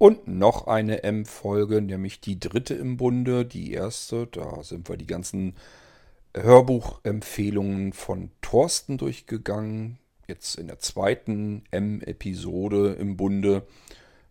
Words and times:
Und 0.00 0.26
noch 0.26 0.66
eine 0.66 1.02
M-Folge, 1.02 1.82
nämlich 1.82 2.22
die 2.22 2.40
dritte 2.40 2.72
im 2.72 2.96
Bunde. 2.96 3.44
Die 3.44 3.74
erste, 3.74 4.26
da 4.28 4.62
sind 4.62 4.88
wir 4.88 4.96
die 4.96 5.06
ganzen 5.06 5.56
Hörbuchempfehlungen 6.34 7.92
von 7.92 8.30
Thorsten 8.40 8.96
durchgegangen. 8.96 9.98
Jetzt 10.26 10.54
in 10.54 10.68
der 10.68 10.78
zweiten 10.78 11.64
M-Episode 11.70 12.96
im 12.98 13.18
Bunde 13.18 13.66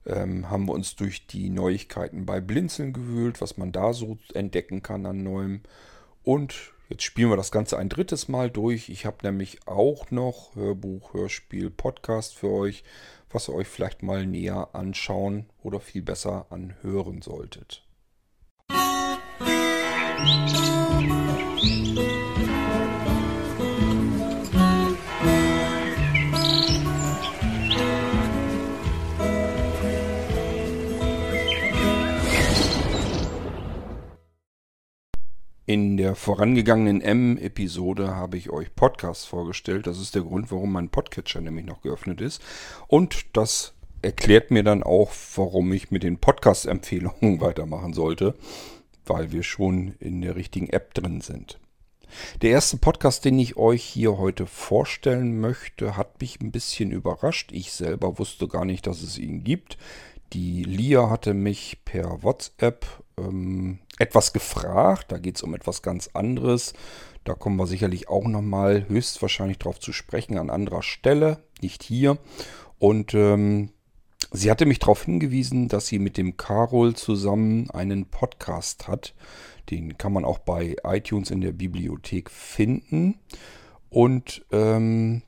ähm, 0.08 0.50
haben 0.50 0.66
wir 0.66 0.74
uns 0.74 0.96
durch 0.96 1.28
die 1.28 1.52
Neuigkeiten 1.52 2.26
bei 2.26 2.42
Blinzeln 2.42 2.92
gewühlt, 2.92 3.40
was 3.40 3.58
man 3.58 3.72
da 3.72 3.94
so 3.94 4.18
entdecken 4.34 4.82
kann 4.82 5.06
an 5.06 5.22
Neuem. 5.22 5.62
Und 6.24 6.74
jetzt 6.90 7.04
spielen 7.04 7.30
wir 7.30 7.38
das 7.38 7.52
Ganze 7.52 7.78
ein 7.78 7.90
drittes 7.90 8.28
Mal 8.28 8.50
durch. 8.50 8.90
Ich 8.90 9.06
habe 9.06 9.18
nämlich 9.22 9.68
auch 9.68 10.10
noch 10.10 10.56
Hörbuch, 10.56 11.14
Hörspiel, 11.14 11.70
Podcast 11.70 12.34
für 12.36 12.50
euch, 12.50 12.84
was 13.30 13.48
ihr 13.48 13.56
euch 13.56 13.68
vielleicht 13.68 14.04
mal 14.04 14.26
näher 14.26 14.70
anschauen 14.74 15.46
oder 15.62 15.80
viel 15.80 16.02
besser 16.02 16.48
anhören 16.50 17.22
solltet. 17.22 17.84
In 35.70 35.98
der 35.98 36.16
vorangegangenen 36.16 37.00
M-Episode 37.00 38.16
habe 38.16 38.38
ich 38.38 38.50
euch 38.50 38.74
Podcasts 38.74 39.26
vorgestellt. 39.26 39.86
Das 39.86 40.00
ist 40.00 40.16
der 40.16 40.24
Grund, 40.24 40.52
warum 40.52 40.72
mein 40.72 40.90
Podcatcher 40.90 41.42
nämlich 41.42 41.68
noch 41.68 41.84
geöffnet 41.84 42.22
ist. 42.22 42.42
Und 42.88 43.28
das 43.34 43.76
erklärt 44.02 44.50
mir 44.50 44.64
dann 44.64 44.82
auch, 44.82 45.12
warum 45.36 45.72
ich 45.72 45.92
mit 45.92 46.02
den 46.02 46.18
Podcast-Empfehlungen 46.18 47.40
weitermachen 47.42 47.94
sollte, 47.94 48.34
weil 49.06 49.32
wir 49.32 49.44
schon 49.44 49.94
in 50.00 50.22
der 50.22 50.36
richtigen 50.36 50.70
App 50.70 50.96
drin 50.96 51.22
sind. 51.22 51.60
Der 52.42 52.50
erste 52.50 52.78
Podcast, 52.78 53.24
den 53.24 53.38
ich 53.38 53.56
euch 53.56 53.84
hier 53.84 54.18
heute 54.18 54.48
vorstellen 54.48 55.40
möchte, 55.40 55.96
hat 55.96 56.20
mich 56.20 56.42
ein 56.42 56.52
bisschen 56.52 56.90
überrascht. 56.90 57.52
Ich 57.52 57.74
selber 57.74 58.18
wusste 58.18 58.48
gar 58.48 58.66
nicht, 58.66 58.88
dass 58.88 59.04
es 59.04 59.20
ihn 59.20 59.44
gibt. 59.44 59.78
Die 60.34 60.64
Lia 60.64 61.12
hatte 61.12 61.36
mich 61.36 61.82
per 61.86 62.24
WhatsApp 62.24 62.88
ähm, 63.20 63.80
etwas 63.98 64.34
gefragt. 64.34 65.12
Da 65.12 65.18
geht 65.18 65.36
es 65.36 65.44
um 65.44 65.54
etwas 65.54 65.82
ganz 65.82 66.10
anderes. 66.14 66.74
Da 67.24 67.34
kommen 67.34 67.58
wir 67.58 67.68
sicherlich 67.68 68.10
auch 68.10 68.26
nochmal 68.28 68.88
höchstwahrscheinlich 68.88 69.60
drauf 69.60 69.80
zu 69.80 69.92
sprechen 69.92 70.38
an 70.38 70.50
anderer 70.50 70.82
Stelle, 70.82 71.44
nicht 71.62 71.84
hier. 71.84 72.18
Und 72.78 73.14
ähm, 73.14 73.70
sie 74.32 74.50
hatte 74.50 74.66
mich 74.66 74.80
darauf 74.80 75.04
hingewiesen, 75.04 75.68
dass 75.68 75.88
sie 75.88 76.00
mit 76.00 76.18
dem 76.18 76.38
Carol 76.38 76.96
zusammen 76.96 77.70
einen 77.72 78.06
Podcast 78.06 78.88
hat. 78.88 79.14
Den 79.70 79.98
kann 79.98 80.14
man 80.14 80.26
auch 80.26 80.40
bei 80.40 80.78
iTunes 80.84 81.30
in 81.30 81.42
der 81.42 81.52
Bibliothek 81.52 82.32
finden. 82.32 83.20
Und 83.90 84.46
ähm, 84.52 85.22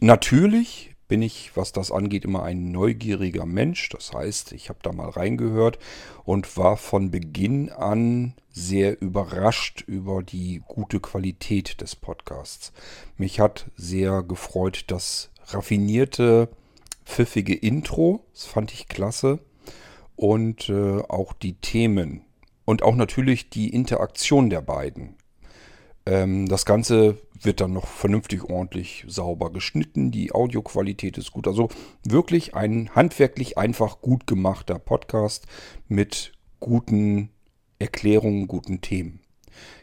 natürlich 0.00 0.96
bin 1.08 1.22
ich, 1.22 1.52
was 1.56 1.72
das 1.72 1.90
angeht, 1.90 2.24
immer 2.24 2.42
ein 2.42 2.70
neugieriger 2.70 3.46
Mensch. 3.46 3.88
Das 3.88 4.12
heißt, 4.12 4.52
ich 4.52 4.68
habe 4.68 4.78
da 4.82 4.92
mal 4.92 5.08
reingehört 5.08 5.78
und 6.24 6.56
war 6.56 6.76
von 6.76 7.10
Beginn 7.10 7.70
an 7.70 8.34
sehr 8.52 9.00
überrascht 9.00 9.82
über 9.86 10.22
die 10.22 10.62
gute 10.68 11.00
Qualität 11.00 11.80
des 11.80 11.96
Podcasts. 11.96 12.72
Mich 13.16 13.40
hat 13.40 13.70
sehr 13.76 14.22
gefreut 14.22 14.84
das 14.88 15.30
raffinierte, 15.46 16.48
pfiffige 17.04 17.54
Intro. 17.54 18.24
Das 18.32 18.46
fand 18.46 18.72
ich 18.72 18.88
klasse. 18.88 19.38
Und 20.14 20.68
äh, 20.68 21.00
auch 21.08 21.32
die 21.32 21.54
Themen. 21.54 22.22
Und 22.64 22.82
auch 22.82 22.96
natürlich 22.96 23.48
die 23.48 23.72
Interaktion 23.72 24.50
der 24.50 24.60
beiden. 24.60 25.14
Ähm, 26.08 26.48
das 26.48 26.64
Ganze 26.64 27.18
wird 27.42 27.60
dann 27.60 27.74
noch 27.74 27.86
vernünftig 27.86 28.44
ordentlich 28.44 29.04
sauber 29.06 29.52
geschnitten. 29.52 30.10
Die 30.10 30.32
Audioqualität 30.32 31.18
ist 31.18 31.32
gut. 31.32 31.46
Also 31.46 31.68
wirklich 32.02 32.54
ein 32.54 32.90
handwerklich 32.94 33.58
einfach 33.58 34.00
gut 34.00 34.26
gemachter 34.26 34.78
Podcast 34.78 35.46
mit 35.86 36.32
guten 36.60 37.28
Erklärungen, 37.78 38.48
guten 38.48 38.80
Themen. 38.80 39.20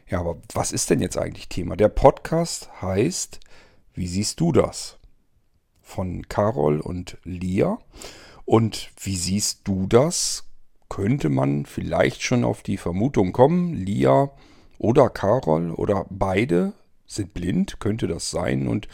Ja, 0.09 0.19
aber 0.19 0.41
was 0.51 0.71
ist 0.71 0.89
denn 0.89 0.99
jetzt 0.99 1.17
eigentlich 1.17 1.47
Thema? 1.47 1.75
Der 1.75 1.89
Podcast 1.89 2.69
heißt 2.81 3.39
Wie 3.93 4.07
siehst 4.07 4.39
du 4.39 4.51
das? 4.51 4.97
Von 5.83 6.27
Carol 6.27 6.79
und 6.79 7.19
Lia. 7.23 7.77
Und 8.45 8.89
wie 8.99 9.15
siehst 9.15 9.61
du 9.67 9.85
das? 9.85 10.49
Könnte 10.89 11.29
man 11.29 11.67
vielleicht 11.67 12.23
schon 12.23 12.43
auf 12.43 12.63
die 12.63 12.77
Vermutung 12.77 13.31
kommen, 13.31 13.73
Lia 13.75 14.31
oder 14.77 15.09
Carol 15.09 15.71
oder 15.71 16.05
beide 16.09 16.73
sind 17.05 17.33
blind, 17.33 17.79
könnte 17.79 18.07
das 18.07 18.31
sein? 18.31 18.67
Und 18.67 18.87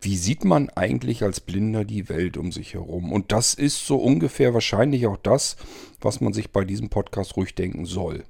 wie 0.00 0.16
sieht 0.16 0.44
man 0.44 0.70
eigentlich 0.70 1.22
als 1.22 1.40
Blinder 1.40 1.84
die 1.84 2.08
Welt 2.08 2.36
um 2.36 2.52
sich 2.52 2.74
herum? 2.74 3.12
Und 3.12 3.32
das 3.32 3.54
ist 3.54 3.84
so 3.84 3.96
ungefähr 3.96 4.54
wahrscheinlich 4.54 5.06
auch 5.06 5.16
das, 5.16 5.56
was 6.00 6.20
man 6.20 6.32
sich 6.32 6.52
bei 6.52 6.64
diesem 6.64 6.88
Podcast 6.88 7.36
ruhig 7.36 7.54
denken 7.54 7.84
soll. 7.84 8.24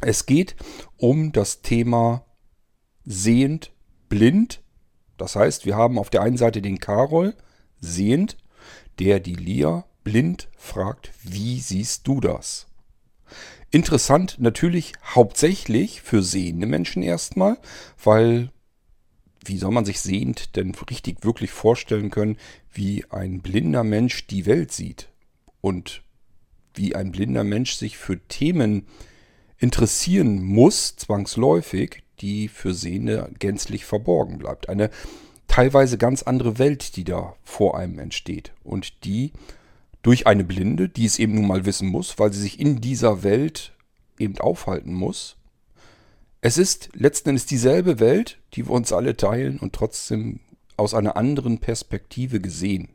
Es 0.00 0.26
geht 0.26 0.56
um 0.96 1.32
das 1.32 1.62
Thema 1.62 2.24
sehend, 3.04 3.72
blind. 4.08 4.62
Das 5.16 5.36
heißt, 5.36 5.64
wir 5.64 5.76
haben 5.76 5.98
auf 5.98 6.10
der 6.10 6.22
einen 6.22 6.36
Seite 6.36 6.60
den 6.60 6.78
Carol, 6.78 7.34
sehend, 7.80 8.36
der 8.98 9.20
die 9.20 9.34
Lia 9.34 9.84
blind 10.02 10.48
fragt, 10.56 11.12
wie 11.22 11.60
siehst 11.60 12.06
du 12.06 12.20
das? 12.20 12.65
Interessant 13.70 14.36
natürlich 14.38 14.92
hauptsächlich 15.04 16.00
für 16.00 16.22
sehende 16.22 16.66
Menschen 16.66 17.02
erstmal, 17.02 17.58
weil 18.02 18.50
wie 19.44 19.58
soll 19.58 19.70
man 19.70 19.84
sich 19.84 20.00
sehend 20.00 20.56
denn 20.56 20.74
richtig 20.90 21.24
wirklich 21.24 21.50
vorstellen 21.50 22.10
können, 22.10 22.36
wie 22.72 23.04
ein 23.10 23.40
blinder 23.40 23.84
Mensch 23.84 24.26
die 24.26 24.46
Welt 24.46 24.72
sieht 24.72 25.08
und 25.60 26.02
wie 26.74 26.94
ein 26.94 27.12
blinder 27.12 27.44
Mensch 27.44 27.74
sich 27.74 27.96
für 27.96 28.18
Themen 28.28 28.86
interessieren 29.58 30.42
muss, 30.42 30.96
zwangsläufig, 30.96 32.02
die 32.20 32.48
für 32.48 32.74
Sehende 32.74 33.30
gänzlich 33.38 33.84
verborgen 33.84 34.38
bleibt. 34.38 34.68
Eine 34.68 34.90
teilweise 35.48 35.96
ganz 35.98 36.22
andere 36.22 36.58
Welt, 36.58 36.96
die 36.96 37.04
da 37.04 37.36
vor 37.42 37.78
einem 37.78 37.98
entsteht 37.98 38.52
und 38.64 39.04
die 39.04 39.32
durch 40.06 40.28
eine 40.28 40.44
Blinde, 40.44 40.88
die 40.88 41.04
es 41.04 41.18
eben 41.18 41.34
nun 41.34 41.48
mal 41.48 41.66
wissen 41.66 41.88
muss, 41.88 42.16
weil 42.20 42.32
sie 42.32 42.40
sich 42.40 42.60
in 42.60 42.80
dieser 42.80 43.24
Welt 43.24 43.72
eben 44.20 44.38
aufhalten 44.38 44.94
muss. 44.94 45.36
Es 46.40 46.58
ist 46.58 46.90
letzten 46.94 47.30
Endes 47.30 47.46
dieselbe 47.46 47.98
Welt, 47.98 48.38
die 48.52 48.68
wir 48.68 48.70
uns 48.70 48.92
alle 48.92 49.16
teilen 49.16 49.58
und 49.58 49.72
trotzdem 49.72 50.38
aus 50.76 50.94
einer 50.94 51.16
anderen 51.16 51.58
Perspektive 51.58 52.38
gesehen. 52.40 52.90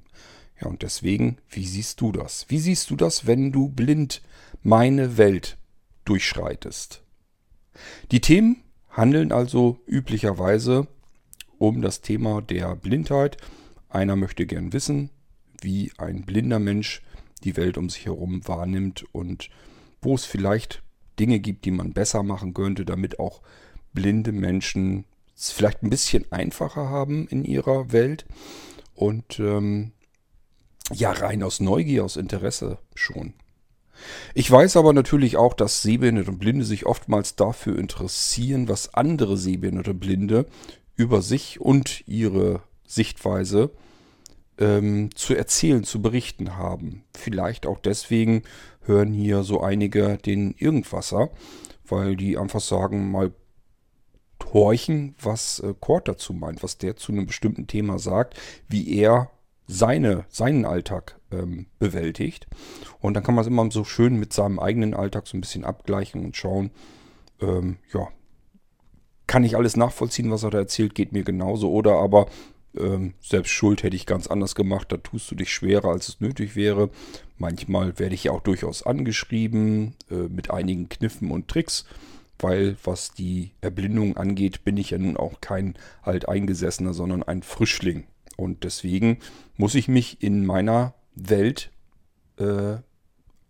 Ja, 0.61 0.67
und 0.67 0.83
deswegen, 0.83 1.37
wie 1.49 1.65
siehst 1.65 1.99
du 1.99 2.13
das? 2.13 2.45
Wie 2.47 2.59
siehst 2.59 2.89
du 2.89 2.95
das, 2.95 3.27
wenn 3.27 3.51
du 3.51 3.67
blind 3.67 4.21
meine 4.63 5.17
Welt 5.17 5.57
durchschreitest? 6.05 7.03
Die 8.11 8.21
Themen 8.21 8.63
handeln 8.89 9.33
also 9.33 9.81
üblicherweise 9.85 10.87
um 11.57 11.81
das 11.81 11.99
Thema 11.99 12.41
der 12.41 12.73
Blindheit. 12.77 13.35
Einer 13.89 14.15
möchte 14.15 14.45
gern 14.45 14.71
wissen, 14.71 15.09
wie 15.61 15.91
ein 15.97 16.25
blinder 16.25 16.59
Mensch 16.59 17.01
die 17.43 17.57
Welt 17.57 17.77
um 17.77 17.89
sich 17.89 18.05
herum 18.05 18.47
wahrnimmt 18.47 19.05
und 19.13 19.49
wo 20.01 20.15
es 20.15 20.25
vielleicht 20.25 20.83
Dinge 21.19 21.39
gibt, 21.39 21.65
die 21.65 21.71
man 21.71 21.93
besser 21.93 22.23
machen 22.23 22.53
könnte, 22.53 22.85
damit 22.85 23.19
auch 23.19 23.41
blinde 23.93 24.31
Menschen 24.31 25.05
es 25.35 25.51
vielleicht 25.51 25.83
ein 25.83 25.89
bisschen 25.89 26.31
einfacher 26.31 26.89
haben 26.89 27.27
in 27.27 27.43
ihrer 27.43 27.91
Welt. 27.91 28.25
Und 28.93 29.39
ähm, 29.39 29.91
ja, 30.93 31.11
rein 31.11 31.41
aus 31.43 31.59
Neugier, 31.59 32.03
aus 32.03 32.17
Interesse 32.17 32.77
schon. 32.95 33.33
Ich 34.33 34.49
weiß 34.49 34.77
aber 34.77 34.93
natürlich 34.93 35.37
auch, 35.37 35.53
dass 35.53 35.81
Sehbehinderte 35.81 36.31
und 36.31 36.39
Blinde 36.39 36.65
sich 36.65 36.85
oftmals 36.85 37.35
dafür 37.35 37.77
interessieren, 37.77 38.67
was 38.67 38.93
andere 38.93 39.37
Sehbehinderte 39.37 39.91
und 39.91 39.99
Blinde 39.99 40.45
über 40.95 41.21
sich 41.21 41.59
und 41.59 42.07
ihre 42.07 42.61
Sichtweise 42.85 43.71
ähm, 44.61 45.09
zu 45.15 45.33
erzählen, 45.35 45.83
zu 45.83 46.01
berichten 46.01 46.55
haben. 46.55 47.03
Vielleicht 47.17 47.65
auch 47.65 47.79
deswegen 47.79 48.43
hören 48.83 49.11
hier 49.11 49.43
so 49.43 49.61
einige 49.61 50.17
den 50.17 50.53
Irgendwasser, 50.57 51.31
weil 51.85 52.15
die 52.15 52.37
einfach 52.37 52.61
sagen, 52.61 53.11
mal 53.11 53.33
horchen, 54.53 55.15
was 55.21 55.59
äh, 55.59 55.73
Kort 55.79 56.07
dazu 56.07 56.33
meint, 56.33 56.63
was 56.63 56.77
der 56.77 56.95
zu 56.95 57.11
einem 57.11 57.25
bestimmten 57.25 57.67
Thema 57.67 57.99
sagt, 57.99 58.39
wie 58.67 58.97
er 58.97 59.31
seine, 59.67 60.25
seinen 60.29 60.65
Alltag 60.65 61.19
ähm, 61.31 61.67
bewältigt. 61.79 62.47
Und 62.99 63.15
dann 63.15 63.23
kann 63.23 63.35
man 63.35 63.43
es 63.43 63.47
immer 63.47 63.69
so 63.71 63.83
schön 63.83 64.19
mit 64.19 64.33
seinem 64.33 64.59
eigenen 64.59 64.93
Alltag 64.93 65.27
so 65.27 65.37
ein 65.37 65.41
bisschen 65.41 65.65
abgleichen 65.65 66.23
und 66.23 66.35
schauen, 66.35 66.71
ähm, 67.39 67.77
ja, 67.93 68.09
kann 69.27 69.43
ich 69.45 69.55
alles 69.55 69.77
nachvollziehen, 69.77 70.29
was 70.29 70.43
er 70.43 70.49
da 70.49 70.57
erzählt, 70.57 70.93
geht 70.93 71.13
mir 71.13 71.23
genauso. 71.23 71.71
Oder 71.71 71.93
aber 71.93 72.27
Ähm, 72.77 73.13
selbst 73.19 73.51
Schuld 73.51 73.83
hätte 73.83 73.95
ich 73.95 74.05
ganz 74.05 74.27
anders 74.27 74.55
gemacht, 74.55 74.91
da 74.91 74.97
tust 74.97 75.29
du 75.29 75.35
dich 75.35 75.51
schwerer, 75.53 75.89
als 75.89 76.07
es 76.07 76.21
nötig 76.21 76.55
wäre. 76.55 76.89
Manchmal 77.37 77.99
werde 77.99 78.15
ich 78.15 78.25
ja 78.25 78.31
auch 78.31 78.41
durchaus 78.41 78.83
angeschrieben 78.83 79.95
äh, 80.09 80.27
mit 80.29 80.51
einigen 80.51 80.89
Kniffen 80.89 81.31
und 81.31 81.47
Tricks, 81.47 81.85
weil 82.39 82.77
was 82.83 83.11
die 83.13 83.51
Erblindung 83.61 84.17
angeht, 84.17 84.63
bin 84.63 84.77
ich 84.77 84.91
ja 84.91 84.97
nun 84.97 85.17
auch 85.17 85.41
kein 85.41 85.75
alteingesessener, 86.01 86.93
sondern 86.93 87.23
ein 87.23 87.43
Frischling. 87.43 88.05
Und 88.37 88.63
deswegen 88.63 89.19
muss 89.57 89.75
ich 89.75 89.87
mich 89.87 90.23
in 90.23 90.45
meiner 90.45 90.93
Welt 91.15 91.71
äh, 92.37 92.77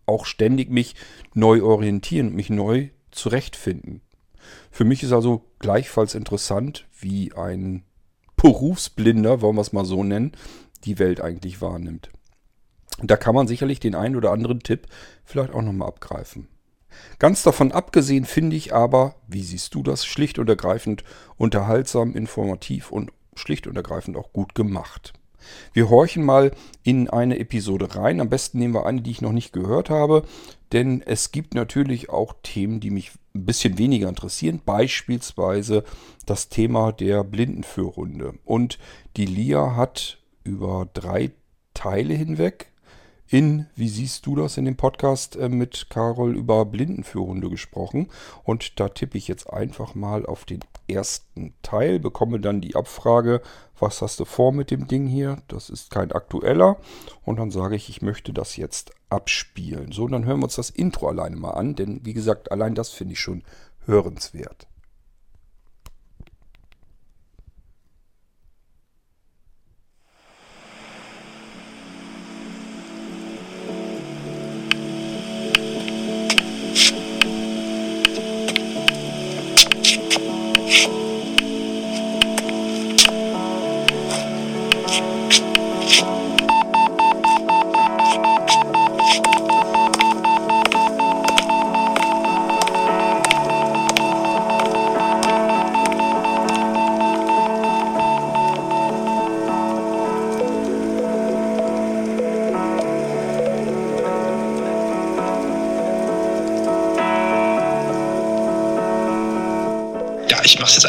auch 0.05 0.25
ständig 0.25 0.69
mich 0.69 0.95
neu 1.33 1.63
orientieren 1.63 2.33
mich 2.33 2.49
neu 2.49 2.89
zurechtfinden. 3.11 4.01
Für 4.71 4.83
mich 4.83 5.03
ist 5.03 5.11
also 5.11 5.45
gleichfalls 5.59 6.15
interessant, 6.15 6.87
wie 6.99 7.33
ein 7.33 7.83
Berufsblinder, 8.41 9.41
wollen 9.41 9.55
wir 9.55 9.61
es 9.61 9.73
mal 9.73 9.85
so 9.85 10.03
nennen, 10.03 10.31
die 10.83 10.99
Welt 10.99 11.21
eigentlich 11.21 11.61
wahrnimmt. 11.61 12.09
Da 13.03 13.17
kann 13.17 13.35
man 13.35 13.47
sicherlich 13.47 13.79
den 13.79 13.95
einen 13.95 14.15
oder 14.15 14.31
anderen 14.31 14.61
Tipp 14.61 14.87
vielleicht 15.23 15.53
auch 15.53 15.61
nochmal 15.61 15.87
abgreifen. 15.87 16.47
Ganz 17.19 17.43
davon 17.43 17.71
abgesehen 17.71 18.25
finde 18.25 18.55
ich 18.55 18.73
aber, 18.73 19.15
wie 19.27 19.43
siehst 19.43 19.73
du 19.75 19.83
das, 19.83 20.05
schlicht 20.05 20.39
und 20.39 20.49
ergreifend 20.49 21.03
unterhaltsam, 21.37 22.15
informativ 22.15 22.91
und 22.91 23.11
schlicht 23.35 23.67
und 23.67 23.75
ergreifend 23.75 24.17
auch 24.17 24.33
gut 24.33 24.55
gemacht. 24.55 25.13
Wir 25.73 25.89
horchen 25.89 26.23
mal 26.23 26.51
in 26.83 27.09
eine 27.09 27.39
Episode 27.39 27.95
rein. 27.95 28.19
Am 28.19 28.29
besten 28.29 28.59
nehmen 28.59 28.73
wir 28.73 28.85
eine, 28.85 29.01
die 29.01 29.11
ich 29.11 29.21
noch 29.21 29.31
nicht 29.31 29.53
gehört 29.53 29.89
habe, 29.89 30.23
denn 30.71 31.01
es 31.01 31.31
gibt 31.31 31.53
natürlich 31.53 32.09
auch 32.09 32.33
Themen, 32.43 32.79
die 32.79 32.91
mich 32.91 33.11
ein 33.35 33.45
bisschen 33.45 33.77
weniger 33.77 34.09
interessieren. 34.09 34.61
Beispielsweise 34.65 35.83
das 36.25 36.49
Thema 36.49 36.91
der 36.91 37.23
Blindenführhunde. 37.23 38.33
Und 38.45 38.79
die 39.17 39.25
Lia 39.25 39.75
hat 39.75 40.19
über 40.43 40.87
drei 40.93 41.31
Teile 41.73 42.13
hinweg 42.13 42.71
in, 43.31 43.67
wie 43.75 43.87
siehst 43.87 44.25
du 44.25 44.35
das 44.35 44.57
in 44.57 44.65
dem 44.65 44.75
Podcast 44.75 45.37
äh, 45.37 45.47
mit 45.47 45.89
Carol 45.89 46.35
über 46.35 46.65
Blindenführhunde 46.65 47.49
gesprochen. 47.49 48.09
Und 48.43 48.79
da 48.79 48.89
tippe 48.89 49.17
ich 49.17 49.29
jetzt 49.29 49.49
einfach 49.49 49.95
mal 49.95 50.25
auf 50.25 50.43
den 50.43 50.59
ersten 50.89 51.53
Teil, 51.61 51.99
bekomme 51.99 52.41
dann 52.41 52.59
die 52.59 52.75
Abfrage, 52.75 53.41
was 53.79 54.01
hast 54.01 54.19
du 54.19 54.25
vor 54.25 54.51
mit 54.51 54.69
dem 54.69 54.87
Ding 54.87 55.07
hier? 55.07 55.37
Das 55.47 55.69
ist 55.69 55.91
kein 55.91 56.11
aktueller. 56.11 56.77
Und 57.23 57.39
dann 57.39 57.51
sage 57.51 57.77
ich, 57.77 57.87
ich 57.87 58.01
möchte 58.01 58.33
das 58.33 58.57
jetzt 58.57 58.91
abspielen. 59.11 59.91
So, 59.91 60.07
dann 60.07 60.25
hören 60.25 60.39
wir 60.39 60.45
uns 60.45 60.55
das 60.55 60.69
Intro 60.69 61.09
alleine 61.09 61.35
mal 61.35 61.51
an, 61.51 61.75
denn 61.75 62.05
wie 62.05 62.13
gesagt, 62.13 62.51
allein 62.51 62.75
das 62.75 62.89
finde 62.89 63.13
ich 63.13 63.19
schon 63.19 63.43
hörenswert. 63.85 64.67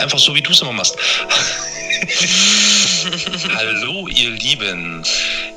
Einfach 0.02 0.18
so, 0.18 0.34
wie 0.34 0.42
du 0.42 0.50
es 0.50 0.60
immer 0.60 0.72
machst. 0.72 0.96
Hallo, 3.54 4.08
ihr 4.08 4.30
Lieben. 4.30 5.04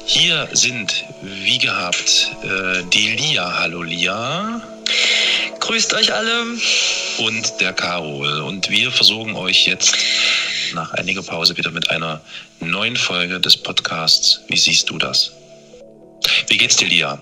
Hier 0.06 0.47
sind, 0.53 1.06
wie 1.21 1.57
gehabt, 1.57 2.31
äh, 2.44 2.83
die 2.94 3.15
Lia. 3.15 3.59
Hallo, 3.59 3.81
Lia. 3.81 4.62
Grüßt 5.59 5.94
euch 5.95 6.13
alle. 6.13 6.44
Und 7.18 7.53
der 7.59 7.74
Carol. 7.74 8.42
Und 8.42 8.69
wir 8.69 8.92
versorgen 8.92 9.36
euch 9.36 9.65
jetzt 9.65 9.95
nach 10.74 10.94
einiger 10.94 11.24
Pause 11.24 11.57
wieder 11.57 11.71
mit 11.71 11.89
einer 11.89 12.21
neuen 12.59 12.95
Folge 12.95 13.39
des 13.39 13.57
Podcasts. 13.57 14.41
Wie 14.48 14.57
siehst 14.57 14.89
du 14.89 15.00
das? 15.00 15.31
Wie 16.48 16.57
geht's 16.57 16.75
dir, 16.75 16.88
Lia? 16.88 17.21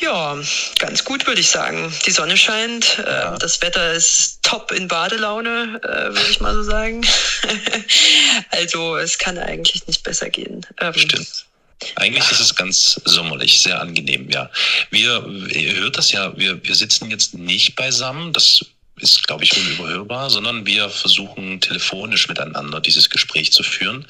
Ja, 0.00 0.36
ganz 0.78 1.04
gut 1.04 1.26
würde 1.26 1.40
ich 1.40 1.48
sagen. 1.48 1.92
Die 2.06 2.10
Sonne 2.10 2.36
scheint, 2.36 2.98
äh, 2.98 3.10
ja. 3.10 3.36
das 3.38 3.62
Wetter 3.62 3.92
ist 3.92 4.33
top 4.54 4.70
in 4.72 4.86
Badelaune, 4.86 5.80
äh, 5.82 6.14
würde 6.14 6.30
ich 6.30 6.40
mal 6.40 6.54
so 6.54 6.62
sagen. 6.62 7.04
also 8.50 8.96
es 8.96 9.18
kann 9.18 9.36
eigentlich 9.38 9.86
nicht 9.86 10.02
besser 10.02 10.30
gehen. 10.30 10.64
Ähm, 10.80 10.94
Stimmt. 10.94 11.46
Eigentlich 11.96 12.30
ist 12.30 12.40
es 12.40 12.54
ganz 12.54 13.00
sommerlich, 13.04 13.60
sehr 13.60 13.80
angenehm, 13.80 14.30
ja. 14.30 14.48
Wir, 14.90 15.26
ihr 15.50 15.74
hört 15.74 15.98
das 15.98 16.12
ja, 16.12 16.36
wir, 16.36 16.62
wir 16.64 16.74
sitzen 16.74 17.10
jetzt 17.10 17.34
nicht 17.34 17.74
beisammen, 17.74 18.32
das 18.32 18.64
ist, 19.00 19.26
glaube 19.26 19.42
ich, 19.42 19.56
unüberhörbar, 19.56 20.30
sondern 20.30 20.64
wir 20.64 20.88
versuchen 20.88 21.60
telefonisch 21.60 22.28
miteinander 22.28 22.80
dieses 22.80 23.10
Gespräch 23.10 23.52
zu 23.52 23.64
führen. 23.64 24.06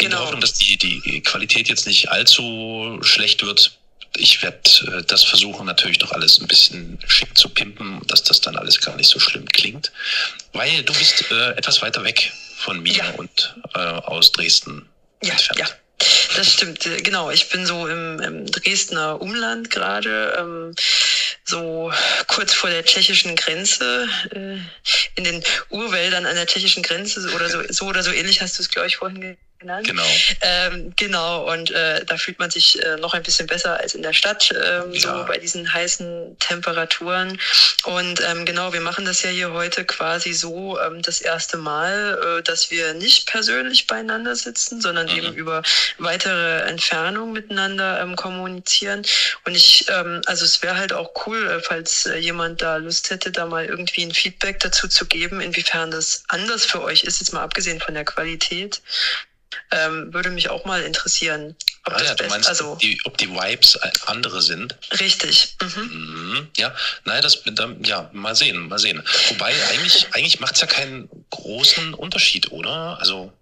In 0.00 0.08
genau. 0.08 0.16
der 0.16 0.20
Hoffnung, 0.24 0.40
dass 0.40 0.54
die, 0.54 0.76
die 0.76 1.22
Qualität 1.22 1.68
jetzt 1.68 1.86
nicht 1.86 2.10
allzu 2.10 2.98
schlecht 3.02 3.46
wird, 3.46 3.78
ich 4.16 4.42
werde 4.42 4.58
äh, 4.86 5.02
das 5.02 5.24
versuchen, 5.24 5.66
natürlich 5.66 5.98
doch 5.98 6.12
alles 6.12 6.40
ein 6.40 6.46
bisschen 6.46 6.98
schick 7.06 7.36
zu 7.36 7.48
pimpen, 7.48 8.00
dass 8.06 8.22
das 8.22 8.40
dann 8.40 8.56
alles 8.56 8.80
gar 8.80 8.96
nicht 8.96 9.08
so 9.08 9.18
schlimm 9.18 9.46
klingt. 9.48 9.92
Weil 10.52 10.82
du 10.82 10.92
bist 10.92 11.30
äh, 11.30 11.50
etwas 11.52 11.82
weiter 11.82 12.04
weg 12.04 12.32
von 12.56 12.82
mir 12.82 12.94
ja. 12.94 13.10
und 13.12 13.54
äh, 13.74 13.78
aus 13.78 14.32
Dresden 14.32 14.88
ja, 15.22 15.32
entfernt. 15.32 15.58
Ja. 15.58 15.68
Das 16.36 16.52
stimmt, 16.52 16.84
äh, 16.86 17.00
genau. 17.02 17.30
Ich 17.30 17.48
bin 17.48 17.66
so 17.66 17.86
im, 17.86 18.20
im 18.20 18.46
Dresdner 18.46 19.20
Umland 19.20 19.70
gerade, 19.70 20.36
ähm, 20.38 20.74
so 21.44 21.92
kurz 22.26 22.52
vor 22.52 22.70
der 22.70 22.84
tschechischen 22.84 23.36
Grenze, 23.36 24.08
äh, 24.30 24.58
in 25.16 25.24
den 25.24 25.42
Urwäldern 25.70 26.26
an 26.26 26.34
der 26.34 26.46
tschechischen 26.46 26.82
Grenze 26.82 27.28
oder 27.34 27.48
so, 27.48 27.62
so 27.68 27.86
oder 27.86 28.02
so 28.02 28.10
ähnlich 28.10 28.40
hast 28.40 28.58
du 28.58 28.62
es, 28.62 28.70
glaube 28.70 28.88
ich, 28.88 28.96
vorhin 28.96 29.36
genannt. 29.58 29.86
Genau. 29.86 30.02
Ähm, 30.40 30.92
genau, 30.96 31.52
und 31.52 31.70
äh, 31.70 32.04
da 32.04 32.16
fühlt 32.16 32.38
man 32.38 32.50
sich 32.50 32.82
äh, 32.82 32.96
noch 32.96 33.14
ein 33.14 33.22
bisschen 33.22 33.46
besser 33.46 33.78
als 33.80 33.94
in 33.94 34.02
der 34.02 34.12
Stadt, 34.12 34.50
ähm, 34.52 34.92
ja. 34.92 35.00
so 35.00 35.24
bei 35.26 35.38
diesen 35.38 35.72
heißen 35.72 36.36
Temperaturen. 36.38 37.38
Und 37.84 38.20
ähm, 38.28 38.44
genau, 38.44 38.72
wir 38.72 38.80
machen 38.80 39.04
das 39.04 39.22
ja 39.22 39.30
hier 39.30 39.52
heute 39.52 39.84
quasi 39.84 40.32
so 40.32 40.78
ähm, 40.80 41.02
das 41.02 41.20
erste 41.20 41.56
Mal, 41.56 42.38
äh, 42.38 42.42
dass 42.42 42.70
wir 42.70 42.94
nicht 42.94 43.26
persönlich 43.26 43.86
beieinander 43.86 44.36
sitzen, 44.36 44.80
sondern 44.80 45.06
mhm. 45.06 45.16
eben 45.16 45.34
über 45.34 45.62
weitere 45.98 46.60
Entfernung 46.62 47.32
miteinander 47.32 48.00
ähm, 48.00 48.16
kommunizieren. 48.16 49.02
Und 49.44 49.54
ich, 49.54 49.86
ähm, 49.88 50.22
also 50.26 50.44
es 50.44 50.62
wäre 50.62 50.76
halt 50.76 50.92
auch 50.92 51.26
cool, 51.26 51.46
äh, 51.48 51.60
falls 51.60 52.06
äh, 52.06 52.16
jemand 52.16 52.62
da 52.62 52.76
Lust 52.76 53.10
hätte, 53.10 53.30
da 53.30 53.46
mal 53.46 53.64
irgendwie 53.64 54.02
ein 54.02 54.12
Feedback 54.12 54.60
dazu 54.60 54.88
zu 54.88 55.06
geben, 55.06 55.40
inwiefern 55.40 55.90
das 55.90 56.24
anders 56.28 56.64
für 56.64 56.82
euch 56.82 57.04
ist, 57.04 57.20
jetzt 57.20 57.32
mal 57.32 57.42
abgesehen 57.42 57.80
von 57.80 57.94
der 57.94 58.04
Qualität. 58.04 58.82
Ähm, 59.70 60.12
würde 60.12 60.30
mich 60.30 60.50
auch 60.50 60.64
mal 60.64 60.82
interessieren. 60.82 61.56
Ob, 61.86 61.94
ah, 61.94 62.02
ja, 62.02 62.14
du 62.14 62.24
meinst, 62.26 62.48
also, 62.48 62.76
die, 62.76 63.00
ob 63.04 63.18
die 63.18 63.28
Vibes 63.28 63.76
andere 64.06 64.40
sind. 64.42 64.76
Richtig. 65.00 65.56
Mhm. 65.60 65.82
Mhm, 65.82 66.48
ja, 66.56 66.74
naja, 67.04 67.20
das, 67.20 67.42
ja, 67.82 68.10
mal 68.12 68.34
sehen, 68.34 68.68
mal 68.68 68.78
sehen. 68.78 69.02
Wobei, 69.28 69.52
eigentlich, 69.70 70.06
eigentlich 70.12 70.40
macht 70.40 70.54
es 70.54 70.60
ja 70.60 70.66
keinen 70.66 71.08
großen 71.30 71.94
Unterschied, 71.94 72.52
oder? 72.52 72.98
Also, 73.00 73.32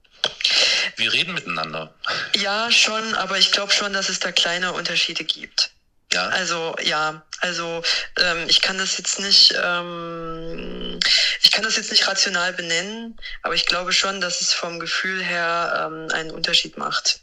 wir 0.97 1.13
reden 1.13 1.35
miteinander. 1.35 1.95
Ja, 2.37 2.71
schon, 2.71 3.15
aber 3.15 3.39
ich 3.39 3.53
glaube 3.53 3.73
schon, 3.73 3.93
dass 3.93 4.09
es 4.09 4.21
da 4.21 4.33
kleine 4.33 4.73
Unterschiede 4.73 5.25
gibt. 5.25 5.72
Ja. 6.13 6.29
Also 6.29 6.75
ja, 6.83 7.23
also 7.41 7.83
ähm, 8.21 8.47
ich 8.49 8.61
kann 8.61 8.79
das 8.79 8.99
jetzt 8.99 9.19
nicht, 9.19 9.55
ähm, 9.63 11.01
ich 11.43 11.51
kann 11.51 11.65
das 11.65 11.77
jetzt 11.77 11.91
nicht 11.91 12.07
rational 12.07 12.53
benennen, 12.53 13.19
aber 13.43 13.55
ich 13.55 13.67
glaube 13.67 13.93
schon, 13.93 14.21
dass 14.21 14.41
es 14.41 14.53
vom 14.53 14.79
Gefühl 14.79 15.23
her 15.23 15.91
ähm, 15.91 16.09
einen 16.13 16.31
Unterschied 16.31 16.79
macht. 16.79 17.21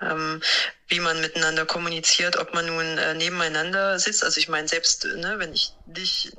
Ähm, 0.00 0.42
wie 0.88 1.00
man 1.00 1.20
miteinander 1.22 1.64
kommuniziert, 1.64 2.36
ob 2.36 2.52
man 2.54 2.66
nun 2.66 2.98
äh, 2.98 3.14
nebeneinander 3.14 3.98
sitzt. 3.98 4.22
Also 4.22 4.38
ich 4.38 4.48
meine, 4.48 4.68
selbst 4.68 5.06
ne, 5.16 5.36
wenn 5.38 5.52
ich 5.52 5.72
dich. 5.86 6.32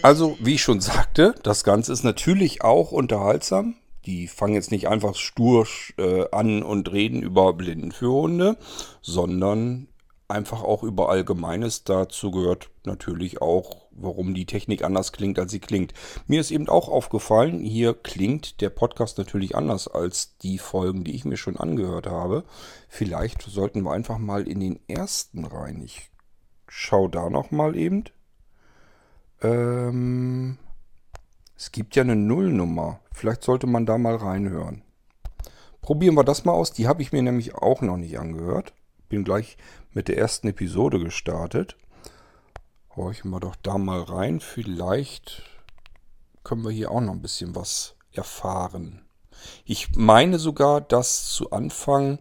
Also, 0.00 0.38
wie 0.40 0.54
ich 0.54 0.62
schon 0.62 0.80
sagte, 0.80 1.34
das 1.42 1.62
Ganze 1.64 1.92
ist 1.92 2.02
natürlich 2.02 2.62
auch 2.62 2.90
unterhaltsam. 2.90 3.76
Die 4.06 4.26
fangen 4.26 4.54
jetzt 4.54 4.70
nicht 4.70 4.88
einfach 4.88 5.14
stur 5.16 5.68
äh, 5.98 6.24
an 6.32 6.62
und 6.62 6.90
reden 6.90 7.22
über 7.22 7.52
Blindenführhunde, 7.52 8.56
sondern 9.02 9.86
einfach 10.28 10.62
auch 10.62 10.82
über 10.82 11.08
Allgemeines. 11.08 11.84
Dazu 11.84 12.30
gehört 12.30 12.70
natürlich 12.84 13.42
auch 13.42 13.88
warum 14.00 14.34
die 14.34 14.46
Technik 14.46 14.84
anders 14.84 15.12
klingt, 15.12 15.38
als 15.38 15.50
sie 15.50 15.60
klingt. 15.60 15.92
Mir 16.26 16.40
ist 16.40 16.50
eben 16.50 16.68
auch 16.68 16.88
aufgefallen, 16.88 17.60
hier 17.60 17.94
klingt 17.94 18.60
der 18.60 18.70
Podcast 18.70 19.18
natürlich 19.18 19.56
anders 19.56 19.88
als 19.88 20.36
die 20.38 20.58
Folgen, 20.58 21.04
die 21.04 21.14
ich 21.14 21.24
mir 21.24 21.36
schon 21.36 21.56
angehört 21.56 22.06
habe. 22.06 22.44
Vielleicht 22.88 23.42
sollten 23.42 23.82
wir 23.82 23.92
einfach 23.92 24.18
mal 24.18 24.46
in 24.46 24.60
den 24.60 24.80
ersten 24.88 25.44
rein. 25.44 25.82
Ich 25.82 26.10
schau 26.68 27.08
da 27.08 27.30
noch 27.30 27.50
mal 27.50 27.76
eben. 27.76 28.04
Ähm, 29.42 30.58
es 31.56 31.72
gibt 31.72 31.96
ja 31.96 32.02
eine 32.02 32.16
Nullnummer. 32.16 33.00
Vielleicht 33.12 33.42
sollte 33.42 33.66
man 33.66 33.86
da 33.86 33.98
mal 33.98 34.16
reinhören. 34.16 34.82
Probieren 35.80 36.14
wir 36.14 36.24
das 36.24 36.44
mal 36.44 36.52
aus. 36.52 36.72
Die 36.72 36.86
habe 36.86 37.02
ich 37.02 37.12
mir 37.12 37.22
nämlich 37.22 37.54
auch 37.54 37.80
noch 37.80 37.96
nicht 37.96 38.18
angehört. 38.18 38.74
Bin 39.08 39.24
gleich 39.24 39.56
mit 39.98 40.06
der 40.06 40.16
ersten 40.16 40.46
Episode 40.46 41.00
gestartet. 41.00 41.76
Horchen 42.94 43.32
wir 43.32 43.40
doch 43.40 43.56
da 43.56 43.78
mal 43.78 44.00
rein. 44.00 44.38
Vielleicht 44.38 45.42
können 46.44 46.62
wir 46.62 46.70
hier 46.70 46.92
auch 46.92 47.00
noch 47.00 47.14
ein 47.14 47.20
bisschen 47.20 47.56
was 47.56 47.96
erfahren. 48.12 49.04
Ich 49.64 49.96
meine 49.96 50.38
sogar, 50.38 50.80
dass 50.80 51.32
zu 51.32 51.50
Anfang 51.50 52.20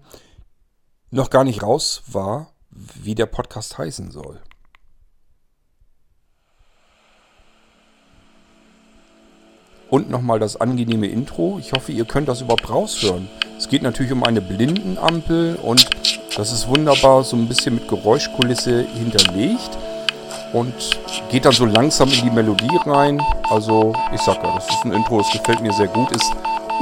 noch 1.12 1.30
gar 1.30 1.44
nicht 1.44 1.62
raus 1.62 2.02
war, 2.08 2.52
wie 2.72 3.14
der 3.14 3.28
Podcast 3.28 3.78
heißen 3.78 4.10
soll. 4.10 4.42
Und 9.92 10.10
nochmal 10.10 10.40
das 10.40 10.60
angenehme 10.60 11.06
Intro. 11.06 11.60
Ich 11.60 11.74
hoffe, 11.74 11.92
ihr 11.92 12.06
könnt 12.06 12.28
das 12.28 12.42
überhaupt 12.42 12.72
raushören. 12.72 13.30
Es 13.56 13.70
geht 13.70 13.84
natürlich 13.84 14.12
um 14.12 14.24
eine 14.24 14.42
Blindenampel 14.42 15.58
und 15.58 16.17
das 16.38 16.52
ist 16.52 16.68
wunderbar 16.68 17.24
so 17.24 17.36
ein 17.36 17.48
bisschen 17.48 17.76
mit 17.76 17.88
Geräuschkulisse 17.88 18.86
hinterlegt 18.94 19.76
und 20.54 20.72
geht 21.30 21.46
dann 21.46 21.52
so 21.52 21.66
langsam 21.66 22.10
in 22.10 22.22
die 22.22 22.30
Melodie 22.30 22.78
rein. 22.86 23.20
Also 23.50 23.92
ich 24.14 24.22
sag 24.22 24.44
ja, 24.44 24.54
das 24.54 24.70
ist 24.70 24.86
ein 24.86 24.94
Intro, 24.94 25.20
es 25.20 25.32
gefällt 25.32 25.62
mir 25.62 25.74
sehr 25.74 25.88
gut, 25.88 26.12
ist 26.16 26.32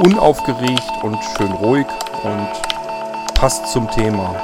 unaufgeregt 0.04 0.82
und 1.02 1.18
schön 1.36 1.52
ruhig 1.52 1.86
und 2.22 2.48
passt 3.34 3.72
zum 3.72 3.90
Thema. 3.90 4.36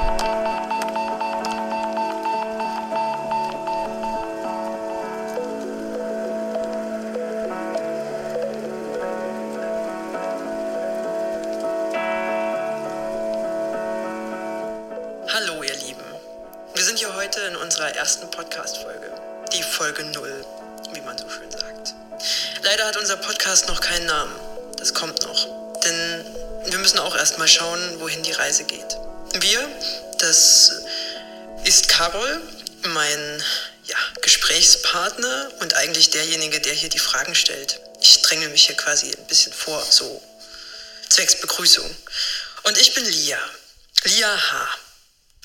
Lia 44.23 44.37
H. 44.37 44.77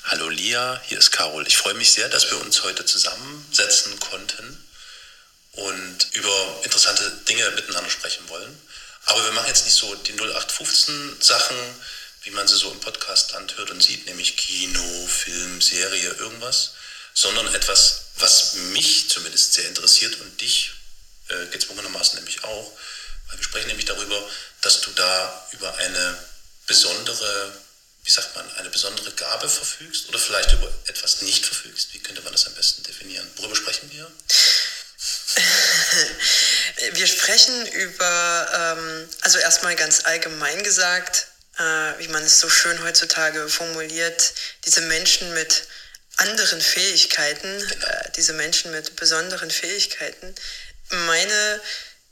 Hallo 0.05 0.29
Lia, 0.29 0.81
hier 0.87 0.99
ist 0.99 1.11
Carol. 1.11 1.45
Ich 1.45 1.57
freue 1.57 1.73
mich 1.73 1.91
sehr, 1.91 2.07
dass 2.07 2.31
wir 2.31 2.39
uns 2.39 2.63
heute 2.63 2.85
zusammensetzen 2.85 3.99
konnten 3.99 4.69
und 5.51 6.07
über 6.13 6.61
interessante 6.63 7.11
Dinge 7.27 7.51
miteinander 7.51 7.89
sprechen 7.89 8.29
wollen. 8.29 8.61
Aber 9.03 9.21
wir 9.25 9.33
machen 9.33 9.49
jetzt 9.49 9.65
nicht 9.65 9.75
so 9.75 9.93
die 9.95 10.13
0815 10.13 11.17
Sachen, 11.19 11.57
wie 12.23 12.29
man 12.29 12.47
sie 12.47 12.55
so 12.55 12.71
im 12.71 12.79
Podcast 12.79 13.35
anhört 13.35 13.69
und 13.69 13.83
sieht, 13.83 14.05
nämlich 14.05 14.37
Kino, 14.37 15.07
Film, 15.07 15.59
Serie, 15.59 16.11
irgendwas, 16.11 16.75
sondern 17.13 17.53
etwas, 17.53 18.03
was 18.15 18.53
mich 18.71 19.09
zumindest 19.09 19.55
sehr 19.55 19.67
interessiert 19.67 20.21
und 20.21 20.39
dich 20.39 20.71
äh, 21.27 21.47
gezwungenermaßen 21.47 22.15
nämlich 22.15 22.45
auch, 22.45 22.71
weil 23.27 23.39
wir 23.39 23.43
sprechen 23.43 23.67
nämlich 23.67 23.87
darüber, 23.87 24.25
dass 24.61 24.79
du 24.79 24.91
da 24.91 25.47
über 25.51 25.75
eine 25.79 26.17
besondere, 26.65 27.51
wie 28.03 28.11
sagt 28.11 28.35
man, 28.35 28.49
eine 28.55 28.69
besondere 28.69 29.11
Gabe 29.11 29.49
verfügst 29.49 30.09
oder 30.09 30.19
vielleicht 30.19 30.53
über 30.53 30.71
etwas 30.85 31.21
nicht 31.21 31.45
verfügst. 31.45 31.93
Wie 31.93 31.99
könnte 31.99 32.21
man 32.21 32.31
das 32.31 32.47
am 32.47 32.53
besten 32.53 32.83
definieren? 32.83 33.29
Worüber 33.37 33.55
sprechen 33.55 33.91
wir? 33.91 34.09
Wir 36.93 37.07
sprechen 37.07 37.67
über, 37.67 38.75
ähm, 38.77 39.09
also 39.21 39.39
erstmal 39.39 39.75
ganz 39.75 40.05
allgemein 40.05 40.63
gesagt, 40.63 41.27
äh, 41.57 41.63
wie 41.99 42.07
man 42.07 42.23
es 42.23 42.39
so 42.39 42.49
schön 42.49 42.81
heutzutage 42.83 43.49
formuliert, 43.49 44.33
diese 44.65 44.81
Menschen 44.81 45.33
mit 45.33 45.63
anderen 46.17 46.61
Fähigkeiten, 46.61 47.47
äh, 47.47 48.11
diese 48.15 48.33
Menschen 48.33 48.71
mit 48.71 48.95
besonderen 48.95 49.51
Fähigkeiten. 49.51 50.33
Meine 50.89 51.61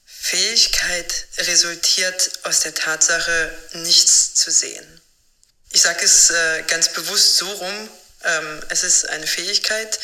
Fähigkeit 0.05 1.27
resultiert 1.37 2.31
aus 2.43 2.61
der 2.61 2.73
Tatsache, 2.73 3.57
nichts 3.73 4.35
zu 4.35 4.51
sehen. 4.51 5.01
Ich 5.71 5.81
sage 5.81 6.03
es 6.05 6.29
äh, 6.29 6.63
ganz 6.63 6.93
bewusst 6.93 7.37
so 7.37 7.51
rum, 7.51 7.89
ähm, 8.23 8.63
es 8.69 8.83
ist 8.83 9.09
eine 9.09 9.27
Fähigkeit, 9.27 9.99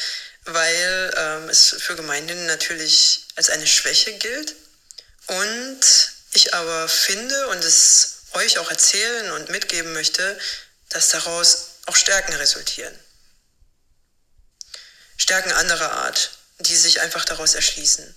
weil 0.46 1.14
ähm, 1.16 1.50
es 1.50 1.76
für 1.80 1.96
Gemeinden 1.96 2.46
natürlich 2.46 3.26
als 3.36 3.50
eine 3.50 3.68
Schwäche 3.68 4.14
gilt. 4.14 4.56
Und 5.28 5.82
ich 6.34 6.54
aber 6.54 6.90
finde 6.90 7.48
und 7.48 7.64
es 7.64 8.24
euch 8.34 8.58
auch 8.58 8.70
erzählen 8.70 9.32
und 9.32 9.50
mitgeben 9.50 9.94
möchte, 9.94 10.38
dass 10.90 11.10
daraus 11.10 11.68
auch 11.86 11.96
Stärken 11.96 12.34
resultieren. 12.34 12.98
Stärken 15.18 15.52
anderer 15.54 15.92
Art, 15.92 16.32
die 16.60 16.76
sich 16.76 17.02
einfach 17.02 17.26
daraus 17.26 17.56
erschließen. 17.56 18.16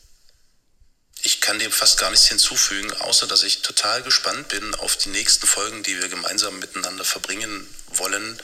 Ich 1.26 1.40
kann 1.40 1.58
dem 1.58 1.72
fast 1.72 1.98
gar 1.98 2.12
nichts 2.12 2.28
hinzufügen, 2.28 2.92
außer 2.92 3.26
dass 3.26 3.42
ich 3.42 3.62
total 3.62 4.00
gespannt 4.04 4.46
bin 4.46 4.76
auf 4.76 4.96
die 4.96 5.08
nächsten 5.08 5.44
Folgen, 5.44 5.82
die 5.82 6.00
wir 6.00 6.08
gemeinsam 6.08 6.56
miteinander 6.60 7.04
verbringen 7.04 7.68
wollen 7.88 8.40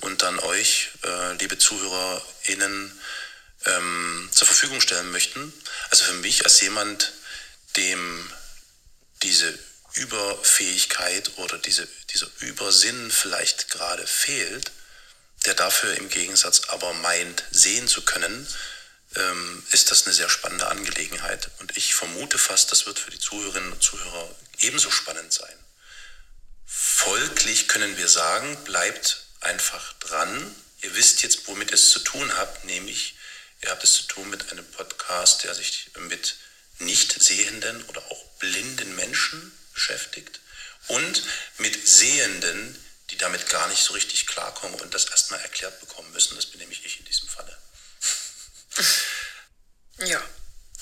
und 0.00 0.22
dann 0.22 0.38
euch, 0.38 0.88
äh, 1.02 1.34
liebe 1.34 1.58
ZuhörerInnen, 1.58 2.98
ähm, 3.66 4.30
zur 4.32 4.46
Verfügung 4.46 4.80
stellen 4.80 5.10
möchten. 5.10 5.52
Also 5.90 6.04
für 6.04 6.14
mich 6.14 6.44
als 6.44 6.62
jemand, 6.62 7.12
dem 7.76 8.32
diese 9.22 9.58
Überfähigkeit 9.92 11.30
oder 11.36 11.58
diese, 11.58 11.86
dieser 12.14 12.28
Übersinn 12.38 13.10
vielleicht 13.10 13.68
gerade 13.68 14.06
fehlt, 14.06 14.72
der 15.44 15.52
dafür 15.52 15.94
im 15.98 16.08
Gegensatz 16.08 16.62
aber 16.68 16.94
meint, 16.94 17.44
sehen 17.50 17.86
zu 17.86 18.00
können, 18.00 18.48
ähm, 19.16 19.66
ist 19.70 19.90
das 19.90 20.04
eine 20.04 20.14
sehr 20.14 20.28
spannende 20.28 20.68
Angelegenheit. 20.68 21.50
Und 21.58 21.76
ich 21.76 21.94
vermute 21.94 22.38
fast, 22.38 22.72
das 22.72 22.86
wird 22.86 22.98
für 22.98 23.10
die 23.10 23.18
Zuhörerinnen 23.18 23.72
und 23.72 23.82
Zuhörer 23.82 24.34
ebenso 24.58 24.90
spannend 24.90 25.32
sein. 25.32 25.56
Folglich 26.66 27.68
können 27.68 27.96
wir 27.96 28.08
sagen, 28.08 28.56
bleibt 28.64 29.26
einfach 29.40 29.92
dran. 29.94 30.54
Ihr 30.82 30.94
wisst 30.94 31.22
jetzt, 31.22 31.46
womit 31.46 31.70
ihr 31.70 31.74
es 31.74 31.90
zu 31.90 32.00
tun 32.00 32.36
habt, 32.36 32.64
nämlich 32.64 33.14
Ihr 33.64 33.70
habt 33.70 33.82
es 33.82 33.94
zu 33.94 34.02
tun 34.02 34.28
mit 34.28 34.52
einem 34.52 34.70
Podcast, 34.72 35.44
der 35.44 35.54
sich 35.54 35.90
mit 35.96 36.36
nicht 36.80 37.22
sehenden 37.22 37.82
oder 37.84 38.02
auch 38.10 38.24
blinden 38.38 38.94
Menschen 38.94 39.58
beschäftigt 39.72 40.40
und 40.88 41.22
mit 41.56 41.88
Sehenden, 41.88 42.78
die 43.08 43.16
damit 43.16 43.48
gar 43.48 43.66
nicht 43.68 43.82
so 43.82 43.94
richtig 43.94 44.26
klarkommen 44.26 44.78
und 44.82 44.92
das 44.92 45.06
erstmal 45.06 45.40
erklärt 45.40 45.80
bekommen 45.80 46.12
müssen. 46.12 46.36
Das 46.36 46.44
bin 46.44 46.60
nämlich 46.60 46.84
ich 46.84 46.98
in 46.98 47.06
diesem 47.06 47.26
Falle. 47.26 47.56
Ja, 49.98 50.20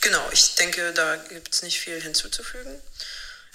genau. 0.01 0.27
Ich 0.33 0.55
denke, 0.55 0.93
da 0.93 1.17
gibt 1.17 1.55
es 1.55 1.63
nicht 1.63 1.81
viel 1.81 2.01
hinzuzufügen. 2.01 2.81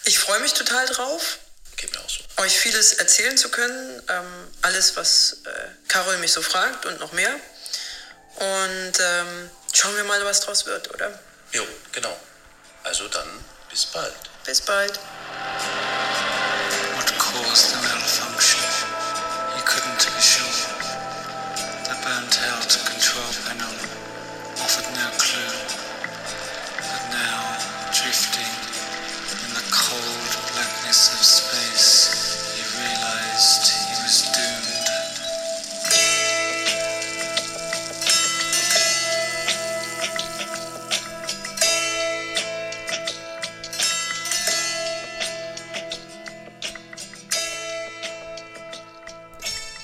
Ich 0.05 0.19
freue 0.19 0.39
mich 0.39 0.53
total 0.53 0.85
drauf. 0.87 1.39
Geht 1.75 1.91
mir 1.91 1.99
auch 1.99 2.09
so. 2.09 2.23
Euch 2.37 2.57
vieles 2.57 2.93
erzählen 2.93 3.37
zu 3.37 3.49
können. 3.49 4.01
Ähm, 4.09 4.47
alles, 4.61 4.95
was 4.95 5.37
äh, 5.45 5.49
Carol 5.87 6.17
mich 6.17 6.31
so 6.31 6.41
fragt 6.41 6.85
und 6.85 6.99
noch 6.99 7.11
mehr. 7.11 7.33
Und 8.35 8.93
ähm, 8.99 9.49
schauen 9.73 9.95
wir 9.95 10.03
mal, 10.03 10.23
was 10.25 10.41
draus 10.41 10.65
wird, 10.65 10.93
oder? 10.93 11.19
Jo, 11.51 11.65
genau. 11.91 12.15
Also 12.83 13.07
dann 13.07 13.27
bis 13.69 13.85
bald. 13.85 14.13
Bis 14.45 14.61
bald. 14.61 14.99
What 16.95 17.17
caused 17.17 17.69
the 17.71 17.77
malfunction? 17.77 18.61
He 19.55 19.61
couldn't 19.61 20.05
be 20.15 20.21
sure. 20.21 20.47
The 21.83 21.95
burnt 22.03 22.39
offered 22.53 22.86
now 27.11 27.43
drifting 27.91 28.51
in 29.43 29.49
the 29.53 29.65
cold 29.71 30.31
blackness 30.53 31.13
of 31.13 31.23
space. 31.23 32.27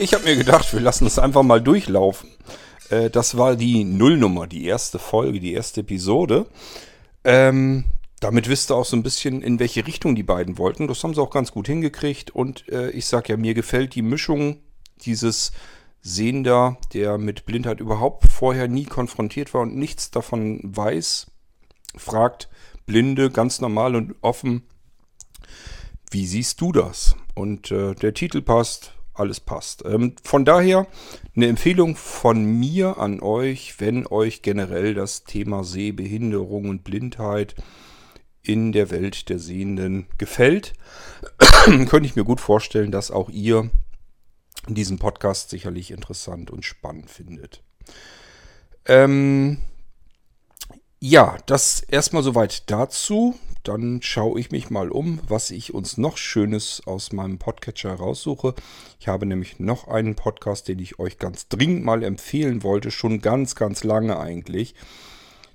Ich 0.04 0.14
habe 0.14 0.26
mir 0.26 0.36
gedacht, 0.36 0.74
wir 0.74 0.82
lassen 0.82 1.08
es 1.08 1.18
einfach 1.18 1.44
mal 1.44 1.62
durchlaufen. 1.62 2.33
Äh, 2.94 3.10
das 3.10 3.38
war 3.38 3.56
die 3.56 3.84
Nullnummer, 3.84 4.48
die 4.48 4.66
erste 4.66 5.00
Folge, 5.00 5.40
die 5.40 5.54
erste 5.54 5.82
Episode. 5.82 6.46
Ähm, 7.24 7.86
damit 8.20 8.48
wisst 8.48 8.72
ihr 8.72 8.76
auch 8.76 8.86
so 8.86 8.96
ein 8.96 9.04
bisschen, 9.04 9.42
in 9.42 9.60
welche 9.60 9.86
Richtung 9.86 10.16
die 10.16 10.24
beiden 10.24 10.58
wollten. 10.58 10.88
Das 10.88 11.04
haben 11.04 11.14
sie 11.14 11.22
auch 11.22 11.32
ganz 11.32 11.52
gut 11.52 11.68
hingekriegt. 11.68 12.32
Und 12.32 12.70
äh, 12.70 12.90
ich 12.92 13.06
sag 13.06 13.30
ja, 13.30 13.38
mir 13.38 13.54
gefällt 13.54 13.96
die 13.96 14.02
Mischung 14.02 14.58
dieses 15.06 15.52
Sehender, 16.02 16.78
der 16.94 17.18
mit 17.18 17.46
Blindheit 17.46 17.80
überhaupt 17.80 18.32
vorher 18.32 18.68
nie 18.68 18.86
konfrontiert 18.86 19.54
war 19.54 19.62
und 19.62 19.76
nichts 19.76 20.12
davon 20.12 20.60
weiß, 20.64 21.28
fragt 21.96 22.50
Blinde 22.86 23.32
ganz 23.32 23.62
normal 23.62 23.96
und 23.96 24.16
offen, 24.22 24.64
wie 26.12 26.28
siehst 26.28 26.60
du 26.62 26.72
das? 26.72 27.16
Und 27.36 27.72
äh, 27.72 27.96
der 27.96 28.14
Titel 28.14 28.42
passt, 28.42 28.94
alles 29.14 29.40
passt. 29.40 29.84
Ähm, 29.86 30.16
von 30.24 30.46
daher 30.46 30.88
eine 31.36 31.48
Empfehlung 31.48 31.96
von 31.96 32.44
mir 32.44 32.98
an 32.98 33.20
euch, 33.20 33.80
wenn 33.80 34.08
euch 34.08 34.42
generell 34.42 34.94
das 34.94 35.24
Thema 35.24 35.64
Sehbehinderung 35.64 36.70
und 36.70 36.84
Blindheit 36.84 37.56
in 38.42 38.72
der 38.72 38.92
Welt 38.92 39.30
der 39.30 39.40
Sehenden 39.40 40.08
gefällt, 40.18 40.74
könnte 41.66 42.06
ich 42.06 42.16
mir 42.16 42.26
gut 42.26 42.42
vorstellen, 42.42 42.92
dass 42.92 43.12
auch 43.12 43.30
ihr 43.30 43.70
diesen 44.68 45.00
Podcast 45.00 45.50
sicherlich 45.50 45.92
interessant 45.92 46.52
und 46.52 46.66
spannend 46.66 47.10
findet. 47.10 47.64
Ähm, 48.86 49.60
ja, 51.00 51.38
das 51.46 51.82
erstmal 51.82 52.24
soweit 52.24 52.70
dazu. 52.70 53.36
Dann 53.64 54.02
schaue 54.02 54.40
ich 54.40 54.52
mich 54.52 54.70
mal 54.70 54.90
um, 54.90 55.20
was 55.28 55.50
ich 55.50 55.74
uns 55.74 55.98
noch 55.98 56.18
Schönes 56.18 56.82
aus 56.86 57.14
meinem 57.14 57.38
Podcatcher 57.38 57.94
raussuche. 57.94 58.56
Ich 59.00 59.08
habe 59.08 59.26
nämlich 59.26 59.60
noch 59.60 59.88
einen 59.88 60.16
Podcast, 60.16 60.68
den 60.68 60.80
ich 60.80 61.00
euch 61.00 61.18
ganz 61.18 61.48
dringend 61.48 61.86
mal 61.86 62.04
empfehlen 62.04 62.62
wollte, 62.64 62.92
schon 62.92 63.22
ganz, 63.22 63.56
ganz 63.56 63.84
lange 63.86 64.20
eigentlich. 64.20 64.76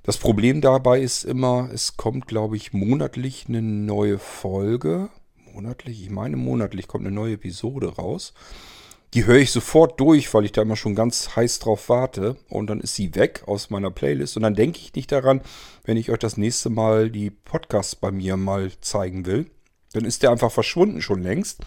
Das 0.05 0.17
Problem 0.17 0.63
dabei 0.63 1.01
ist 1.01 1.25
immer, 1.25 1.69
es 1.71 1.99
kommt, 1.99 2.27
glaube 2.27 2.57
ich, 2.57 2.73
monatlich 2.73 3.45
eine 3.47 3.61
neue 3.61 4.19
Folge. 4.19 5.11
Monatlich? 5.53 6.03
Ich 6.03 6.09
meine, 6.09 6.39
monatlich 6.39 6.89
kommt 6.89 7.05
eine 7.05 7.15
neue 7.15 7.35
Episode 7.35 7.97
raus. 7.97 8.33
Die 9.15 9.25
höre 9.25 9.39
ich 9.39 9.53
sofort 9.53 9.99
durch, 10.01 10.33
weil 10.35 10.45
ich 10.45 10.53
da 10.53 10.63
immer 10.63 10.77
schon 10.77 10.95
ganz 10.95 11.35
heiß 11.35 11.61
drauf 11.61 11.89
warte. 11.89 12.37
Und 12.49 12.69
dann 12.69 12.81
ist 12.81 12.95
sie 12.95 13.15
weg 13.15 13.43
aus 13.47 13.71
meiner 13.71 13.91
Playlist. 13.91 14.37
Und 14.37 14.43
dann 14.43 14.55
denke 14.55 14.79
ich 14.79 14.95
nicht 14.95 15.11
daran, 15.11 15.41
wenn 15.85 15.97
ich 15.97 16.11
euch 16.11 16.19
das 16.19 16.37
nächste 16.37 16.69
Mal 16.69 17.11
die 17.11 17.31
Podcasts 17.31 17.97
bei 17.97 18.11
mir 18.11 18.37
mal 18.37 18.71
zeigen 18.81 19.25
will. 19.25 19.51
Dann 19.95 20.05
ist 20.05 20.23
der 20.23 20.31
einfach 20.31 20.53
verschwunden 20.53 21.01
schon 21.01 21.23
längst. 21.23 21.61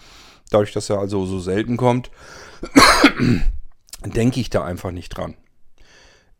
Dadurch, 0.50 0.72
dass 0.72 0.90
er 0.90 0.98
also 0.98 1.26
so 1.26 1.40
selten 1.40 1.76
kommt, 1.76 2.10
denke 4.04 4.38
ich 4.38 4.50
da 4.50 4.64
einfach 4.64 4.92
nicht 4.92 5.08
dran. 5.08 5.34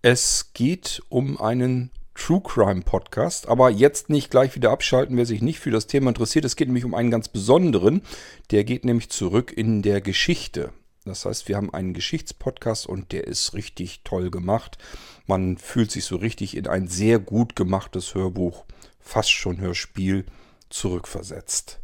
Es 0.02 0.50
geht 0.52 1.02
um 1.08 1.40
einen 1.40 1.90
True 2.14 2.42
Crime 2.44 2.82
Podcast, 2.82 3.48
aber 3.48 3.70
jetzt 3.70 4.10
nicht 4.10 4.30
gleich 4.30 4.54
wieder 4.54 4.70
abschalten, 4.70 5.16
wer 5.16 5.26
sich 5.26 5.42
nicht 5.42 5.58
für 5.58 5.70
das 5.70 5.86
Thema 5.86 6.08
interessiert. 6.08 6.44
Es 6.44 6.56
geht 6.56 6.68
nämlich 6.68 6.84
um 6.84 6.94
einen 6.94 7.10
ganz 7.10 7.28
besonderen. 7.28 8.02
Der 8.50 8.64
geht 8.64 8.84
nämlich 8.84 9.10
zurück 9.10 9.52
in 9.52 9.82
der 9.82 10.00
Geschichte. 10.00 10.72
Das 11.04 11.24
heißt, 11.24 11.48
wir 11.48 11.56
haben 11.56 11.74
einen 11.74 11.94
Geschichtspodcast 11.94 12.86
und 12.86 13.10
der 13.10 13.26
ist 13.26 13.54
richtig 13.54 14.02
toll 14.04 14.30
gemacht. 14.30 14.78
Man 15.26 15.58
fühlt 15.58 15.90
sich 15.90 16.04
so 16.04 16.14
richtig 16.14 16.56
in 16.56 16.68
ein 16.68 16.86
sehr 16.86 17.18
gut 17.18 17.56
gemachtes 17.56 18.14
Hörbuch, 18.14 18.64
fast 19.00 19.32
schon 19.32 19.58
Hörspiel, 19.58 20.24
zurückversetzt. 20.70 21.80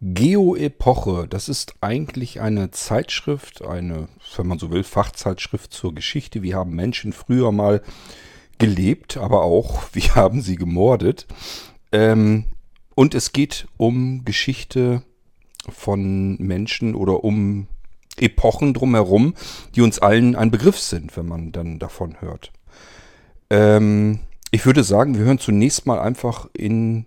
Geoepoche, 0.00 1.28
das 1.28 1.50
ist 1.50 1.74
eigentlich 1.82 2.40
eine 2.40 2.70
Zeitschrift, 2.70 3.62
eine, 3.62 4.08
wenn 4.36 4.46
man 4.46 4.58
so 4.58 4.70
will, 4.70 4.84
Fachzeitschrift 4.84 5.74
zur 5.74 5.94
Geschichte. 5.94 6.42
Wie 6.42 6.54
haben 6.54 6.74
Menschen 6.74 7.12
früher 7.12 7.52
mal 7.52 7.82
gelebt, 8.56 9.18
aber 9.18 9.42
auch, 9.42 9.82
wie 9.92 10.10
haben 10.12 10.40
sie 10.40 10.56
gemordet. 10.56 11.26
Ähm, 11.92 12.46
und 13.00 13.14
es 13.14 13.32
geht 13.32 13.66
um 13.78 14.26
Geschichte 14.26 15.02
von 15.70 16.36
Menschen 16.36 16.94
oder 16.94 17.24
um 17.24 17.66
Epochen 18.18 18.74
drumherum, 18.74 19.32
die 19.74 19.80
uns 19.80 20.00
allen 20.00 20.36
ein 20.36 20.50
Begriff 20.50 20.78
sind, 20.78 21.16
wenn 21.16 21.24
man 21.24 21.50
dann 21.50 21.78
davon 21.78 22.20
hört. 22.20 22.52
Ähm, 23.48 24.18
ich 24.50 24.66
würde 24.66 24.84
sagen, 24.84 25.16
wir 25.16 25.24
hören 25.24 25.38
zunächst 25.38 25.86
mal 25.86 25.98
einfach 25.98 26.50
in 26.52 27.06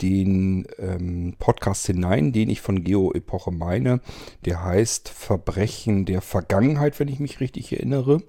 den 0.00 0.66
ähm, 0.78 1.34
Podcast 1.38 1.84
hinein, 1.84 2.32
den 2.32 2.48
ich 2.48 2.62
von 2.62 2.82
Geo-Epoche 2.82 3.50
meine. 3.50 4.00
Der 4.46 4.64
heißt 4.64 5.10
Verbrechen 5.10 6.06
der 6.06 6.22
Vergangenheit, 6.22 6.98
wenn 6.98 7.08
ich 7.08 7.20
mich 7.20 7.40
richtig 7.40 7.70
erinnere. 7.70 8.22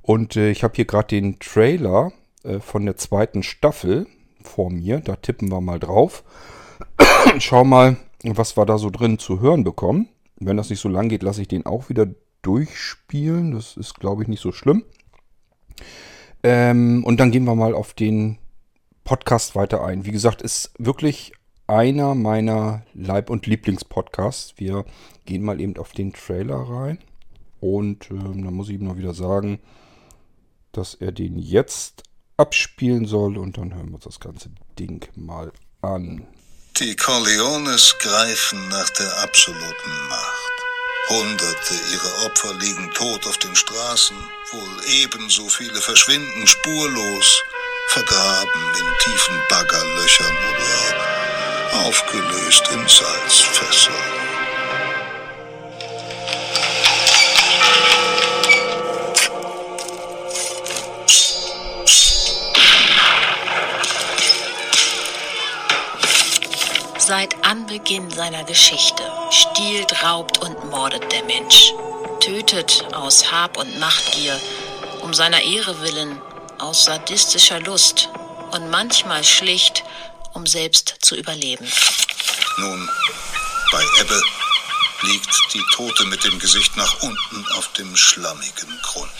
Und 0.00 0.36
äh, 0.36 0.50
ich 0.50 0.64
habe 0.64 0.76
hier 0.76 0.86
gerade 0.86 1.08
den 1.08 1.40
Trailer 1.40 2.14
äh, 2.42 2.58
von 2.58 2.86
der 2.86 2.96
zweiten 2.96 3.42
Staffel 3.42 4.06
vor 4.46 4.70
mir. 4.70 5.00
Da 5.00 5.16
tippen 5.16 5.50
wir 5.50 5.60
mal 5.60 5.78
drauf. 5.78 6.24
Schau 7.38 7.64
mal, 7.64 7.96
was 8.22 8.56
wir 8.56 8.66
da 8.66 8.78
so 8.78 8.90
drin 8.90 9.18
zu 9.18 9.40
hören 9.40 9.64
bekommen. 9.64 10.08
Wenn 10.38 10.56
das 10.56 10.70
nicht 10.70 10.80
so 10.80 10.88
lang 10.88 11.08
geht, 11.08 11.22
lasse 11.22 11.42
ich 11.42 11.48
den 11.48 11.66
auch 11.66 11.88
wieder 11.88 12.06
durchspielen. 12.42 13.52
Das 13.52 13.76
ist, 13.76 13.94
glaube 13.94 14.22
ich, 14.22 14.28
nicht 14.28 14.40
so 14.40 14.52
schlimm. 14.52 14.84
Ähm, 16.42 17.02
und 17.04 17.18
dann 17.18 17.30
gehen 17.30 17.44
wir 17.44 17.54
mal 17.54 17.74
auf 17.74 17.94
den 17.94 18.38
Podcast 19.04 19.54
weiter 19.54 19.84
ein. 19.84 20.04
Wie 20.04 20.10
gesagt, 20.10 20.42
ist 20.42 20.72
wirklich 20.78 21.32
einer 21.66 22.14
meiner 22.14 22.82
Leib- 22.94 23.30
und 23.30 23.46
Lieblingspodcasts. 23.46 24.54
Wir 24.56 24.84
gehen 25.24 25.42
mal 25.42 25.60
eben 25.60 25.76
auf 25.76 25.92
den 25.92 26.12
Trailer 26.12 26.56
rein. 26.56 26.98
Und 27.60 28.10
ähm, 28.10 28.44
da 28.44 28.50
muss 28.50 28.68
ich 28.68 28.76
ihm 28.76 28.84
noch 28.84 28.96
wieder 28.96 29.14
sagen, 29.14 29.58
dass 30.72 30.94
er 30.94 31.10
den 31.10 31.38
jetzt 31.38 32.04
abspielen 32.36 33.06
soll 33.06 33.38
und 33.38 33.56
dann 33.58 33.74
hören 33.74 33.88
wir 33.88 33.94
uns 33.96 34.04
das 34.04 34.20
ganze 34.20 34.50
Ding 34.78 35.08
mal 35.14 35.52
an. 35.82 36.26
Die 36.78 36.94
Corleones 36.94 37.96
greifen 37.98 38.68
nach 38.68 38.90
der 38.90 39.22
absoluten 39.22 40.08
Macht. 40.08 40.46
Hunderte 41.08 41.74
ihrer 41.92 42.26
Opfer 42.26 42.52
liegen 42.54 42.90
tot 42.92 43.26
auf 43.26 43.38
den 43.38 43.54
Straßen, 43.54 44.16
wohl 44.52 44.84
ebenso 45.02 45.48
viele 45.48 45.80
verschwinden 45.80 46.46
spurlos, 46.46 47.42
vergraben 47.88 48.62
in 48.78 48.98
tiefen 49.04 49.40
Baggerlöchern 49.48 50.36
oder 50.50 51.86
aufgelöst 51.86 52.68
in 52.72 52.88
Salzfässern. 52.88 54.35
Seit 67.06 67.46
Anbeginn 67.46 68.10
seiner 68.10 68.42
Geschichte 68.42 69.00
stiehlt, 69.30 70.02
raubt 70.02 70.38
und 70.38 70.70
mordet 70.70 71.12
der 71.12 71.22
Mensch, 71.22 71.72
tötet 72.18 72.84
aus 72.92 73.30
Hab 73.30 73.58
und 73.58 73.78
Machtgier, 73.78 74.40
um 75.02 75.14
seiner 75.14 75.40
Ehre 75.40 75.80
willen, 75.82 76.20
aus 76.58 76.86
sadistischer 76.86 77.60
Lust 77.60 78.08
und 78.50 78.70
manchmal 78.70 79.22
schlicht, 79.22 79.84
um 80.32 80.46
selbst 80.46 80.96
zu 81.00 81.14
überleben. 81.14 81.70
Nun, 82.56 82.90
bei 83.70 83.84
Ebbe 84.00 84.20
liegt 85.02 85.54
die 85.54 85.64
Tote 85.74 86.06
mit 86.06 86.24
dem 86.24 86.40
Gesicht 86.40 86.76
nach 86.76 87.02
unten 87.02 87.46
auf 87.56 87.68
dem 87.74 87.94
schlammigen 87.94 88.80
Grund. 88.82 89.12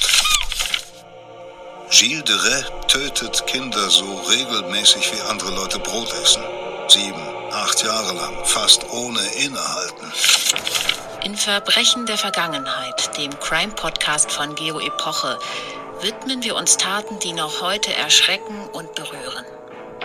Gilles 1.90 2.24
de 2.24 2.34
Rais 2.34 2.64
tötet 2.88 3.46
Kinder 3.46 3.88
so 3.90 4.12
regelmäßig 4.28 5.12
wie 5.12 5.20
andere 5.30 5.54
Leute 5.54 5.78
Brot 5.78 6.12
essen. 6.14 6.42
Sieben, 6.88 7.35
Acht 7.56 7.82
Jahre 7.82 8.12
lang, 8.12 8.44
fast 8.44 8.84
ohne 8.90 9.18
Innehalten. 9.38 10.12
In 11.24 11.34
Verbrechen 11.34 12.04
der 12.04 12.18
Vergangenheit, 12.18 13.16
dem 13.16 13.30
Crime-Podcast 13.40 14.30
von 14.30 14.54
Geo 14.54 14.78
Epoche, 14.78 15.38
widmen 16.02 16.42
wir 16.42 16.54
uns 16.54 16.76
Taten, 16.76 17.18
die 17.20 17.32
noch 17.32 17.62
heute 17.62 17.94
erschrecken 17.94 18.68
und 18.74 18.94
berühren. 18.94 19.46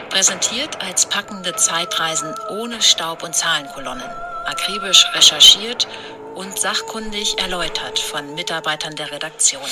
Präsentiert 0.10 0.82
als 0.82 1.06
packende 1.06 1.54
Zeitreisen 1.58 2.34
ohne 2.48 2.82
Staub- 2.82 3.22
und 3.22 3.36
Zahlenkolonnen, 3.36 4.10
akribisch 4.46 5.06
recherchiert 5.14 5.90
und 6.36 6.58
sachkundig 6.58 7.38
erläutert 7.38 8.00
von 8.00 8.34
Mitarbeitern 8.34 8.96
der 8.96 9.12
Redaktion. 9.12 9.70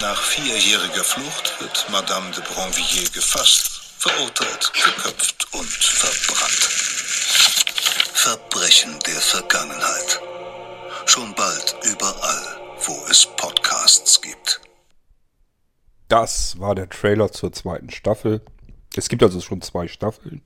Nach 0.00 0.22
vierjähriger 0.22 1.02
Flucht 1.02 1.60
wird 1.60 1.86
Madame 1.90 2.30
de 2.30 2.44
Bronvilliers 2.44 3.10
gefasst 3.10 3.75
verurteilt, 4.06 4.72
geköpft 4.72 5.48
und 5.52 5.66
verbrannt. 5.66 6.62
Verbrechen 8.14 8.92
der 9.06 9.20
Vergangenheit. 9.20 10.20
Schon 11.06 11.34
bald 11.34 11.76
überall, 11.84 12.76
wo 12.86 12.92
es 13.10 13.26
Podcasts 13.36 14.20
gibt. 14.20 14.60
Das 16.08 16.58
war 16.60 16.74
der 16.74 16.88
Trailer 16.88 17.32
zur 17.32 17.52
zweiten 17.52 17.90
Staffel. 17.90 18.42
Es 18.96 19.08
gibt 19.08 19.22
also 19.22 19.40
schon 19.40 19.60
zwei 19.60 19.88
Staffeln. 19.88 20.42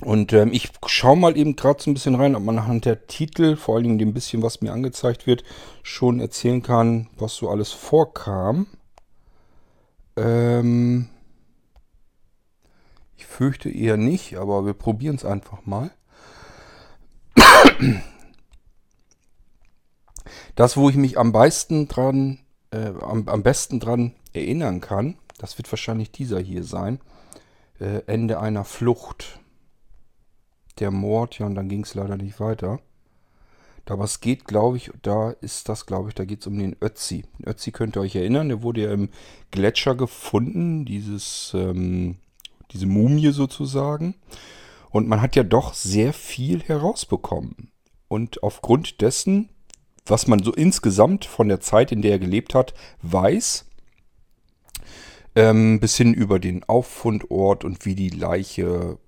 Und 0.00 0.32
ähm, 0.32 0.52
ich 0.52 0.70
schaue 0.86 1.16
mal 1.16 1.36
eben 1.36 1.56
gerade 1.56 1.82
so 1.82 1.90
ein 1.90 1.94
bisschen 1.94 2.14
rein, 2.14 2.36
ob 2.36 2.42
man 2.44 2.58
anhand 2.58 2.84
der 2.84 3.06
Titel, 3.06 3.56
vor 3.56 3.74
allen 3.76 3.84
Dingen 3.84 3.98
dem 3.98 4.14
bisschen, 4.14 4.42
was 4.42 4.60
mir 4.60 4.72
angezeigt 4.72 5.26
wird, 5.26 5.42
schon 5.82 6.20
erzählen 6.20 6.62
kann, 6.62 7.08
was 7.16 7.34
so 7.34 7.50
alles 7.50 7.72
vorkam. 7.72 8.66
Ähm 10.16 11.08
ich 13.22 13.26
fürchte 13.26 13.70
eher 13.70 13.96
nicht, 13.96 14.36
aber 14.36 14.66
wir 14.66 14.74
probieren 14.74 15.14
es 15.14 15.24
einfach 15.24 15.64
mal. 15.64 15.92
Das, 20.56 20.76
wo 20.76 20.90
ich 20.90 20.96
mich 20.96 21.18
am 21.18 21.30
meisten 21.30 21.86
dran, 21.86 22.40
äh, 22.72 22.92
am, 23.00 23.28
am 23.28 23.42
besten 23.44 23.78
dran 23.78 24.12
erinnern 24.32 24.80
kann, 24.80 25.16
das 25.38 25.56
wird 25.56 25.70
wahrscheinlich 25.70 26.10
dieser 26.10 26.40
hier 26.40 26.64
sein. 26.64 27.00
Äh, 27.78 28.02
Ende 28.06 28.40
einer 28.40 28.64
Flucht. 28.64 29.38
Der 30.80 30.90
Mord, 30.90 31.38
ja, 31.38 31.46
und 31.46 31.54
dann 31.54 31.68
ging 31.68 31.84
es 31.84 31.94
leider 31.94 32.16
nicht 32.16 32.40
weiter. 32.40 32.80
Da 33.84 33.98
was 33.98 34.20
geht, 34.20 34.46
glaube 34.46 34.78
ich, 34.78 34.90
da 35.02 35.30
ist 35.30 35.68
das, 35.68 35.86
glaube 35.86 36.08
ich, 36.08 36.14
da 36.16 36.24
geht 36.24 36.40
es 36.40 36.46
um 36.48 36.58
den 36.58 36.76
Ötzi. 36.80 37.24
Den 37.38 37.48
Ötzi 37.48 37.70
könnt 37.70 37.96
ihr 37.96 38.00
euch 38.00 38.16
erinnern, 38.16 38.48
der 38.48 38.62
wurde 38.62 38.82
ja 38.82 38.92
im 38.92 39.10
Gletscher 39.52 39.94
gefunden, 39.94 40.84
dieses, 40.84 41.52
ähm, 41.54 42.16
diese 42.72 42.86
Mumie 42.86 43.32
sozusagen. 43.32 44.14
Und 44.90 45.08
man 45.08 45.22
hat 45.22 45.36
ja 45.36 45.42
doch 45.42 45.74
sehr 45.74 46.12
viel 46.12 46.62
herausbekommen. 46.62 47.70
Und 48.08 48.42
aufgrund 48.42 49.00
dessen, 49.00 49.48
was 50.04 50.26
man 50.26 50.42
so 50.42 50.52
insgesamt 50.52 51.24
von 51.24 51.48
der 51.48 51.60
Zeit, 51.60 51.92
in 51.92 52.02
der 52.02 52.12
er 52.12 52.18
gelebt 52.18 52.54
hat, 52.54 52.74
weiß, 53.02 53.64
ähm, 55.34 55.80
bis 55.80 55.96
hin 55.96 56.12
über 56.12 56.38
den 56.38 56.64
Auffundort 56.64 57.64
und 57.64 57.86
wie 57.86 57.94
die 57.94 58.10
Leiche 58.10 58.98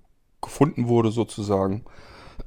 gefunden 0.41 0.87
wurde 0.87 1.11
sozusagen, 1.11 1.85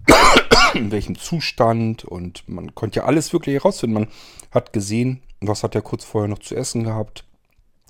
in 0.75 0.91
welchem 0.91 1.17
Zustand 1.17 2.05
und 2.05 2.49
man 2.49 2.75
konnte 2.75 3.01
ja 3.01 3.05
alles 3.07 3.33
wirklich 3.33 3.55
herausfinden. 3.55 3.95
Man 3.95 4.09
hat 4.51 4.73
gesehen, 4.73 5.23
was 5.41 5.63
hat 5.63 5.75
er 5.75 5.83
kurz 5.83 6.05
vorher 6.05 6.29
noch 6.29 6.41
zu 6.41 6.57
essen 6.57 6.85
gehabt, 6.85 7.25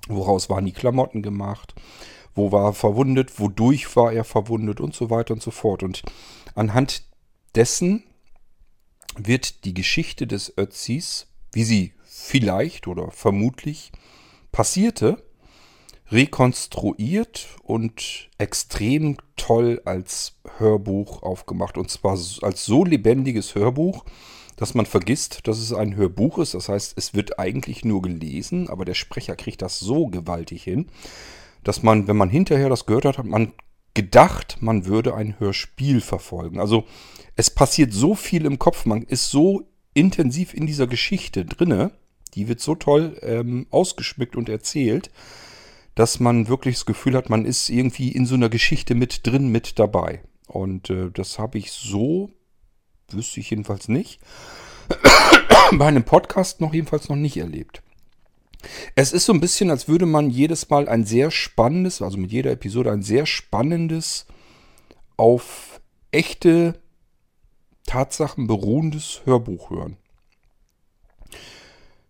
woraus 0.09 0.51
waren 0.51 0.67
die 0.67 0.73
Klamotten 0.73 1.23
gemacht, 1.23 1.75
wo 2.39 2.53
war 2.53 2.67
er 2.67 2.73
verwundet, 2.73 3.39
wodurch 3.39 3.95
war 3.97 4.13
er 4.13 4.25
verwundet 4.25 4.81
und 4.81 4.95
so 4.95 5.11
weiter 5.11 5.35
und 5.35 5.43
so 5.43 5.51
fort. 5.51 5.83
Und 5.83 6.03
anhand 6.55 7.03
dessen 7.55 8.05
wird 9.19 9.65
die 9.65 9.75
Geschichte 9.75 10.27
des 10.27 10.57
Ötzis, 10.57 11.27
wie 11.53 11.65
sie 11.65 11.93
vielleicht 12.05 12.87
oder 12.87 13.11
vermutlich 13.11 13.93
passierte, 14.53 15.23
rekonstruiert 16.11 17.49
und 17.63 18.31
extrem 18.39 19.19
toll 19.37 19.83
als 19.85 20.39
Hörbuch 20.57 21.23
aufgemacht. 21.23 21.77
Und 21.77 21.91
zwar 21.91 22.13
als 22.13 22.65
so 22.65 22.85
lebendiges 22.85 23.55
Hörbuch, 23.55 24.05
dass 24.57 24.75
man 24.75 24.87
vergisst, 24.87 25.47
dass 25.47 25.59
es 25.59 25.73
ein 25.73 25.97
Hörbuch 25.97 26.39
ist. 26.39 26.55
Das 26.55 26.69
heißt, 26.69 26.95
es 26.97 27.15
wird 27.15 27.39
eigentlich 27.39 27.85
nur 27.85 28.03
gelesen, 28.03 28.69
aber 28.69 28.85
der 28.85 28.95
Sprecher 28.95 29.37
kriegt 29.37 29.63
das 29.63 29.79
so 29.79 30.07
gewaltig 30.07 30.65
hin, 30.65 30.87
dass 31.69 31.83
man, 31.83 32.09
wenn 32.09 32.17
man 32.17 32.31
hinterher 32.31 32.71
das 32.71 32.87
gehört 32.87 33.05
hat, 33.05 33.19
hat 33.19 33.27
man 33.27 33.53
gedacht, 33.93 34.57
man 34.61 34.87
würde 34.87 35.15
ein 35.15 35.39
Hörspiel 35.39 36.01
verfolgen. 36.01 36.61
Also 36.61 36.87
es 37.37 37.51
passiert 37.51 37.93
so 37.93 38.15
viel 38.15 38.47
im 38.47 38.59
Kopf, 38.59 38.87
man 38.87 39.03
ist 39.03 39.31
so 39.31 39.69
intensiv 39.93 40.55
in 40.55 40.67
dieser 40.67 40.87
Geschichte 40.87 41.45
drinne, 41.45 41.91
die 42.33 42.49
wird 42.49 42.61
so 42.61 42.75
toll 42.75 43.19
ähm, 43.21 43.67
ausgeschmückt 43.69 44.35
und 44.35 44.49
erzählt, 44.49 45.11
dass 45.95 46.21
man 46.21 46.49
wirklich 46.49 46.77
das 46.77 46.87
Gefühl 46.87 47.15
hat, 47.15 47.29
man 47.29 47.45
ist 47.45 47.69
irgendwie 47.69 48.13
in 48.13 48.25
so 48.25 48.37
einer 48.37 48.49
Geschichte 48.49 48.95
mit 48.95 49.27
drin, 49.27 49.49
mit 49.49 49.79
dabei. 49.79 50.23
Und 50.47 50.89
äh, 50.89 51.11
das 51.11 51.39
habe 51.39 51.59
ich 51.59 51.71
so, 51.71 52.31
wüsste 53.11 53.41
ich 53.41 53.51
jedenfalls 53.51 53.89
nicht, 53.89 54.21
bei 55.73 55.87
einem 55.87 56.05
Podcast 56.05 56.63
noch 56.63 56.73
jedenfalls 56.73 57.11
noch 57.11 57.17
nicht 57.17 57.37
erlebt. 57.37 57.83
Es 58.95 59.13
ist 59.13 59.25
so 59.25 59.33
ein 59.33 59.41
bisschen, 59.41 59.71
als 59.71 59.89
würde 59.89 60.07
man 60.07 60.31
jedes 60.31 60.69
Mal 60.69 60.89
ein 60.89 61.05
sehr 61.05 61.31
spannendes, 61.31 62.03
also 62.03 62.19
mit 62.19 62.33
jeder 62.33 62.51
Episode 62.51 62.91
ein 62.91 63.03
sehr 63.03 63.27
spannendes, 63.27 64.27
auf 65.17 65.81
echte 66.11 66.81
Tatsachen 67.87 68.47
beruhendes 68.47 69.23
Hörbuch 69.25 69.71
hören. 69.71 69.97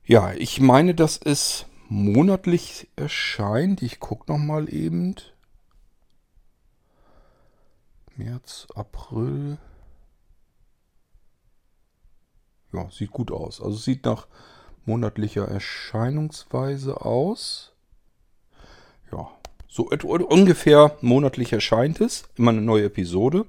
Ja, 0.05 0.33
ich 0.33 0.61
meine, 0.61 0.95
dass 0.95 1.19
es 1.19 1.67
monatlich 1.89 2.89
erscheint. 2.97 3.83
Ich 3.83 4.01
gucke 4.01 4.31
nochmal 4.33 4.73
eben. 4.73 5.15
März, 8.17 8.67
April. 8.75 9.59
Ja, 12.73 12.91
sieht 12.91 13.11
gut 13.11 13.31
aus. 13.31 13.61
Also 13.61 13.77
sieht 13.77 14.05
nach 14.05 14.27
monatlicher 14.89 15.47
Erscheinungsweise 15.47 17.05
aus. 17.05 17.73
Ja, 19.13 19.29
so 19.69 19.89
ungefähr 19.89 20.97
monatlich 21.03 21.53
erscheint 21.53 22.01
es. 22.01 22.25
Immer 22.37 22.51
eine 22.53 22.63
neue 22.63 22.87
Episode. 22.87 23.45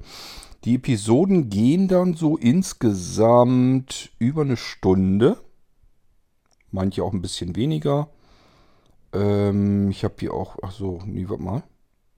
Die 0.65 0.75
Episoden 0.75 1.49
gehen 1.49 1.87
dann 1.87 2.13
so 2.13 2.37
insgesamt 2.37 4.11
über 4.19 4.41
eine 4.41 4.57
Stunde. 4.57 5.37
Manche 6.71 7.03
auch 7.03 7.13
ein 7.13 7.21
bisschen 7.21 7.55
weniger. 7.55 8.09
Ähm, 9.13 9.89
ich 9.89 10.03
habe 10.03 10.15
hier 10.19 10.33
auch, 10.33 10.57
ach 10.61 10.71
so, 10.71 10.99
nee, 11.05 11.27
warte 11.29 11.41
mal. 11.41 11.63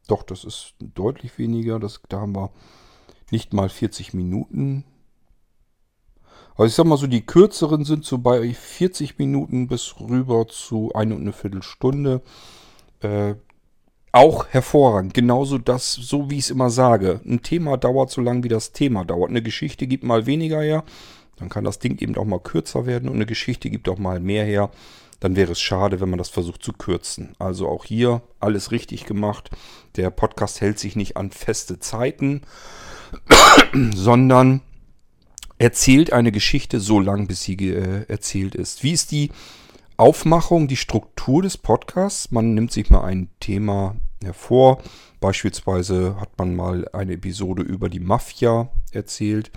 Doch, 0.08 0.24
das 0.24 0.44
ist 0.44 0.74
deutlich 0.80 1.38
weniger. 1.38 1.80
Das, 1.80 2.02
da 2.10 2.22
haben 2.22 2.36
wir 2.36 2.50
nicht 3.30 3.54
mal 3.54 3.70
40 3.70 4.16
Minuten. 4.16 4.84
Also 6.56 6.66
ich 6.66 6.74
sag 6.74 6.86
mal 6.86 6.98
so, 6.98 7.08
die 7.08 7.26
kürzeren 7.26 7.86
sind 7.86 8.06
so 8.06 8.18
bei 8.18 8.54
40 8.54 9.18
Minuten 9.18 9.68
bis 9.68 9.96
rüber 10.00 10.48
zu 10.48 10.92
eine 10.94 11.16
und 11.16 11.22
eine 11.22 11.34
Viertelstunde. 11.34 12.22
Äh, 13.02 13.36
auch 14.12 14.48
hervorragend. 14.48 15.14
Genauso 15.14 15.58
das, 15.58 15.94
so 15.94 16.30
wie 16.30 16.38
ich 16.38 16.46
es 16.46 16.50
immer 16.50 16.70
sage. 16.70 17.22
Ein 17.26 17.42
Thema 17.42 17.78
dauert 17.78 18.12
so 18.12 18.22
lang, 18.22 18.44
wie 18.44 18.50
das 18.50 18.74
Thema 18.74 19.06
dauert. 19.06 19.30
Eine 19.30 19.42
Geschichte 19.42 19.88
gibt 19.88 20.04
mal 20.04 20.26
weniger 20.26 20.62
her. 20.62 20.84
Dann 21.38 21.50
kann 21.50 21.64
das 21.64 21.80
Ding 21.80 21.98
eben 22.00 22.18
auch 22.18 22.26
mal 22.26 22.40
kürzer 22.40 22.86
werden. 22.86 23.08
Und 23.08 23.16
eine 23.16 23.26
Geschichte 23.26 23.70
gibt 23.70 23.88
auch 23.88 23.98
mal 23.98 24.20
mehr 24.20 24.46
her. 24.46 24.70
Dann 25.22 25.36
wäre 25.36 25.54
es 25.54 25.62
schade, 25.62 26.02
wenn 26.02 26.10
man 26.10 26.18
das 26.18 26.30
versucht 26.30 26.64
zu 26.64 26.74
kürzen. 26.74 27.36
Also 27.40 27.70
auch 27.70 27.86
hier 27.86 28.22
alles 28.40 28.72
richtig 28.72 29.06
gemacht. 29.06 29.50
Der 29.96 30.10
Podcast 30.10 30.60
hält 30.62 30.78
sich 30.78 30.96
nicht 30.96 31.16
an 31.16 31.32
feste 31.32 31.80
Zeiten, 31.80 32.42
sondern 33.96 34.62
erzählt 35.62 36.12
eine 36.12 36.32
Geschichte 36.32 36.80
so 36.80 37.00
lang, 37.00 37.28
bis 37.28 37.44
sie 37.44 37.56
äh, 37.70 38.06
erzählt 38.08 38.56
ist. 38.56 38.82
Wie 38.84 38.94
ist 38.94 39.12
die 39.12 39.30
Aufmachung, 39.96 40.68
die 40.68 40.76
Struktur 40.76 41.44
des 41.44 41.58
Podcasts? 41.58 42.32
Man 42.32 42.56
nimmt 42.56 42.72
sich 42.72 42.90
mal 42.90 43.04
ein 43.04 43.30
Thema 43.40 43.96
hervor. 44.24 44.82
Beispielsweise 45.20 46.20
hat 46.20 46.30
man 46.40 46.56
mal 46.56 46.88
eine 46.94 47.14
Episode 47.14 47.62
über 47.62 47.90
die 47.90 48.00
Mafia 48.00 48.70
erzählt. 48.92 49.52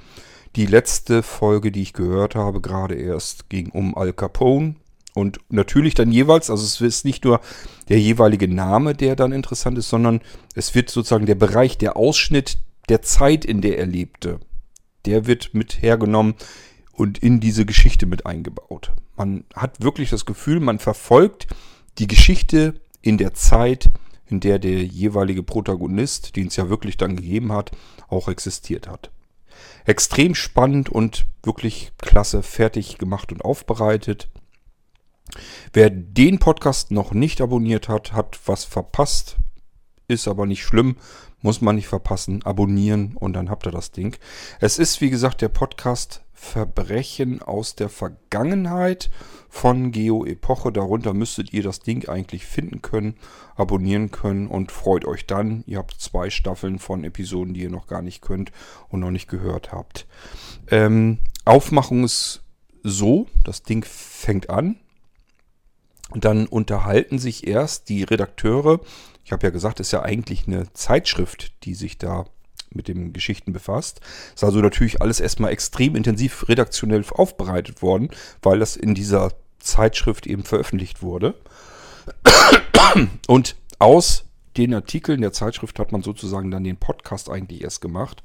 Die 0.56 0.66
letzte 0.66 1.22
Folge, 1.22 1.72
die 1.72 1.80
ich 1.80 1.94
gehört 1.94 2.34
habe, 2.34 2.60
gerade 2.60 2.96
erst 2.96 3.48
ging 3.48 3.70
um 3.70 3.96
Al 3.96 4.12
Capone. 4.12 4.76
Und 5.14 5.38
natürlich 5.48 5.94
dann 5.94 6.12
jeweils, 6.12 6.50
also 6.50 6.64
es 6.64 6.82
ist 6.82 7.06
nicht 7.06 7.24
nur 7.24 7.40
der 7.88 7.98
jeweilige 7.98 8.48
Name, 8.48 8.94
der 8.94 9.16
dann 9.16 9.32
interessant 9.32 9.78
ist, 9.78 9.88
sondern 9.88 10.20
es 10.54 10.74
wird 10.74 10.90
sozusagen 10.90 11.24
der 11.24 11.34
Bereich, 11.36 11.78
der 11.78 11.96
Ausschnitt 11.96 12.58
der 12.90 13.00
Zeit, 13.00 13.46
in 13.46 13.62
der 13.62 13.78
er 13.78 13.86
lebte, 13.86 14.40
der 15.06 15.26
wird 15.26 15.54
mit 15.54 15.82
hergenommen 15.82 16.34
und 16.92 17.18
in 17.18 17.40
diese 17.40 17.66
Geschichte 17.66 18.06
mit 18.06 18.26
eingebaut. 18.26 18.92
Man 19.16 19.44
hat 19.54 19.82
wirklich 19.82 20.10
das 20.10 20.26
Gefühl, 20.26 20.60
man 20.60 20.78
verfolgt 20.78 21.46
die 21.98 22.06
Geschichte 22.06 22.80
in 23.02 23.18
der 23.18 23.34
Zeit, 23.34 23.90
in 24.26 24.40
der 24.40 24.58
der 24.58 24.84
jeweilige 24.84 25.42
Protagonist, 25.42 26.36
den 26.36 26.48
es 26.48 26.56
ja 26.56 26.68
wirklich 26.68 26.96
dann 26.96 27.16
gegeben 27.16 27.52
hat, 27.52 27.72
auch 28.08 28.28
existiert 28.28 28.88
hat. 28.88 29.10
Extrem 29.84 30.34
spannend 30.34 30.88
und 30.88 31.26
wirklich 31.42 31.92
klasse 31.98 32.42
fertig 32.42 32.98
gemacht 32.98 33.32
und 33.32 33.44
aufbereitet. 33.44 34.30
Wer 35.72 35.90
den 35.90 36.38
Podcast 36.38 36.90
noch 36.90 37.12
nicht 37.12 37.40
abonniert 37.40 37.88
hat, 37.88 38.12
hat 38.12 38.40
was 38.46 38.64
verpasst. 38.64 39.36
Ist 40.08 40.28
aber 40.28 40.46
nicht 40.46 40.62
schlimm. 40.62 40.96
Muss 41.44 41.60
man 41.60 41.76
nicht 41.76 41.88
verpassen. 41.88 42.42
Abonnieren 42.42 43.18
und 43.20 43.34
dann 43.34 43.50
habt 43.50 43.66
ihr 43.66 43.70
das 43.70 43.90
Ding. 43.92 44.16
Es 44.60 44.78
ist, 44.78 45.02
wie 45.02 45.10
gesagt, 45.10 45.42
der 45.42 45.50
Podcast 45.50 46.22
Verbrechen 46.32 47.42
aus 47.42 47.74
der 47.74 47.90
Vergangenheit 47.90 49.10
von 49.50 49.92
Geo 49.92 50.24
Epoche. 50.24 50.72
Darunter 50.72 51.12
müsstet 51.12 51.52
ihr 51.52 51.62
das 51.62 51.80
Ding 51.80 52.08
eigentlich 52.08 52.46
finden 52.46 52.80
können, 52.80 53.16
abonnieren 53.56 54.10
können 54.10 54.46
und 54.46 54.72
freut 54.72 55.04
euch 55.04 55.26
dann. 55.26 55.64
Ihr 55.66 55.76
habt 55.76 56.00
zwei 56.00 56.30
Staffeln 56.30 56.78
von 56.78 57.04
Episoden, 57.04 57.52
die 57.52 57.64
ihr 57.64 57.70
noch 57.70 57.88
gar 57.88 58.00
nicht 58.00 58.22
könnt 58.22 58.50
und 58.88 59.00
noch 59.00 59.10
nicht 59.10 59.28
gehört 59.28 59.70
habt. 59.70 60.06
Ähm, 60.70 61.18
Aufmachung 61.44 62.04
ist 62.04 62.42
so, 62.82 63.26
das 63.44 63.62
Ding 63.62 63.84
fängt 63.84 64.48
an. 64.48 64.76
Und 66.08 66.24
dann 66.24 66.46
unterhalten 66.46 67.18
sich 67.18 67.46
erst 67.46 67.90
die 67.90 68.02
Redakteure 68.02 68.80
ich 69.24 69.32
habe 69.32 69.46
ja 69.46 69.50
gesagt, 69.50 69.80
es 69.80 69.88
ist 69.88 69.92
ja 69.92 70.02
eigentlich 70.02 70.46
eine 70.46 70.72
Zeitschrift, 70.74 71.52
die 71.64 71.74
sich 71.74 71.98
da 71.98 72.26
mit 72.70 72.88
den 72.88 73.12
Geschichten 73.12 73.52
befasst. 73.52 74.00
Ist 74.34 74.44
also 74.44 74.60
natürlich 74.60 75.00
alles 75.00 75.20
erstmal 75.20 75.52
extrem 75.52 75.96
intensiv 75.96 76.48
redaktionell 76.48 77.04
aufbereitet 77.10 77.82
worden, 77.82 78.10
weil 78.42 78.58
das 78.58 78.76
in 78.76 78.94
dieser 78.94 79.32
Zeitschrift 79.60 80.26
eben 80.26 80.44
veröffentlicht 80.44 81.02
wurde. 81.02 81.34
Und 83.26 83.56
aus 83.78 84.24
den 84.56 84.74
Artikeln 84.74 85.20
der 85.20 85.32
Zeitschrift 85.32 85.78
hat 85.78 85.92
man 85.92 86.02
sozusagen 86.02 86.50
dann 86.50 86.64
den 86.64 86.76
Podcast 86.76 87.30
eigentlich 87.30 87.62
erst 87.62 87.80
gemacht. 87.80 88.22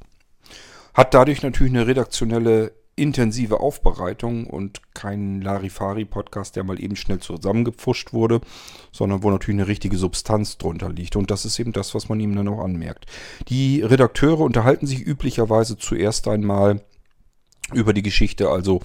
Hat 0.93 1.13
dadurch 1.13 1.41
natürlich 1.43 1.73
eine 1.73 1.87
redaktionelle 1.87 2.73
intensive 2.99 3.59
Aufbereitung 3.59 4.45
und 4.45 4.81
kein 4.93 5.41
Larifari-Podcast, 5.41 6.55
der 6.55 6.63
mal 6.63 6.81
eben 6.81 6.95
schnell 6.95 7.19
zusammengepfuscht 7.19 8.13
wurde, 8.13 8.41
sondern 8.91 9.23
wo 9.23 9.31
natürlich 9.31 9.59
eine 9.59 9.67
richtige 9.67 9.97
Substanz 9.97 10.57
drunter 10.57 10.89
liegt. 10.89 11.15
Und 11.15 11.31
das 11.31 11.45
ist 11.45 11.57
eben 11.59 11.71
das, 11.71 11.95
was 11.95 12.09
man 12.09 12.19
ihm 12.19 12.35
dann 12.35 12.47
auch 12.47 12.63
anmerkt. 12.63 13.05
Die 13.47 13.81
Redakteure 13.81 14.41
unterhalten 14.41 14.85
sich 14.85 15.05
üblicherweise 15.05 15.77
zuerst 15.77 16.27
einmal 16.27 16.81
über 17.73 17.93
die 17.93 18.03
Geschichte. 18.03 18.49
Also 18.49 18.81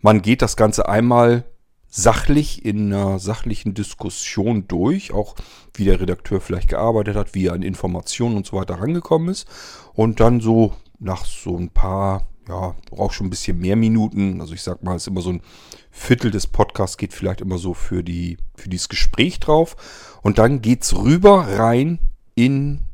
man 0.00 0.22
geht 0.22 0.42
das 0.42 0.56
Ganze 0.56 0.88
einmal 0.88 1.44
sachlich 1.88 2.64
in 2.64 2.92
einer 2.92 3.18
sachlichen 3.18 3.72
Diskussion 3.72 4.68
durch, 4.68 5.12
auch 5.12 5.34
wie 5.72 5.84
der 5.84 6.00
Redakteur 6.00 6.40
vielleicht 6.40 6.68
gearbeitet 6.68 7.16
hat, 7.16 7.34
wie 7.34 7.46
er 7.46 7.54
an 7.54 7.62
Informationen 7.62 8.36
und 8.36 8.46
so 8.46 8.56
weiter 8.56 8.74
rangekommen 8.74 9.30
ist. 9.30 9.48
Und 9.94 10.20
dann 10.20 10.40
so 10.40 10.74
nach 10.98 11.24
so 11.24 11.56
ein 11.56 11.70
paar 11.70 12.26
ja, 12.48 12.74
braucht 12.90 13.14
schon 13.14 13.26
ein 13.26 13.30
bisschen 13.30 13.58
mehr 13.58 13.76
Minuten. 13.76 14.40
Also 14.40 14.54
ich 14.54 14.62
sag 14.62 14.82
mal, 14.82 14.96
es 14.96 15.02
ist 15.02 15.08
immer 15.08 15.22
so 15.22 15.30
ein 15.30 15.42
Viertel 15.90 16.30
des 16.30 16.46
Podcasts 16.46 16.96
geht 16.96 17.12
vielleicht 17.12 17.40
immer 17.40 17.58
so 17.58 17.74
für, 17.74 18.04
die, 18.04 18.36
für 18.54 18.68
dieses 18.68 18.88
Gespräch 18.88 19.40
drauf. 19.40 20.18
Und 20.22 20.38
dann 20.38 20.62
geht's 20.62 20.94
rüber 20.94 21.58
rein 21.58 21.98
in 22.34 22.86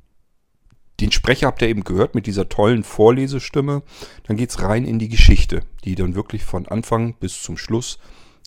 den 1.01 1.11
Sprecher 1.11 1.49
habt 1.49 1.61
ihr 1.63 1.69
eben 1.69 1.83
gehört 1.83 2.15
mit 2.15 2.27
dieser 2.27 2.49
tollen 2.49 2.85
Vorlesestimme. 2.85 3.83
Dann 4.25 4.37
geht's 4.37 4.63
rein 4.63 4.85
in 4.85 5.01
die 5.01 5.09
Geschichte, 5.09 5.63
die 5.85 5.97
dann 5.97 6.15
wirklich 6.15 6.45
von 6.45 6.69
Anfang 6.69 7.15
bis 7.15 7.43
zum 7.43 7.57
Schluss 7.57 7.99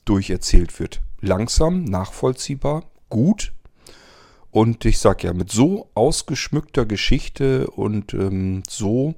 durcherzählt 0.06 0.80
wird. 0.80 1.02
Langsam, 1.20 1.84
nachvollziehbar, 1.84 2.84
gut. 3.10 3.52
Und 4.52 4.86
ich 4.86 5.00
sag 5.00 5.22
ja, 5.24 5.34
mit 5.34 5.52
so 5.52 5.90
ausgeschmückter 5.96 6.86
Geschichte 6.86 7.68
und 7.72 8.14
ähm, 8.14 8.64
so 8.70 9.16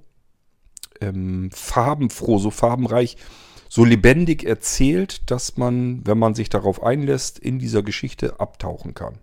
ähm, 1.02 1.50
farbenfroh, 1.52 2.40
so 2.40 2.52
farbenreich, 2.52 3.18
so 3.70 3.84
lebendig 3.84 4.44
erzählt, 4.44 5.30
dass 5.30 5.58
man, 5.58 6.06
wenn 6.06 6.18
man 6.18 6.36
sich 6.36 6.50
darauf 6.50 6.84
einlässt, 6.84 7.40
in 7.40 7.60
dieser 7.60 7.84
Geschichte 7.84 8.40
abtauchen 8.40 8.94
kann. 8.94 9.20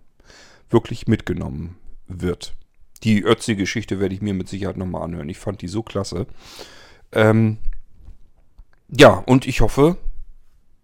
Wirklich 0.69 1.07
mitgenommen 1.07 1.77
wird. 2.07 2.55
Die 3.03 3.23
Ötzi-Geschichte 3.23 3.99
werde 3.99 4.15
ich 4.15 4.21
mir 4.21 4.33
mit 4.33 4.47
Sicherheit 4.47 4.77
nochmal 4.77 5.03
anhören. 5.03 5.29
Ich 5.29 5.37
fand 5.37 5.61
die 5.61 5.67
so 5.67 5.83
klasse. 5.83 6.27
Ähm, 7.11 7.57
ja, 8.89 9.23
und 9.25 9.47
ich 9.47 9.61
hoffe, 9.61 9.97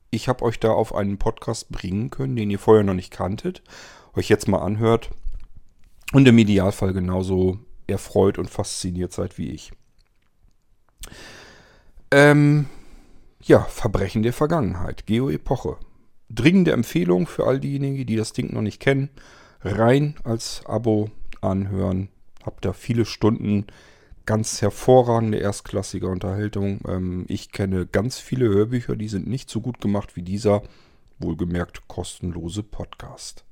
ich 0.09 0.27
habe 0.27 0.43
euch 0.43 0.59
da 0.59 0.71
auf 0.71 0.93
einen 0.93 1.17
Podcast 1.17 1.69
bringen 1.69 2.09
können, 2.09 2.35
den 2.35 2.49
ihr 2.49 2.59
vorher 2.59 2.83
noch 2.83 2.93
nicht 2.93 3.11
kanntet, 3.11 3.63
euch 4.13 4.29
jetzt 4.29 4.47
mal 4.47 4.59
anhört 4.59 5.09
und 6.11 6.27
im 6.27 6.37
Idealfall 6.37 6.93
genauso 6.93 7.59
erfreut 7.87 8.37
und 8.37 8.49
fasziniert 8.49 9.13
seid 9.13 9.37
wie 9.37 9.49
ich. 9.49 9.71
Ähm, 12.11 12.67
ja, 13.41 13.61
Verbrechen 13.61 14.23
der 14.23 14.33
Vergangenheit, 14.33 15.05
Geo-Epoche. 15.05 15.77
Dringende 16.29 16.71
Empfehlung 16.71 17.27
für 17.27 17.45
all 17.45 17.59
diejenigen, 17.59 18.05
die 18.05 18.15
das 18.15 18.33
Ding 18.33 18.53
noch 18.53 18.61
nicht 18.61 18.79
kennen. 18.79 19.09
Rein 19.61 20.15
als 20.23 20.63
Abo 20.65 21.09
anhören. 21.41 22.09
Habt 22.43 22.65
da 22.65 22.73
viele 22.73 23.05
Stunden 23.05 23.67
ganz 24.25 24.61
hervorragende 24.61 25.39
erstklassige 25.39 26.07
Unterhaltung. 26.07 26.79
Ähm, 26.87 27.25
ich 27.27 27.51
kenne 27.51 27.85
ganz 27.85 28.19
viele 28.19 28.47
Hörbücher, 28.47 28.95
die 28.95 29.07
sind 29.07 29.27
nicht 29.27 29.49
so 29.49 29.61
gut 29.61 29.81
gemacht 29.81 30.15
wie 30.15 30.23
dieser 30.23 30.63
wohlgemerkt 31.19 31.87
kostenlose 31.87 32.63
Podcast. 32.63 33.45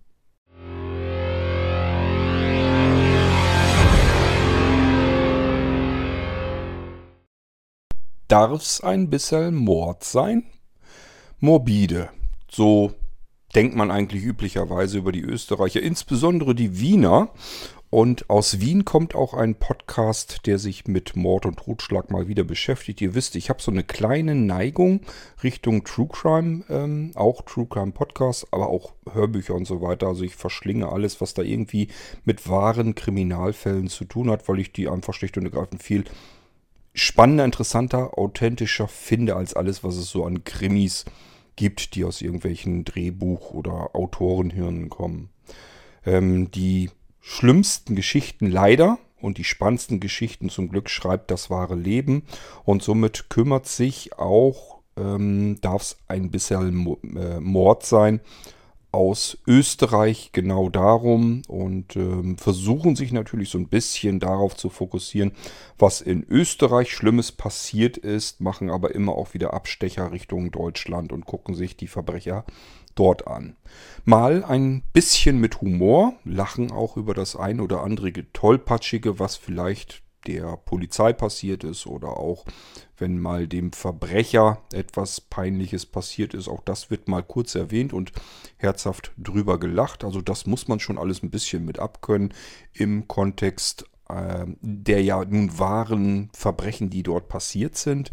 Darf 8.29 8.51
es 8.51 8.81
ein 8.81 9.09
bisschen 9.09 9.55
Mord 9.55 10.03
sein? 10.03 10.43
Morbide. 11.39 12.09
So 12.49 12.93
denkt 13.55 13.75
man 13.75 13.91
eigentlich 13.91 14.23
üblicherweise 14.23 14.99
über 14.99 15.11
die 15.11 15.21
Österreicher, 15.21 15.81
insbesondere 15.81 16.55
die 16.55 16.79
Wiener. 16.79 17.29
Und 17.91 18.29
aus 18.29 18.59
Wien 18.59 18.85
kommt 18.85 19.15
auch 19.15 19.33
ein 19.33 19.55
Podcast, 19.55 20.45
der 20.45 20.59
sich 20.59 20.87
mit 20.87 21.15
Mord 21.15 21.47
und 21.47 21.57
Totschlag 21.57 22.11
mal 22.11 22.27
wieder 22.27 22.43
beschäftigt. 22.43 23.01
Ihr 23.01 23.15
wisst, 23.15 23.35
ich 23.35 23.49
habe 23.49 23.63
so 23.63 23.71
eine 23.71 23.83
kleine 23.83 24.35
Neigung 24.35 25.01
Richtung 25.41 25.83
True 25.85 26.07
Crime, 26.07 26.63
ähm, 26.69 27.13
auch 27.15 27.41
True 27.41 27.65
Crime 27.67 27.91
Podcasts, 27.91 28.45
aber 28.51 28.69
auch 28.69 28.93
Hörbücher 29.11 29.55
und 29.55 29.65
so 29.65 29.81
weiter. 29.81 30.05
Also 30.05 30.23
ich 30.23 30.35
verschlinge 30.35 30.89
alles, 30.89 31.19
was 31.19 31.33
da 31.33 31.41
irgendwie 31.41 31.87
mit 32.25 32.47
wahren 32.47 32.93
Kriminalfällen 32.93 33.87
zu 33.87 34.05
tun 34.05 34.29
hat, 34.29 34.47
weil 34.47 34.59
ich 34.59 34.71
die 34.71 34.87
einfach 34.87 35.15
schlicht 35.15 35.39
und 35.39 35.45
ergreifend 35.45 35.81
viel 35.81 36.03
spannender, 36.93 37.45
interessanter, 37.45 38.17
authentischer 38.17 38.87
finde 38.87 39.35
als 39.35 39.53
alles, 39.53 39.83
was 39.83 39.95
es 39.95 40.09
so 40.09 40.25
an 40.25 40.43
Krimis 40.43 41.05
gibt, 41.55 41.95
die 41.95 42.05
aus 42.05 42.21
irgendwelchen 42.21 42.85
Drehbuch- 42.85 43.51
oder 43.51 43.95
Autorenhirnen 43.95 44.89
kommen. 44.89 45.29
Ähm, 46.05 46.51
die 46.51 46.89
schlimmsten 47.19 47.95
Geschichten 47.95 48.47
leider 48.47 48.97
und 49.21 49.37
die 49.37 49.43
spannendsten 49.43 49.99
Geschichten 49.99 50.49
zum 50.49 50.69
Glück 50.69 50.89
schreibt 50.89 51.31
das 51.31 51.49
wahre 51.49 51.75
Leben 51.75 52.23
und 52.63 52.81
somit 52.81 53.29
kümmert 53.29 53.67
sich 53.67 54.17
auch, 54.17 54.79
ähm, 54.97 55.59
darf 55.61 55.81
es 55.81 55.97
ein 56.07 56.31
bisschen 56.31 56.97
äh, 57.15 57.39
Mord 57.39 57.85
sein, 57.85 58.21
aus 58.91 59.37
Österreich 59.45 60.31
genau 60.33 60.69
darum 60.69 61.43
und 61.47 61.95
ähm, 61.95 62.37
versuchen 62.37 62.95
sich 62.95 63.11
natürlich 63.11 63.49
so 63.49 63.57
ein 63.59 63.67
bisschen 63.67 64.19
darauf 64.19 64.55
zu 64.55 64.69
fokussieren, 64.69 65.31
was 65.77 66.01
in 66.01 66.25
Österreich 66.27 66.91
Schlimmes 66.91 67.31
passiert 67.31 67.97
ist, 67.97 68.41
machen 68.41 68.69
aber 68.69 68.95
immer 68.95 69.13
auch 69.13 69.33
wieder 69.33 69.53
Abstecher 69.53 70.11
Richtung 70.11 70.51
Deutschland 70.51 71.11
und 71.11 71.25
gucken 71.25 71.53
sich 71.53 71.77
die 71.77 71.87
Verbrecher 71.87 72.45
dort 72.95 73.27
an. 73.27 73.55
Mal 74.05 74.43
ein 74.43 74.81
bisschen 74.93 75.39
mit 75.39 75.61
Humor, 75.61 76.13
lachen 76.25 76.71
auch 76.71 76.97
über 76.97 77.13
das 77.13 77.35
ein 77.35 77.59
oder 77.59 77.83
andere 77.83 78.11
Tollpatschige, 78.33 79.19
was 79.19 79.35
vielleicht 79.35 80.01
der 80.27 80.57
Polizei 80.57 81.13
passiert 81.13 81.63
ist 81.63 81.87
oder 81.87 82.17
auch 82.17 82.45
wenn 82.97 83.19
mal 83.19 83.47
dem 83.47 83.71
Verbrecher 83.71 84.61
etwas 84.73 85.21
Peinliches 85.21 85.85
passiert 85.85 86.33
ist. 86.33 86.47
Auch 86.47 86.61
das 86.61 86.91
wird 86.91 87.07
mal 87.07 87.23
kurz 87.23 87.55
erwähnt 87.55 87.93
und 87.93 88.11
herzhaft 88.57 89.11
drüber 89.17 89.59
gelacht. 89.59 90.03
Also 90.03 90.21
das 90.21 90.45
muss 90.45 90.67
man 90.67 90.79
schon 90.79 90.97
alles 90.97 91.23
ein 91.23 91.31
bisschen 91.31 91.65
mit 91.65 91.79
abkönnen 91.79 92.33
im 92.73 93.07
Kontext 93.07 93.85
äh, 94.09 94.45
der 94.61 95.03
ja 95.03 95.23
nun 95.23 95.57
wahren 95.59 96.29
Verbrechen, 96.33 96.89
die 96.89 97.03
dort 97.03 97.29
passiert 97.29 97.77
sind. 97.77 98.11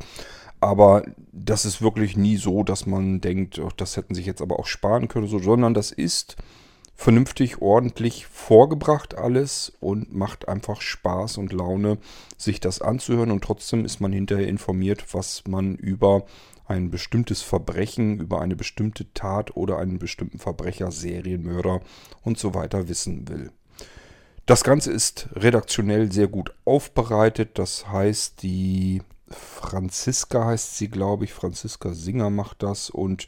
Aber 0.61 1.05
das 1.33 1.65
ist 1.65 1.83
wirklich 1.83 2.17
nie 2.17 2.37
so, 2.37 2.63
dass 2.63 2.87
man 2.87 3.21
denkt, 3.21 3.61
das 3.77 3.97
hätten 3.97 4.15
sich 4.15 4.27
jetzt 4.27 4.41
aber 4.41 4.59
auch 4.59 4.67
sparen 4.67 5.09
können, 5.09 5.27
so, 5.27 5.39
sondern 5.39 5.75
das 5.75 5.93
ist 5.93 6.37
vernünftig, 6.97 7.61
ordentlich 7.61 8.27
vorgebracht 8.27 9.17
alles 9.17 9.73
und 9.81 10.15
macht 10.15 10.49
einfach 10.49 10.81
Spaß 10.81 11.39
und 11.39 11.53
Laune, 11.53 11.99
sich 12.37 12.59
das 12.59 12.81
anzuhören. 12.81 13.31
Und 13.31 13.45
trotzdem 13.45 13.85
ist 13.85 14.01
man 14.01 14.13
hinterher 14.13 14.49
informiert, 14.49 15.15
was 15.15 15.45
man 15.47 15.77
über 15.77 16.25
ein 16.67 16.91
bestimmtes 16.91 17.43
Verbrechen, 17.43 18.19
über 18.19 18.41
eine 18.41 18.57
bestimmte 18.57 19.13
Tat 19.13 19.57
oder 19.57 19.79
einen 19.79 19.99
bestimmten 19.99 20.39
Verbrecher, 20.39 20.91
Serienmörder 20.91 21.81
und 22.25 22.39
so 22.39 22.55
weiter 22.55 22.89
wissen 22.89 23.29
will. 23.29 23.53
Das 24.47 24.65
Ganze 24.65 24.91
ist 24.93 25.29
redaktionell 25.35 26.11
sehr 26.11 26.29
gut 26.29 26.55
aufbereitet, 26.65 27.59
das 27.59 27.89
heißt, 27.89 28.43
die 28.43 29.03
Franziska 29.29 30.47
heißt 30.47 30.77
sie, 30.77 30.89
glaube 30.89 31.25
ich, 31.25 31.33
Franziska 31.33 31.93
Singer 31.93 32.31
macht 32.31 32.63
das. 32.63 32.91
Und 32.91 33.27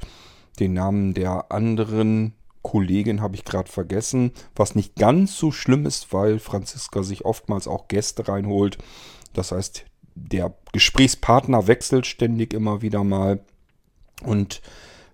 den 0.61 0.75
Namen 0.75 1.15
der 1.15 1.51
anderen 1.51 2.35
Kollegin 2.69 3.23
habe 3.23 3.35
ich 3.35 3.47
gerade 3.47 3.71
vergessen, 3.71 4.33
was 4.55 4.75
nicht 4.75 4.95
ganz 4.97 5.39
so 5.39 5.51
schlimm 5.51 5.87
ist, 5.87 6.13
weil 6.13 6.39
Franziska 6.39 7.03
sich 7.03 7.25
oftmals 7.25 7.67
auch 7.67 7.89
Gäste 7.89 8.29
reinholt. 8.29 8.77
Das 9.33 9.53
heißt, 9.53 9.87
der 10.15 10.55
Gesprächspartner 10.73 11.67
wechselt 11.67 12.05
ständig 12.05 12.53
immer 12.53 12.83
wieder 12.83 13.05
mal 13.05 13.41
und 14.23 14.61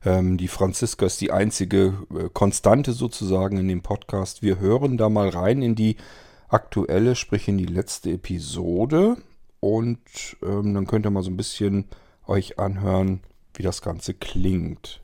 ähm, 0.04 0.36
die 0.36 0.48
Franziska 0.48 1.06
ist 1.06 1.20
die 1.20 1.30
einzige 1.30 1.94
äh, 2.10 2.28
Konstante 2.32 2.92
sozusagen 2.92 3.56
in 3.56 3.68
dem 3.68 3.82
Podcast. 3.82 4.42
Wir 4.42 4.58
hören 4.58 4.96
da 4.96 5.08
mal 5.08 5.28
rein 5.28 5.62
in 5.62 5.76
die 5.76 5.96
aktuelle, 6.48 7.14
sprich 7.14 7.46
in 7.46 7.56
die 7.56 7.66
letzte 7.66 8.10
Episode 8.10 9.16
und 9.60 10.00
ähm, 10.42 10.74
dann 10.74 10.88
könnt 10.88 11.06
ihr 11.06 11.10
mal 11.10 11.22
so 11.22 11.30
ein 11.30 11.36
bisschen 11.36 11.84
euch 12.26 12.58
anhören, 12.58 13.20
wie 13.54 13.62
das 13.62 13.80
Ganze 13.80 14.12
klingt. 14.12 15.03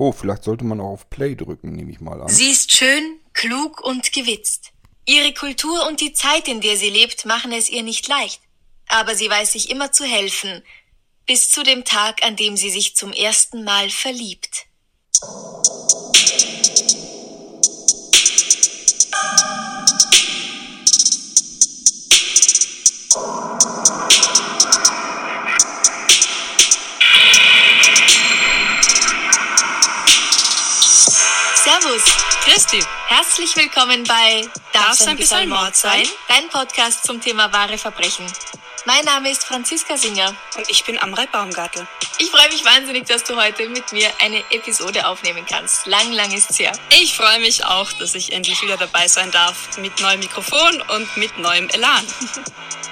Oh, 0.00 0.12
vielleicht 0.12 0.44
sollte 0.44 0.64
man 0.64 0.80
auch 0.80 0.92
auf 0.92 1.10
Play 1.10 1.34
drücken, 1.34 1.72
nehme 1.72 1.90
ich 1.90 2.00
mal 2.00 2.22
an. 2.22 2.28
Sie 2.30 2.50
ist 2.50 2.72
schön, 2.72 3.20
klug 3.34 3.82
und 3.82 4.14
gewitzt. 4.14 4.70
Ihre 5.04 5.34
Kultur 5.34 5.86
und 5.88 6.00
die 6.00 6.14
Zeit, 6.14 6.48
in 6.48 6.62
der 6.62 6.78
sie 6.78 6.88
lebt, 6.88 7.26
machen 7.26 7.52
es 7.52 7.68
ihr 7.68 7.82
nicht 7.82 8.08
leicht. 8.08 8.40
Aber 8.88 9.14
sie 9.14 9.28
weiß 9.28 9.52
sich 9.52 9.68
immer 9.68 9.92
zu 9.92 10.04
helfen, 10.04 10.62
bis 11.26 11.50
zu 11.50 11.62
dem 11.64 11.84
Tag, 11.84 12.24
an 12.24 12.34
dem 12.34 12.56
sie 12.56 12.70
sich 12.70 12.96
zum 12.96 13.12
ersten 13.12 13.62
Mal 13.62 13.90
verliebt. 13.90 14.64
Dich. 32.50 32.84
Herzlich 33.06 33.56
willkommen 33.56 34.02
bei 34.04 34.44
Darf's 34.72 35.06
ein 35.06 35.16
bisschen 35.16 35.48
Mord 35.48 35.76
sein? 35.76 36.02
Dein 36.26 36.48
Podcast 36.48 37.04
zum 37.04 37.20
Thema 37.20 37.52
wahre 37.52 37.78
Verbrechen. 37.78 38.26
Mein 38.86 39.04
Name 39.04 39.30
ist 39.30 39.44
Franziska 39.44 39.96
Singer. 39.96 40.34
Und 40.56 40.68
ich 40.68 40.84
bin 40.84 40.98
Amrei 40.98 41.26
Baumgartel. 41.26 41.86
Ich 42.18 42.28
freue 42.28 42.48
mich 42.48 42.64
wahnsinnig, 42.64 43.06
dass 43.06 43.22
du 43.22 43.36
heute 43.36 43.68
mit 43.68 43.92
mir 43.92 44.10
eine 44.20 44.42
Episode 44.50 45.06
aufnehmen 45.06 45.46
kannst. 45.48 45.86
Lang, 45.86 46.12
lang 46.12 46.32
ist's 46.32 46.58
her. 46.58 46.72
Ich 46.90 47.14
freue 47.14 47.38
mich 47.38 47.64
auch, 47.64 47.92
dass 47.92 48.16
ich 48.16 48.32
endlich 48.32 48.60
wieder 48.62 48.76
dabei 48.76 49.06
sein 49.06 49.30
darf. 49.30 49.78
Mit 49.78 50.00
neuem 50.00 50.18
Mikrofon 50.18 50.82
und 50.96 51.16
mit 51.16 51.38
neuem 51.38 51.68
Elan. 51.68 52.04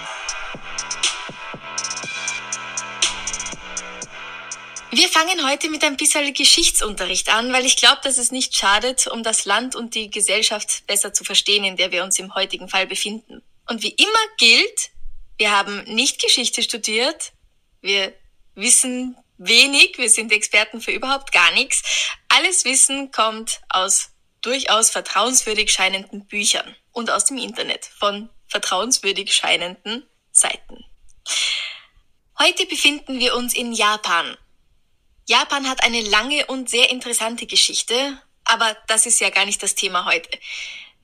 Wir 4.91 5.09
fangen 5.11 5.47
heute 5.47 5.69
mit 5.69 5.85
ein 5.85 5.99
bisschen 5.99 6.33
Geschichtsunterricht 6.33 7.29
an, 7.29 7.53
weil 7.53 7.67
ich 7.67 7.77
glaube, 7.77 8.01
dass 8.05 8.17
es 8.17 8.33
nicht 8.33 8.57
schadet, 8.57 9.07
um 9.07 9.23
das 9.23 9.45
Land 9.45 9.77
und 9.77 9.95
die 9.95 10.11
Gesellschaft 10.11 10.87
besser 10.87 11.13
zu 11.13 11.25
verstehen, 11.25 11.65
in 11.65 11.77
der 11.77 11.93
wir 11.93 12.03
uns 12.05 12.19
im 12.19 12.35
heutigen 12.35 12.71
Fall 12.71 12.87
befinden. 12.87 13.43
Und 13.69 13.83
wie 13.83 13.91
immer 13.91 14.27
gilt, 14.39 14.91
wir 15.37 15.51
haben 15.51 15.85
nicht 15.85 16.23
Geschichte 16.23 16.63
studiert, 16.63 17.33
wir 17.83 18.15
wissen 18.55 19.15
wenig, 19.37 19.99
wir 19.99 20.09
sind 20.09 20.33
Experten 20.33 20.81
für 20.81 20.91
überhaupt 20.91 21.33
gar 21.33 21.51
nichts. 21.53 21.83
Alles 22.31 22.65
Wissen 22.65 23.11
kommt 23.11 23.61
aus 23.69 24.09
durchaus 24.41 24.89
vertrauenswürdig 24.89 25.71
scheinenden 25.71 26.27
Büchern 26.27 26.75
und 26.93 27.11
aus 27.11 27.27
dem 27.27 27.37
Internet 27.37 27.85
von 27.99 28.31
vertrauenswürdig 28.47 29.35
scheinenden 29.35 30.09
Seiten. 30.33 30.83
Heute 32.39 32.65
befinden 32.65 33.19
wir 33.19 33.37
uns 33.37 33.55
in 33.55 33.75
Japan. 33.75 34.39
Japan 35.29 35.69
hat 35.69 35.85
eine 35.85 36.01
lange 36.01 36.47
und 36.47 36.71
sehr 36.71 36.89
interessante 36.89 37.47
Geschichte, 37.47 38.19
aber 38.45 38.75
das 38.87 39.05
ist 39.05 39.21
ja 39.21 39.29
gar 39.29 39.45
nicht 39.45 39.63
das 39.63 39.75
Thema 39.75 40.07
heute. 40.07 40.31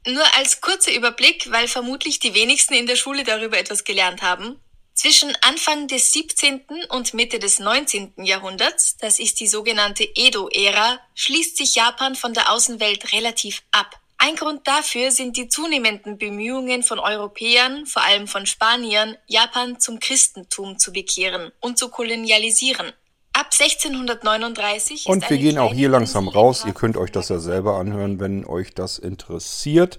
Nur 0.06 0.24
als 0.36 0.62
kurzer 0.62 0.94
Überblick, 0.94 1.50
weil 1.52 1.68
vermutlich 1.68 2.20
die 2.20 2.32
wenigsten 2.32 2.72
in 2.72 2.86
der 2.86 2.96
Schule 2.96 3.24
darüber 3.24 3.58
etwas 3.58 3.84
gelernt 3.84 4.22
haben. 4.22 4.58
Zwischen 4.94 5.36
Anfang 5.42 5.88
des 5.88 6.14
17. 6.14 6.64
und 6.88 7.12
Mitte 7.12 7.38
des 7.38 7.58
19. 7.58 8.14
Jahrhunderts, 8.24 8.96
das 8.96 9.18
ist 9.18 9.40
die 9.40 9.46
sogenannte 9.46 10.04
Edo-Ära, 10.14 11.00
schließt 11.14 11.58
sich 11.58 11.74
Japan 11.74 12.14
von 12.14 12.32
der 12.32 12.50
Außenwelt 12.50 13.12
relativ 13.12 13.62
ab. 13.72 14.00
Ein 14.16 14.36
Grund 14.36 14.66
dafür 14.66 15.10
sind 15.10 15.36
die 15.36 15.48
zunehmenden 15.48 16.16
Bemühungen 16.16 16.82
von 16.82 16.98
Europäern, 16.98 17.84
vor 17.84 18.02
allem 18.02 18.26
von 18.26 18.46
Spaniern, 18.46 19.18
Japan 19.26 19.80
zum 19.80 20.00
Christentum 20.00 20.78
zu 20.78 20.94
bekehren 20.94 21.52
und 21.60 21.78
zu 21.78 21.90
kolonialisieren. 21.90 22.94
Ab 23.36 23.48
1639 23.50 25.06
Und 25.06 25.28
wir 25.28 25.38
gehen 25.38 25.58
auch 25.58 25.74
hier 25.74 25.88
langsam 25.88 26.28
raus. 26.28 26.64
Ihr 26.64 26.72
könnt 26.72 26.96
euch 26.96 27.10
das 27.10 27.30
ja 27.30 27.40
selber 27.40 27.78
anhören, 27.78 28.20
wenn 28.20 28.44
euch 28.44 28.74
das 28.74 28.98
interessiert. 28.98 29.98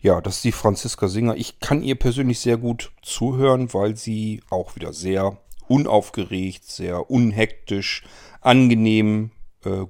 Ja, 0.00 0.22
das 0.22 0.36
ist 0.36 0.44
die 0.44 0.52
Franziska 0.52 1.06
Singer. 1.06 1.36
Ich 1.36 1.60
kann 1.60 1.82
ihr 1.82 1.96
persönlich 1.96 2.40
sehr 2.40 2.56
gut 2.56 2.90
zuhören, 3.02 3.74
weil 3.74 3.96
sie 3.96 4.42
auch 4.48 4.74
wieder 4.74 4.94
sehr 4.94 5.36
unaufgeregt, 5.68 6.64
sehr 6.64 7.10
unhektisch, 7.10 8.04
angenehm, 8.40 9.32
äh, 9.66 9.84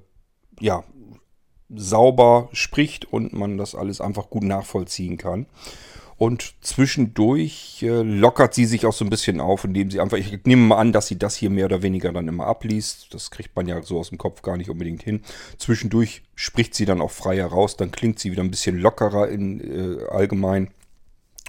ja, 0.59 0.83
sauber 1.71 2.49
spricht 2.53 3.05
und 3.05 3.33
man 3.33 3.59
das 3.59 3.77
alles 3.77 4.01
einfach 4.01 4.29
gut 4.29 4.43
nachvollziehen 4.43 5.19
kann. 5.19 5.47
Und 6.17 6.55
zwischendurch 6.61 7.83
äh, 7.83 8.03
lockert 8.03 8.55
sie 8.55 8.67
sich 8.67 8.87
auch 8.87 8.93
so 8.93 9.05
ein 9.05 9.11
bisschen 9.11 9.41
auf, 9.41 9.65
indem 9.65 9.91
sie 9.91 10.01
einfach, 10.01 10.19
ich 10.19 10.45
nehme 10.45 10.63
mal 10.63 10.77
an, 10.77 10.93
dass 10.93 11.09
sie 11.09 11.19
das 11.19 11.35
hier 11.35 11.51
mehr 11.51 11.65
oder 11.65 11.83
weniger 11.83 12.13
dann 12.13 12.29
immer 12.29 12.47
abliest. 12.47 13.13
Das 13.13 13.31
kriegt 13.31 13.57
man 13.57 13.67
ja 13.67 13.83
so 13.83 13.99
aus 13.99 14.11
dem 14.11 14.19
Kopf 14.19 14.43
gar 14.43 14.57
nicht 14.57 14.71
unbedingt 14.71 15.03
hin. 15.03 15.23
Zwischendurch 15.59 16.23
spricht 16.35 16.75
sie 16.75 16.85
dann 16.85 17.01
auch 17.01 17.11
freier 17.11 17.47
raus, 17.47 17.77
dann 17.77 17.91
klingt 17.91 18.19
sie 18.19 18.31
wieder 18.31 18.43
ein 18.43 18.51
bisschen 18.51 18.79
lockerer 18.79 19.29
in 19.29 19.61
äh, 19.61 20.05
allgemein. 20.11 20.71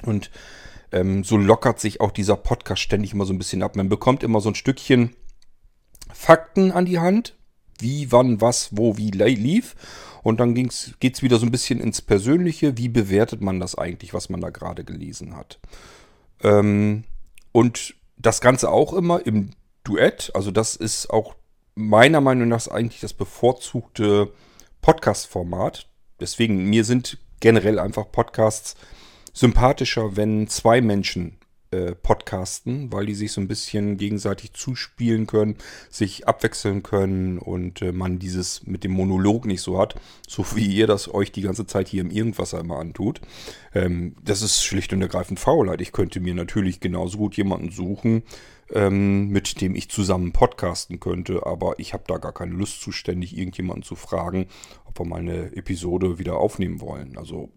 Und 0.06 0.32
ähm, 0.92 1.24
so 1.24 1.38
lockert 1.38 1.80
sich 1.80 2.02
auch 2.02 2.12
dieser 2.12 2.38
Podcast 2.38 2.82
ständig 2.82 3.14
immer 3.14 3.26
so 3.26 3.34
ein 3.34 3.38
bisschen 3.38 3.64
ab. 3.64 3.76
Man 3.76 3.90
bekommt 3.90 4.24
immer 4.24 4.42
so 4.42 4.50
ein 4.50 4.56
Stückchen 4.56 5.16
Fakten 6.14 6.72
an 6.72 6.86
die 6.86 7.00
Hand, 7.00 7.36
wie, 7.80 8.12
wann, 8.12 8.40
was, 8.40 8.70
wo, 8.72 8.98
wie 8.98 9.12
lief. 9.12 9.76
Und 10.24 10.40
dann 10.40 10.56
geht 10.56 10.72
es 10.72 11.22
wieder 11.22 11.38
so 11.38 11.46
ein 11.46 11.52
bisschen 11.52 11.80
ins 11.80 12.02
Persönliche. 12.02 12.78
Wie 12.78 12.90
bewertet 12.90 13.42
man 13.42 13.60
das 13.60 13.76
eigentlich, 13.76 14.14
was 14.14 14.30
man 14.30 14.42
da 14.42 14.50
gerade 14.50 14.84
gelesen 14.84 15.36
hat? 15.36 15.60
Ähm, 16.42 17.04
und 17.52 17.96
das 18.18 18.42
Ganze 18.42 18.72
auch 18.72 18.94
immer 18.94 19.26
im 19.26 19.52
Duett. 19.84 20.32
Also 20.34 20.52
das 20.52 20.76
ist 20.76 21.10
auch 21.10 21.36
meiner 21.76 22.22
Meinung 22.22 22.48
nach 22.48 22.68
eigentlich 22.68 23.02
das 23.02 23.14
bevorzugte 23.14 24.32
Podcast-Format. 24.82 25.88
Deswegen, 26.20 26.70
mir 26.70 26.86
sind 26.86 27.18
generell 27.40 27.80
einfach 27.80 28.12
Podcasts 28.12 28.76
sympathischer, 29.34 30.16
wenn 30.16 30.48
zwei 30.48 30.80
Menschen 30.80 31.38
äh, 31.74 31.96
podcasten, 31.96 32.92
weil 32.92 33.08
die 33.08 33.16
sich 33.16 33.32
so 33.32 33.42
ein 33.42 33.48
bisschen 33.48 33.98
gegenseitig 33.98 34.54
zuspielen 34.54 35.28
können, 35.28 35.58
sich 35.90 36.28
abwechseln 36.28 36.84
können 36.84 37.40
und 37.40 37.82
äh, 37.82 37.92
man 37.92 38.20
dieses 38.20 38.66
mit 38.66 38.84
dem 38.84 38.92
Monolog 38.92 39.46
nicht 39.46 39.62
so 39.62 39.80
hat, 39.80 39.96
so 40.28 40.46
wie 40.56 40.68
ihr 40.68 40.88
das 40.88 41.14
euch 41.14 41.32
die 41.32 41.42
ganze 41.42 41.66
Zeit 41.66 41.88
hier 41.88 42.02
im 42.02 42.12
Irgendwasser 42.12 42.60
immer 42.60 42.80
antut. 42.80 43.22
Ähm, 43.74 44.16
das 44.24 44.42
ist 44.42 44.64
schlicht 44.64 44.94
und 44.94 45.02
ergreifend 45.02 45.40
Faulheit. 45.40 45.82
Ich 45.82 45.92
könnte 45.92 46.20
mir 46.20 46.36
natürlich 46.36 46.80
genauso 46.80 47.18
gut 47.18 47.36
jemanden 47.36 47.72
suchen, 47.72 48.24
ähm, 48.72 49.30
mit 49.30 49.62
dem 49.62 49.76
ich 49.76 49.90
zusammen 49.90 50.32
podcasten 50.32 51.00
könnte, 51.00 51.46
aber 51.46 51.80
ich 51.80 51.94
habe 51.94 52.04
da 52.08 52.18
gar 52.18 52.34
keine 52.34 52.54
Lust 52.54 52.82
zu, 52.82 52.92
ständig 52.92 53.38
irgendjemanden 53.38 53.84
zu 53.84 53.96
fragen, 53.96 54.48
ob 54.86 55.00
wir 55.00 55.06
mal 55.06 55.20
eine 55.20 55.56
Episode 55.56 56.20
wieder 56.20 56.38
aufnehmen 56.38 56.82
wollen. 56.82 57.18
Also 57.18 57.50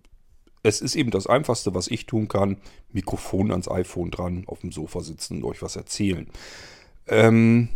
es 0.66 0.80
ist 0.80 0.96
eben 0.96 1.10
das 1.10 1.26
Einfachste, 1.26 1.74
was 1.74 1.88
ich 1.88 2.06
tun 2.06 2.28
kann. 2.28 2.56
Mikrofon 2.92 3.50
ans 3.50 3.70
iPhone 3.70 4.10
dran, 4.10 4.44
auf 4.46 4.60
dem 4.60 4.72
Sofa 4.72 5.00
sitzen 5.00 5.38
und 5.38 5.44
euch 5.44 5.62
was 5.62 5.76
erzählen. 5.76 6.26
Ähm, 7.06 7.68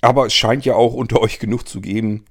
aber 0.00 0.26
es 0.26 0.34
scheint 0.34 0.64
ja 0.64 0.74
auch 0.74 0.94
unter 0.94 1.20
euch 1.22 1.38
genug 1.38 1.66
zu 1.68 1.80
geben, 1.80 2.24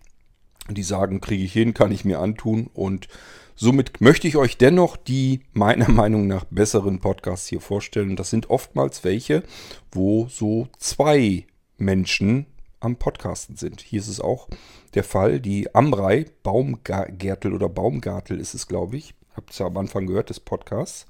die 0.69 0.83
sagen, 0.83 1.21
kriege 1.21 1.43
ich 1.43 1.53
hin, 1.53 1.73
kann 1.73 1.91
ich 1.91 2.05
mir 2.05 2.19
antun. 2.19 2.69
Und 2.73 3.07
somit 3.55 3.99
möchte 3.99 4.27
ich 4.27 4.37
euch 4.37 4.57
dennoch 4.57 4.95
die 4.95 5.41
meiner 5.51 5.89
Meinung 5.91 6.27
nach 6.27 6.45
besseren 6.45 6.99
Podcasts 6.99 7.47
hier 7.47 7.61
vorstellen. 7.61 8.15
Das 8.15 8.29
sind 8.29 8.49
oftmals 8.49 9.03
welche, 9.03 9.43
wo 9.91 10.27
so 10.29 10.69
zwei 10.77 11.45
Menschen 11.77 12.45
am 12.79 12.95
Podcasten 12.95 13.57
sind. 13.57 13.81
Hier 13.81 13.99
ist 13.99 14.07
es 14.07 14.21
auch 14.21 14.47
der 14.93 15.03
Fall. 15.03 15.41
Die 15.41 15.75
Amrei 15.75 16.27
Baumgärtel 16.43 17.53
oder 17.53 17.67
Baumgartel 17.67 18.39
ist 18.39 18.53
es, 18.53 18.67
glaube 18.67 18.95
ich 18.95 19.13
habt 19.39 19.51
es 19.51 19.59
ja 19.59 19.67
am 19.67 19.77
Anfang 19.77 20.05
gehört 20.05 20.29
des 20.29 20.39
Podcasts. 20.41 21.05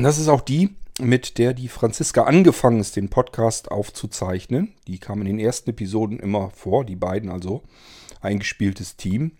Das 0.00 0.18
ist 0.18 0.28
auch 0.28 0.42
die, 0.42 0.76
mit 1.00 1.38
der 1.38 1.52
die 1.52 1.68
Franziska 1.68 2.24
angefangen 2.24 2.80
ist, 2.80 2.94
den 2.94 3.08
Podcast 3.08 3.70
aufzuzeichnen. 3.70 4.74
Die 4.86 4.98
kam 4.98 5.20
in 5.20 5.26
den 5.26 5.38
ersten 5.40 5.70
Episoden 5.70 6.20
immer 6.20 6.50
vor, 6.50 6.84
die 6.84 6.96
beiden 6.96 7.30
also. 7.30 7.62
Eingespieltes 8.20 8.96
Team. 8.96 9.32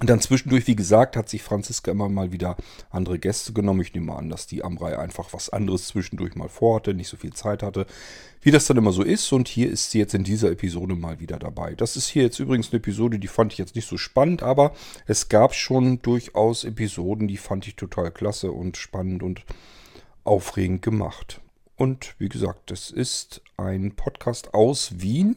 Und 0.00 0.10
dann 0.10 0.20
zwischendurch, 0.20 0.66
wie 0.66 0.74
gesagt, 0.74 1.16
hat 1.16 1.28
sich 1.28 1.42
Franziska 1.42 1.90
immer 1.90 2.08
mal 2.08 2.32
wieder 2.32 2.56
andere 2.90 3.18
Gäste 3.18 3.52
genommen. 3.52 3.82
Ich 3.82 3.94
nehme 3.94 4.16
an, 4.16 4.30
dass 4.30 4.46
die 4.46 4.64
Amrei 4.64 4.98
einfach 4.98 5.32
was 5.32 5.50
anderes 5.50 5.86
zwischendurch 5.88 6.34
mal 6.34 6.48
vorhatte, 6.48 6.94
nicht 6.94 7.08
so 7.08 7.16
viel 7.16 7.32
Zeit 7.32 7.62
hatte. 7.62 7.86
Wie 8.40 8.50
das 8.50 8.66
dann 8.66 8.78
immer 8.78 8.90
so 8.90 9.02
ist. 9.02 9.30
Und 9.32 9.46
hier 9.46 9.70
ist 9.70 9.90
sie 9.90 9.98
jetzt 9.98 10.14
in 10.14 10.24
dieser 10.24 10.50
Episode 10.50 10.96
mal 10.96 11.20
wieder 11.20 11.38
dabei. 11.38 11.74
Das 11.74 11.96
ist 11.96 12.08
hier 12.08 12.22
jetzt 12.22 12.40
übrigens 12.40 12.70
eine 12.70 12.78
Episode, 12.78 13.18
die 13.18 13.28
fand 13.28 13.52
ich 13.52 13.58
jetzt 13.58 13.76
nicht 13.76 13.86
so 13.86 13.96
spannend, 13.96 14.42
aber 14.42 14.72
es 15.06 15.28
gab 15.28 15.54
schon 15.54 16.02
durchaus 16.02 16.64
Episoden, 16.64 17.28
die 17.28 17.36
fand 17.36 17.68
ich 17.68 17.76
total 17.76 18.10
klasse 18.10 18.50
und 18.50 18.76
spannend 18.76 19.22
und 19.22 19.44
aufregend 20.24 20.82
gemacht. 20.82 21.40
Und 21.76 22.14
wie 22.18 22.28
gesagt, 22.28 22.70
es 22.70 22.90
ist 22.90 23.42
ein 23.56 23.94
Podcast 23.94 24.54
aus 24.54 25.00
Wien 25.00 25.36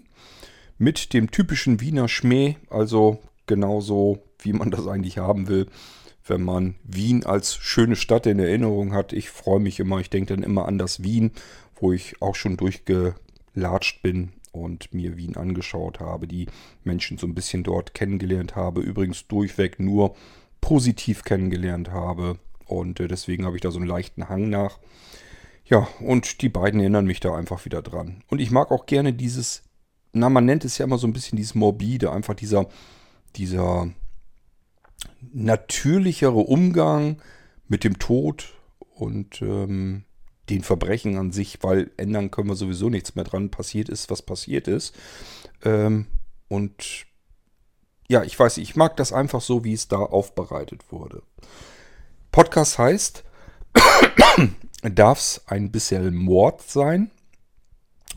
mit 0.78 1.14
dem 1.14 1.30
typischen 1.30 1.82
Wiener 1.82 2.08
Schmäh, 2.08 2.56
also 2.70 3.20
genauso 3.46 4.24
wie 4.46 4.54
man 4.54 4.72
das 4.72 4.88
eigentlich 4.88 5.18
haben 5.18 5.48
will, 5.48 5.68
wenn 6.26 6.42
man 6.42 6.76
Wien 6.84 7.26
als 7.26 7.56
schöne 7.56 7.96
Stadt 7.96 8.26
in 8.26 8.40
Erinnerung 8.40 8.94
hat. 8.94 9.14
Ich 9.14 9.30
freue 9.30 9.60
mich 9.60 9.80
immer, 9.80 10.00
ich 10.00 10.10
denke 10.10 10.34
dann 10.36 10.44
immer 10.44 10.68
an 10.68 10.78
das 10.78 11.04
Wien, 11.04 11.32
wo 11.76 11.92
ich 11.92 12.22
auch 12.22 12.36
schon 12.36 12.58
durchgelatscht 12.58 14.02
bin. 14.02 14.32
und 14.52 14.94
mir 14.94 15.18
Wien 15.18 15.36
angeschaut 15.36 16.00
habe, 16.00 16.28
die 16.28 16.48
Menschen 16.86 17.18
so 17.18 17.28
ein 17.28 17.36
bisschen 17.36 17.64
dort 17.64 17.94
kennengelernt 17.94 18.56
habe, 18.56 18.80
übrigens 18.80 19.28
durchweg 19.28 19.82
nur 19.82 20.16
positiv 20.62 21.24
kennengelernt 21.24 21.92
habe 21.92 22.40
und 22.66 23.00
äh, 23.00 23.08
deswegen 23.08 23.46
habe 23.46 23.58
ich 23.58 23.62
da 23.62 23.72
so 23.72 23.80
einen 23.80 23.88
leichten 23.88 24.30
Hang 24.30 24.50
nach. 24.50 24.80
Ja, 25.66 25.88
und 26.00 26.42
die 26.42 26.50
beiden 26.50 26.80
erinnern 26.80 27.06
mich 27.06 27.20
da 27.20 27.36
einfach 27.36 27.66
wieder 27.66 27.82
dran. 27.82 28.24
Und 28.30 28.40
ich 28.40 28.52
mag 28.52 28.72
auch 28.72 28.86
gerne 28.86 29.14
dieses, 29.14 29.64
na, 30.14 30.30
man 30.30 30.46
nennt 30.46 30.64
es 30.64 30.78
ja 30.78 30.86
immer 30.86 30.98
so 30.98 31.08
ein 31.08 31.14
bisschen 31.14 31.38
dieses 31.38 31.56
Morbide, 31.56 32.12
einfach 32.12 32.36
dieser, 32.36 32.68
dieser 33.36 33.90
natürlichere 35.34 36.32
Umgang 36.32 37.22
mit 37.68 37.84
dem 37.84 38.00
Tod 38.00 38.54
und 38.96 39.42
ähm, 39.42 40.06
den 40.50 40.62
Verbrechen 40.62 41.18
an 41.18 41.32
sich, 41.32 41.60
weil 41.62 41.92
ändern 41.98 42.32
können 42.32 42.50
wir 42.50 42.56
sowieso 42.56 42.90
nichts 42.90 43.16
mehr 43.16 43.26
dran. 43.26 43.50
Passiert 43.50 43.90
ist, 43.90 44.10
was 44.10 44.22
passiert 44.22 44.68
ist. 44.68 44.96
Ähm, 45.64 46.08
und 46.48 47.06
ja, 48.08 48.24
ich 48.24 48.38
weiß, 48.38 48.58
ich 48.58 48.76
mag 48.76 48.96
das 48.98 49.12
einfach 49.12 49.42
so, 49.42 49.64
wie 49.64 49.74
es 49.74 49.88
da 49.88 49.98
aufbereitet 49.98 50.92
wurde. 50.92 51.24
Podcast 52.32 52.78
heißt, 52.78 53.24
darf 54.84 55.20
es 55.20 55.42
ein 55.48 55.72
bisschen 55.72 56.14
Mord 56.14 56.62
sein? 56.62 57.12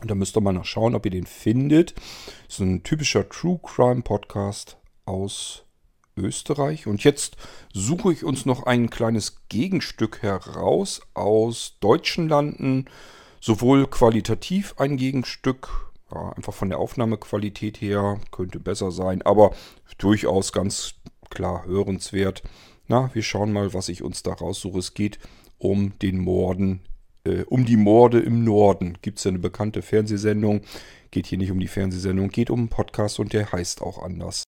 Da 0.05 0.15
müsst 0.15 0.37
ihr 0.37 0.41
mal 0.41 0.53
noch 0.53 0.65
schauen, 0.65 0.95
ob 0.95 1.05
ihr 1.05 1.11
den 1.11 1.25
findet. 1.25 1.95
Ist 2.47 2.59
ein 2.59 2.83
typischer 2.83 3.27
True 3.27 3.59
Crime 3.61 4.01
Podcast 4.01 4.77
aus 5.05 5.65
Österreich. 6.19 6.87
Und 6.87 7.03
jetzt 7.03 7.37
suche 7.73 8.13
ich 8.13 8.23
uns 8.23 8.45
noch 8.45 8.63
ein 8.63 8.89
kleines 8.89 9.37
Gegenstück 9.49 10.21
heraus 10.21 11.01
aus 11.13 11.77
deutschen 11.79 12.29
Landen. 12.29 12.85
Sowohl 13.41 13.87
qualitativ 13.87 14.75
ein 14.77 14.97
Gegenstück, 14.97 15.91
ja, 16.13 16.33
einfach 16.33 16.53
von 16.53 16.69
der 16.69 16.79
Aufnahmequalität 16.79 17.79
her, 17.79 18.19
könnte 18.31 18.59
besser 18.59 18.91
sein, 18.91 19.21
aber 19.21 19.51
durchaus 19.97 20.51
ganz 20.51 20.95
klar 21.29 21.65
hörenswert. 21.65 22.43
Na, 22.87 23.11
wir 23.13 23.21
schauen 23.21 23.53
mal, 23.53 23.73
was 23.73 23.87
ich 23.87 24.03
uns 24.03 24.23
da 24.23 24.33
raussuche. 24.33 24.79
Es 24.79 24.93
geht 24.93 25.19
um 25.57 25.97
den 25.99 26.17
Morden, 26.17 26.81
äh, 27.23 27.43
um 27.43 27.65
die 27.65 27.77
Morde 27.77 28.19
im 28.19 28.43
Norden. 28.43 28.97
Gibt 29.01 29.19
es 29.19 29.25
ja 29.25 29.29
eine 29.29 29.39
bekannte 29.39 29.81
Fernsehsendung. 29.81 30.61
Geht 31.11 31.27
hier 31.27 31.37
nicht 31.37 31.51
um 31.51 31.59
die 31.59 31.67
Fernsehsendung, 31.67 32.29
geht 32.29 32.49
um 32.49 32.59
einen 32.59 32.69
Podcast 32.69 33.19
und 33.19 33.33
der 33.33 33.51
heißt 33.51 33.81
auch 33.81 34.01
anders. 34.01 34.43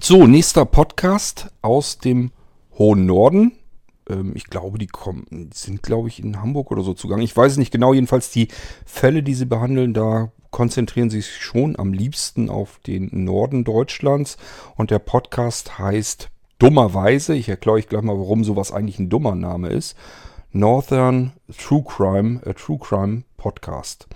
So, 0.00 0.28
nächster 0.28 0.64
Podcast 0.64 1.50
aus 1.60 1.98
dem 1.98 2.30
hohen 2.78 3.04
Norden. 3.06 3.52
Ähm, 4.08 4.32
ich 4.36 4.44
glaube, 4.44 4.78
die 4.78 4.86
kommen, 4.86 5.50
sind, 5.52 5.82
glaube 5.82 6.08
ich, 6.08 6.22
in 6.22 6.40
Hamburg 6.40 6.70
oder 6.70 6.82
so 6.82 6.94
zugange. 6.94 7.24
Ich 7.24 7.36
weiß 7.36 7.56
nicht 7.56 7.72
genau. 7.72 7.92
Jedenfalls 7.92 8.30
die 8.30 8.48
Fälle, 8.86 9.24
die 9.24 9.34
sie 9.34 9.46
behandeln, 9.46 9.94
da 9.94 10.30
konzentrieren 10.50 11.10
sie 11.10 11.20
sich 11.20 11.38
schon 11.38 11.76
am 11.78 11.92
liebsten 11.92 12.48
auf 12.48 12.78
den 12.86 13.10
Norden 13.24 13.64
Deutschlands. 13.64 14.36
Und 14.76 14.92
der 14.92 15.00
Podcast 15.00 15.80
heißt 15.80 16.30
dummerweise, 16.60 17.34
ich 17.34 17.48
erkläre 17.48 17.76
euch 17.76 17.88
gleich 17.88 18.02
mal, 18.02 18.18
warum 18.18 18.44
sowas 18.44 18.70
eigentlich 18.70 19.00
ein 19.00 19.10
dummer 19.10 19.34
Name 19.34 19.68
ist, 19.70 19.96
Northern 20.52 21.32
True 21.56 21.82
Crime, 21.84 22.40
äh, 22.44 22.54
True 22.54 22.78
Crime 22.78 23.24
Podcast. 23.36 24.06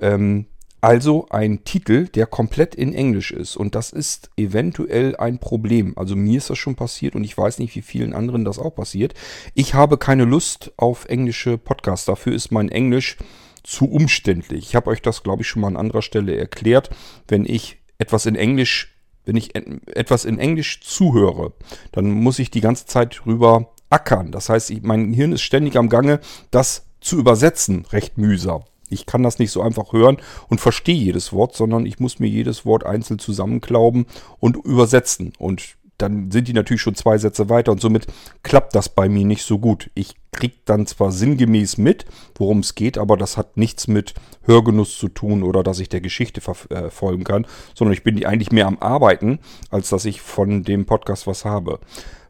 Ähm, 0.00 0.46
also 0.80 1.26
ein 1.30 1.64
Titel, 1.64 2.08
der 2.08 2.26
komplett 2.26 2.74
in 2.74 2.94
Englisch 2.94 3.32
ist. 3.32 3.56
Und 3.56 3.74
das 3.74 3.90
ist 3.90 4.30
eventuell 4.36 5.16
ein 5.16 5.38
Problem. 5.38 5.94
Also 5.96 6.14
mir 6.14 6.38
ist 6.38 6.50
das 6.50 6.58
schon 6.58 6.76
passiert 6.76 7.14
und 7.14 7.24
ich 7.24 7.36
weiß 7.36 7.58
nicht, 7.58 7.74
wie 7.74 7.82
vielen 7.82 8.12
anderen 8.12 8.44
das 8.44 8.58
auch 8.58 8.74
passiert. 8.74 9.14
Ich 9.54 9.74
habe 9.74 9.98
keine 9.98 10.24
Lust 10.24 10.72
auf 10.76 11.06
englische 11.06 11.58
Podcasts. 11.58 12.06
Dafür 12.06 12.34
ist 12.34 12.52
mein 12.52 12.68
Englisch 12.68 13.16
zu 13.64 13.86
umständlich. 13.90 14.68
Ich 14.68 14.76
habe 14.76 14.90
euch 14.90 15.02
das, 15.02 15.22
glaube 15.22 15.42
ich, 15.42 15.48
schon 15.48 15.62
mal 15.62 15.68
an 15.68 15.76
anderer 15.76 16.02
Stelle 16.02 16.36
erklärt. 16.36 16.90
Wenn 17.26 17.44
ich 17.44 17.78
etwas 17.98 18.26
in 18.26 18.36
Englisch, 18.36 18.96
wenn 19.24 19.36
ich 19.36 19.54
etwas 19.54 20.24
in 20.24 20.38
Englisch 20.38 20.80
zuhöre, 20.80 21.52
dann 21.92 22.10
muss 22.10 22.38
ich 22.38 22.50
die 22.50 22.60
ganze 22.60 22.86
Zeit 22.86 23.22
drüber 23.24 23.72
ackern. 23.90 24.30
Das 24.32 24.48
heißt, 24.48 24.72
mein 24.82 25.12
Hirn 25.12 25.32
ist 25.32 25.42
ständig 25.42 25.76
am 25.76 25.88
Gange, 25.88 26.20
das 26.50 26.86
zu 27.00 27.18
übersetzen, 27.18 27.84
recht 27.90 28.16
mühsam. 28.16 28.62
Ich 28.90 29.06
kann 29.06 29.22
das 29.22 29.38
nicht 29.38 29.50
so 29.50 29.62
einfach 29.62 29.92
hören 29.92 30.18
und 30.48 30.60
verstehe 30.60 30.94
jedes 30.94 31.32
Wort, 31.32 31.54
sondern 31.56 31.86
ich 31.86 31.98
muss 31.98 32.18
mir 32.18 32.28
jedes 32.28 32.64
Wort 32.64 32.84
einzeln 32.84 33.18
zusammenklauben 33.18 34.06
und 34.40 34.56
übersetzen. 34.56 35.32
Und 35.38 35.76
dann 35.98 36.30
sind 36.30 36.46
die 36.46 36.52
natürlich 36.52 36.80
schon 36.80 36.94
zwei 36.94 37.18
Sätze 37.18 37.48
weiter 37.48 37.72
und 37.72 37.80
somit 37.80 38.06
klappt 38.44 38.74
das 38.74 38.88
bei 38.88 39.08
mir 39.08 39.24
nicht 39.24 39.42
so 39.42 39.58
gut. 39.58 39.90
Ich 39.94 40.14
kriege 40.32 40.54
dann 40.64 40.86
zwar 40.86 41.10
sinngemäß 41.10 41.76
mit, 41.76 42.06
worum 42.36 42.60
es 42.60 42.76
geht, 42.76 42.96
aber 42.96 43.16
das 43.16 43.36
hat 43.36 43.56
nichts 43.56 43.88
mit 43.88 44.14
Hörgenuss 44.44 44.96
zu 44.96 45.08
tun 45.08 45.42
oder 45.42 45.64
dass 45.64 45.80
ich 45.80 45.88
der 45.88 46.00
Geschichte 46.00 46.40
verfolgen 46.40 47.24
kann, 47.24 47.46
sondern 47.74 47.92
ich 47.92 48.04
bin 48.04 48.24
eigentlich 48.24 48.52
mehr 48.52 48.68
am 48.68 48.78
Arbeiten, 48.78 49.40
als 49.70 49.88
dass 49.88 50.04
ich 50.04 50.20
von 50.20 50.62
dem 50.62 50.86
Podcast 50.86 51.26
was 51.26 51.44
habe. 51.44 51.80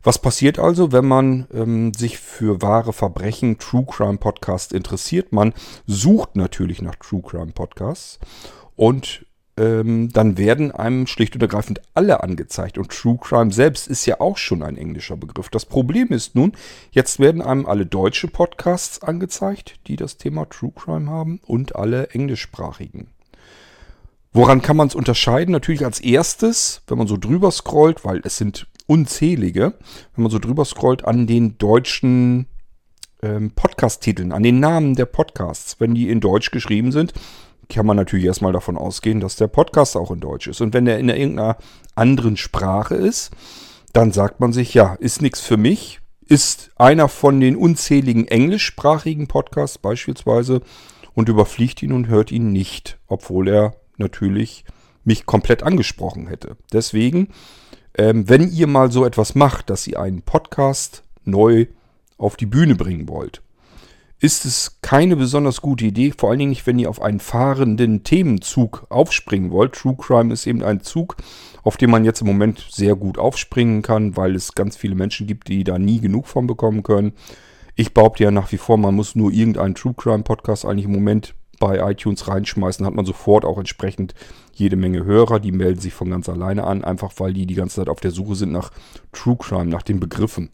Was 0.03 0.18
passiert 0.20 0.59
also, 0.59 0.92
wenn 0.92 1.07
man 1.07 1.46
ähm, 1.53 1.92
sich 1.94 2.18
für 2.18 2.62
wahre 2.62 2.92
Verbrechen, 2.92 3.59
True 3.59 3.84
Crime 3.86 4.18
Podcast 4.18 4.72
interessiert? 4.72 5.32
Man 5.32 5.53
sucht 5.86 6.36
natürlich 6.36 6.82
nach 6.82 6.96
True 6.96 7.22
Crime 7.22 7.53
Podcasts 7.53 8.18
und 8.76 9.26
ähm, 9.59 10.11
dann 10.12 10.38
werden 10.38 10.70
einem 10.70 11.07
schlicht 11.07 11.34
und 11.34 11.42
ergreifend 11.42 11.80
alle 11.94 12.22
angezeigt. 12.22 12.78
Und 12.78 12.90
True 12.90 13.18
Crime 13.20 13.53
selbst 13.53 13.88
ist 13.88 14.07
ja 14.07 14.20
auch 14.20 14.36
schon 14.36 14.62
ein 14.62 14.76
englischer 14.76 15.16
Begriff. 15.16 15.49
Das 15.49 15.66
Problem 15.66 16.09
ist 16.09 16.36
nun, 16.36 16.53
jetzt 16.92 17.18
werden 17.18 17.42
einem 17.42 17.66
alle 17.66 17.84
deutsche 17.84 18.28
Podcasts 18.28 19.03
angezeigt, 19.03 19.80
die 19.88 19.96
das 19.96 20.16
Thema 20.16 20.49
True 20.49 20.72
Crime 20.74 21.11
haben 21.11 21.40
und 21.44 21.74
alle 21.74 22.11
englischsprachigen. 22.11 23.09
Woran 24.32 24.62
kann 24.62 24.76
man 24.76 24.88
es 24.88 24.94
unterscheiden? 24.94 25.53
Natürlich 25.53 25.84
als 25.84 26.01
erstes, 26.01 26.82
wenn 26.86 26.99
man 26.99 27.09
so 27.09 27.16
drüber 27.16 27.51
scrollt, 27.51 28.05
weil 28.05 28.20
es 28.24 28.36
sind 28.36 28.68
unzählige, 28.89 29.74
wenn 30.14 30.22
man 30.22 30.30
so 30.32 30.41
drüber 30.41 30.64
scrollt, 30.64 31.05
an 31.05 31.28
den 31.28 31.59
deutschen 31.59 32.47
ähm, 33.22 33.53
Podcast-Titeln, 33.53 34.32
an 34.32 34.43
den 34.43 34.59
Namen 34.59 34.97
der 34.97 35.07
Podcasts. 35.07 35.78
Wenn 35.78 35.95
die 35.95 36.09
in 36.09 36.20
Deutsch 36.20 36.51
geschrieben 36.51 36.91
sind, 36.91 37.12
kann 37.68 37.86
man 37.86 37.97
natürlich 37.97 38.24
erstmal 38.24 38.53
davon 38.53 38.76
ausgehen, 38.76 39.20
dass 39.20 39.36
der 39.36 39.49
Podcast 39.49 39.97
auch 39.97 40.11
in 40.11 40.20
Deutsch 40.20 40.49
ist. 40.49 40.61
Und 40.61 40.74
wenn 40.74 40.86
der 40.86 40.99
in 40.99 41.09
irgendeiner 41.09 41.59
anderen 41.95 42.36
Sprache 42.36 42.95
ist, 42.95 43.30
dann 43.93 44.11
sagt 44.11 44.41
man 44.41 44.53
sich, 44.53 44.74
ja, 44.74 44.95
ist 44.95 45.22
nichts 45.22 45.41
für 45.41 45.57
mich, 45.57 46.01
ist 46.26 46.70
einer 46.76 47.09
von 47.09 47.41
den 47.41 47.57
unzähligen 47.57 48.26
englischsprachigen 48.26 49.28
Podcasts 49.28 49.78
beispielsweise 49.78 50.62
und 51.14 51.28
überfliegt 51.28 51.82
ihn 51.82 51.93
und 51.93 52.09
hört 52.09 52.32
ihn 52.32 52.53
nicht, 52.53 52.99
obwohl 53.07 53.49
er 53.49 53.74
natürlich 53.97 54.64
mich 55.05 55.26
komplett 55.26 55.62
angesprochen 55.62 56.28
hätte. 56.28 56.57
Deswegen 56.72 57.28
ähm, 57.99 58.28
wenn 58.28 58.51
ihr 58.51 58.66
mal 58.66 58.90
so 58.90 59.05
etwas 59.05 59.34
macht, 59.34 59.68
dass 59.70 59.86
ihr 59.86 60.01
einen 60.01 60.22
Podcast 60.22 61.03
neu 61.24 61.66
auf 62.16 62.36
die 62.36 62.46
Bühne 62.46 62.76
bringen 62.76 63.09
wollt, 63.09 63.42
ist 64.20 64.44
es 64.44 64.78
keine 64.82 65.14
besonders 65.14 65.61
gute 65.61 65.84
Idee, 65.84 66.12
vor 66.16 66.30
allen 66.30 66.40
Dingen 66.40 66.51
nicht, 66.51 66.66
wenn 66.66 66.78
ihr 66.78 66.90
auf 66.90 67.03
einen 67.03 67.20
fahrenden 67.20 68.03
Themenzug 68.03 68.86
aufspringen 68.88 69.51
wollt. 69.51 69.74
True 69.74 69.96
Crime 69.96 70.32
ist 70.32 70.46
eben 70.46 70.62
ein 70.62 70.80
Zug, 70.80 71.16
auf 71.62 71.76
dem 71.76 71.90
man 71.90 72.05
jetzt 72.05 72.20
im 72.20 72.26
Moment 72.26 72.66
sehr 72.70 72.96
gut 72.96 73.18
aufspringen 73.18 73.82
kann, 73.82 74.16
weil 74.16 74.34
es 74.34 74.55
ganz 74.55 74.76
viele 74.76 74.96
Menschen 74.96 75.26
gibt, 75.26 75.49
die 75.49 75.62
da 75.62 75.78
nie 75.78 76.01
genug 76.01 76.26
von 76.26 76.46
bekommen 76.46 76.82
können. 76.82 77.12
Ich 77.76 77.94
behaupte 77.94 78.24
ja 78.24 78.32
nach 78.32 78.51
wie 78.51 78.59
vor, 78.59 78.76
man 78.76 78.96
muss 78.96 79.14
nur 79.14 79.30
irgendeinen 79.30 79.76
True 79.76 79.94
Crime 79.96 80.24
Podcast 80.24 80.64
eigentlich 80.64 80.86
im 80.86 80.92
Moment 80.92 81.34
bei 81.59 81.90
iTunes 81.90 82.28
reinschmeißen, 82.28 82.84
hat 82.86 82.94
man 82.94 83.06
sofort 83.06 83.44
auch 83.44 83.59
entsprechend 83.59 84.14
jede 84.54 84.76
Menge 84.76 85.04
Hörer. 85.04 85.40
Die 85.40 85.52
melden 85.52 85.80
sich 85.80 85.94
von 85.94 86.11
ganz 86.11 86.28
alleine 86.28 86.64
an, 86.64 86.84
einfach 86.84 87.12
weil 87.18 87.32
die 87.32 87.46
die 87.46 87.54
ganze 87.54 87.76
Zeit 87.76 87.88
auf 87.88 88.00
der 88.00 88.11
Suche 88.11 88.34
sind 88.34 88.52
nach 88.52 88.70
True 89.12 89.36
Crime, 89.38 89.66
nach 89.66 89.82
den 89.82 90.00
Begriffen. 90.00 90.50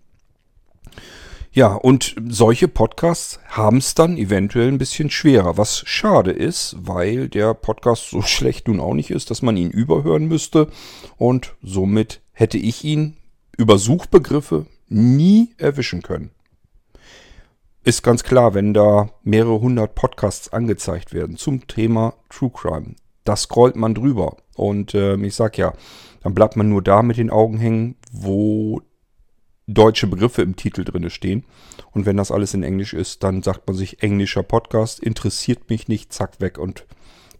Ja, 1.52 1.74
und 1.74 2.16
solche 2.28 2.66
Podcasts 2.66 3.38
haben 3.46 3.76
es 3.76 3.94
dann 3.94 4.16
eventuell 4.16 4.66
ein 4.68 4.78
bisschen 4.78 5.08
schwerer, 5.08 5.56
was 5.56 5.84
schade 5.86 6.32
ist, 6.32 6.74
weil 6.80 7.28
der 7.28 7.54
Podcast 7.54 8.10
so 8.10 8.22
schlecht 8.26 8.66
nun 8.66 8.80
auch 8.80 8.94
nicht 8.94 9.10
ist, 9.10 9.30
dass 9.30 9.42
man 9.42 9.56
ihn 9.56 9.70
überhören 9.70 10.26
müsste. 10.26 10.68
Und 11.16 11.54
somit 11.62 12.20
hätte 12.32 12.58
ich 12.58 12.82
ihn 12.82 13.16
über 13.56 13.78
Suchbegriffe 13.78 14.66
nie 14.88 15.50
erwischen 15.58 16.02
können 16.02 16.30
ist 17.84 18.02
ganz 18.02 18.24
klar, 18.24 18.54
wenn 18.54 18.72
da 18.72 19.10
mehrere 19.22 19.60
hundert 19.60 19.94
Podcasts 19.94 20.52
angezeigt 20.52 21.12
werden 21.12 21.36
zum 21.36 21.66
Thema 21.66 22.14
True 22.30 22.50
Crime, 22.50 22.96
da 23.24 23.36
scrollt 23.36 23.76
man 23.76 23.94
drüber. 23.94 24.38
Und 24.56 24.94
äh, 24.94 25.16
ich 25.16 25.34
sag 25.34 25.58
ja, 25.58 25.74
dann 26.22 26.34
bleibt 26.34 26.56
man 26.56 26.70
nur 26.70 26.82
da 26.82 27.02
mit 27.02 27.18
den 27.18 27.30
Augen 27.30 27.58
hängen, 27.58 27.96
wo 28.10 28.80
deutsche 29.66 30.06
Begriffe 30.06 30.42
im 30.42 30.56
Titel 30.56 30.84
drin 30.84 31.08
stehen. 31.10 31.44
Und 31.92 32.06
wenn 32.06 32.16
das 32.16 32.30
alles 32.30 32.54
in 32.54 32.62
Englisch 32.62 32.94
ist, 32.94 33.22
dann 33.22 33.42
sagt 33.42 33.66
man 33.66 33.76
sich 33.76 34.02
englischer 34.02 34.42
Podcast, 34.42 35.00
interessiert 35.00 35.68
mich 35.68 35.86
nicht, 35.86 36.12
zack, 36.12 36.40
weg 36.40 36.58
und 36.58 36.86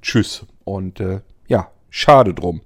tschüss. 0.03 0.47
Und 0.64 1.01
äh, 1.01 1.20
ja, 1.49 1.70
schade 1.88 2.34
drum. 2.34 2.61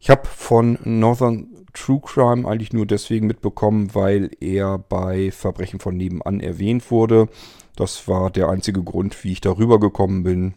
Ich 0.00 0.10
habe 0.10 0.26
von 0.26 0.78
Northern 0.84 1.48
True 1.78 2.00
Crime 2.02 2.48
eigentlich 2.48 2.72
nur 2.72 2.86
deswegen 2.86 3.26
mitbekommen, 3.26 3.94
weil 3.94 4.30
er 4.40 4.78
bei 4.78 5.30
Verbrechen 5.30 5.78
von 5.78 5.96
nebenan 5.96 6.40
erwähnt 6.40 6.90
wurde. 6.90 7.28
Das 7.76 8.08
war 8.08 8.30
der 8.30 8.48
einzige 8.48 8.82
Grund, 8.82 9.22
wie 9.22 9.32
ich 9.32 9.40
darüber 9.40 9.78
gekommen 9.78 10.24
bin. 10.24 10.54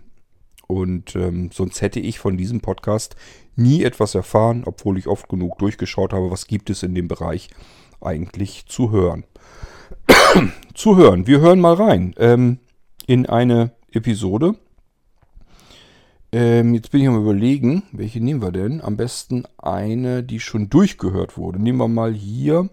Und 0.67 1.15
ähm, 1.15 1.51
sonst 1.53 1.81
hätte 1.81 1.99
ich 1.99 2.17
von 2.17 2.37
diesem 2.37 2.61
Podcast 2.61 3.15
nie 3.55 3.83
etwas 3.83 4.15
erfahren, 4.15 4.63
obwohl 4.65 4.97
ich 4.97 5.07
oft 5.07 5.29
genug 5.29 5.59
durchgeschaut 5.59 6.11
habe, 6.11 6.31
was 6.31 6.47
gibt 6.47 6.69
es 6.69 6.81
in 6.81 6.95
dem 6.95 7.07
Bereich 7.07 7.49
eigentlich 7.99 8.65
zu 8.65 8.91
hören. 8.91 9.25
zu 10.73 10.97
hören. 10.97 11.27
Wir 11.27 11.39
hören 11.39 11.59
mal 11.59 11.75
rein 11.75 12.15
ähm, 12.17 12.57
in 13.05 13.27
eine 13.27 13.73
Episode. 13.91 14.55
Ähm, 16.33 16.73
jetzt 16.73 16.91
bin 16.91 17.01
ich 17.01 17.07
am 17.07 17.21
überlegen, 17.21 17.83
welche 17.91 18.21
nehmen 18.21 18.41
wir 18.41 18.53
denn? 18.53 18.79
Am 18.81 18.95
besten 18.95 19.43
eine, 19.57 20.23
die 20.23 20.39
schon 20.39 20.69
durchgehört 20.69 21.37
wurde. 21.37 21.61
Nehmen 21.61 21.79
wir 21.79 21.89
mal 21.89 22.13
hier 22.13 22.69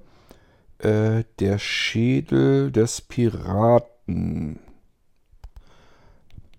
äh, 0.79 1.25
der 1.41 1.59
Schädel 1.59 2.71
des 2.71 3.01
Piraten. 3.01 4.61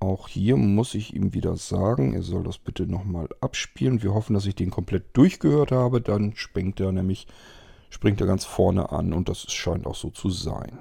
Auch 0.02 0.28
hier 0.28 0.58
muss 0.58 0.94
ich 0.94 1.14
ihm 1.14 1.34
wieder 1.34 1.56
sagen, 1.56 2.14
er 2.14 2.22
soll 2.22 2.44
das 2.44 2.58
bitte 2.58 2.86
nochmal 2.86 3.30
abspielen. 3.40 4.04
Wir 4.04 4.14
hoffen, 4.14 4.34
dass 4.34 4.46
ich 4.46 4.56
den 4.56 4.70
komplett 4.70 5.16
durchgehört 5.16 5.72
habe. 5.72 6.02
Dann 6.02 6.36
springt 6.36 6.82
er 6.82 6.92
nämlich, 6.92 7.28
springt 7.90 8.20
er 8.20 8.28
ganz 8.28 8.44
vorne 8.44 8.92
an 8.92 9.14
und 9.14 9.30
das 9.30 9.52
scheint 9.52 9.88
auch 9.88 9.96
so 9.96 10.10
zu 10.10 10.30
sein. 10.30 10.80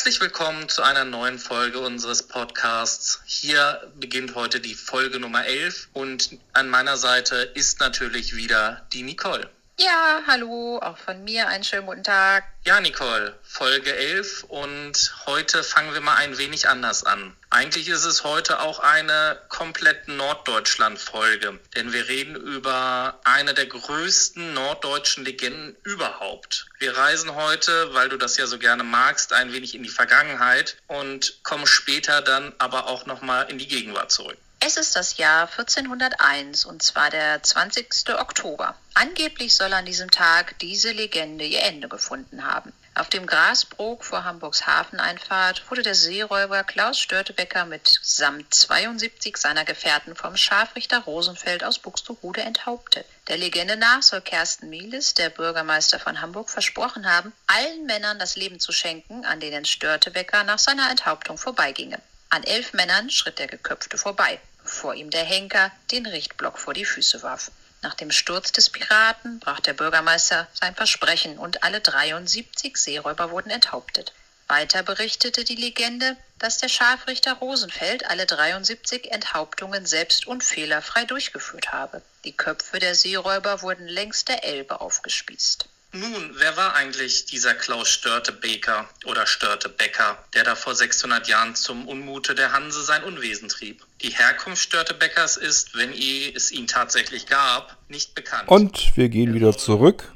Herzlich 0.00 0.22
willkommen 0.22 0.66
zu 0.70 0.82
einer 0.82 1.04
neuen 1.04 1.38
Folge 1.38 1.78
unseres 1.78 2.22
Podcasts. 2.22 3.20
Hier 3.26 3.92
beginnt 3.96 4.34
heute 4.34 4.58
die 4.58 4.74
Folge 4.74 5.20
Nummer 5.20 5.44
11 5.44 5.90
und 5.92 6.38
an 6.54 6.70
meiner 6.70 6.96
Seite 6.96 7.36
ist 7.36 7.80
natürlich 7.80 8.34
wieder 8.34 8.86
die 8.94 9.02
Nicole. 9.02 9.50
Ja, 9.82 10.20
hallo, 10.26 10.78
auch 10.82 10.98
von 10.98 11.24
mir 11.24 11.48
einen 11.48 11.64
schönen 11.64 11.86
guten 11.86 12.04
Tag. 12.04 12.44
Ja, 12.66 12.82
Nicole, 12.82 13.34
Folge 13.42 13.96
11 13.96 14.44
und 14.44 15.14
heute 15.24 15.64
fangen 15.64 15.94
wir 15.94 16.02
mal 16.02 16.16
ein 16.16 16.36
wenig 16.36 16.68
anders 16.68 17.02
an. 17.04 17.34
Eigentlich 17.48 17.88
ist 17.88 18.04
es 18.04 18.22
heute 18.22 18.60
auch 18.60 18.80
eine 18.80 19.40
komplett 19.48 20.06
Norddeutschland-Folge, 20.06 21.58
denn 21.74 21.94
wir 21.94 22.08
reden 22.08 22.36
über 22.36 23.20
eine 23.24 23.54
der 23.54 23.64
größten 23.64 24.52
norddeutschen 24.52 25.24
Legenden 25.24 25.74
überhaupt. 25.82 26.66
Wir 26.78 26.98
reisen 26.98 27.34
heute, 27.34 27.94
weil 27.94 28.10
du 28.10 28.18
das 28.18 28.36
ja 28.36 28.46
so 28.46 28.58
gerne 28.58 28.84
magst, 28.84 29.32
ein 29.32 29.54
wenig 29.54 29.74
in 29.74 29.82
die 29.82 29.88
Vergangenheit 29.88 30.76
und 30.88 31.42
kommen 31.42 31.66
später 31.66 32.20
dann 32.20 32.52
aber 32.58 32.86
auch 32.86 33.06
nochmal 33.06 33.50
in 33.50 33.56
die 33.56 33.66
Gegenwart 33.66 34.12
zurück. 34.12 34.36
Es 34.62 34.76
ist 34.76 34.94
das 34.94 35.16
Jahr 35.16 35.48
1401 35.48 36.66
und 36.66 36.82
zwar 36.82 37.08
der 37.08 37.42
20. 37.42 38.10
Oktober. 38.18 38.76
Angeblich 38.92 39.54
soll 39.54 39.72
an 39.72 39.86
diesem 39.86 40.10
Tag 40.10 40.58
diese 40.58 40.92
Legende 40.92 41.46
ihr 41.46 41.62
Ende 41.62 41.88
gefunden 41.88 42.44
haben. 42.44 42.70
Auf 42.94 43.08
dem 43.08 43.26
Grasbrook 43.26 44.04
vor 44.04 44.24
Hamburgs 44.24 44.66
Hafeneinfahrt 44.66 45.70
wurde 45.70 45.80
der 45.80 45.94
Seeräuber 45.94 46.62
Klaus 46.62 47.00
Störtebecker 47.00 47.64
mit 47.64 48.00
samt 48.02 48.52
72 48.52 49.38
seiner 49.38 49.64
Gefährten 49.64 50.14
vom 50.14 50.36
Scharfrichter 50.36 50.98
Rosenfeld 50.98 51.64
aus 51.64 51.78
Buxtehude 51.78 52.42
enthauptet. 52.42 53.06
Der 53.28 53.38
Legende 53.38 53.78
nach 53.78 54.02
soll 54.02 54.20
Kersten 54.20 54.68
Mieles, 54.68 55.14
der 55.14 55.30
Bürgermeister 55.30 55.98
von 55.98 56.20
Hamburg, 56.20 56.50
versprochen 56.50 57.10
haben, 57.10 57.32
allen 57.46 57.86
Männern 57.86 58.18
das 58.18 58.36
Leben 58.36 58.60
zu 58.60 58.72
schenken, 58.72 59.24
an 59.24 59.40
denen 59.40 59.64
Störtebecker 59.64 60.44
nach 60.44 60.58
seiner 60.58 60.90
Enthauptung 60.90 61.38
vorbeiginge. 61.38 61.98
An 62.28 62.44
elf 62.44 62.74
Männern 62.74 63.08
schritt 63.08 63.38
der 63.38 63.48
Geköpfte 63.48 63.96
vorbei 63.96 64.38
bevor 64.70 64.94
ihm 64.94 65.10
der 65.10 65.24
Henker 65.24 65.72
den 65.90 66.06
Richtblock 66.06 66.56
vor 66.56 66.74
die 66.74 66.84
Füße 66.84 67.24
warf. 67.24 67.50
Nach 67.82 67.94
dem 67.94 68.12
Sturz 68.12 68.52
des 68.52 68.70
Piraten 68.70 69.40
brach 69.40 69.58
der 69.58 69.72
Bürgermeister 69.72 70.46
sein 70.52 70.76
Versprechen 70.76 71.38
und 71.38 71.64
alle 71.64 71.80
73 71.80 72.76
Seeräuber 72.76 73.32
wurden 73.32 73.50
enthauptet. 73.50 74.12
Weiter 74.46 74.84
berichtete 74.84 75.42
die 75.42 75.56
Legende, 75.56 76.16
dass 76.38 76.58
der 76.58 76.68
Scharfrichter 76.68 77.32
Rosenfeld 77.32 78.08
alle 78.08 78.26
73 78.26 79.10
Enthauptungen 79.10 79.86
selbst 79.86 80.28
und 80.28 80.44
fehlerfrei 80.44 81.04
durchgeführt 81.04 81.72
habe. 81.72 82.00
Die 82.22 82.36
Köpfe 82.36 82.78
der 82.78 82.94
Seeräuber 82.94 83.62
wurden 83.62 83.88
längs 83.88 84.24
der 84.24 84.44
Elbe 84.44 84.80
aufgespießt. 84.80 85.68
Nun, 85.92 86.30
wer 86.34 86.56
war 86.56 86.76
eigentlich 86.76 87.24
dieser 87.24 87.52
Klaus 87.52 87.88
Störtebeker 87.88 88.88
oder 89.06 89.26
Störtebecker, 89.26 90.22
der 90.34 90.44
da 90.44 90.54
vor 90.54 90.76
600 90.76 91.26
Jahren 91.26 91.56
zum 91.56 91.88
Unmute 91.88 92.36
der 92.36 92.52
Hanse 92.52 92.84
sein 92.84 93.02
Unwesen 93.02 93.48
trieb? 93.48 93.84
Die 94.00 94.10
Herkunft 94.10 94.62
Störtebeckers 94.62 95.36
ist, 95.36 95.74
wenn 95.76 95.92
es 95.92 96.52
ihn 96.52 96.68
tatsächlich 96.68 97.26
gab, 97.26 97.76
nicht 97.88 98.14
bekannt. 98.14 98.48
Und 98.48 98.96
wir 98.96 99.08
gehen 99.08 99.34
wieder 99.34 99.56
zurück. 99.56 100.12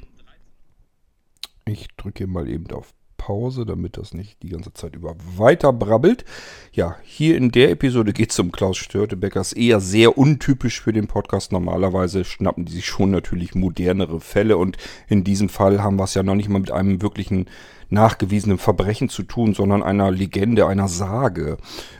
Ich 1.65 1.87
drücke 1.97 2.25
mal 2.25 2.47
eben 2.47 2.71
auf 2.71 2.93
Pause, 3.25 3.65
damit 3.65 3.97
das 3.97 4.13
nicht 4.13 4.43
die 4.43 4.49
ganze 4.49 4.71
Zeit 4.73 4.95
über 4.95 5.15
weiter 5.35 5.73
brabbelt. 5.73 6.25
Ja, 6.73 6.95
hier 7.01 7.35
in 7.37 7.49
der 7.49 7.71
Episode 7.71 8.13
geht 8.13 8.29
es 8.29 8.37
um 8.37 8.51
Klaus 8.51 8.77
Störtebeckers. 8.77 9.53
Eher 9.53 9.79
sehr 9.79 10.15
untypisch 10.19 10.79
für 10.79 10.93
den 10.93 11.07
Podcast. 11.07 11.51
Normalerweise 11.51 12.23
schnappen 12.23 12.65
die 12.65 12.73
sich 12.73 12.85
schon 12.85 13.09
natürlich 13.09 13.55
modernere 13.55 14.19
Fälle 14.19 14.57
und 14.57 14.77
in 15.07 15.23
diesem 15.23 15.49
Fall 15.49 15.81
haben 15.81 15.97
wir 15.97 16.03
es 16.03 16.13
ja 16.13 16.21
noch 16.21 16.35
nicht 16.35 16.49
mal 16.49 16.59
mit 16.59 16.69
einem 16.69 17.01
wirklichen 17.01 17.47
nachgewiesenen 17.89 18.59
Verbrechen 18.59 19.09
zu 19.09 19.23
tun, 19.23 19.55
sondern 19.55 19.81
einer 19.81 20.11
Legende, 20.11 20.67
einer 20.67 20.87
Sage. 20.87 21.57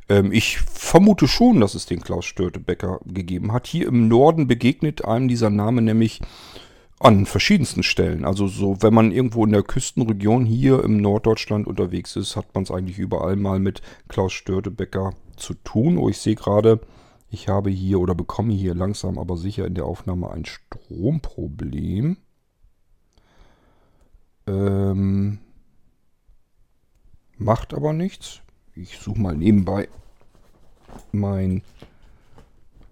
Ähm, 0.08 0.32
ich 0.32 0.60
vermute 0.60 1.28
schon, 1.28 1.60
dass 1.60 1.74
es 1.74 1.88
den 1.88 2.02
Klaus 2.02 2.26
Störtebecker 2.26 3.00
gegeben 3.04 3.52
hat. 3.52 3.66
Hier 3.66 3.88
im 3.88 4.08
Norden 4.08 4.46
begegnet 4.46 5.06
einem 5.06 5.28
dieser 5.28 5.50
Name 5.50 5.82
nämlich 5.82 6.22
an 7.00 7.26
verschiedensten 7.26 7.84
Stellen. 7.84 8.26
Also 8.26 8.48
so, 8.48 8.82
wenn 8.82 8.94
man 8.94 9.12
irgendwo 9.12 9.46
in 9.46 9.52
der 9.52 9.64
Küstenregion 9.64 10.46
hier 10.46 10.84
im 10.84 10.98
Norddeutschland 10.98 11.68
unterwegs 11.68 12.16
ist, 12.16 12.36
hat 12.36 12.54
man 12.54 12.64
es 12.64 12.72
eigentlich 12.72 13.00
überall 13.00 13.36
mal 13.36 13.60
mit 13.60 13.82
Klaus 14.08 14.34
Störtebecker 14.34 15.14
zu 15.36 15.54
tun. 15.56 15.98
Oh, 15.98 16.10
ich 16.10 16.18
sehe 16.18 16.36
gerade, 16.36 16.80
ich 17.30 17.50
habe 17.50 17.70
hier 17.70 18.00
oder 18.00 18.16
bekomme 18.16 18.54
hier 18.54 18.74
langsam 18.74 19.18
aber 19.18 19.36
sicher 19.36 19.66
in 19.68 19.76
der 19.76 19.86
Aufnahme 19.86 20.32
ein 20.32 20.46
Stromproblem. 20.46 22.18
Ähm, 24.48 25.40
macht 27.38 27.74
aber 27.74 27.92
nichts. 27.92 28.42
Ich 28.74 29.00
suche 29.00 29.20
mal 29.20 29.36
nebenbei 29.36 29.90
meinen 31.12 31.62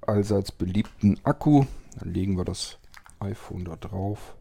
allseits 0.01 0.51
beliebten 0.51 1.19
Akku. 1.23 1.65
Dann 1.99 2.13
legen 2.13 2.37
wir 2.37 2.43
das 2.43 2.79
iPhone 3.23 3.65
da 3.65 3.75
drauf 3.75 4.35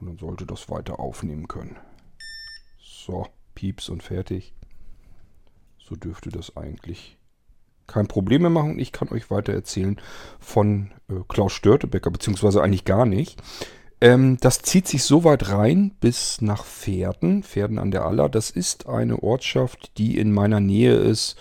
und 0.00 0.06
dann 0.08 0.18
sollte 0.18 0.46
das 0.46 0.68
weiter 0.70 0.98
aufnehmen 1.00 1.48
können. 1.48 1.76
So, 2.78 3.26
Pieps 3.54 3.88
und 3.88 4.02
fertig. 4.02 4.54
So 5.78 5.96
dürfte 5.96 6.30
das 6.30 6.56
eigentlich 6.56 7.18
kein 7.86 8.08
Problem 8.08 8.42
mehr 8.42 8.50
machen. 8.50 8.78
Ich 8.78 8.92
kann 8.92 9.08
euch 9.10 9.30
weiter 9.30 9.52
erzählen 9.52 10.00
von 10.40 10.92
äh, 11.08 11.14
Klaus 11.28 11.52
Störtebecker, 11.52 12.10
beziehungsweise 12.10 12.62
eigentlich 12.62 12.84
gar 12.84 13.06
nicht. 13.06 13.40
Ähm, 14.00 14.36
das 14.40 14.60
zieht 14.60 14.88
sich 14.88 15.04
so 15.04 15.24
weit 15.24 15.50
rein 15.50 15.92
bis 16.00 16.40
nach 16.40 16.64
Pferden, 16.64 17.42
Pferden 17.42 17.78
an 17.78 17.90
der 17.90 18.04
Aller. 18.04 18.28
Das 18.28 18.50
ist 18.50 18.88
eine 18.88 19.22
Ortschaft, 19.22 19.96
die 19.98 20.18
in 20.18 20.32
meiner 20.32 20.60
Nähe 20.60 20.94
ist. 20.94 21.36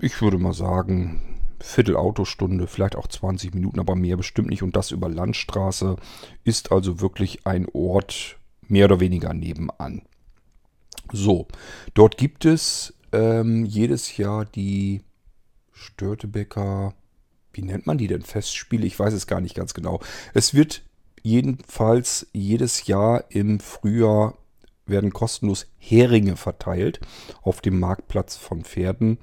Ich 0.00 0.20
würde 0.20 0.38
mal 0.38 0.52
sagen, 0.52 1.33
Viertelautostunde, 1.64 2.66
vielleicht 2.66 2.94
auch 2.94 3.06
20 3.06 3.54
Minuten, 3.54 3.80
aber 3.80 3.96
mehr 3.96 4.16
bestimmt 4.16 4.50
nicht. 4.50 4.62
Und 4.62 4.76
das 4.76 4.90
über 4.90 5.08
Landstraße 5.08 5.96
ist 6.44 6.70
also 6.70 7.00
wirklich 7.00 7.46
ein 7.46 7.66
Ort 7.72 8.36
mehr 8.68 8.84
oder 8.84 9.00
weniger 9.00 9.32
nebenan. 9.32 10.02
So, 11.12 11.48
dort 11.94 12.18
gibt 12.18 12.44
es 12.44 12.94
ähm, 13.12 13.64
jedes 13.64 14.16
Jahr 14.18 14.44
die 14.44 15.02
Störtebecker, 15.72 16.94
wie 17.52 17.62
nennt 17.62 17.86
man 17.86 17.98
die 17.98 18.08
denn? 18.08 18.22
Festspiele? 18.22 18.86
Ich 18.86 18.98
weiß 18.98 19.14
es 19.14 19.26
gar 19.26 19.40
nicht 19.40 19.54
ganz 19.54 19.74
genau. 19.74 20.00
Es 20.34 20.54
wird 20.54 20.82
jedenfalls 21.22 22.26
jedes 22.32 22.86
Jahr 22.86 23.24
im 23.30 23.58
Frühjahr 23.58 24.36
werden 24.86 25.14
kostenlos 25.14 25.66
Heringe 25.78 26.36
verteilt 26.36 27.00
auf 27.42 27.62
dem 27.62 27.80
Marktplatz 27.80 28.36
von 28.36 28.64
Pferden 28.64 29.18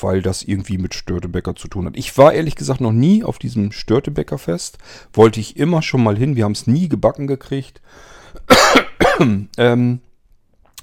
weil 0.00 0.22
das 0.22 0.42
irgendwie 0.42 0.78
mit 0.78 0.94
Störtebecker 0.94 1.54
zu 1.54 1.68
tun 1.68 1.86
hat. 1.86 1.96
Ich 1.96 2.16
war 2.18 2.32
ehrlich 2.32 2.56
gesagt 2.56 2.80
noch 2.80 2.92
nie 2.92 3.24
auf 3.24 3.38
diesem 3.38 3.72
Störtebecker-Fest. 3.72 4.78
Wollte 5.12 5.40
ich 5.40 5.56
immer 5.56 5.82
schon 5.82 6.02
mal 6.02 6.16
hin. 6.16 6.36
Wir 6.36 6.44
haben 6.44 6.52
es 6.52 6.66
nie 6.66 6.88
gebacken 6.88 7.26
gekriegt. 7.26 7.80
ähm, 9.58 10.00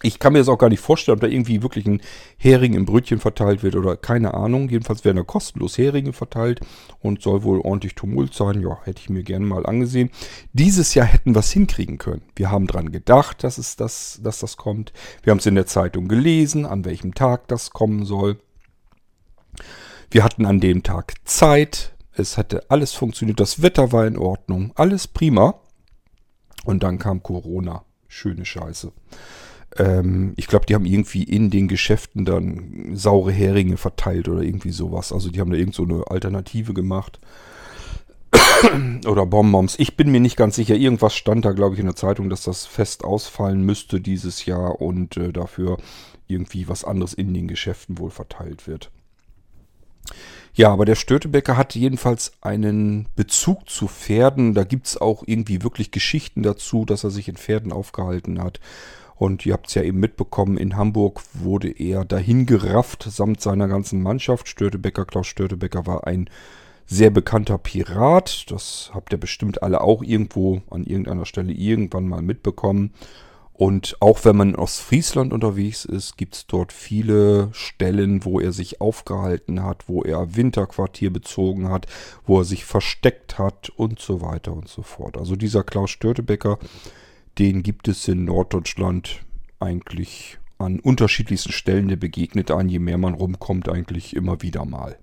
Ich 0.04 0.18
kann 0.18 0.34
mir 0.34 0.40
das 0.40 0.50
auch 0.50 0.58
gar 0.58 0.70
nicht 0.70 0.80
vorstellen, 0.80 1.16
ob 1.16 1.22
da 1.22 1.28
irgendwie 1.28 1.62
wirklich 1.62 1.86
ein 1.86 2.02
Hering 2.38 2.74
im 2.74 2.86
Brötchen 2.86 3.20
verteilt 3.20 3.62
wird 3.62 3.76
oder 3.76 3.96
keine 3.98 4.34
Ahnung. 4.34 4.70
Jedenfalls 4.70 5.06
werden 5.06 5.18
da 5.18 5.24
kostenlos 5.24 5.78
Heringe 5.78 6.14
verteilt 6.14 6.62
und 7.02 7.22
soll 7.22 7.44
wohl 7.44 7.60
ordentlich 7.60 7.94
Tumult 7.94 8.34
sein. 8.34 8.62
Ja, 8.62 8.80
hätte 8.84 9.02
ich 9.02 9.10
mir 9.10 9.24
gerne 9.24 9.46
mal 9.46 9.66
angesehen. 9.66 10.10
Dieses 10.54 10.96
Jahr 10.96 11.06
hätten 11.06 11.36
wir 11.36 11.40
es 11.40 11.52
hinkriegen 11.52 12.00
können. 12.00 12.24
Wir 12.36 12.50
haben 12.50 12.66
dran 12.66 12.92
gedacht, 12.92 13.44
dass, 13.44 13.60
es 13.60 13.76
das, 13.76 14.20
dass 14.24 14.40
das 14.40 14.58
kommt. 14.58 14.92
Wir 15.22 15.32
haben 15.32 15.40
es 15.40 15.46
in 15.46 15.56
der 15.56 15.68
Zeitung 15.68 16.08
gelesen, 16.08 16.66
an 16.66 16.84
welchem 16.84 17.14
Tag 17.14 17.48
das 17.48 17.70
kommen 17.70 18.04
soll. 18.06 18.38
Wir 20.10 20.24
hatten 20.24 20.46
an 20.46 20.60
dem 20.60 20.84
Tag 20.84 21.16
Zeit. 21.26 21.94
Es 22.14 22.38
hatte 22.38 22.70
alles 22.70 22.94
funktioniert. 22.94 23.40
Das 23.40 23.62
Wetter 23.62 23.92
war 23.92 24.06
in 24.06 24.18
Ordnung. 24.18 24.72
Alles 24.76 25.08
prima. 25.08 25.56
Und 26.66 26.84
dann 26.84 27.00
kam 27.00 27.24
Corona. 27.24 27.86
Schöne 28.08 28.46
Scheiße. 28.46 28.92
Ähm, 29.78 30.34
ich 30.36 30.48
glaube, 30.48 30.66
die 30.66 30.76
haben 30.76 30.86
irgendwie 30.86 31.24
in 31.24 31.50
den 31.50 31.68
Geschäften 31.68 32.26
dann 32.26 32.92
saure 32.96 33.32
Heringe 33.32 33.78
verteilt 33.78 34.28
oder 34.28 34.42
irgendwie 34.42 34.72
sowas. 34.72 35.14
Also 35.14 35.30
die 35.30 35.40
haben 35.40 35.52
da 35.52 35.58
irgend 35.58 35.76
so 35.76 35.84
eine 35.84 36.04
Alternative 36.08 36.74
gemacht. 36.74 37.20
oder 39.08 39.26
Bonbons. 39.26 39.76
Ich 39.80 39.98
bin 39.98 40.12
mir 40.12 40.20
nicht 40.20 40.38
ganz 40.38 40.56
sicher. 40.56 40.76
Irgendwas 40.76 41.16
stand 41.16 41.46
da, 41.46 41.52
glaube 41.52 41.76
ich, 41.76 41.80
in 41.80 41.86
der 41.86 41.96
Zeitung, 41.96 42.30
dass 42.30 42.44
das 42.44 42.66
fest 42.66 43.04
ausfallen 43.04 43.62
müsste 43.64 44.00
dieses 44.02 44.46
Jahr 44.46 44.82
und 44.82 45.18
äh, 45.18 45.32
dafür 45.32 45.78
irgendwie 46.28 46.68
was 46.68 46.84
anderes 46.84 47.14
in 47.14 47.34
den 47.34 47.48
Geschäften 47.48 47.98
wohl 47.98 48.12
verteilt 48.12 48.68
wird. 48.68 48.92
Ja, 50.54 50.70
aber 50.70 50.86
der 50.86 50.96
Störtebecker 50.96 51.56
hat 51.56 51.76
jedenfalls 51.76 52.34
einen 52.42 53.08
Bezug 53.16 53.70
zu 53.70 53.88
Pferden. 53.88 54.54
Da 54.54 54.64
gibt 54.64 54.88
es 54.88 55.00
auch 55.00 55.24
irgendwie 55.26 55.64
wirklich 55.64 55.92
Geschichten 55.92 56.44
dazu, 56.44 56.84
dass 56.86 57.04
er 57.04 57.10
sich 57.10 57.30
in 57.30 57.38
Pferden 57.38 57.72
aufgehalten 57.72 58.44
hat. 58.44 58.60
Und 59.16 59.46
ihr 59.46 59.54
habt 59.54 59.68
es 59.68 59.76
ja 59.76 59.84
eben 59.84 60.00
mitbekommen, 60.00 60.58
in 60.58 60.76
Hamburg 60.76 61.22
wurde 61.34 61.70
er 61.70 62.06
dahin 62.06 62.48
gerafft 62.48 63.04
samt 63.04 63.40
seiner 63.40 63.68
ganzen 63.68 64.02
Mannschaft. 64.02 64.48
Störtebecker, 64.48 65.06
Klaus 65.06 65.28
Störtebecker 65.28 65.86
war 65.86 66.08
ein 66.08 66.28
sehr 66.88 67.12
bekannter 67.12 67.58
Pirat. 67.58 68.52
Das 68.52 68.90
habt 68.94 69.14
ihr 69.14 69.20
bestimmt 69.20 69.62
alle 69.62 69.82
auch 69.82 70.02
irgendwo 70.02 70.62
an 70.70 70.84
irgendeiner 70.84 71.26
Stelle 71.26 71.54
irgendwann 71.54 72.08
mal 72.08 72.22
mitbekommen. 72.22 72.94
Und 73.62 73.96
auch 74.00 74.26
wenn 74.26 74.38
man 74.38 74.56
aus 74.56 74.80
Friesland 74.80 75.32
unterwegs 75.32 75.86
ist, 75.86 76.18
gibt 76.18 76.34
es 76.34 76.48
dort 76.48 76.74
viele 76.74 77.50
Stellen, 77.52 78.26
wo 78.26 78.40
er 78.40 78.54
sich 78.54 78.82
aufgehalten 78.82 79.62
hat, 79.62 79.88
wo 79.88 80.02
er 80.02 80.36
Winterquartier 80.36 81.14
bezogen 81.14 81.70
hat, 81.70 81.86
wo 82.26 82.40
er 82.40 82.44
sich 82.44 82.66
versteckt 82.66 83.38
hat 83.38 83.70
und 83.70 84.00
so 84.00 84.20
weiter 84.20 84.52
und 84.52 84.68
so 84.68 84.82
fort. 84.82 85.16
Also 85.16 85.36
dieser 85.36 85.64
Klaus 85.64 85.92
Störtebecker 85.92 86.58
den 87.38 87.62
gibt 87.62 87.88
es 87.88 88.08
in 88.08 88.26
Norddeutschland 88.26 89.24
eigentlich 89.60 90.40
an 90.58 90.80
unterschiedlichsten 90.80 91.52
Stellen. 91.52 91.88
Der 91.88 91.98
begegnet 91.98 92.50
ein, 92.50 92.68
je 92.68 92.80
mehr 92.80 92.98
man 92.98 93.14
rumkommt, 93.14 93.70
eigentlich 93.70 94.16
immer 94.16 94.42
wieder 94.42 94.66
mal. 94.66 94.98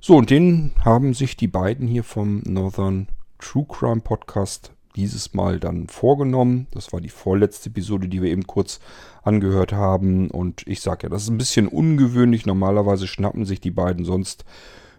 So, 0.00 0.16
und 0.16 0.30
den 0.30 0.72
haben 0.84 1.14
sich 1.14 1.36
die 1.36 1.46
beiden 1.46 1.86
hier 1.86 2.02
vom 2.02 2.42
Northern 2.44 3.06
True 3.38 3.66
Crime 3.68 4.00
Podcast 4.00 4.72
dieses 4.96 5.34
Mal 5.34 5.60
dann 5.60 5.88
vorgenommen. 5.88 6.66
Das 6.72 6.92
war 6.92 7.00
die 7.00 7.08
vorletzte 7.08 7.70
Episode, 7.70 8.08
die 8.08 8.22
wir 8.22 8.30
eben 8.30 8.46
kurz 8.46 8.80
angehört 9.22 9.72
haben. 9.72 10.30
Und 10.30 10.66
ich 10.66 10.80
sage 10.80 11.04
ja, 11.04 11.08
das 11.08 11.24
ist 11.24 11.30
ein 11.30 11.38
bisschen 11.38 11.68
ungewöhnlich. 11.68 12.46
Normalerweise 12.46 13.06
schnappen 13.06 13.44
sich 13.44 13.60
die 13.60 13.70
beiden 13.70 14.04
sonst 14.04 14.44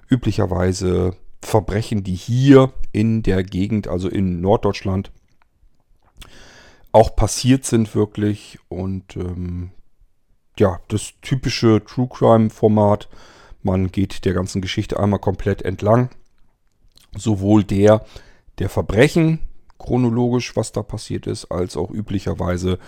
üblicherweise 0.09 1.15
Verbrechen, 1.41 2.03
die 2.03 2.15
hier 2.15 2.71
in 2.91 3.23
der 3.23 3.43
Gegend, 3.43 3.87
also 3.87 4.07
in 4.07 4.41
Norddeutschland, 4.41 5.11
auch 6.91 7.15
passiert 7.15 7.65
sind 7.65 7.93
wirklich. 7.95 8.59
Und 8.69 9.15
ähm, 9.15 9.71
ja, 10.57 10.79
das 10.87 11.13
typische 11.21 11.83
True 11.83 12.07
Crime-Format. 12.09 13.09
Man 13.63 13.91
geht 13.91 14.25
der 14.25 14.33
ganzen 14.33 14.61
Geschichte 14.61 14.99
einmal 14.99 15.19
komplett 15.19 15.61
entlang. 15.61 16.09
Sowohl 17.15 17.63
der, 17.63 18.05
der 18.59 18.69
Verbrechen 18.69 19.39
chronologisch, 19.81 20.55
was 20.55 20.71
da 20.71 20.83
passiert 20.83 21.27
ist, 21.27 21.51
als 21.51 21.75
auch 21.75 21.91
üblicherweise 21.91 22.79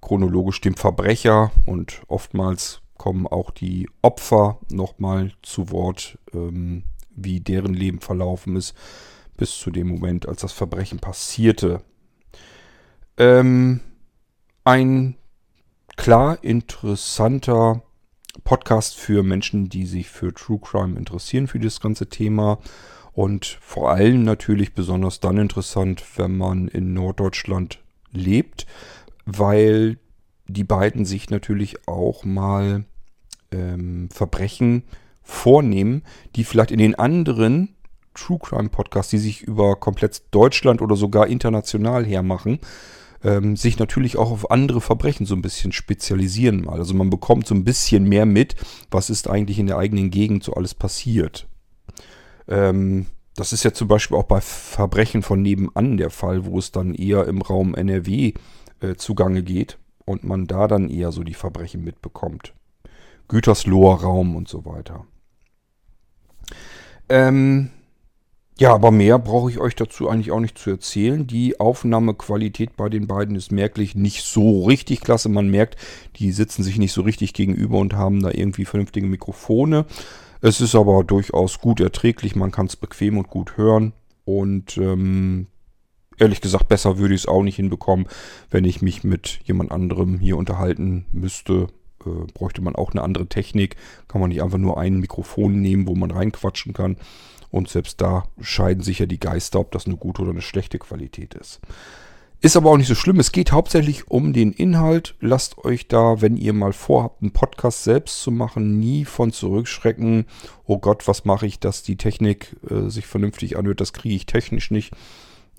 chronologisch 0.00 0.60
dem 0.60 0.74
Verbrecher. 0.74 1.50
Und 1.66 2.02
oftmals 2.08 2.80
kommen 2.96 3.26
auch 3.26 3.50
die 3.50 3.88
Opfer 4.02 4.58
nochmal 4.70 5.32
zu 5.42 5.70
Wort, 5.70 6.18
ähm, 6.32 6.84
wie 7.10 7.40
deren 7.40 7.74
Leben 7.74 8.00
verlaufen 8.00 8.56
ist, 8.56 8.74
bis 9.36 9.58
zu 9.58 9.70
dem 9.70 9.88
Moment, 9.88 10.28
als 10.28 10.42
das 10.42 10.52
Verbrechen 10.52 11.00
passierte. 11.00 11.82
Ähm, 13.16 13.80
ein 14.64 15.16
klar 15.96 16.42
interessanter 16.42 17.82
Podcast 18.44 18.96
für 18.96 19.22
Menschen, 19.22 19.68
die 19.68 19.86
sich 19.86 20.08
für 20.08 20.32
True 20.32 20.60
Crime 20.62 20.96
interessieren, 20.96 21.46
für 21.46 21.58
das 21.58 21.80
ganze 21.80 22.08
Thema. 22.08 22.58
Und 23.20 23.58
vor 23.60 23.90
allem 23.90 24.22
natürlich 24.22 24.72
besonders 24.72 25.20
dann 25.20 25.36
interessant, 25.36 26.02
wenn 26.16 26.38
man 26.38 26.68
in 26.68 26.94
Norddeutschland 26.94 27.78
lebt, 28.12 28.64
weil 29.26 29.98
die 30.46 30.64
beiden 30.64 31.04
sich 31.04 31.28
natürlich 31.28 31.86
auch 31.86 32.24
mal 32.24 32.86
ähm, 33.52 34.08
Verbrechen 34.10 34.84
vornehmen, 35.22 36.02
die 36.34 36.44
vielleicht 36.44 36.70
in 36.70 36.78
den 36.78 36.94
anderen 36.94 37.76
True 38.14 38.38
Crime 38.38 38.70
Podcasts, 38.70 39.10
die 39.10 39.18
sich 39.18 39.42
über 39.42 39.76
komplett 39.76 40.22
Deutschland 40.30 40.80
oder 40.80 40.96
sogar 40.96 41.26
international 41.26 42.06
hermachen, 42.06 42.58
ähm, 43.22 43.54
sich 43.54 43.78
natürlich 43.78 44.16
auch 44.16 44.30
auf 44.30 44.50
andere 44.50 44.80
Verbrechen 44.80 45.26
so 45.26 45.34
ein 45.34 45.42
bisschen 45.42 45.72
spezialisieren 45.72 46.64
mal. 46.64 46.78
Also 46.78 46.94
man 46.94 47.10
bekommt 47.10 47.46
so 47.46 47.54
ein 47.54 47.64
bisschen 47.64 48.04
mehr 48.04 48.24
mit, 48.24 48.56
was 48.90 49.10
ist 49.10 49.28
eigentlich 49.28 49.58
in 49.58 49.66
der 49.66 49.76
eigenen 49.76 50.10
Gegend 50.10 50.42
so 50.42 50.54
alles 50.54 50.72
passiert. 50.72 51.49
Ähm, 52.50 53.06
das 53.36 53.52
ist 53.52 53.64
ja 53.64 53.72
zum 53.72 53.88
Beispiel 53.88 54.16
auch 54.16 54.24
bei 54.24 54.40
Verbrechen 54.40 55.22
von 55.22 55.40
nebenan 55.40 55.96
der 55.96 56.10
Fall, 56.10 56.44
wo 56.44 56.58
es 56.58 56.72
dann 56.72 56.94
eher 56.94 57.26
im 57.26 57.40
Raum 57.40 57.74
NRW 57.74 58.34
äh, 58.80 58.94
zugange 58.96 59.42
geht 59.42 59.78
und 60.04 60.24
man 60.24 60.46
da 60.46 60.68
dann 60.68 60.90
eher 60.90 61.12
so 61.12 61.22
die 61.22 61.34
Verbrechen 61.34 61.82
mitbekommt. 61.84 62.52
Gütersloher 63.28 64.00
Raum 64.00 64.34
und 64.34 64.48
so 64.48 64.66
weiter. 64.66 65.06
Ähm, 67.08 67.70
ja, 68.58 68.74
aber 68.74 68.90
mehr 68.90 69.18
brauche 69.18 69.50
ich 69.50 69.58
euch 69.58 69.74
dazu 69.74 70.08
eigentlich 70.08 70.32
auch 70.32 70.40
nicht 70.40 70.58
zu 70.58 70.68
erzählen. 70.68 71.26
Die 71.26 71.58
Aufnahmequalität 71.58 72.76
bei 72.76 72.88
den 72.88 73.06
beiden 73.06 73.36
ist 73.36 73.52
merklich 73.52 73.94
nicht 73.94 74.22
so 74.22 74.64
richtig 74.64 75.00
klasse. 75.00 75.28
Man 75.28 75.48
merkt, 75.48 75.76
die 76.16 76.30
sitzen 76.32 76.62
sich 76.62 76.76
nicht 76.76 76.92
so 76.92 77.02
richtig 77.02 77.32
gegenüber 77.32 77.78
und 77.78 77.94
haben 77.94 78.20
da 78.22 78.30
irgendwie 78.30 78.66
vernünftige 78.66 79.06
Mikrofone. 79.06 79.86
Es 80.40 80.60
ist 80.60 80.74
aber 80.74 81.04
durchaus 81.04 81.58
gut 81.58 81.80
erträglich. 81.80 82.36
Man 82.36 82.50
kann 82.50 82.66
es 82.66 82.76
bequem 82.76 83.18
und 83.18 83.28
gut 83.28 83.56
hören. 83.56 83.92
Und 84.24 84.78
ähm, 84.78 85.48
ehrlich 86.18 86.40
gesagt, 86.40 86.68
besser 86.68 86.98
würde 86.98 87.14
ich 87.14 87.22
es 87.22 87.28
auch 87.28 87.42
nicht 87.42 87.56
hinbekommen, 87.56 88.06
wenn 88.50 88.64
ich 88.64 88.82
mich 88.82 89.04
mit 89.04 89.40
jemand 89.44 89.72
anderem 89.72 90.18
hier 90.18 90.36
unterhalten 90.36 91.06
müsste. 91.12 91.68
Äh, 92.04 92.32
bräuchte 92.32 92.62
man 92.62 92.76
auch 92.76 92.92
eine 92.92 93.02
andere 93.02 93.26
Technik. 93.26 93.76
Kann 94.08 94.20
man 94.20 94.30
nicht 94.30 94.42
einfach 94.42 94.58
nur 94.58 94.78
ein 94.78 95.00
Mikrofon 95.00 95.60
nehmen, 95.60 95.86
wo 95.86 95.94
man 95.94 96.10
reinquatschen 96.10 96.72
kann. 96.72 96.96
Und 97.50 97.68
selbst 97.68 98.00
da 98.00 98.24
scheiden 98.40 98.82
sich 98.82 99.00
ja 99.00 99.06
die 99.06 99.20
Geister, 99.20 99.60
ob 99.60 99.72
das 99.72 99.86
eine 99.86 99.96
gute 99.96 100.22
oder 100.22 100.30
eine 100.30 100.42
schlechte 100.42 100.78
Qualität 100.78 101.34
ist. 101.34 101.60
Ist 102.42 102.56
aber 102.56 102.70
auch 102.70 102.78
nicht 102.78 102.86
so 102.88 102.94
schlimm. 102.94 103.20
Es 103.20 103.32
geht 103.32 103.52
hauptsächlich 103.52 104.08
um 104.08 104.32
den 104.32 104.52
Inhalt. 104.52 105.14
Lasst 105.20 105.58
euch 105.58 105.88
da, 105.88 106.22
wenn 106.22 106.38
ihr 106.38 106.54
mal 106.54 106.72
vorhabt, 106.72 107.20
einen 107.20 107.32
Podcast 107.32 107.84
selbst 107.84 108.22
zu 108.22 108.30
machen, 108.30 108.80
nie 108.80 109.04
von 109.04 109.30
zurückschrecken. 109.30 110.24
Oh 110.64 110.78
Gott, 110.78 111.06
was 111.06 111.26
mache 111.26 111.46
ich, 111.46 111.58
dass 111.58 111.82
die 111.82 111.96
Technik 111.96 112.56
äh, 112.70 112.88
sich 112.88 113.06
vernünftig 113.06 113.58
anhört? 113.58 113.82
Das 113.82 113.92
kriege 113.92 114.14
ich 114.14 114.24
technisch 114.24 114.70
nicht 114.70 114.94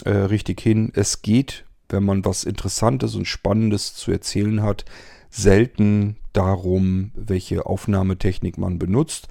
äh, 0.06 0.10
richtig 0.10 0.60
hin. 0.60 0.92
Es 0.96 1.22
geht, 1.22 1.66
wenn 1.90 2.04
man 2.04 2.26
was 2.26 2.46
Interessantes 2.46 3.14
und 3.14 3.26
Spannendes 3.26 3.94
zu 3.94 4.12
erzählen 4.12 4.64
hat, 4.64 4.86
selten 5.30 6.18
darum, 6.34 7.12
welche 7.14 7.68
Aufnahmetechnik 7.68 8.58
man 8.58 8.80
benutzt. 8.80 9.28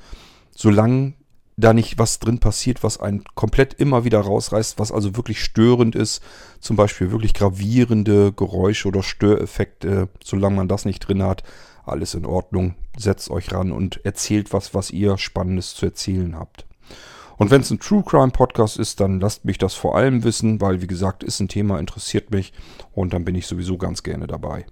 Solange 0.55 1.15
da 1.61 1.73
nicht 1.73 1.99
was 1.99 2.19
drin 2.19 2.39
passiert, 2.39 2.83
was 2.83 2.99
einen 3.01 3.25
komplett 3.35 3.75
immer 3.75 4.05
wieder 4.05 4.21
rausreißt, 4.21 4.79
was 4.79 4.93
also 4.93 5.17
wirklich 5.17 5.43
störend 5.43 5.95
ist. 5.95 6.23
Zum 6.61 6.77
Beispiel 6.77 7.11
wirklich 7.11 7.35
gravierende 7.35 8.33
Geräusche 8.33 8.89
oder 8.89 9.03
Störeffekte. 9.03 10.09
Solange 10.23 10.57
man 10.57 10.69
das 10.69 10.85
nicht 10.85 11.01
drin 11.01 11.23
hat, 11.23 11.43
alles 11.85 12.15
in 12.15 12.27
Ordnung. 12.27 12.75
Setzt 12.97 13.31
euch 13.31 13.53
ran 13.53 13.73
und 13.73 14.05
erzählt 14.05 14.53
was, 14.53 14.75
was 14.75 14.91
ihr 14.91 15.19
Spannendes 15.19 15.75
zu 15.75 15.87
erzählen 15.87 16.37
habt. 16.37 16.67
Und 17.37 17.51
wenn 17.51 17.63
es 17.63 17.71
ein 17.71 17.81
True 17.81 18.05
Crime 18.07 18.33
Podcast 18.33 18.79
ist, 18.79 19.01
dann 19.01 19.19
lasst 19.19 19.47
mich 19.47 19.57
das 19.57 19.73
vor 19.73 19.97
allem 19.97 20.25
wissen, 20.25 20.61
weil 20.61 20.83
wie 20.83 20.87
gesagt, 20.87 21.25
ist 21.25 21.41
ein 21.41 21.49
Thema, 21.49 21.79
interessiert 21.79 22.31
mich 22.31 22.53
und 22.93 23.15
dann 23.15 23.25
bin 23.25 23.35
ich 23.35 23.47
sowieso 23.47 23.79
ganz 23.79 24.03
gerne 24.03 24.27
dabei. 24.27 24.67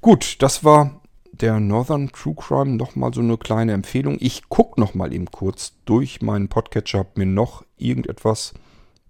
Gut, 0.00 0.36
das 0.40 0.62
war 0.62 1.00
der 1.40 1.60
Northern 1.60 2.10
True 2.10 2.34
Crime 2.34 2.76
nochmal 2.76 3.12
so 3.14 3.20
eine 3.20 3.38
kleine 3.38 3.72
Empfehlung. 3.72 4.16
Ich 4.20 4.48
gucke 4.48 4.80
nochmal 4.80 5.12
eben 5.12 5.30
kurz 5.30 5.74
durch 5.84 6.20
meinen 6.22 6.48
Podcatcher, 6.48 7.00
ob 7.00 7.16
mir 7.16 7.26
noch 7.26 7.64
irgendetwas 7.76 8.54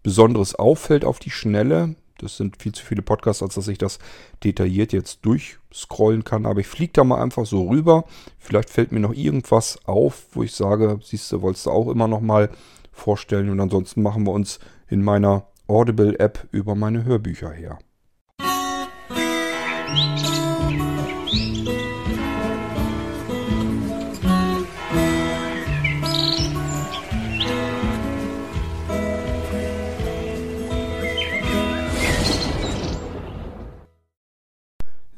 Besonderes 0.02 0.54
auffällt 0.54 1.04
auf 1.04 1.18
die 1.18 1.30
Schnelle. 1.30 1.96
Das 2.18 2.36
sind 2.36 2.60
viel 2.60 2.72
zu 2.72 2.84
viele 2.84 3.02
Podcasts, 3.02 3.42
als 3.42 3.54
dass 3.54 3.68
ich 3.68 3.78
das 3.78 3.98
detailliert 4.42 4.92
jetzt 4.92 5.24
durchscrollen 5.24 6.24
kann. 6.24 6.46
Aber 6.46 6.60
ich 6.60 6.66
fliege 6.66 6.92
da 6.92 7.04
mal 7.04 7.22
einfach 7.22 7.46
so 7.46 7.68
rüber. 7.68 8.04
Vielleicht 8.38 8.70
fällt 8.70 8.92
mir 8.92 9.00
noch 9.00 9.14
irgendwas 9.14 9.78
auf, 9.86 10.26
wo 10.32 10.42
ich 10.42 10.52
sage, 10.52 10.98
siehst 11.02 11.30
du, 11.30 11.42
wolltest 11.42 11.66
du 11.66 11.70
auch 11.70 11.88
immer 11.88 12.08
noch 12.08 12.20
mal 12.20 12.50
vorstellen. 12.92 13.50
Und 13.50 13.60
ansonsten 13.60 14.02
machen 14.02 14.26
wir 14.26 14.32
uns 14.32 14.58
in 14.88 15.02
meiner 15.02 15.46
Audible-App 15.68 16.48
über 16.50 16.74
meine 16.74 17.04
Hörbücher 17.04 17.50
her. 17.50 17.78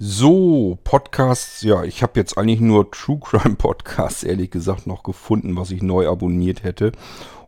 So, 0.03 0.78
Podcasts, 0.82 1.61
ja, 1.61 1.84
ich 1.84 2.03
habe 2.03 2.18
jetzt 2.18 2.38
eigentlich 2.38 2.61
nur 2.61 2.90
True 2.90 3.20
Crime 3.22 3.57
Podcasts, 3.57 4.22
ehrlich 4.22 4.51
gesagt, 4.51 4.86
noch 4.86 5.03
gefunden, 5.03 5.59
was 5.59 5.70
ich 5.72 5.82
neu 5.82 6.09
abonniert 6.09 6.62
hätte. 6.62 6.92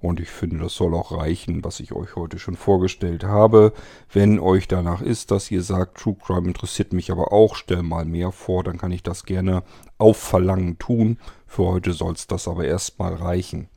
Und 0.03 0.20
ich 0.20 0.28
finde, 0.28 0.59
das 0.59 0.74
soll 0.74 0.92
auch 0.92 1.12
reichen, 1.12 1.64
was 1.64 1.80
ich 1.80 1.92
euch 1.92 2.14
heute 2.14 2.38
schon 2.38 2.57
vorgestellt 2.57 3.24
habe. 3.24 3.72
Wenn 4.12 4.38
euch 4.38 4.68
danach 4.68 5.00
ist, 5.00 5.30
dass 5.30 5.50
ihr 5.50 5.62
sagt, 5.62 5.96
True 5.96 6.14
Crime 6.22 6.46
interessiert 6.46 6.92
mich 6.92 7.11
aber 7.11 7.32
auch, 7.32 7.57
stell 7.57 7.82
mal 7.82 8.05
mehr 8.05 8.32
vor, 8.32 8.64
dann 8.64 8.76
kann 8.76 8.92
ich 8.92 9.03
das 9.03 9.24
gerne 9.24 9.62
auf 9.96 10.18
Verlangen 10.18 10.78
tun. 10.78 11.16
Für 11.46 11.64
heute 11.64 11.94
soll 11.94 12.12
es 12.12 12.26
das 12.26 12.48
aber 12.48 12.66
erstmal 12.66 13.14
reichen. 13.14 13.68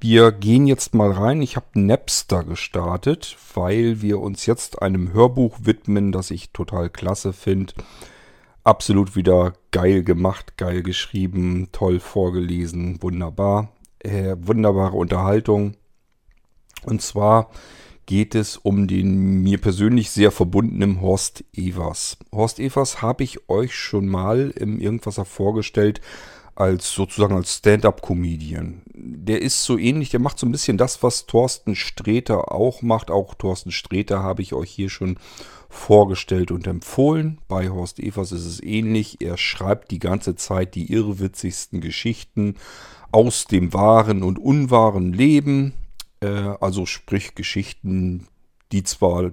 Wir 0.00 0.32
gehen 0.32 0.66
jetzt 0.66 0.94
mal 0.94 1.12
rein. 1.12 1.42
Ich 1.42 1.56
habe 1.56 1.66
Napster 1.74 2.44
gestartet, 2.44 3.36
weil 3.52 4.00
wir 4.00 4.20
uns 4.20 4.46
jetzt 4.46 4.80
einem 4.80 5.12
Hörbuch 5.12 5.58
widmen, 5.64 6.12
das 6.12 6.30
ich 6.30 6.52
total 6.52 6.88
klasse 6.88 7.34
finde 7.34 7.74
absolut 8.64 9.16
wieder 9.16 9.54
geil 9.70 10.02
gemacht, 10.02 10.56
geil 10.56 10.82
geschrieben, 10.82 11.68
toll 11.72 12.00
vorgelesen, 12.00 13.02
wunderbar. 13.02 13.72
Äh, 13.98 14.36
wunderbare 14.40 14.96
Unterhaltung. 14.96 15.74
Und 16.84 17.02
zwar 17.02 17.50
geht 18.06 18.34
es 18.34 18.56
um 18.56 18.88
den 18.88 19.42
mir 19.42 19.58
persönlich 19.58 20.10
sehr 20.10 20.32
verbundenen 20.32 21.00
Horst 21.00 21.44
Evers. 21.52 22.18
Horst 22.32 22.58
Evers 22.58 23.00
habe 23.00 23.22
ich 23.22 23.48
euch 23.48 23.74
schon 23.76 24.08
mal 24.08 24.50
im 24.56 24.80
Irgendwasser 24.80 25.24
vorgestellt 25.24 26.00
als 26.54 26.92
sozusagen 26.92 27.34
als 27.34 27.56
Stand-up-Comedian. 27.56 28.82
Der 28.94 29.40
ist 29.40 29.64
so 29.64 29.78
ähnlich, 29.78 30.10
der 30.10 30.20
macht 30.20 30.38
so 30.38 30.46
ein 30.46 30.52
bisschen 30.52 30.76
das, 30.76 31.02
was 31.02 31.26
Thorsten 31.26 31.74
Sträter 31.74 32.52
auch 32.52 32.82
macht. 32.82 33.10
Auch 33.10 33.34
Thorsten 33.34 33.72
Sträter 33.72 34.22
habe 34.22 34.42
ich 34.42 34.52
euch 34.52 34.70
hier 34.70 34.90
schon 34.90 35.18
vorgestellt 35.70 36.50
und 36.50 36.66
empfohlen. 36.66 37.40
Bei 37.48 37.70
Horst 37.70 37.98
Evers 37.98 38.32
ist 38.32 38.44
es 38.44 38.62
ähnlich. 38.62 39.22
Er 39.22 39.38
schreibt 39.38 39.90
die 39.90 39.98
ganze 39.98 40.36
Zeit 40.36 40.74
die 40.74 40.92
irrwitzigsten 40.92 41.80
Geschichten 41.80 42.56
aus 43.10 43.46
dem 43.46 43.72
wahren 43.72 44.22
und 44.22 44.38
unwahren 44.38 45.12
Leben. 45.12 45.72
Äh, 46.20 46.54
also 46.60 46.84
sprich 46.84 47.34
Geschichten, 47.34 48.28
die 48.72 48.82
zwar 48.82 49.30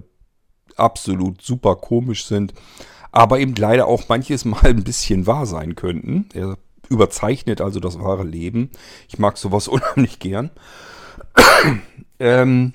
absolut 0.76 1.42
super 1.42 1.76
komisch 1.76 2.24
sind, 2.24 2.54
aber 3.12 3.40
eben 3.40 3.54
leider 3.54 3.86
auch 3.86 4.08
manches 4.08 4.44
Mal 4.44 4.64
ein 4.64 4.84
bisschen 4.84 5.26
wahr 5.26 5.46
sein 5.46 5.74
könnten. 5.74 6.28
Er 6.32 6.56
überzeichnet 6.90 7.62
also 7.62 7.80
das 7.80 7.98
wahre 7.98 8.24
Leben. 8.24 8.70
Ich 9.08 9.18
mag 9.18 9.38
sowas 9.38 9.68
unheimlich 9.68 10.18
gern. 10.18 10.50
ähm, 12.18 12.74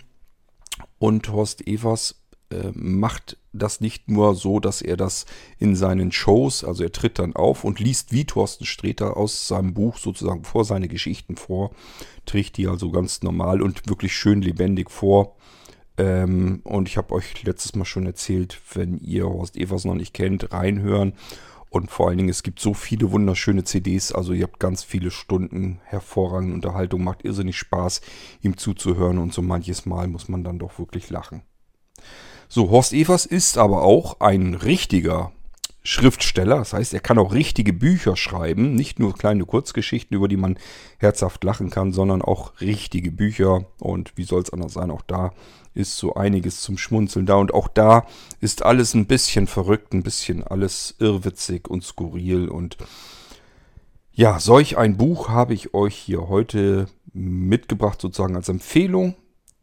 und 0.97 1.29
Horst 1.29 1.67
Evers 1.67 2.15
äh, 2.49 2.71
macht 2.73 3.37
das 3.53 3.81
nicht 3.81 4.09
nur 4.09 4.35
so, 4.35 4.59
dass 4.59 4.81
er 4.81 4.97
das 4.97 5.25
in 5.59 5.75
seinen 5.75 6.11
Shows, 6.11 6.63
also 6.63 6.83
er 6.83 6.91
tritt 6.91 7.19
dann 7.19 7.35
auf 7.35 7.63
und 7.63 7.79
liest 7.79 8.11
wie 8.11 8.25
Thorsten 8.25 8.65
Sträter 8.65 9.17
aus 9.17 9.47
seinem 9.47 9.73
Buch 9.73 9.97
sozusagen 9.97 10.43
vor 10.43 10.65
seine 10.65 10.87
Geschichten 10.87 11.37
vor, 11.37 11.71
trägt 12.25 12.57
die 12.57 12.67
also 12.67 12.91
ganz 12.91 13.23
normal 13.23 13.61
und 13.61 13.87
wirklich 13.89 14.13
schön 14.15 14.41
lebendig 14.41 14.91
vor. 14.91 15.35
Ähm, 15.97 16.61
und 16.63 16.89
ich 16.89 16.97
habe 16.97 17.13
euch 17.13 17.43
letztes 17.43 17.75
Mal 17.75 17.85
schon 17.85 18.05
erzählt, 18.05 18.59
wenn 18.73 18.99
ihr 18.99 19.25
Horst 19.25 19.57
Evers 19.57 19.85
noch 19.85 19.95
nicht 19.95 20.13
kennt, 20.13 20.51
reinhören. 20.51 21.13
Und 21.75 21.91
vor 21.91 22.07
allen 22.07 22.17
Dingen, 22.17 22.29
es 22.29 22.41
gibt 22.41 22.61
so 22.61 22.73
viele 22.73 23.11
wunderschöne 23.11 23.65
CDs, 23.65 24.13
also 24.13 24.31
ihr 24.31 24.43
habt 24.43 24.61
ganz 24.61 24.85
viele 24.85 25.11
Stunden 25.11 25.81
hervorragende 25.83 26.53
Unterhaltung, 26.53 27.03
macht 27.03 27.25
irrsinnig 27.25 27.57
Spaß, 27.57 27.99
ihm 28.41 28.55
zuzuhören. 28.55 29.17
Und 29.17 29.33
so 29.33 29.41
manches 29.41 29.85
Mal 29.85 30.07
muss 30.07 30.29
man 30.29 30.45
dann 30.45 30.57
doch 30.57 30.79
wirklich 30.79 31.09
lachen. 31.09 31.41
So, 32.47 32.69
Horst 32.69 32.93
Evers 32.93 33.25
ist 33.25 33.57
aber 33.57 33.81
auch 33.81 34.21
ein 34.21 34.53
richtiger 34.53 35.33
Schriftsteller. 35.85 36.57
Das 36.57 36.73
heißt, 36.73 36.93
er 36.93 36.99
kann 36.99 37.19
auch 37.19 37.33
richtige 37.33 37.71
Bücher 37.71 38.15
schreiben. 38.15 38.73
Nicht 38.73 38.99
nur 38.99 39.13
kleine 39.13 39.45
Kurzgeschichten, 39.45 40.17
über 40.17 40.27
die 40.27 40.35
man 40.35 40.57
herzhaft 40.97 41.43
lachen 41.43 41.69
kann, 41.69 41.93
sondern 41.93 42.21
auch 42.21 42.59
richtige 42.59 43.11
Bücher. 43.11 43.65
Und 43.79 44.17
wie 44.17 44.23
soll 44.23 44.41
es 44.41 44.51
anders 44.51 44.73
sein? 44.73 44.89
Auch 44.89 45.03
da 45.03 45.31
ist 45.75 45.97
so 45.97 46.15
einiges 46.15 46.61
zum 46.61 46.77
Schmunzeln 46.77 47.27
da. 47.27 47.35
Und 47.35 47.53
auch 47.53 47.67
da 47.67 48.07
ist 48.41 48.65
alles 48.65 48.95
ein 48.95 49.05
bisschen 49.05 49.45
verrückt, 49.45 49.93
ein 49.93 50.03
bisschen 50.03 50.43
alles 50.43 50.95
irrwitzig 50.99 51.69
und 51.69 51.83
skurril. 51.83 52.49
Und 52.49 52.77
ja, 54.11 54.39
solch 54.39 54.77
ein 54.77 54.97
Buch 54.97 55.29
habe 55.29 55.53
ich 55.53 55.73
euch 55.75 55.95
hier 55.95 56.27
heute 56.29 56.87
mitgebracht, 57.13 58.01
sozusagen 58.01 58.35
als 58.35 58.49
Empfehlung. 58.49 59.15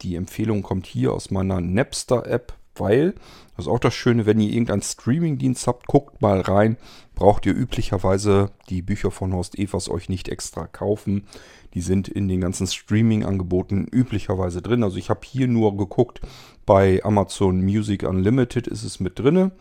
Die 0.02 0.14
Empfehlung 0.14 0.62
kommt 0.62 0.86
hier 0.86 1.12
aus 1.12 1.30
meiner 1.30 1.60
Napster-App 1.60 2.54
weil, 2.76 3.14
das 3.56 3.66
ist 3.66 3.70
auch 3.70 3.78
das 3.78 3.94
Schöne, 3.94 4.26
wenn 4.26 4.40
ihr 4.40 4.50
irgendeinen 4.50 4.82
Streamingdienst 4.82 5.66
habt, 5.66 5.86
guckt 5.86 6.22
mal 6.22 6.40
rein, 6.40 6.76
braucht 7.14 7.46
ihr 7.46 7.54
üblicherweise 7.54 8.50
die 8.68 8.82
Bücher 8.82 9.10
von 9.10 9.32
Horst 9.32 9.58
Evers 9.58 9.88
euch 9.88 10.08
nicht 10.08 10.28
extra 10.28 10.66
kaufen. 10.66 11.26
Die 11.74 11.80
sind 11.80 12.08
in 12.08 12.28
den 12.28 12.40
ganzen 12.40 12.66
Streaming-Angeboten 12.66 13.86
üblicherweise 13.90 14.62
drin. 14.62 14.82
Also 14.82 14.96
ich 14.96 15.10
habe 15.10 15.20
hier 15.24 15.48
nur 15.48 15.76
geguckt, 15.76 16.20
bei 16.66 17.02
Amazon 17.04 17.62
Music 17.62 18.02
Unlimited 18.02 18.66
ist 18.66 18.84
es 18.84 19.00
mit 19.00 19.18
drin 19.18 19.52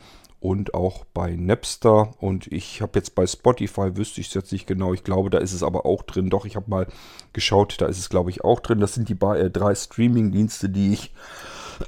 und 0.41 0.73
auch 0.73 1.05
bei 1.13 1.35
Napster. 1.35 2.11
Und 2.19 2.47
ich 2.47 2.81
habe 2.81 2.99
jetzt 2.99 3.15
bei 3.15 3.25
Spotify, 3.27 3.95
wüsste 3.95 4.19
ich 4.19 4.27
es 4.27 4.33
jetzt 4.33 4.51
nicht 4.51 4.67
genau, 4.67 4.93
ich 4.93 5.03
glaube, 5.03 5.29
da 5.29 5.37
ist 5.37 5.53
es 5.53 5.63
aber 5.63 5.85
auch 5.85 6.01
drin. 6.01 6.29
Doch, 6.29 6.45
ich 6.45 6.55
habe 6.55 6.69
mal 6.69 6.87
geschaut, 7.31 7.79
da 7.79 7.85
ist 7.85 7.99
es, 7.99 8.09
glaube 8.09 8.31
ich, 8.31 8.43
auch 8.43 8.59
drin. 8.59 8.79
Das 8.79 8.95
sind 8.95 9.07
die 9.07 9.21
äh, 9.21 9.49
drei 9.49 9.75
Streaming-Dienste, 9.75 10.69
die 10.69 10.93
ich 10.93 11.13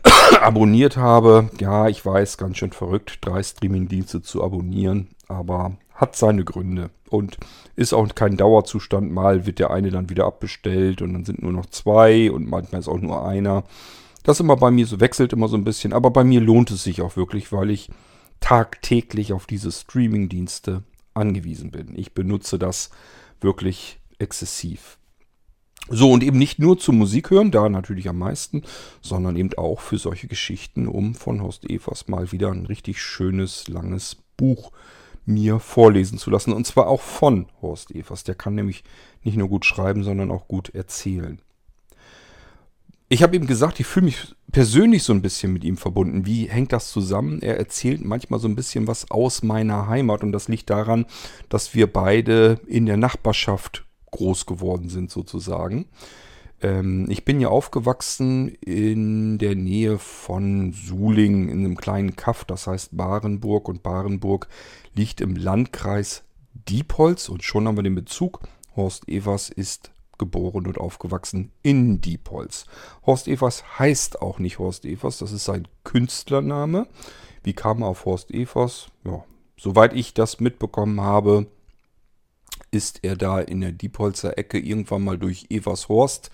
abonniert 0.42 0.98
habe. 0.98 1.50
Ja, 1.60 1.88
ich 1.88 2.06
weiß, 2.06 2.38
ganz 2.38 2.58
schön 2.58 2.72
verrückt, 2.72 3.20
drei 3.22 3.42
Streaming-Dienste 3.42 4.22
zu 4.22 4.44
abonnieren, 4.44 5.10
aber 5.28 5.74
hat 5.94 6.16
seine 6.16 6.44
Gründe 6.44 6.90
und 7.10 7.38
ist 7.76 7.94
auch 7.94 8.08
kein 8.16 8.38
Dauerzustand. 8.38 9.12
Mal 9.12 9.46
wird 9.46 9.60
der 9.60 9.72
eine 9.72 9.92
dann 9.92 10.10
wieder 10.10 10.26
abbestellt 10.26 11.02
und 11.02 11.14
dann 11.14 11.26
sind 11.26 11.42
nur 11.42 11.52
noch 11.52 11.68
zwei 11.68 12.32
und 12.32 12.50
manchmal 12.50 12.82
ist 12.82 12.88
auch 12.88 13.00
nur 13.00 13.26
einer. 13.26 13.64
Das 14.24 14.40
immer 14.40 14.56
bei 14.56 14.72
mir 14.72 14.88
so 14.88 15.00
wechselt 15.00 15.34
immer 15.34 15.48
so 15.48 15.58
ein 15.58 15.66
bisschen, 15.66 15.94
aber 15.94 16.10
bei 16.10 16.24
mir 16.24 16.42
lohnt 16.42 16.72
es 16.72 16.84
sich 16.84 17.02
auch 17.02 17.16
wirklich, 17.16 17.52
weil 17.52 17.70
ich 17.70 17.90
tagtäglich 18.40 19.34
auf 19.34 19.46
diese 19.46 19.72
Streaming-Dienste 19.72 20.84
angewiesen 21.14 21.72
bin. 21.72 21.94
Ich 21.96 22.14
benutze 22.14 22.58
das 22.58 22.90
wirklich 23.40 24.00
exzessiv. 24.20 24.98
So, 25.90 26.12
und 26.12 26.24
eben 26.24 26.38
nicht 26.38 26.60
nur 26.60 26.80
zum 26.80 26.98
Musik 26.98 27.30
hören, 27.30 27.52
da 27.52 27.68
natürlich 27.68 28.08
am 28.08 28.18
meisten, 28.18 28.64
sondern 29.02 29.36
eben 29.36 29.54
auch 29.58 29.82
für 29.82 29.98
solche 29.98 30.28
Geschichten, 30.28 30.88
um 30.88 31.14
von 31.14 31.42
Horst 31.42 31.70
Evers 31.70 32.08
mal 32.08 32.32
wieder 32.32 32.52
ein 32.52 32.66
richtig 32.66 33.02
schönes, 33.02 33.68
langes 33.68 34.18
Buch 34.38 34.72
mir 35.26 35.60
vorlesen 35.60 36.18
zu 36.18 36.30
lassen. 36.30 36.54
Und 36.54 36.66
zwar 36.66 36.88
auch 36.88 37.02
von 37.02 37.48
Horst 37.62 37.92
Evers. 37.92 38.24
Der 38.24 38.36
kann 38.36 38.56
nämlich 38.56 38.84
nicht 39.24 39.38
nur 39.38 39.50
gut 39.50 39.66
schreiben, 39.66 40.04
sondern 40.04 40.32
auch 40.32 40.48
gut 40.48 40.70
erzählen. 40.70 41.40
Ich 43.10 43.22
habe 43.22 43.36
ihm 43.36 43.46
gesagt, 43.46 43.80
ich 43.80 43.86
fühle 43.86 44.08
mich 44.08 44.34
persönlich 44.52 45.04
so 45.04 45.14
ein 45.14 45.22
bisschen 45.22 45.54
mit 45.54 45.64
ihm 45.64 45.78
verbunden. 45.78 46.26
Wie 46.26 46.50
hängt 46.50 46.72
das 46.74 46.92
zusammen? 46.92 47.42
Er 47.42 47.58
erzählt 47.58 48.04
manchmal 48.04 48.40
so 48.40 48.48
ein 48.48 48.56
bisschen 48.56 48.88
was 48.88 49.12
aus 49.12 49.44
meiner 49.44 49.88
Heimat 49.88 50.24
und 50.24 50.32
das 50.32 50.48
liegt 50.48 50.70
daran, 50.70 51.06
dass 51.50 51.76
wir 51.76 51.92
beide 51.92 52.60
in 52.66 52.86
der 52.86 52.98
Nachbarschaft 52.98 53.86
groß 54.14 54.46
geworden 54.46 54.90
sind 54.90 55.12
sozusagen. 55.12 55.86
Ähm, 56.62 57.06
ich 57.10 57.26
bin 57.26 57.42
ja 57.42 57.50
aufgewachsen 57.50 58.50
in 58.62 59.38
der 59.38 59.56
Nähe 59.56 60.00
von 60.00 60.72
Suling 60.74 61.50
in 61.50 61.60
einem 61.60 61.78
kleinen 61.78 62.16
Kaff, 62.16 62.46
das 62.46 62.66
heißt 62.68 62.96
Barenburg 62.96 63.68
und 63.68 63.84
Barenburg 63.84 64.48
liegt 64.94 65.22
im 65.22 65.36
Landkreis 65.36 66.24
Diepholz 66.54 67.30
und 67.30 67.44
schon 67.44 67.68
haben 67.68 67.78
wir 67.78 67.84
den 67.84 67.96
Bezug. 67.96 68.40
Horst 68.76 69.08
Evers 69.08 69.50
ist 69.50 69.92
geboren 70.18 70.68
und 70.68 70.78
aufgewachsen 70.78 71.52
in 71.64 72.00
Diepholz. 72.00 72.66
Horst 73.06 73.28
Evers 73.28 73.80
heißt 73.80 74.22
auch 74.22 74.40
nicht 74.40 74.60
Horst 74.60 74.86
Evers, 74.86 75.18
das 75.18 75.32
ist 75.32 75.46
sein 75.46 75.68
Künstlername. 75.84 76.88
Wie 77.44 77.54
kam 77.54 77.82
er 77.82 77.88
auf 77.88 78.06
Horst 78.06 78.32
Evers? 78.32 78.88
Ja, 79.04 79.24
soweit 79.58 79.94
ich 79.94 80.14
das 80.14 80.40
mitbekommen 80.40 81.02
habe, 81.02 81.48
ist 82.74 83.00
er 83.04 83.16
da 83.16 83.40
in 83.40 83.62
der 83.62 83.72
Diepholzer 83.72 84.38
Ecke 84.38 84.60
irgendwann 84.60 85.04
mal 85.04 85.18
durch 85.18 85.48
Evershorst 85.50 86.32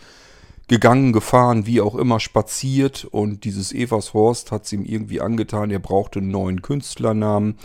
gegangen, 0.70 1.12
gefahren, 1.12 1.66
wie 1.66 1.82
auch 1.82 1.96
immer, 1.96 2.20
spaziert. 2.20 3.06
Und 3.06 3.44
dieses 3.44 3.74
Evershorst 3.74 4.52
hat 4.52 4.66
es 4.66 4.72
ihm 4.72 4.86
irgendwie 4.86 5.20
angetan, 5.20 5.72
er 5.72 5.80
brauchte 5.80 6.20
einen 6.20 6.32
neuen 6.32 6.62
Künstlernamen, 6.62 7.58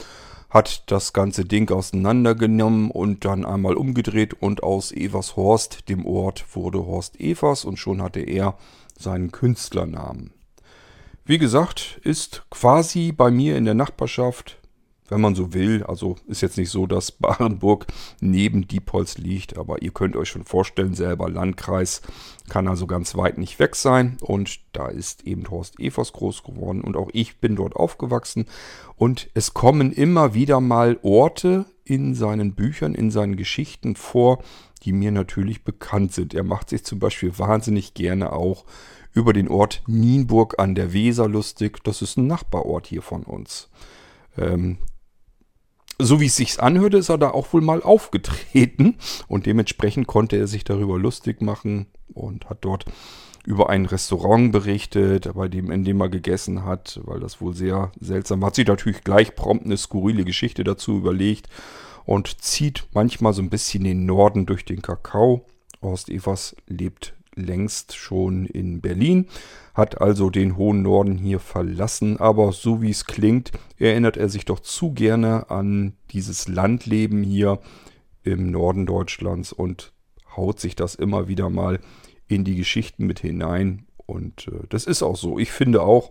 hat 0.50 0.90
das 0.90 1.12
ganze 1.12 1.44
Ding 1.44 1.70
auseinandergenommen 1.70 2.90
und 2.90 3.24
dann 3.24 3.44
einmal 3.44 3.74
umgedreht. 3.74 4.34
Und 4.34 4.62
aus 4.62 4.90
Evershorst, 4.90 5.88
dem 5.88 6.04
Ort, 6.06 6.44
wurde 6.54 6.84
Horst 6.86 7.20
Evers. 7.20 7.64
Und 7.64 7.78
schon 7.78 8.02
hatte 8.02 8.20
er 8.20 8.56
seinen 8.98 9.30
Künstlernamen. 9.30 10.32
Wie 11.24 11.38
gesagt, 11.38 12.00
ist 12.02 12.44
quasi 12.50 13.12
bei 13.12 13.30
mir 13.30 13.56
in 13.56 13.64
der 13.64 13.74
Nachbarschaft 13.74 14.58
wenn 15.08 15.20
man 15.20 15.34
so 15.34 15.52
will. 15.52 15.82
Also 15.84 16.16
ist 16.26 16.40
jetzt 16.40 16.56
nicht 16.56 16.70
so, 16.70 16.86
dass 16.86 17.12
Barenburg 17.12 17.86
neben 18.20 18.66
Diepholz 18.66 19.18
liegt, 19.18 19.58
aber 19.58 19.82
ihr 19.82 19.92
könnt 19.92 20.16
euch 20.16 20.28
schon 20.28 20.44
vorstellen, 20.44 20.94
selber 20.94 21.28
Landkreis 21.28 22.02
kann 22.48 22.68
also 22.68 22.86
ganz 22.86 23.16
weit 23.16 23.38
nicht 23.38 23.58
weg 23.58 23.76
sein. 23.76 24.16
Und 24.20 24.60
da 24.72 24.88
ist 24.88 25.24
eben 25.24 25.48
Horst 25.50 25.78
Evers 25.78 26.12
groß 26.12 26.42
geworden 26.42 26.80
und 26.80 26.96
auch 26.96 27.10
ich 27.12 27.38
bin 27.38 27.56
dort 27.56 27.76
aufgewachsen. 27.76 28.46
Und 28.96 29.28
es 29.34 29.54
kommen 29.54 29.92
immer 29.92 30.34
wieder 30.34 30.60
mal 30.60 30.98
Orte 31.02 31.66
in 31.84 32.14
seinen 32.14 32.54
Büchern, 32.54 32.94
in 32.94 33.10
seinen 33.10 33.36
Geschichten 33.36 33.96
vor, 33.96 34.42
die 34.82 34.92
mir 34.92 35.10
natürlich 35.10 35.64
bekannt 35.64 36.12
sind. 36.12 36.34
Er 36.34 36.44
macht 36.44 36.70
sich 36.70 36.84
zum 36.84 36.98
Beispiel 36.98 37.38
wahnsinnig 37.38 37.94
gerne 37.94 38.32
auch 38.32 38.64
über 39.12 39.32
den 39.32 39.48
Ort 39.48 39.82
Nienburg 39.86 40.58
an 40.58 40.74
der 40.74 40.92
Weser 40.92 41.28
lustig. 41.28 41.82
Das 41.84 42.02
ist 42.02 42.16
ein 42.16 42.26
Nachbarort 42.26 42.86
hier 42.86 43.02
von 43.02 43.22
uns. 43.22 43.68
Ähm, 44.36 44.78
so 45.98 46.20
wie 46.20 46.26
es 46.26 46.36
sich 46.36 46.60
anhörte, 46.60 46.96
ist 46.96 47.08
er 47.08 47.18
da 47.18 47.30
auch 47.30 47.52
wohl 47.52 47.60
mal 47.60 47.82
aufgetreten 47.82 48.96
und 49.28 49.46
dementsprechend 49.46 50.06
konnte 50.06 50.36
er 50.36 50.46
sich 50.46 50.64
darüber 50.64 50.98
lustig 50.98 51.40
machen 51.40 51.86
und 52.12 52.48
hat 52.50 52.58
dort 52.62 52.86
über 53.44 53.68
ein 53.68 53.84
Restaurant 53.84 54.52
berichtet, 54.52 55.30
bei 55.34 55.48
dem, 55.48 55.70
in 55.70 55.84
dem 55.84 56.00
er 56.00 56.08
gegessen 56.08 56.64
hat, 56.64 57.00
weil 57.04 57.20
das 57.20 57.40
wohl 57.40 57.54
sehr 57.54 57.92
seltsam 58.00 58.40
war. 58.40 58.48
Hat 58.48 58.54
sich 58.54 58.66
natürlich 58.66 59.04
gleich 59.04 59.34
prompt 59.34 59.66
eine 59.66 59.76
skurrile 59.76 60.24
Geschichte 60.24 60.64
dazu 60.64 60.96
überlegt 60.96 61.48
und 62.06 62.42
zieht 62.42 62.86
manchmal 62.92 63.34
so 63.34 63.42
ein 63.42 63.50
bisschen 63.50 63.84
den 63.84 64.06
Norden 64.06 64.46
durch 64.46 64.64
den 64.64 64.82
Kakao. 64.82 65.44
Horst 65.82 66.08
Evers 66.08 66.56
lebt 66.66 67.12
längst 67.36 67.96
schon 67.96 68.46
in 68.46 68.80
Berlin, 68.80 69.26
hat 69.74 70.00
also 70.00 70.30
den 70.30 70.56
hohen 70.56 70.82
Norden 70.82 71.16
hier 71.18 71.40
verlassen, 71.40 72.18
aber 72.18 72.52
so 72.52 72.80
wie 72.80 72.90
es 72.90 73.06
klingt, 73.06 73.52
erinnert 73.78 74.16
er 74.16 74.28
sich 74.28 74.44
doch 74.44 74.60
zu 74.60 74.92
gerne 74.92 75.50
an 75.50 75.94
dieses 76.10 76.48
Landleben 76.48 77.22
hier 77.22 77.60
im 78.22 78.50
Norden 78.50 78.86
Deutschlands 78.86 79.52
und 79.52 79.92
haut 80.36 80.60
sich 80.60 80.76
das 80.76 80.94
immer 80.94 81.28
wieder 81.28 81.50
mal 81.50 81.80
in 82.26 82.44
die 82.44 82.56
Geschichten 82.56 83.06
mit 83.06 83.20
hinein. 83.20 83.86
Und 84.06 84.48
äh, 84.48 84.66
das 84.68 84.86
ist 84.86 85.02
auch 85.02 85.16
so. 85.16 85.38
Ich 85.38 85.52
finde 85.52 85.82
auch, 85.82 86.10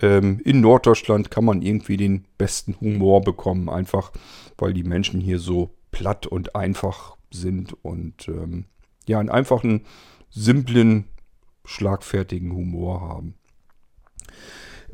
ähm, 0.00 0.40
in 0.44 0.60
Norddeutschland 0.60 1.30
kann 1.30 1.44
man 1.44 1.62
irgendwie 1.62 1.96
den 1.96 2.26
besten 2.36 2.76
Humor 2.80 3.22
bekommen, 3.22 3.68
einfach 3.68 4.12
weil 4.56 4.72
die 4.72 4.84
Menschen 4.84 5.20
hier 5.20 5.38
so 5.38 5.70
platt 5.90 6.26
und 6.26 6.54
einfach 6.54 7.16
sind 7.30 7.74
und 7.84 8.28
ähm, 8.28 8.66
ja, 9.06 9.18
einen 9.18 9.30
einfachen 9.30 9.82
simplen, 10.30 11.04
schlagfertigen 11.64 12.52
Humor 12.52 13.00
haben. 13.00 13.34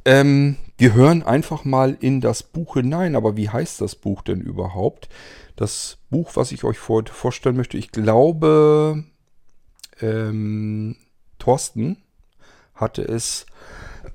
Ähm, 0.05 0.57
wir 0.77 0.93
hören 0.93 1.23
einfach 1.23 1.65
mal 1.65 1.97
in 2.01 2.21
das 2.21 2.43
Buch 2.43 2.75
hinein. 2.75 3.17
Aber 3.17 3.37
wie 3.37 3.49
heißt 3.49 3.81
das 3.81 3.95
Buch 3.95 4.23
denn 4.23 4.41
überhaupt? 4.41 5.09
Das 5.57 5.99
Buch, 6.11 6.33
was 6.35 6.53
ich 6.53 6.65
euch 6.65 6.79
vor, 6.79 7.05
vorstellen 7.07 7.57
möchte, 7.57 7.79
ich 7.79 7.93
glaube, 7.93 9.05
ähm, 10.01 10.97
Thorsten 11.39 11.99
hatte 12.75 13.03
es 13.03 13.47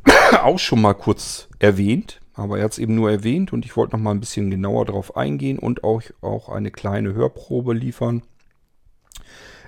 auch 0.43 0.59
schon 0.59 0.81
mal 0.81 0.93
kurz 0.93 1.47
erwähnt. 1.59 2.21
Aber 2.33 2.57
er 2.57 2.65
hat 2.65 2.73
es 2.73 2.79
eben 2.79 2.95
nur 2.95 3.11
erwähnt 3.11 3.51
und 3.51 3.65
ich 3.65 3.75
wollte 3.75 3.95
noch 3.95 4.01
mal 4.01 4.11
ein 4.11 4.21
bisschen 4.21 4.49
genauer 4.49 4.85
darauf 4.85 5.17
eingehen 5.17 5.59
und 5.59 5.83
auch, 5.83 6.01
auch 6.21 6.47
eine 6.47 6.71
kleine 6.71 7.13
Hörprobe 7.13 7.73
liefern. 7.73 8.23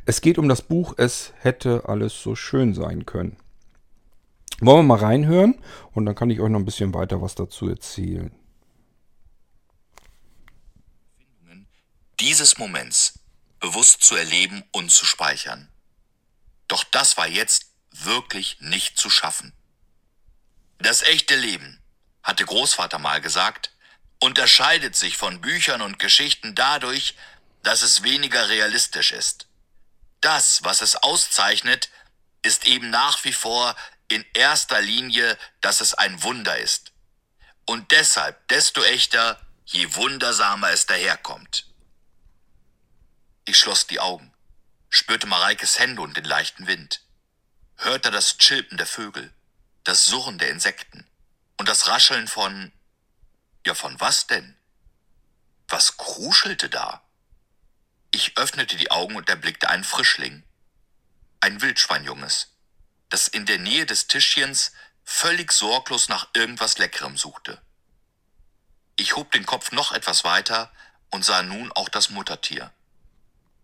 Es 0.05 0.21
geht 0.21 0.37
um 0.37 0.49
das 0.49 0.61
Buch 0.61 0.95
Es 0.97 1.33
hätte 1.39 1.83
alles 1.87 2.21
so 2.21 2.35
schön 2.35 2.73
sein 2.73 3.05
können. 3.05 3.37
Wollen 4.59 4.79
wir 4.79 4.95
mal 4.95 4.99
reinhören 4.99 5.59
und 5.93 6.05
dann 6.05 6.15
kann 6.15 6.29
ich 6.29 6.39
euch 6.39 6.49
noch 6.49 6.59
ein 6.59 6.65
bisschen 6.65 6.93
weiter 6.93 7.21
was 7.21 7.35
dazu 7.35 7.67
erzählen. 7.67 8.31
Dieses 12.19 12.57
Moments 12.57 13.19
bewusst 13.59 14.03
zu 14.03 14.15
erleben 14.15 14.63
und 14.71 14.91
zu 14.91 15.05
speichern. 15.05 15.69
Doch 16.67 16.83
das 16.83 17.17
war 17.17 17.27
jetzt 17.27 17.71
wirklich 17.91 18.57
nicht 18.59 18.97
zu 18.97 19.09
schaffen. 19.09 19.53
Das 20.77 21.01
echte 21.01 21.35
Leben, 21.35 21.79
hatte 22.23 22.45
Großvater 22.45 22.99
mal 22.99 23.21
gesagt, 23.21 23.71
unterscheidet 24.19 24.95
sich 24.95 25.17
von 25.17 25.41
Büchern 25.41 25.81
und 25.81 25.99
Geschichten 25.99 26.53
dadurch, 26.55 27.15
dass 27.63 27.81
es 27.81 28.03
weniger 28.03 28.49
realistisch 28.49 29.11
ist. 29.11 29.47
Das, 30.21 30.63
was 30.63 30.81
es 30.81 30.95
auszeichnet, 30.95 31.89
ist 32.43 32.65
eben 32.65 32.89
nach 32.89 33.23
wie 33.23 33.33
vor 33.33 33.75
in 34.07 34.25
erster 34.33 34.81
Linie, 34.81 35.37
dass 35.61 35.81
es 35.81 35.93
ein 35.93 36.21
Wunder 36.23 36.57
ist. 36.57 36.91
Und 37.65 37.91
deshalb 37.91 38.47
desto 38.47 38.83
echter, 38.83 39.39
je 39.65 39.95
wundersamer 39.95 40.69
es 40.69 40.85
daherkommt. 40.85 41.67
Ich 43.45 43.57
schloss 43.57 43.87
die 43.87 43.99
Augen, 43.99 44.33
spürte 44.89 45.27
Mareikes 45.27 45.79
Hände 45.79 46.01
und 46.01 46.15
den 46.15 46.25
leichten 46.25 46.67
Wind, 46.67 47.01
hörte 47.77 48.11
das 48.11 48.37
Chilpen 48.37 48.77
der 48.77 48.87
Vögel, 48.87 49.33
das 49.83 50.05
Surren 50.05 50.37
der 50.37 50.49
Insekten 50.49 51.07
und 51.57 51.67
das 51.67 51.87
Rascheln 51.87 52.27
von... 52.27 52.71
Ja, 53.65 53.75
von 53.75 53.99
was 53.99 54.25
denn? 54.25 54.57
Was 55.67 55.97
kruschelte 55.97 56.67
da? 56.67 57.03
Ich 58.13 58.37
öffnete 58.37 58.75
die 58.75 58.91
Augen 58.91 59.15
und 59.15 59.29
erblickte 59.29 59.69
einen 59.69 59.85
Frischling. 59.85 60.43
Ein 61.39 61.61
Wildschweinjunges, 61.61 62.49
das 63.09 63.29
in 63.29 63.45
der 63.45 63.57
Nähe 63.57 63.85
des 63.85 64.07
Tischchens 64.07 64.73
völlig 65.05 65.51
sorglos 65.53 66.09
nach 66.09 66.27
irgendwas 66.33 66.77
Leckerem 66.77 67.17
suchte. 67.17 67.61
Ich 68.97 69.15
hob 69.15 69.31
den 69.31 69.45
Kopf 69.45 69.71
noch 69.71 69.93
etwas 69.93 70.25
weiter 70.25 70.71
und 71.09 71.23
sah 71.23 71.41
nun 71.41 71.71
auch 71.71 71.87
das 71.87 72.09
Muttertier. 72.09 72.71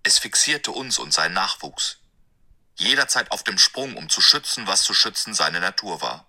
Es 0.03 0.17
fixierte 0.17 0.71
uns 0.71 0.97
und 0.97 1.13
seinen 1.13 1.33
Nachwuchs. 1.33 1.97
Jederzeit 2.77 3.31
auf 3.31 3.43
dem 3.43 3.57
Sprung, 3.57 3.97
um 3.97 4.09
zu 4.09 4.21
schützen, 4.21 4.65
was 4.65 4.83
zu 4.83 4.93
schützen 4.93 5.33
seine 5.33 5.59
Natur 5.59 6.01
war. 6.01 6.25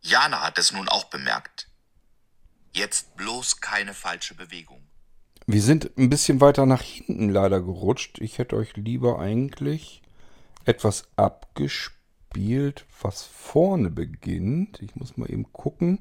Jana 0.00 0.40
hat 0.40 0.58
es 0.58 0.72
nun 0.72 0.88
auch 0.88 1.04
bemerkt. 1.04 1.68
Jetzt 2.72 3.14
bloß 3.16 3.60
keine 3.60 3.94
falsche 3.94 4.34
Bewegung. 4.34 4.83
Wir 5.46 5.60
sind 5.60 5.90
ein 5.98 6.08
bisschen 6.08 6.40
weiter 6.40 6.64
nach 6.64 6.80
hinten 6.80 7.28
leider 7.28 7.60
gerutscht. 7.60 8.18
Ich 8.20 8.38
hätte 8.38 8.56
euch 8.56 8.76
lieber 8.76 9.18
eigentlich 9.18 10.02
etwas 10.64 11.08
abgespielt, 11.16 12.86
was 13.02 13.24
vorne 13.24 13.90
beginnt. 13.90 14.80
Ich 14.80 14.96
muss 14.96 15.18
mal 15.18 15.30
eben 15.30 15.52
gucken, 15.52 15.98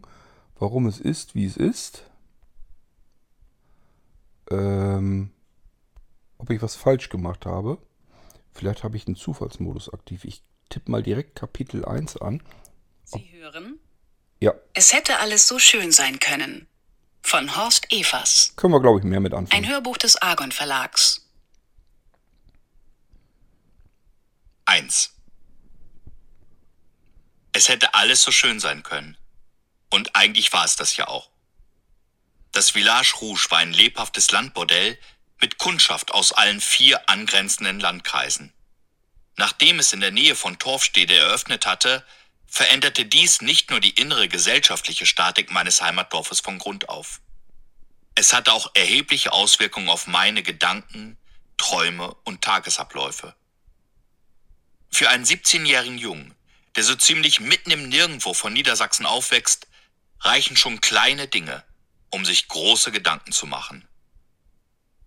warum 0.57 0.85
es 0.85 0.99
ist, 0.99 1.35
wie 1.35 1.45
es 1.45 1.57
ist. 1.57 2.05
Ähm, 4.49 5.31
ob 6.37 6.49
ich 6.49 6.61
was 6.61 6.75
falsch 6.75 7.09
gemacht 7.09 7.45
habe. 7.45 7.79
Vielleicht 8.53 8.83
habe 8.85 8.95
ich 8.95 9.03
den 9.03 9.15
Zufallsmodus 9.15 9.91
aktiv. 9.91 10.23
Ich 10.23 10.43
tippe 10.69 10.89
mal 10.89 11.03
direkt 11.03 11.35
Kapitel 11.35 11.83
1 11.83 12.17
an. 12.17 12.41
Sie 13.03 13.29
hören? 13.33 13.77
Ja. 14.39 14.53
Es 14.73 14.93
hätte 14.93 15.19
alles 15.19 15.49
so 15.49 15.59
schön 15.59 15.91
sein 15.91 16.19
können 16.19 16.67
von 17.23 17.55
Horst 17.55 17.91
Evers. 17.91 18.53
Können 18.55 18.73
wir, 18.73 18.81
glaube 18.81 18.99
ich, 18.99 19.05
mehr 19.05 19.19
mit 19.19 19.33
anfangen. 19.33 19.63
Ein 19.63 19.69
Hörbuch 19.69 19.97
des 19.97 20.21
Argon 20.21 20.51
Verlags. 20.51 21.25
1. 24.65 25.11
Es 27.53 27.69
hätte 27.69 27.93
alles 27.93 28.21
so 28.21 28.31
schön 28.31 28.59
sein 28.59 28.83
können. 28.83 29.17
Und 29.89 30.15
eigentlich 30.15 30.51
war 30.53 30.65
es 30.65 30.75
das 30.75 30.95
ja 30.97 31.07
auch. 31.07 31.29
Das 32.51 32.71
Village 32.71 33.15
Rouge 33.21 33.47
war 33.49 33.59
ein 33.59 33.73
lebhaftes 33.73 34.31
Landbordell 34.31 34.99
mit 35.41 35.57
Kundschaft 35.57 36.11
aus 36.11 36.31
allen 36.31 36.61
vier 36.61 37.09
angrenzenden 37.09 37.79
Landkreisen. 37.79 38.53
Nachdem 39.35 39.79
es 39.79 39.93
in 39.93 39.99
der 39.99 40.11
Nähe 40.11 40.35
von 40.35 40.59
Torfstede 40.59 41.15
eröffnet 41.15 41.65
hatte, 41.65 42.05
veränderte 42.53 43.03
dies 43.03 43.41
nicht 43.41 43.71
nur 43.71 43.79
die 43.79 43.99
innere 43.99 44.27
gesellschaftliche 44.27 45.07
Statik 45.07 45.49
meines 45.49 45.81
Heimatdorfes 45.81 46.39
von 46.39 46.59
Grund 46.59 46.87
auf. 46.87 47.19
Es 48.13 48.31
hatte 48.31 48.53
auch 48.53 48.69
erhebliche 48.75 49.33
Auswirkungen 49.33 49.89
auf 49.89 50.05
meine 50.05 50.43
Gedanken, 50.43 51.17
Träume 51.57 52.13
und 52.25 52.43
Tagesabläufe. 52.43 53.35
Für 54.91 55.09
einen 55.09 55.25
17-jährigen 55.25 55.97
Jungen, 55.97 56.35
der 56.75 56.83
so 56.83 56.95
ziemlich 56.95 57.39
mitten 57.39 57.71
im 57.71 57.89
Nirgendwo 57.89 58.35
von 58.35 58.53
Niedersachsen 58.53 59.07
aufwächst, 59.07 59.65
reichen 60.19 60.55
schon 60.55 60.79
kleine 60.79 61.27
Dinge, 61.27 61.63
um 62.11 62.23
sich 62.23 62.49
große 62.49 62.91
Gedanken 62.91 63.31
zu 63.31 63.47
machen. 63.47 63.87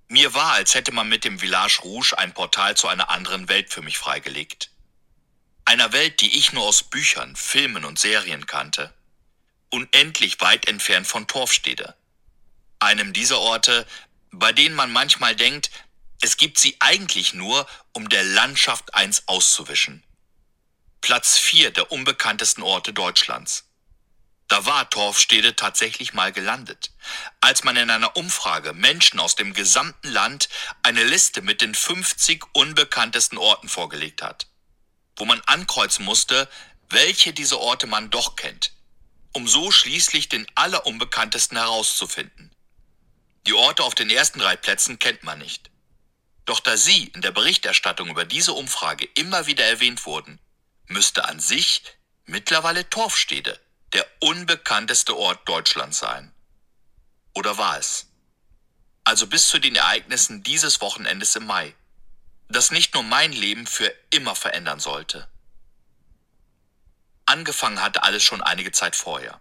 Mir 0.09 0.35
war, 0.35 0.55
als 0.55 0.75
hätte 0.75 0.91
man 0.91 1.09
mit 1.09 1.23
dem 1.23 1.39
Village 1.39 1.79
Rouge 1.85 2.19
ein 2.19 2.35
Portal 2.35 2.77
zu 2.77 2.89
einer 2.89 3.09
anderen 3.09 3.49
Welt 3.49 3.73
für 3.73 3.83
mich 3.83 3.99
freigelegt. 3.99 4.73
Einer 5.69 5.93
Welt, 5.93 6.21
die 6.21 6.39
ich 6.39 6.53
nur 6.53 6.65
aus 6.65 6.85
Büchern, 6.85 7.35
Filmen 7.35 7.85
und 7.85 7.99
Serien 7.99 8.47
kannte. 8.47 8.95
Unendlich 9.69 10.41
weit 10.41 10.69
entfernt 10.69 11.09
von 11.09 11.27
Torfstede. 11.27 11.97
Einem 12.79 13.13
dieser 13.13 13.41
Orte, 13.41 13.85
bei 14.31 14.53
denen 14.53 14.77
man 14.77 14.93
manchmal 14.93 15.35
denkt, 15.35 15.73
es 16.21 16.37
gibt 16.37 16.61
sie 16.61 16.77
eigentlich 16.79 17.35
nur, 17.35 17.67
um 17.93 18.09
der 18.09 18.23
Landschaft 18.23 18.95
eins 18.95 19.25
auszuwischen. 19.27 20.05
Platz 21.01 21.37
vier 21.37 21.73
der 21.73 21.91
unbekanntesten 21.91 22.63
Orte 22.63 22.93
Deutschlands. 22.93 23.65
Da 24.47 24.67
war 24.67 24.89
Torfstede 24.89 25.57
tatsächlich 25.57 26.13
mal 26.13 26.31
gelandet, 26.31 26.93
als 27.41 27.65
man 27.65 27.77
in 27.77 27.91
einer 27.91 28.17
Umfrage 28.17 28.73
Menschen 28.73 29.19
aus 29.19 29.35
dem 29.35 29.53
gesamten 29.53 30.09
Land 30.11 30.49
eine 30.85 31.03
Liste 31.03 31.43
mit 31.43 31.61
den 31.61 31.75
50 31.75 32.45
unbekanntesten 32.53 33.37
Orten 33.37 33.69
vorgelegt 33.69 34.23
hat, 34.23 34.47
wo 35.17 35.25
man 35.25 35.41
ankreuzen 35.43 36.05
musste, 36.05 36.49
welche 36.89 37.33
diese 37.33 37.59
Orte 37.59 37.87
man 37.87 38.11
doch 38.11 38.37
kennt, 38.37 38.73
um 39.33 39.49
so 39.49 39.71
schließlich 39.71 40.29
den 40.29 40.47
allerunbekanntesten 40.55 41.57
herauszufinden. 41.57 42.55
Die 43.47 43.55
Orte 43.55 43.83
auf 43.85 43.95
den 43.95 44.11
ersten 44.11 44.39
drei 44.39 44.57
Plätzen 44.57 44.99
kennt 44.99 45.23
man 45.23 45.39
nicht. 45.39 45.71
Doch 46.45 46.61
da 46.61 46.77
sie 46.77 47.05
in 47.09 47.23
der 47.23 47.33
Berichterstattung 47.33 48.09
über 48.09 48.25
diese 48.25 48.53
Umfrage 48.53 49.09
immer 49.15 49.47
wieder 49.47 49.65
erwähnt 49.65 50.07
wurden, 50.07 50.39
müsste 50.87 51.25
an 51.25 51.41
sich 51.41 51.83
mittlerweile 52.25 52.89
Torfstede 52.89 53.61
der 53.93 54.07
unbekannteste 54.21 55.17
Ort 55.17 55.49
Deutschlands 55.49 55.99
sein. 55.99 56.33
Oder 57.35 57.59
war 57.59 57.79
es? 57.79 58.07
Also 59.05 59.27
bis 59.27 59.49
zu 59.49 59.59
den 59.59 59.77
Ereignissen 59.77 60.43
dieses 60.43 60.81
Wochenendes 60.81 61.37
im 61.37 61.47
Mai, 61.47 61.75
das 62.49 62.71
nicht 62.71 62.95
nur 62.95 63.03
mein 63.03 63.33
Leben 63.33 63.67
für 63.67 63.93
immer 64.11 64.35
verändern 64.35 64.81
sollte. 64.81 65.29
Angefangen 67.27 67.83
hatte 67.83 68.03
alles 68.03 68.23
schon 68.23 68.41
einige 68.41 68.73
Zeit 68.73 68.95
vorher, 68.95 69.41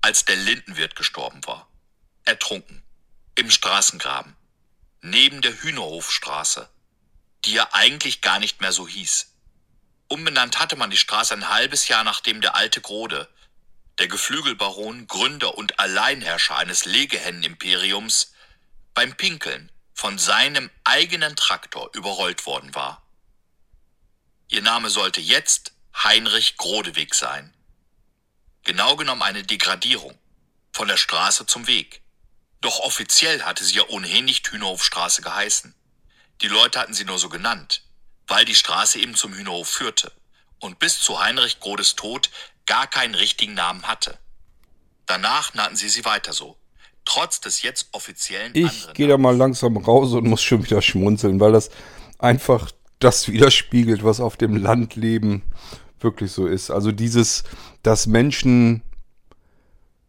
als 0.00 0.24
der 0.24 0.36
Lindenwirt 0.36 0.96
gestorben 0.96 1.44
war, 1.46 1.68
ertrunken, 2.24 2.82
im 3.36 3.50
Straßengraben, 3.50 4.36
neben 5.00 5.42
der 5.42 5.62
Hühnerhofstraße, 5.62 6.68
die 7.44 7.54
ja 7.54 7.68
eigentlich 7.72 8.20
gar 8.20 8.38
nicht 8.38 8.60
mehr 8.60 8.72
so 8.72 8.86
hieß. 8.86 9.28
Umbenannt 10.08 10.58
hatte 10.58 10.76
man 10.76 10.90
die 10.90 10.96
Straße 10.96 11.32
ein 11.34 11.48
halbes 11.48 11.88
Jahr 11.88 12.04
nachdem 12.04 12.40
der 12.40 12.56
alte 12.56 12.80
Grode, 12.80 13.28
der 13.98 14.08
Geflügelbaron, 14.08 15.06
Gründer 15.06 15.56
und 15.56 15.78
Alleinherrscher 15.78 16.56
eines 16.56 16.84
Legehennenimperiums, 16.84 18.32
beim 18.94 19.16
Pinkeln 19.16 19.71
von 20.02 20.18
seinem 20.18 20.68
eigenen 20.82 21.36
Traktor 21.36 21.88
überrollt 21.94 22.44
worden 22.44 22.74
war. 22.74 23.06
Ihr 24.48 24.60
Name 24.60 24.90
sollte 24.90 25.20
jetzt 25.20 25.72
Heinrich 25.94 26.56
Grodeweg 26.56 27.14
sein. 27.14 27.54
Genau 28.64 28.96
genommen 28.96 29.22
eine 29.22 29.44
Degradierung 29.44 30.18
von 30.72 30.88
der 30.88 30.96
Straße 30.96 31.46
zum 31.46 31.68
Weg. 31.68 32.02
Doch 32.60 32.80
offiziell 32.80 33.42
hatte 33.44 33.64
sie 33.64 33.76
ja 33.76 33.88
ohnehin 33.88 34.24
nicht 34.24 34.48
Hühnerhofstraße 34.48 35.22
geheißen. 35.22 35.72
Die 36.40 36.48
Leute 36.48 36.80
hatten 36.80 36.94
sie 36.94 37.04
nur 37.04 37.20
so 37.20 37.28
genannt 37.28 37.82
weil 38.32 38.46
die 38.46 38.54
Straße 38.54 38.98
eben 38.98 39.14
zum 39.14 39.34
Hühnerhof 39.34 39.68
führte 39.68 40.10
und 40.58 40.78
bis 40.78 41.00
zu 41.00 41.20
Heinrich 41.20 41.60
Grodes 41.60 41.96
Tod 41.96 42.30
gar 42.64 42.86
keinen 42.86 43.14
richtigen 43.14 43.52
Namen 43.52 43.86
hatte. 43.86 44.18
Danach 45.04 45.52
nannten 45.52 45.76
sie 45.76 45.90
sie 45.90 46.06
weiter 46.06 46.32
so, 46.32 46.56
trotz 47.04 47.40
des 47.40 47.62
jetzt 47.62 47.88
offiziellen 47.92 48.52
Ich 48.54 48.92
gehe 48.94 49.08
da 49.08 49.18
mal 49.18 49.36
langsam 49.36 49.76
raus 49.76 50.12
und 50.12 50.26
muss 50.26 50.42
schon 50.42 50.64
wieder 50.64 50.82
schmunzeln, 50.82 51.40
weil 51.40 51.52
das 51.52 51.70
einfach 52.18 52.70
das 52.98 53.28
widerspiegelt, 53.28 54.04
was 54.04 54.20
auf 54.20 54.36
dem 54.36 54.56
Landleben 54.56 55.42
wirklich 56.00 56.32
so 56.32 56.46
ist. 56.46 56.70
Also 56.70 56.92
dieses, 56.92 57.44
dass 57.82 58.06
Menschen 58.06 58.82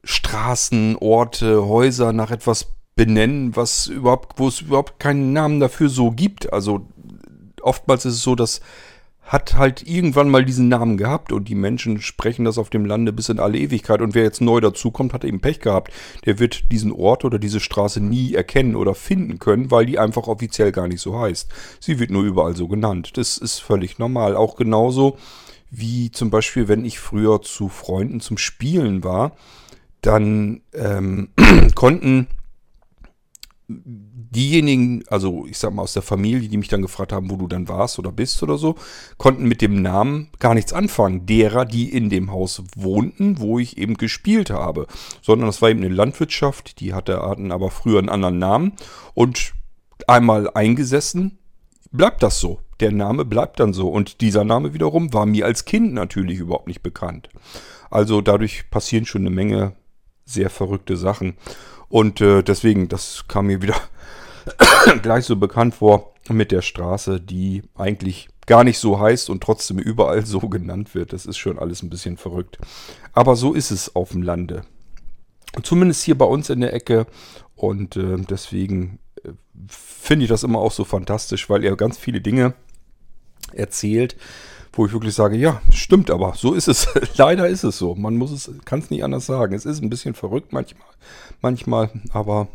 Straßen, 0.04 0.98
Orte, 0.98 1.66
Häuser 1.66 2.14
nach 2.14 2.30
etwas 2.30 2.68
benennen, 2.96 3.56
was 3.56 3.88
überhaupt, 3.88 4.38
wo 4.38 4.48
es 4.48 4.62
überhaupt 4.62 5.00
keinen 5.00 5.34
Namen 5.34 5.60
dafür 5.60 5.90
so 5.90 6.12
gibt. 6.12 6.52
Also 6.52 6.88
oftmals 7.62 8.06
ist 8.06 8.16
es 8.16 8.24
so, 8.24 8.36
dass 8.36 8.62
hat 9.24 9.56
halt 9.56 9.88
irgendwann 9.88 10.30
mal 10.30 10.44
diesen 10.44 10.68
Namen 10.68 10.98
gehabt 10.98 11.32
und 11.32 11.48
die 11.48 11.56
Menschen 11.56 12.02
sprechen 12.02 12.46
das 12.46 12.58
auf 12.58 12.70
dem 12.70 12.86
Lande 12.86 13.14
bis 13.14 13.30
in 13.30 13.40
alle 13.40 13.58
Ewigkeit. 13.58 14.02
Und 14.02 14.16
wer 14.16 14.24
jetzt 14.24 14.42
neu 14.42 14.60
dazukommt, 14.60 15.14
hat 15.14 15.24
eben 15.24 15.40
Pech 15.40 15.60
gehabt. 15.60 15.94
Der 16.26 16.40
wird 16.40 16.72
diesen 16.72 16.92
Ort 16.92 17.24
oder 17.24 17.40
diese 17.40 17.60
Straße 17.60 18.02
nie 18.02 18.34
erkennen 18.34 18.76
oder 18.76 18.96
finden 18.96 19.40
können, 19.40 19.72
weil 19.72 19.86
die 19.86 19.98
einfach 19.98 20.28
offiziell 20.28 20.72
gar 20.72 20.88
nicht 20.88 21.02
so 21.02 21.18
heißt. 21.18 21.50
Sie 21.80 22.00
wird 22.00 22.12
nur 22.12 22.24
überall 22.24 22.56
so 22.56 22.68
genannt. 22.68 23.18
Das 23.18 23.38
ist 23.38 23.60
völlig 23.60 23.98
normal. 23.98 24.36
Auch 24.36 24.56
genauso 24.56 25.18
wie 25.72 26.12
zum 26.12 26.30
Beispiel, 26.30 26.68
wenn 26.68 26.86
ich 26.86 27.00
früher 27.00 27.42
zu 27.42 27.70
Freunden 27.70 28.20
zum 28.20 28.38
Spielen 28.38 29.04
war, 29.04 29.36
dann 30.02 30.62
ähm, 30.74 31.30
konnten 31.76 32.28
diejenigen, 34.34 35.04
also 35.08 35.46
ich 35.48 35.58
sag 35.58 35.74
mal 35.74 35.84
aus 35.84 35.94
der 35.94 36.02
Familie, 36.02 36.50
die 36.50 36.58
mich 36.58 36.68
dann 36.68 36.82
gefragt 36.82 37.14
haben, 37.14 37.30
wo 37.30 37.36
du 37.38 37.48
dann 37.48 37.68
warst 37.68 38.00
oder 38.00 38.12
bist 38.12 38.44
oder 38.44 38.58
so, 38.58 38.76
konnten 39.18 39.48
mit 39.48 39.62
dem 39.62 39.82
Namen 39.82 40.30
gar 40.40 40.54
nichts 40.54 40.74
anfangen. 40.74 41.26
Derer, 41.26 41.66
die 41.66 41.90
in 41.90 42.10
dem 42.10 42.32
Haus 42.32 42.64
wohnten, 42.76 43.40
wo 43.40 43.60
ich 43.60 43.78
eben 43.78 43.96
gespielt 43.96 44.50
habe. 44.50 44.88
Sondern 45.22 45.48
das 45.48 45.62
war 45.62 45.70
eben 45.70 45.84
eine 45.84 45.94
Landwirtschaft, 45.94 46.80
die 46.80 46.94
hatte 46.94 47.22
hatten 47.22 47.52
aber 47.52 47.72
früher 47.72 48.00
einen 48.00 48.10
anderen 48.10 48.40
Namen. 48.40 48.74
Und 49.14 49.54
einmal 50.08 50.50
eingesessen, 50.54 51.38
bleibt 51.92 52.24
das 52.24 52.40
so. 52.40 52.60
Der 52.80 52.92
Name 52.92 53.26
bleibt 53.26 53.60
dann 53.60 53.74
so. 53.74 53.90
Und 53.90 54.22
dieser 54.22 54.44
Name 54.44 54.74
wiederum 54.74 55.14
war 55.14 55.26
mir 55.26 55.46
als 55.46 55.66
Kind 55.66 55.94
natürlich 55.94 56.40
überhaupt 56.40 56.68
nicht 56.68 56.84
bekannt. 56.84 57.30
Also 57.90 58.22
dadurch 58.22 58.70
passieren 58.70 59.06
schon 59.06 59.22
eine 59.22 59.30
Menge 59.30 59.74
sehr 60.26 60.50
verrückte 60.50 60.98
Sachen. 60.98 61.36
Und 61.90 62.22
äh, 62.22 62.42
deswegen, 62.42 62.90
das 62.90 63.26
kam 63.28 63.48
mir 63.48 63.62
wieder 63.62 63.76
gleich 65.02 65.26
so 65.26 65.36
bekannt 65.36 65.76
vor 65.76 66.14
mit 66.30 66.52
der 66.52 66.62
Straße, 66.62 67.20
die 67.20 67.64
eigentlich 67.76 68.30
gar 68.46 68.64
nicht 68.64 68.80
so 68.80 69.00
heißt 69.00 69.30
und 69.30 69.42
trotzdem 69.42 69.80
überall 69.80 70.26
so 70.26 70.40
genannt 70.40 70.96
wird. 70.96 71.14
Das 71.14 71.26
ist 71.26 71.38
schon 71.38 71.60
alles 71.60 71.82
ein 71.82 71.90
bisschen 71.90 72.18
verrückt. 72.18 72.58
Aber 73.14 73.36
so 73.36 73.54
ist 73.54 73.72
es 73.72 73.96
auf 73.96 74.12
dem 74.12 74.22
Lande. 74.22 74.64
Zumindest 75.62 76.04
hier 76.04 76.18
bei 76.18 76.26
uns 76.26 76.50
in 76.50 76.62
der 76.62 76.74
Ecke. 76.74 77.06
Und 77.56 77.96
äh, 77.96 78.18
deswegen 78.18 79.00
äh, 79.24 79.30
finde 79.68 80.24
ich 80.24 80.30
das 80.30 80.44
immer 80.44 80.60
auch 80.60 80.72
so 80.72 80.84
fantastisch, 80.84 81.50
weil 81.50 81.64
er 81.64 81.76
ganz 81.76 81.98
viele 81.98 82.22
Dinge 82.22 82.54
erzählt, 83.54 84.18
wo 84.74 84.86
ich 84.88 84.94
wirklich 84.94 85.14
sage, 85.14 85.38
ja, 85.38 85.62
stimmt 85.70 86.10
aber, 86.10 86.34
so 86.36 86.54
ist 86.54 86.68
es. 86.68 86.88
Leider 87.18 87.48
ist 87.48 87.64
es 87.64 87.78
so. 87.78 87.96
Man 87.96 88.18
muss 88.18 88.32
es, 88.32 88.52
kann 88.66 88.80
es 88.80 88.90
nicht 88.90 89.04
anders 89.04 89.28
sagen. 89.28 89.54
Es 89.54 89.66
ist 89.66 89.82
ein 89.82 89.90
bisschen 89.90 90.16
verrückt 90.16 90.52
manchmal, 90.52 90.88
manchmal, 91.42 91.92
aber 92.12 92.48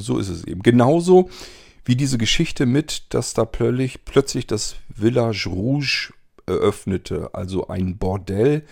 so 0.00 0.18
ist 0.18 0.28
es 0.28 0.44
eben. 0.44 0.62
Genauso 0.62 1.30
wie 1.84 1.96
diese 1.96 2.18
Geschichte 2.18 2.66
mit, 2.66 3.14
dass 3.14 3.34
da 3.34 3.44
plötzlich, 3.44 4.04
plötzlich 4.04 4.46
das 4.46 4.76
Village 4.94 5.48
Rouge 5.48 6.12
eröffnete, 6.46 7.30
also 7.32 7.68
ein 7.68 7.98
Bordell 7.98 8.64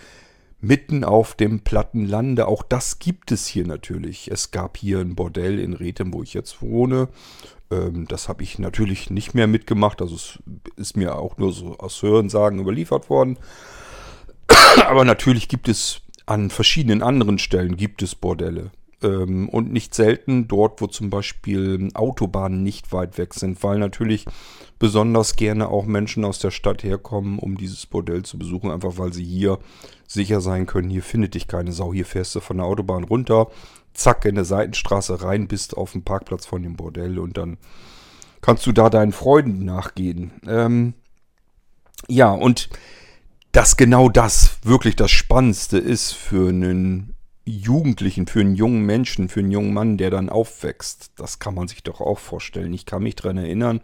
mitten 0.59 1.03
auf 1.03 1.35
dem 1.35 1.61
platten 1.61 2.05
Lande. 2.05 2.47
Auch 2.47 2.63
das 2.63 2.99
gibt 2.99 3.31
es 3.31 3.47
hier 3.47 3.65
natürlich. 3.65 4.29
Es 4.31 4.51
gab 4.51 4.77
hier 4.77 4.99
ein 4.99 5.15
Bordell 5.15 5.59
in 5.59 5.73
Rethem, 5.73 6.13
wo 6.13 6.23
ich 6.23 6.33
jetzt 6.33 6.61
wohne. 6.61 7.09
Ähm, 7.71 8.07
das 8.07 8.27
habe 8.27 8.43
ich 8.43 8.59
natürlich 8.59 9.09
nicht 9.09 9.33
mehr 9.33 9.47
mitgemacht. 9.47 10.01
Also 10.01 10.15
es 10.15 10.39
ist 10.75 10.97
mir 10.97 11.15
auch 11.15 11.37
nur 11.37 11.53
so 11.53 11.77
aus 11.77 12.01
Hörensagen 12.01 12.59
überliefert 12.59 13.09
worden. 13.09 13.37
Aber 14.85 15.05
natürlich 15.05 15.47
gibt 15.47 15.67
es 15.67 16.01
an 16.25 16.49
verschiedenen 16.49 17.01
anderen 17.01 17.39
Stellen 17.39 17.77
gibt 17.77 18.01
es 18.01 18.15
Bordelle. 18.15 18.71
Ähm, 19.03 19.47
und 19.49 19.71
nicht 19.71 19.93
selten 19.93 20.47
dort, 20.47 20.81
wo 20.81 20.87
zum 20.87 21.09
Beispiel 21.09 21.89
Autobahnen 21.93 22.63
nicht 22.63 22.91
weit 22.91 23.17
weg 23.17 23.35
sind, 23.35 23.61
weil 23.61 23.77
natürlich 23.77 24.25
besonders 24.79 25.35
gerne 25.35 25.69
auch 25.69 25.85
Menschen 25.85 26.25
aus 26.25 26.39
der 26.39 26.51
Stadt 26.51 26.83
herkommen, 26.83 27.37
um 27.37 27.57
dieses 27.57 27.85
Bordell 27.85 28.23
zu 28.23 28.39
besuchen, 28.39 28.71
einfach 28.71 28.97
weil 28.97 29.13
sie 29.13 29.23
hier 29.23 29.59
sicher 30.07 30.41
sein 30.41 30.65
können, 30.65 30.89
hier 30.89 31.03
findet 31.03 31.35
dich 31.35 31.47
keine 31.47 31.73
Sau, 31.73 31.93
hier 31.93 32.05
fährst 32.05 32.33
du 32.35 32.39
von 32.39 32.57
der 32.57 32.65
Autobahn 32.65 33.03
runter, 33.03 33.47
zack, 33.93 34.25
in 34.25 34.35
der 34.35 34.45
Seitenstraße 34.45 35.21
rein, 35.21 35.47
bist 35.47 35.77
auf 35.77 35.91
dem 35.91 36.03
Parkplatz 36.03 36.45
von 36.45 36.63
dem 36.63 36.75
Bordell 36.75 37.19
und 37.19 37.37
dann 37.37 37.57
kannst 38.41 38.65
du 38.65 38.71
da 38.71 38.89
deinen 38.89 39.11
Freunden 39.11 39.65
nachgehen. 39.65 40.31
Ähm, 40.47 40.93
ja, 42.07 42.31
und 42.31 42.69
dass 43.51 43.77
genau 43.77 44.09
das 44.09 44.57
wirklich 44.63 44.95
das 44.95 45.11
Spannendste 45.11 45.77
ist 45.77 46.13
für 46.13 46.49
einen 46.49 47.16
Jugendlichen, 47.51 48.27
für 48.27 48.41
einen 48.41 48.55
jungen 48.55 48.85
Menschen, 48.85 49.29
für 49.29 49.39
einen 49.39 49.51
jungen 49.51 49.73
Mann, 49.73 49.97
der 49.97 50.09
dann 50.09 50.29
aufwächst. 50.29 51.11
Das 51.15 51.39
kann 51.39 51.55
man 51.55 51.67
sich 51.67 51.83
doch 51.83 52.01
auch 52.01 52.19
vorstellen. 52.19 52.73
Ich 52.73 52.85
kann 52.85 53.03
mich 53.03 53.15
daran 53.15 53.37
erinnern, 53.37 53.81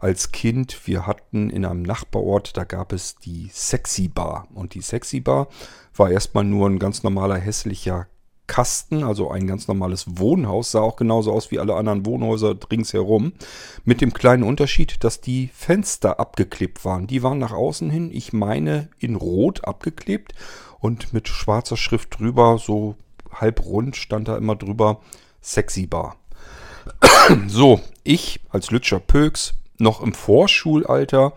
als 0.00 0.32
Kind, 0.32 0.86
wir 0.86 1.06
hatten 1.06 1.50
in 1.50 1.64
einem 1.64 1.82
Nachbarort, 1.82 2.56
da 2.56 2.64
gab 2.64 2.92
es 2.92 3.16
die 3.16 3.48
Sexy 3.52 4.08
Bar. 4.08 4.48
Und 4.54 4.74
die 4.74 4.82
Sexy 4.82 5.20
Bar 5.20 5.48
war 5.94 6.10
erstmal 6.10 6.44
nur 6.44 6.68
ein 6.68 6.78
ganz 6.78 7.02
normaler 7.02 7.36
hässlicher 7.36 8.06
Kasten, 8.46 9.02
also 9.02 9.30
ein 9.30 9.46
ganz 9.46 9.66
normales 9.66 10.04
Wohnhaus, 10.18 10.70
sah 10.70 10.80
auch 10.80 10.96
genauso 10.96 11.32
aus 11.32 11.50
wie 11.50 11.58
alle 11.58 11.74
anderen 11.74 12.06
Wohnhäuser 12.06 12.54
ringsherum. 12.70 13.32
Mit 13.84 14.00
dem 14.00 14.12
kleinen 14.12 14.42
Unterschied, 14.42 15.02
dass 15.04 15.20
die 15.20 15.50
Fenster 15.52 16.20
abgeklebt 16.20 16.84
waren. 16.84 17.06
Die 17.06 17.22
waren 17.22 17.38
nach 17.38 17.52
außen 17.52 17.90
hin, 17.90 18.10
ich 18.12 18.32
meine, 18.32 18.88
in 18.98 19.16
Rot 19.16 19.64
abgeklebt 19.64 20.34
und 20.78 21.12
mit 21.12 21.28
schwarzer 21.28 21.76
Schrift 21.76 22.18
drüber, 22.18 22.58
so 22.58 22.94
halb 23.40 23.64
rund 23.64 23.96
stand 23.96 24.28
da 24.28 24.36
immer 24.36 24.56
drüber 24.56 25.00
Sexy 25.40 25.86
Bar. 25.86 26.16
so, 27.48 27.80
ich 28.04 28.40
als 28.50 28.70
Lütscher 28.70 29.00
Pöks, 29.00 29.54
noch 29.78 30.00
im 30.02 30.12
Vorschulalter, 30.12 31.34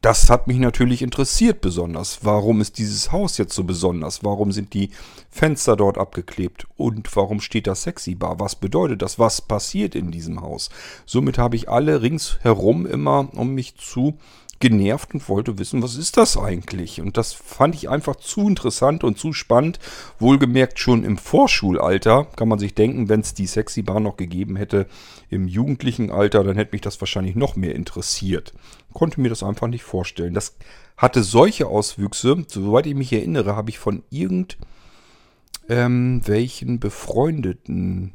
das 0.00 0.30
hat 0.30 0.46
mich 0.46 0.58
natürlich 0.58 1.02
interessiert 1.02 1.60
besonders. 1.60 2.20
Warum 2.22 2.60
ist 2.60 2.78
dieses 2.78 3.10
Haus 3.10 3.36
jetzt 3.36 3.54
so 3.54 3.64
besonders? 3.64 4.22
Warum 4.22 4.52
sind 4.52 4.72
die 4.72 4.90
Fenster 5.28 5.74
dort 5.74 5.98
abgeklebt? 5.98 6.66
Und 6.76 7.14
warum 7.16 7.40
steht 7.40 7.66
da 7.66 7.74
Sexy 7.74 8.14
Bar? 8.14 8.38
Was 8.38 8.54
bedeutet 8.54 9.02
das? 9.02 9.18
Was 9.18 9.40
passiert 9.40 9.96
in 9.96 10.12
diesem 10.12 10.40
Haus? 10.40 10.70
Somit 11.04 11.36
habe 11.36 11.56
ich 11.56 11.68
alle 11.68 12.00
ringsherum 12.00 12.86
immer 12.86 13.28
um 13.34 13.54
mich 13.54 13.76
zu 13.76 14.18
genervt 14.60 15.14
und 15.14 15.28
wollte 15.28 15.58
wissen, 15.58 15.82
was 15.82 15.96
ist 15.96 16.16
das 16.16 16.36
eigentlich? 16.36 17.00
Und 17.00 17.16
das 17.16 17.32
fand 17.32 17.74
ich 17.74 17.88
einfach 17.88 18.16
zu 18.16 18.48
interessant 18.48 19.04
und 19.04 19.18
zu 19.18 19.32
spannend. 19.32 19.78
Wohlgemerkt 20.18 20.78
schon 20.78 21.04
im 21.04 21.16
Vorschulalter 21.16 22.26
kann 22.36 22.48
man 22.48 22.58
sich 22.58 22.74
denken, 22.74 23.08
wenn 23.08 23.20
es 23.20 23.34
die 23.34 23.46
Sexy 23.46 23.82
Bar 23.82 24.00
noch 24.00 24.16
gegeben 24.16 24.56
hätte 24.56 24.86
im 25.30 25.46
jugendlichen 25.46 26.10
Alter, 26.10 26.42
dann 26.42 26.56
hätte 26.56 26.72
mich 26.72 26.80
das 26.80 27.00
wahrscheinlich 27.00 27.36
noch 27.36 27.56
mehr 27.56 27.74
interessiert. 27.74 28.54
Konnte 28.92 29.20
mir 29.20 29.28
das 29.28 29.42
einfach 29.42 29.68
nicht 29.68 29.84
vorstellen. 29.84 30.34
Das 30.34 30.56
hatte 30.96 31.22
solche 31.22 31.68
Auswüchse, 31.68 32.44
soweit 32.48 32.86
ich 32.86 32.94
mich 32.94 33.12
erinnere, 33.12 33.54
habe 33.54 33.70
ich 33.70 33.78
von 33.78 34.02
irgendwelchen 34.10 36.68
ähm, 36.68 36.80
Befreundeten 36.80 38.14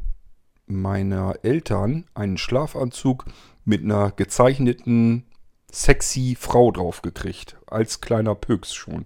meiner 0.65 1.35
Eltern 1.43 2.05
einen 2.13 2.37
Schlafanzug 2.37 3.25
mit 3.65 3.83
einer 3.83 4.11
gezeichneten 4.11 5.25
sexy 5.73 6.37
Frau 6.39 6.71
drauf 6.71 7.01
gekriegt. 7.01 7.57
Als 7.67 7.99
kleiner 7.99 8.35
Pöks 8.35 8.73
schon. 8.73 9.05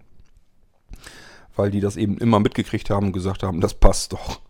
Weil 1.56 1.72
die 1.72 1.80
das 1.80 1.98
eben 1.98 2.18
immer 2.18 2.40
mitgekriegt 2.40 2.90
haben 2.90 3.08
und 3.08 3.14
gesagt 3.14 3.42
haben, 3.42 3.62
das 3.62 3.74
passt 3.74 4.14
doch. 4.14 4.42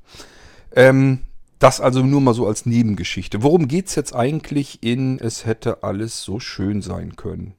Ähm, 0.76 1.20
das 1.60 1.80
also 1.80 2.04
nur 2.04 2.22
mal 2.22 2.34
so 2.34 2.46
als 2.48 2.66
Nebengeschichte. 2.66 3.44
Worum 3.44 3.68
geht 3.68 3.88
es 3.88 3.96
jetzt 3.96 4.14
eigentlich 4.14 4.84
in 4.84 5.20
Es 5.20 5.46
hätte 5.46 5.84
alles 5.84 6.24
so 6.24 6.40
schön 6.40 6.82
sein 6.82 7.16
können? 7.16 7.54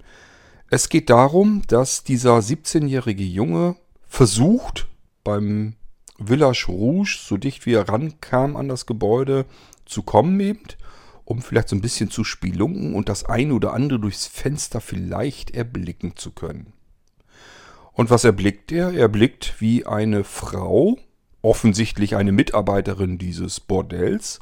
Es 0.71 0.89
geht 0.89 1.09
darum, 1.09 1.63
dass 1.69 2.05
dieser 2.05 2.39
17-jährige 2.39 3.25
Junge 3.25 3.77
versucht, 4.07 4.87
beim 5.25 5.75
Village 6.23 6.67
Rouge, 6.69 7.19
so 7.21 7.37
dicht 7.37 7.65
wie 7.65 7.73
er 7.73 7.89
rankam 7.89 8.57
an 8.57 8.69
das 8.69 8.87
Gebäude, 8.87 9.47
zu 9.87 10.03
kommen 10.03 10.39
eben 10.41 10.77
um 11.29 11.43
vielleicht 11.43 11.69
so 11.69 11.77
ein 11.77 11.83
bisschen 11.83 12.11
zu 12.11 12.25
spielunken 12.25 12.95
und 12.95 13.11
das 13.11 13.25
eine 13.25 13.53
oder 13.53 13.75
andere 13.75 14.01
durchs 14.01 14.27
Fenster 14.27 14.81
vielleicht 14.81 15.51
erblicken 15.51 16.17
zu 16.17 16.31
können. 16.31 16.73
Und 17.93 18.09
was 18.09 18.25
erblickt 18.25 18.73
er? 18.73 18.95
Er 18.95 19.09
blickt, 19.09 19.61
wie 19.61 19.85
eine 19.85 20.25
Frau, 20.25 20.97
offensichtlich 21.43 22.17
eine 22.17 22.33
Mitarbeiterin 22.33 23.19
dieses 23.19 23.61
Bordells, 23.61 24.41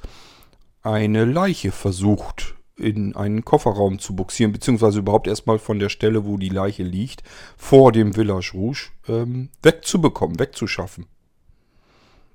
eine 0.81 1.25
Leiche 1.25 1.73
versucht 1.73 2.55
in 2.77 3.17
einen 3.17 3.45
Kofferraum 3.45 3.99
zu 3.99 4.15
buxieren, 4.15 4.53
beziehungsweise 4.53 5.01
überhaupt 5.01 5.27
erstmal 5.27 5.59
von 5.59 5.81
der 5.81 5.89
Stelle, 5.89 6.25
wo 6.25 6.37
die 6.37 6.51
Leiche 6.51 6.85
liegt, 6.85 7.25
vor 7.57 7.91
dem 7.91 8.13
Village 8.13 8.53
Rouge 8.55 8.91
ähm, 9.09 9.49
wegzubekommen, 9.61 10.39
wegzuschaffen. 10.39 11.07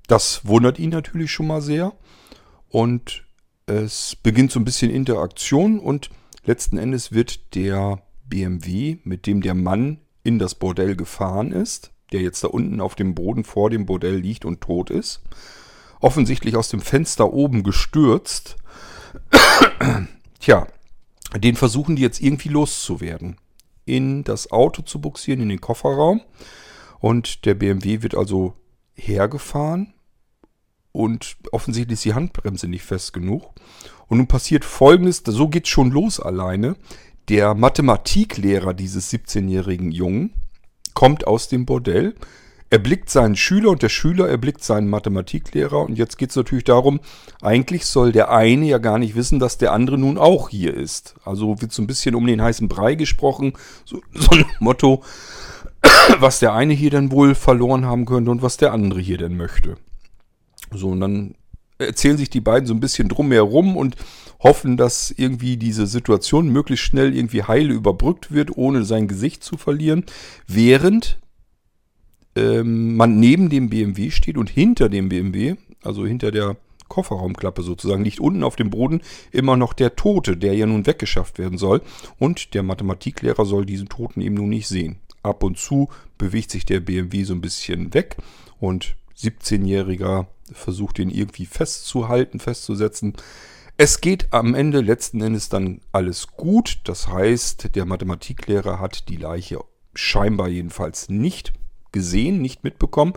Das 0.08 0.44
wundert 0.44 0.78
ihn 0.78 0.90
natürlich 0.90 1.32
schon 1.32 1.46
mal 1.46 1.62
sehr 1.62 1.94
und 2.68 3.24
es 3.72 4.16
beginnt 4.22 4.52
so 4.52 4.60
ein 4.60 4.64
bisschen 4.64 4.90
Interaktion 4.90 5.78
und 5.78 6.10
letzten 6.44 6.78
Endes 6.78 7.12
wird 7.12 7.54
der 7.54 8.02
BMW, 8.24 8.98
mit 9.04 9.26
dem 9.26 9.42
der 9.42 9.54
Mann 9.54 9.98
in 10.22 10.38
das 10.38 10.54
Bordell 10.54 10.96
gefahren 10.96 11.52
ist, 11.52 11.92
der 12.12 12.20
jetzt 12.20 12.44
da 12.44 12.48
unten 12.48 12.80
auf 12.80 12.94
dem 12.94 13.14
Boden 13.14 13.44
vor 13.44 13.70
dem 13.70 13.86
Bordell 13.86 14.16
liegt 14.16 14.44
und 14.44 14.60
tot 14.60 14.90
ist, 14.90 15.22
offensichtlich 16.00 16.56
aus 16.56 16.68
dem 16.68 16.80
Fenster 16.80 17.32
oben 17.32 17.62
gestürzt. 17.62 18.56
Tja, 20.40 20.66
den 21.36 21.56
versuchen 21.56 21.96
die 21.96 22.02
jetzt 22.02 22.20
irgendwie 22.20 22.48
loszuwerden. 22.48 23.36
In 23.84 24.22
das 24.22 24.52
Auto 24.52 24.82
zu 24.82 25.00
buxieren, 25.00 25.40
in 25.40 25.48
den 25.48 25.60
Kofferraum. 25.60 26.20
Und 27.00 27.46
der 27.46 27.54
BMW 27.54 28.02
wird 28.02 28.14
also 28.14 28.54
hergefahren 28.94 29.94
und 30.92 31.36
offensichtlich 31.50 31.94
ist 31.94 32.04
die 32.04 32.14
Handbremse 32.14 32.68
nicht 32.68 32.84
fest 32.84 33.12
genug. 33.12 33.50
Und 34.08 34.18
nun 34.18 34.26
passiert 34.26 34.64
folgendes, 34.64 35.22
so 35.24 35.48
geht's 35.48 35.70
schon 35.70 35.90
los 35.90 36.20
alleine. 36.20 36.76
Der 37.28 37.54
Mathematiklehrer 37.54 38.74
dieses 38.74 39.10
17-jährigen 39.12 39.90
Jungen 39.90 40.34
kommt 40.92 41.26
aus 41.26 41.48
dem 41.48 41.64
Bordell, 41.64 42.14
erblickt 42.68 43.10
seinen 43.10 43.36
Schüler 43.36 43.70
und 43.70 43.82
der 43.82 43.88
Schüler 43.88 44.28
erblickt 44.28 44.62
seinen 44.64 44.90
Mathematiklehrer. 44.90 45.80
Und 45.80 45.96
jetzt 45.96 46.18
geht 46.18 46.30
es 46.30 46.36
natürlich 46.36 46.64
darum, 46.64 47.00
eigentlich 47.40 47.86
soll 47.86 48.12
der 48.12 48.30
eine 48.30 48.66
ja 48.66 48.78
gar 48.78 48.98
nicht 48.98 49.14
wissen, 49.14 49.38
dass 49.38 49.58
der 49.58 49.72
andere 49.72 49.98
nun 49.98 50.18
auch 50.18 50.48
hier 50.50 50.74
ist. 50.74 51.14
Also 51.24 51.60
wird 51.62 51.72
so 51.72 51.82
ein 51.82 51.86
bisschen 51.86 52.14
um 52.14 52.26
den 52.26 52.42
heißen 52.42 52.68
Brei 52.68 52.94
gesprochen, 52.94 53.54
so, 53.84 54.00
so 54.12 54.30
ein 54.32 54.44
Motto, 54.58 55.02
was 56.18 56.40
der 56.40 56.52
eine 56.52 56.74
hier 56.74 56.90
denn 56.90 57.12
wohl 57.12 57.34
verloren 57.34 57.86
haben 57.86 58.04
könnte 58.04 58.30
und 58.30 58.42
was 58.42 58.56
der 58.56 58.72
andere 58.72 59.00
hier 59.00 59.18
denn 59.18 59.36
möchte. 59.36 59.76
So, 60.74 60.88
und 60.88 61.00
dann 61.00 61.34
erzählen 61.78 62.16
sich 62.16 62.30
die 62.30 62.40
beiden 62.40 62.66
so 62.66 62.74
ein 62.74 62.80
bisschen 62.80 63.08
drumherum 63.08 63.76
und 63.76 63.96
hoffen, 64.40 64.76
dass 64.76 65.10
irgendwie 65.10 65.56
diese 65.56 65.86
Situation 65.86 66.48
möglichst 66.48 66.84
schnell 66.84 67.16
irgendwie 67.16 67.44
heile 67.44 67.72
überbrückt 67.72 68.32
wird, 68.32 68.56
ohne 68.56 68.84
sein 68.84 69.08
Gesicht 69.08 69.44
zu 69.44 69.56
verlieren, 69.56 70.04
während 70.46 71.18
ähm, 72.36 72.96
man 72.96 73.20
neben 73.20 73.50
dem 73.50 73.68
BMW 73.68 74.10
steht 74.10 74.36
und 74.36 74.50
hinter 74.50 74.88
dem 74.88 75.08
BMW, 75.08 75.56
also 75.82 76.06
hinter 76.06 76.30
der 76.30 76.56
Kofferraumklappe 76.88 77.62
sozusagen, 77.62 78.04
liegt 78.04 78.20
unten 78.20 78.42
auf 78.42 78.56
dem 78.56 78.70
Boden 78.70 79.00
immer 79.30 79.56
noch 79.56 79.72
der 79.72 79.96
Tote, 79.96 80.36
der 80.36 80.54
ja 80.54 80.66
nun 80.66 80.86
weggeschafft 80.86 81.38
werden 81.38 81.56
soll. 81.56 81.80
Und 82.18 82.54
der 82.54 82.62
Mathematiklehrer 82.62 83.46
soll 83.46 83.64
diesen 83.64 83.88
Toten 83.88 84.20
eben 84.20 84.34
nun 84.34 84.50
nicht 84.50 84.68
sehen. 84.68 84.96
Ab 85.22 85.42
und 85.42 85.56
zu 85.56 85.88
bewegt 86.18 86.50
sich 86.50 86.66
der 86.66 86.80
BMW 86.80 87.22
so 87.24 87.32
ein 87.32 87.40
bisschen 87.40 87.94
weg 87.94 88.16
und 88.60 88.94
17-jähriger 89.22 90.26
versucht 90.52 90.98
ihn 90.98 91.10
irgendwie 91.10 91.46
festzuhalten, 91.46 92.40
festzusetzen. 92.40 93.14
Es 93.76 94.00
geht 94.00 94.32
am 94.32 94.54
Ende 94.54 94.80
letzten 94.80 95.20
Endes 95.20 95.48
dann 95.48 95.80
alles 95.92 96.28
gut. 96.28 96.80
Das 96.84 97.08
heißt, 97.08 97.74
der 97.74 97.84
Mathematiklehrer 97.84 98.78
hat 98.78 99.08
die 99.08 99.16
Leiche 99.16 99.60
scheinbar 99.94 100.48
jedenfalls 100.48 101.08
nicht 101.08 101.52
gesehen, 101.90 102.40
nicht 102.42 102.64
mitbekommen. 102.64 103.14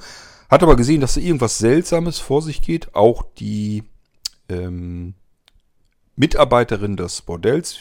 Hat 0.50 0.64
aber 0.64 0.76
gesehen, 0.76 1.02
dass 1.02 1.16
da 1.16 1.22
irgendwas 1.22 1.58
Seltsames 1.58 2.20
vor 2.20 2.42
sich 2.42 2.62
geht. 2.62 2.96
Auch 2.96 3.24
die 3.38 3.84
ähm, 4.50 5.16
Mitarbeiterin 6.16 6.96
des 6.96 7.22
Bordells 7.22 7.78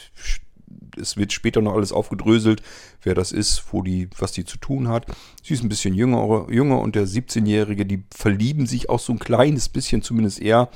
es 1.00 1.16
wird 1.16 1.32
später 1.32 1.60
noch 1.60 1.74
alles 1.74 1.92
aufgedröselt, 1.92 2.62
wer 3.02 3.14
das 3.14 3.32
ist, 3.32 3.64
wo 3.72 3.82
die, 3.82 4.08
was 4.18 4.32
die 4.32 4.44
zu 4.44 4.58
tun 4.58 4.88
hat. 4.88 5.06
Sie 5.42 5.54
ist 5.54 5.62
ein 5.62 5.68
bisschen 5.68 5.94
jünger, 5.94 6.46
jünger 6.50 6.80
und 6.80 6.94
der 6.94 7.06
17-Jährige, 7.06 7.86
die 7.86 8.04
verlieben 8.14 8.66
sich 8.66 8.88
auch 8.88 9.00
so 9.00 9.12
ein 9.12 9.18
kleines 9.18 9.68
bisschen, 9.68 10.02
zumindest 10.02 10.40
er 10.40 10.70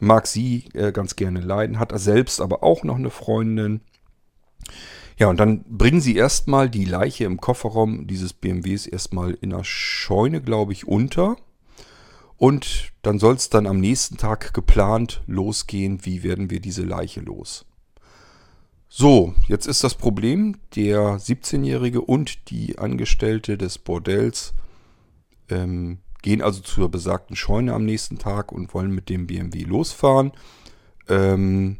mag 0.00 0.26
sie 0.26 0.64
äh, 0.74 0.92
ganz 0.92 1.16
gerne 1.16 1.40
leiden, 1.40 1.78
hat 1.78 1.92
er 1.92 1.98
selbst 1.98 2.40
aber 2.40 2.62
auch 2.62 2.84
noch 2.84 2.96
eine 2.96 3.10
Freundin. 3.10 3.80
Ja, 5.18 5.28
und 5.28 5.38
dann 5.38 5.64
bringen 5.64 6.00
sie 6.00 6.16
erstmal 6.16 6.70
die 6.70 6.86
Leiche 6.86 7.24
im 7.24 7.38
Kofferraum 7.38 8.06
dieses 8.06 8.32
BMWs 8.32 8.86
erstmal 8.86 9.32
in 9.34 9.52
einer 9.52 9.64
Scheune, 9.64 10.40
glaube 10.40 10.72
ich, 10.72 10.88
unter. 10.88 11.36
Und 12.38 12.92
dann 13.02 13.18
soll 13.18 13.34
es 13.34 13.50
dann 13.50 13.66
am 13.66 13.80
nächsten 13.80 14.16
Tag 14.16 14.54
geplant 14.54 15.22
losgehen, 15.26 16.06
wie 16.06 16.22
werden 16.22 16.48
wir 16.48 16.60
diese 16.60 16.84
Leiche 16.84 17.20
los. 17.20 17.66
So, 18.92 19.34
jetzt 19.46 19.68
ist 19.68 19.84
das 19.84 19.94
Problem, 19.94 20.56
der 20.74 21.16
17-Jährige 21.16 22.00
und 22.00 22.50
die 22.50 22.76
Angestellte 22.76 23.56
des 23.56 23.78
Bordells 23.78 24.52
ähm, 25.48 25.98
gehen 26.22 26.42
also 26.42 26.60
zur 26.60 26.90
besagten 26.90 27.36
Scheune 27.36 27.72
am 27.72 27.84
nächsten 27.84 28.18
Tag 28.18 28.50
und 28.50 28.74
wollen 28.74 28.90
mit 28.90 29.08
dem 29.08 29.28
BMW 29.28 29.62
losfahren. 29.62 30.32
Ähm, 31.08 31.76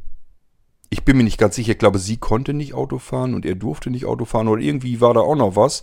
ich 0.89 1.05
bin 1.05 1.17
mir 1.17 1.25
nicht 1.25 1.37
ganz 1.37 1.57
sicher, 1.57 1.73
ich 1.73 1.79
glaube, 1.79 1.99
sie 1.99 2.17
konnte 2.17 2.55
nicht 2.55 2.75
Auto 2.75 3.01
fahren 3.01 3.35
und 3.35 3.45
er 3.45 3.57
durfte 3.57 3.91
nicht 3.91 4.07
Auto 4.07 4.25
fahren 4.25 4.47
oder 4.47 4.63
irgendwie 4.63 5.01
war 5.01 5.13
da 5.13 5.19
auch 5.19 5.35
noch 5.35 5.57
was. 5.57 5.83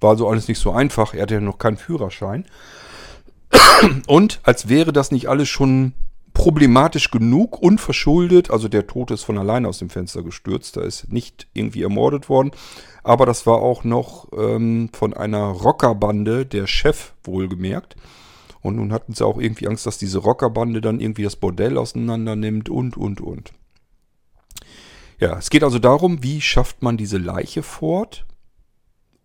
War 0.00 0.10
also 0.10 0.28
alles 0.28 0.46
nicht 0.46 0.60
so 0.60 0.70
einfach, 0.70 1.12
er 1.12 1.22
hatte 1.22 1.34
ja 1.34 1.40
noch 1.40 1.58
keinen 1.58 1.76
Führerschein. 1.76 2.46
Und 4.06 4.38
als 4.44 4.68
wäre 4.68 4.92
das 4.92 5.10
nicht 5.10 5.28
alles 5.28 5.48
schon 5.48 5.94
problematisch 6.38 7.10
genug, 7.10 7.60
unverschuldet. 7.60 8.52
Also 8.52 8.68
der 8.68 8.86
Tote 8.86 9.14
ist 9.14 9.24
von 9.24 9.38
alleine 9.38 9.66
aus 9.66 9.80
dem 9.80 9.90
Fenster 9.90 10.22
gestürzt, 10.22 10.76
da 10.76 10.82
ist 10.82 11.12
nicht 11.12 11.48
irgendwie 11.52 11.82
ermordet 11.82 12.28
worden. 12.28 12.52
Aber 13.02 13.26
das 13.26 13.44
war 13.44 13.56
auch 13.56 13.82
noch 13.82 14.28
ähm, 14.32 14.88
von 14.92 15.14
einer 15.14 15.46
Rockerbande, 15.46 16.46
der 16.46 16.68
Chef 16.68 17.12
wohlgemerkt. 17.24 17.96
Und 18.60 18.76
nun 18.76 18.92
hatten 18.92 19.14
sie 19.14 19.26
auch 19.26 19.38
irgendwie 19.38 19.66
Angst, 19.66 19.84
dass 19.84 19.98
diese 19.98 20.18
Rockerbande 20.18 20.80
dann 20.80 21.00
irgendwie 21.00 21.24
das 21.24 21.34
Bordell 21.34 21.76
auseinander 21.76 22.36
nimmt 22.36 22.68
und, 22.68 22.96
und, 22.96 23.20
und. 23.20 23.52
Ja, 25.18 25.38
es 25.38 25.50
geht 25.50 25.64
also 25.64 25.80
darum, 25.80 26.22
wie 26.22 26.40
schafft 26.40 26.82
man 26.82 26.96
diese 26.96 27.18
Leiche 27.18 27.64
fort? 27.64 28.26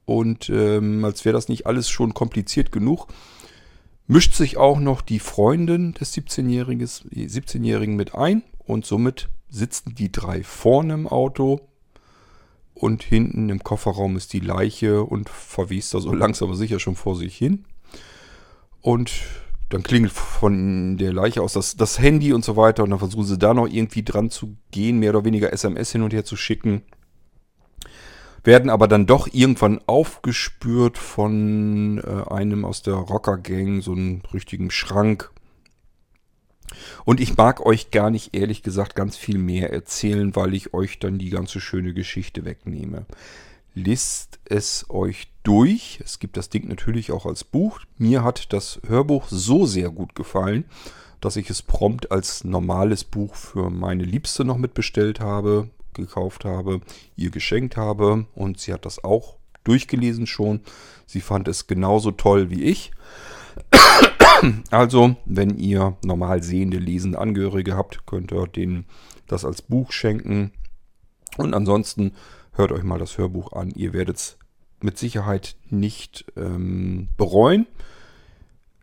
Und 0.06 0.50
ähm, 0.50 1.06
als 1.06 1.26
wäre 1.26 1.34
das 1.34 1.48
nicht 1.48 1.68
alles 1.68 1.90
schon 1.90 2.16
kompliziert 2.16 2.72
genug, 2.72 3.08
mischt 4.08 4.34
sich 4.34 4.58
auch 4.58 4.80
noch 4.80 5.02
die 5.02 5.20
Freundin 5.20 5.94
des 5.94 6.14
17-Jährigen 6.16 6.86
17 6.86 7.96
mit 7.96 8.16
ein 8.16 8.44
und 8.60 8.86
somit 8.86 9.30
sitzen 9.50 9.96
die 9.96 10.12
drei 10.12 10.44
vorne 10.44 10.94
im 10.94 11.08
Auto 11.08 11.62
und 12.74 13.04
hinten 13.04 13.50
im 13.50 13.64
Kofferraum 13.64 14.18
ist 14.18 14.34
die 14.34 14.40
Leiche 14.40 15.04
und 15.04 15.30
verwiest 15.30 15.94
da 15.94 16.00
so 16.00 16.14
langsam 16.14 16.50
aber 16.50 16.58
sicher 16.58 16.80
schon 16.80 16.96
vor 16.96 17.16
sich 17.16 17.36
hin. 17.36 17.66
Und 18.82 19.12
dann 19.70 19.84
klingelt 19.84 20.12
von 20.12 20.98
der 20.98 21.14
Leiche 21.14 21.42
aus 21.42 21.54
das, 21.54 21.78
das 21.78 22.00
Handy 22.00 22.34
und 22.34 22.44
so 22.44 22.58
weiter 22.58 22.84
und 22.84 22.90
dann 22.90 23.00
versuchen 23.00 23.26
sie 23.26 23.38
da 23.38 23.54
noch 23.54 23.68
irgendwie 23.68 24.04
dran 24.04 24.30
zu 24.30 24.58
gehen, 24.72 25.00
mehr 25.00 25.12
oder 25.12 25.26
weniger 25.26 25.54
SMS 25.54 25.92
hin 25.92 26.02
und 26.02 26.14
her 26.14 26.26
zu 26.26 26.36
schicken. 26.36 26.82
Werden 28.44 28.70
aber 28.70 28.88
dann 28.88 29.06
doch 29.06 29.28
irgendwann 29.32 29.80
aufgespürt 29.86 30.98
von 30.98 32.00
äh, 32.00 32.30
einem 32.30 32.66
aus 32.66 32.82
der 32.82 32.96
Rocker-Gang, 32.96 33.82
so 33.82 33.94
einem 33.94 34.22
richtigen 34.34 34.70
Schrank. 34.70 35.32
Und 37.06 37.20
ich 37.20 37.38
mag 37.38 37.66
euch 37.66 37.92
gar 37.92 38.10
nicht, 38.10 38.36
ehrlich 38.36 38.64
gesagt, 38.64 38.96
ganz 38.96 39.16
viel 39.16 39.38
mehr 39.38 39.72
erzählen, 39.72 40.36
weil 40.36 40.54
ich 40.54 40.74
euch 40.74 41.00
dann 41.00 41.20
die 41.20 41.30
ganze 41.30 41.62
schöne 41.62 41.94
Geschichte 41.94 42.46
wegnehme. 42.46 43.06
Lest 43.76 44.40
es 44.46 44.86
euch 44.90 45.30
durch. 45.44 46.00
Es 46.04 46.20
gibt 46.20 46.38
das 46.38 46.50
Ding 46.50 46.68
natürlich 46.68 47.12
auch 47.12 47.26
als 47.26 47.44
Buch. 47.44 47.80
Mir 47.98 48.24
hat 48.24 48.54
das 48.54 48.80
Hörbuch 48.88 49.28
so 49.30 49.66
sehr 49.66 49.90
gut 49.90 50.16
gefallen, 50.16 50.66
dass 51.22 51.38
ich 51.38 51.50
es 51.50 51.62
prompt 51.62 52.12
als 52.12 52.44
normales 52.44 53.04
Buch 53.04 53.36
für 53.36 53.70
meine 53.70 54.04
Liebste 54.04 54.44
noch 54.44 54.58
mitbestellt 54.58 55.20
habe, 55.20 55.70
gekauft 55.94 56.46
habe, 56.46 56.82
ihr 57.16 57.30
geschenkt 57.30 57.78
habe 57.78 58.26
und 58.36 58.60
sie 58.60 58.74
hat 58.74 58.86
das 58.86 59.04
auch 59.04 59.38
durchgelesen 59.64 60.28
schon. 60.28 60.62
Sie 61.06 61.22
fand 61.22 61.48
es 61.48 61.68
genauso 61.68 62.12
toll 62.12 62.50
wie 62.50 62.64
ich. 62.64 62.92
Also, 64.72 65.16
wenn 65.26 65.58
ihr 65.58 65.96
normal 66.04 66.44
sehende, 66.44 66.78
lesende 66.78 67.20
Angehörige 67.20 67.78
habt, 67.78 68.06
könnt 68.06 68.32
ihr 68.34 68.48
denen 68.48 68.86
das 69.28 69.46
als 69.46 69.62
Buch 69.62 69.92
schenken. 69.92 70.52
Und 71.38 71.54
ansonsten 71.54 72.14
hört 72.54 72.72
euch 72.72 72.84
mal 72.84 73.00
das 73.00 73.18
Hörbuch 73.18 73.54
an. 73.54 73.72
Ihr 73.72 73.94
werdet 73.94 74.18
es 74.18 74.38
mit 74.82 74.98
Sicherheit 74.98 75.56
nicht 75.70 76.26
ähm, 76.36 77.10
bereuen. 77.16 77.68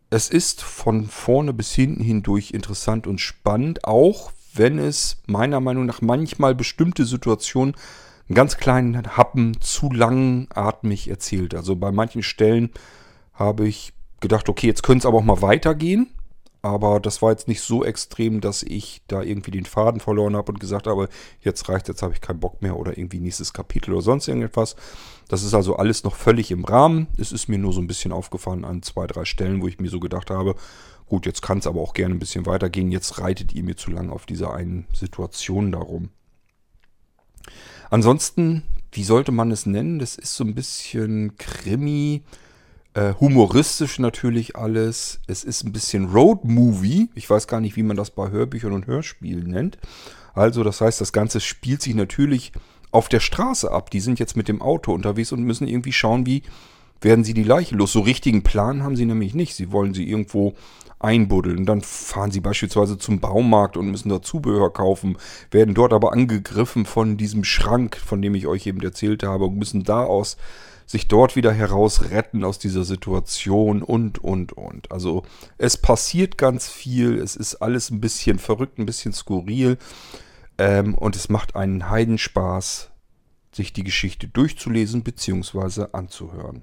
Es 0.09 0.29
ist 0.29 0.63
von 0.63 1.07
vorne 1.07 1.53
bis 1.53 1.73
hinten 1.73 2.03
hindurch 2.03 2.53
interessant 2.53 3.07
und 3.07 3.21
spannend, 3.21 3.85
auch 3.85 4.33
wenn 4.55 4.79
es 4.79 5.23
meiner 5.27 5.61
Meinung 5.61 5.87
nach 5.87 6.01
manchmal 6.01 6.55
bestimmte 6.55 7.05
Situationen 7.05 7.75
einen 8.29 8.37
ganz 8.37 8.57
kleinen 8.57 9.17
Happen 9.17 9.61
zu 9.61 9.91
langatmig 9.91 11.09
erzählt. 11.09 11.55
Also 11.55 11.77
bei 11.77 11.91
manchen 11.91 12.23
Stellen 12.23 12.71
habe 13.35 13.67
ich 13.67 13.93
gedacht, 14.21 14.49
okay, 14.49 14.67
jetzt 14.67 14.83
könnte 14.83 15.01
es 15.01 15.07
aber 15.07 15.19
auch 15.19 15.25
mal 15.25 15.43
weitergehen. 15.43 16.09
Aber 16.63 17.01
das 17.01 17.23
war 17.23 17.31
jetzt 17.31 17.49
nicht 17.49 17.63
so 17.63 17.85
extrem, 17.85 18.43
dass 18.43 18.63
ich 18.63 19.01
da 19.09 19.23
irgendwie 19.23 19.51
den 19.51 19.65
Faden 19.65 19.99
verloren 19.99 20.37
habe 20.37 20.53
und 20.53 20.61
gesagt 20.61 20.87
habe, 20.87 21.09
jetzt 21.41 21.69
reicht, 21.71 21.89
jetzt 21.89 22.03
habe 22.03 22.13
ich 22.13 22.21
keinen 22.21 22.41
Bock 22.41 22.61
mehr 22.61 22.77
oder 22.77 22.99
irgendwie 22.99 23.19
nächstes 23.19 23.55
Kapitel 23.55 23.93
oder 23.95 24.03
sonst 24.03 24.29
irgendetwas. 24.29 24.77
Das 25.29 25.43
ist 25.43 25.55
also 25.55 25.77
alles 25.77 26.05
noch 26.05 26.17
völlig 26.17 26.51
im 26.51 26.65
Rahmen. 26.65 27.07
Es 27.17 27.33
ist 27.33 27.49
mir 27.49 27.59
nur 27.59 27.73
so 27.73 27.81
ein 27.81 27.87
bisschen 27.87 28.13
aufgefallen 28.13 28.67
an 28.67 28.83
zwei, 28.83 29.07
drei 29.07 29.25
Stellen, 29.25 29.63
wo 29.63 29.69
ich 29.69 29.81
mir 29.81 29.89
so 29.89 30.01
gedacht 30.01 30.31
habe, 30.31 30.55
gut, 31.11 31.27
jetzt 31.27 31.43
kann 31.43 31.59
es 31.59 31.67
aber 31.67 31.81
auch 31.81 31.93
gerne 31.93 32.15
ein 32.15 32.21
bisschen 32.21 32.47
weitergehen. 32.47 32.91
Jetzt 32.91 33.19
reitet 33.19 33.53
ihr 33.53 33.65
mir 33.65 33.77
zu 33.77 33.91
lange 33.91 34.13
auf 34.13 34.25
dieser 34.25 34.55
einen 34.55 34.87
Situation 34.95 35.73
darum. 35.73 36.09
Ansonsten, 37.91 38.63
wie 38.93 39.03
sollte 39.03 39.33
man 39.33 39.51
es 39.51 39.67
nennen? 39.67 39.99
Das 39.99 40.17
ist 40.17 40.35
so 40.35 40.45
ein 40.45 40.55
bisschen 40.55 41.37
Krimi, 41.37 42.23
äh, 42.95 43.15
humoristisch 43.19 43.99
natürlich 43.99 44.55
alles. 44.55 45.21
Es 45.27 45.43
ist 45.43 45.65
ein 45.65 45.73
bisschen 45.73 46.07
Road 46.07 46.45
Movie. 46.45 47.11
Ich 47.15 47.29
weiß 47.29 47.49
gar 47.49 47.61
nicht, 47.61 47.77
wie 47.77 47.83
man 47.83 47.97
das 47.97 48.13
bei 48.13 48.31
Hörbüchern 48.31 48.73
und 48.73 48.87
Hörspielen 48.87 49.49
nennt. 49.49 49.79
Also, 50.33 50.63
das 50.63 50.81
heißt, 50.81 51.01
das 51.01 51.13
Ganze 51.13 51.41
spielt 51.41 51.83
sich 51.83 51.97
natürlich 51.97 52.53
auf 52.93 53.09
der 53.09 53.21
Straße 53.21 53.71
ab. 53.71 53.91
Die 53.91 54.01
sind 54.01 54.21
jetzt 54.21 54.37
mit 54.37 54.47
dem 54.47 54.63
Auto 54.63 54.93
unterwegs 54.93 55.33
und 55.33 55.43
müssen 55.43 55.67
irgendwie 55.67 55.93
schauen, 55.93 56.25
wie 56.25 56.43
werden 57.01 57.25
sie 57.25 57.35
die 57.35 57.45
Leiche 57.45 57.75
los. 57.75 57.93
So 57.93 58.01
richtigen 58.01 58.43
Plan 58.43 58.83
haben 58.83 58.97
sie 58.97 59.07
nämlich 59.07 59.35
nicht. 59.35 59.55
Sie 59.55 59.73
wollen 59.73 59.95
sie 59.95 60.09
irgendwo 60.09 60.55
einbuddeln. 61.01 61.67
Dann 61.67 61.81
fahren 61.81 62.31
sie 62.31 62.41
beispielsweise 62.41 62.99
zum 62.99 63.19
Baumarkt 63.19 63.77
und 63.77 63.91
müssen 63.91 64.11
da 64.11 64.23
Zubehör 64.23 64.73
kaufen, 64.73 65.17
werden 65.51 65.75
dort 65.75 65.93
aber 65.93 66.13
angegriffen 66.13 66.87
von 66.87 67.17
diesem 67.17 67.43
Schrank, 67.43 67.97
von 67.97 68.23
dem 68.23 68.35
ich 68.35 68.47
euch 68.47 68.67
eben 68.67 68.81
erzählt 68.83 69.23
habe, 69.25 69.47
und 69.47 69.57
müssen 69.57 69.83
da 69.83 70.05
aus 70.05 70.37
sich 70.87 71.07
dort 71.07 71.37
wieder 71.37 71.53
heraus 71.53 72.11
retten 72.11 72.43
aus 72.43 72.59
dieser 72.59 72.83
Situation 72.83 73.81
und, 73.83 74.19
und, 74.19 74.53
und. 74.53 74.91
Also 74.91 75.23
es 75.57 75.77
passiert 75.77 76.37
ganz 76.37 76.69
viel, 76.69 77.19
es 77.19 77.37
ist 77.37 77.57
alles 77.57 77.91
ein 77.91 78.01
bisschen 78.01 78.41
verrückt, 78.41 78.79
ein 78.79 78.87
bisschen 78.87 79.13
skurril 79.13 79.79
ähm, 80.59 80.95
und 80.95 81.15
es 81.15 81.29
macht 81.29 81.55
einen 81.55 81.89
Heidenspaß, 81.89 82.91
sich 83.53 83.73
die 83.73 83.85
Geschichte 83.85 84.27
durchzulesen 84.27 85.05
bzw. 85.05 85.87
anzuhören. 85.93 86.63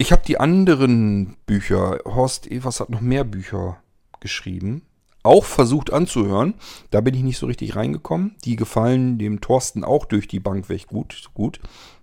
Ich 0.00 0.12
habe 0.12 0.22
die 0.24 0.38
anderen 0.38 1.36
Bücher, 1.44 1.98
Horst 2.04 2.48
Evers 2.48 2.78
hat 2.78 2.88
noch 2.88 3.00
mehr 3.00 3.24
Bücher 3.24 3.82
geschrieben, 4.20 4.82
auch 5.24 5.44
versucht 5.44 5.92
anzuhören. 5.92 6.54
Da 6.92 7.00
bin 7.00 7.14
ich 7.14 7.24
nicht 7.24 7.38
so 7.38 7.46
richtig 7.46 7.74
reingekommen. 7.74 8.36
Die 8.44 8.54
gefallen 8.54 9.18
dem 9.18 9.40
Thorsten 9.40 9.82
auch 9.82 10.04
durch 10.04 10.28
die 10.28 10.38
Bank 10.38 10.68
weg 10.68 10.86
gut. 10.86 11.30
gut. 11.34 11.58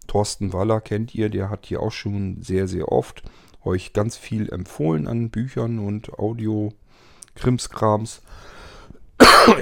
Thorsten 0.08 0.52
Waller 0.52 0.82
kennt 0.82 1.16
ihr, 1.16 1.30
der 1.30 1.50
hat 1.50 1.68
hier 1.68 1.80
auch 1.80 1.94
schon 1.94 2.42
sehr, 2.42 2.68
sehr 2.68 2.92
oft 2.92 3.24
euch 3.64 3.94
ganz 3.94 4.18
viel 4.18 4.52
empfohlen 4.52 5.08
an 5.08 5.30
Büchern 5.30 5.80
und 5.80 6.20
Audio-Krimskrams. 6.20 8.22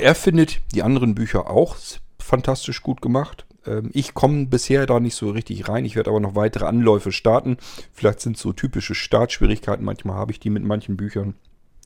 er 0.02 0.16
findet 0.16 0.60
die 0.74 0.82
anderen 0.82 1.14
Bücher 1.14 1.52
auch 1.52 1.78
fantastisch 2.18 2.82
gut 2.82 3.00
gemacht. 3.00 3.46
Ähm, 3.66 3.90
ich 3.94 4.14
komme 4.14 4.46
bisher 4.46 4.86
da 4.86 5.00
nicht 5.00 5.16
so 5.16 5.30
richtig 5.30 5.68
rein. 5.70 5.86
Ich 5.86 5.96
werde 5.96 6.10
aber 6.10 6.20
noch 6.20 6.36
weitere 6.36 6.66
Anläufe 6.66 7.12
starten. 7.12 7.58
Vielleicht 7.92 8.22
sind 8.22 8.38
so 8.38 8.54
typische 8.54 8.96
Startschwierigkeiten. 8.96 9.86
Manchmal 9.86 10.16
habe 10.16 10.32
ich 10.32 10.40
die 10.40 10.50
mit 10.50 10.64
manchen 10.64 10.98
Büchern. 10.98 11.36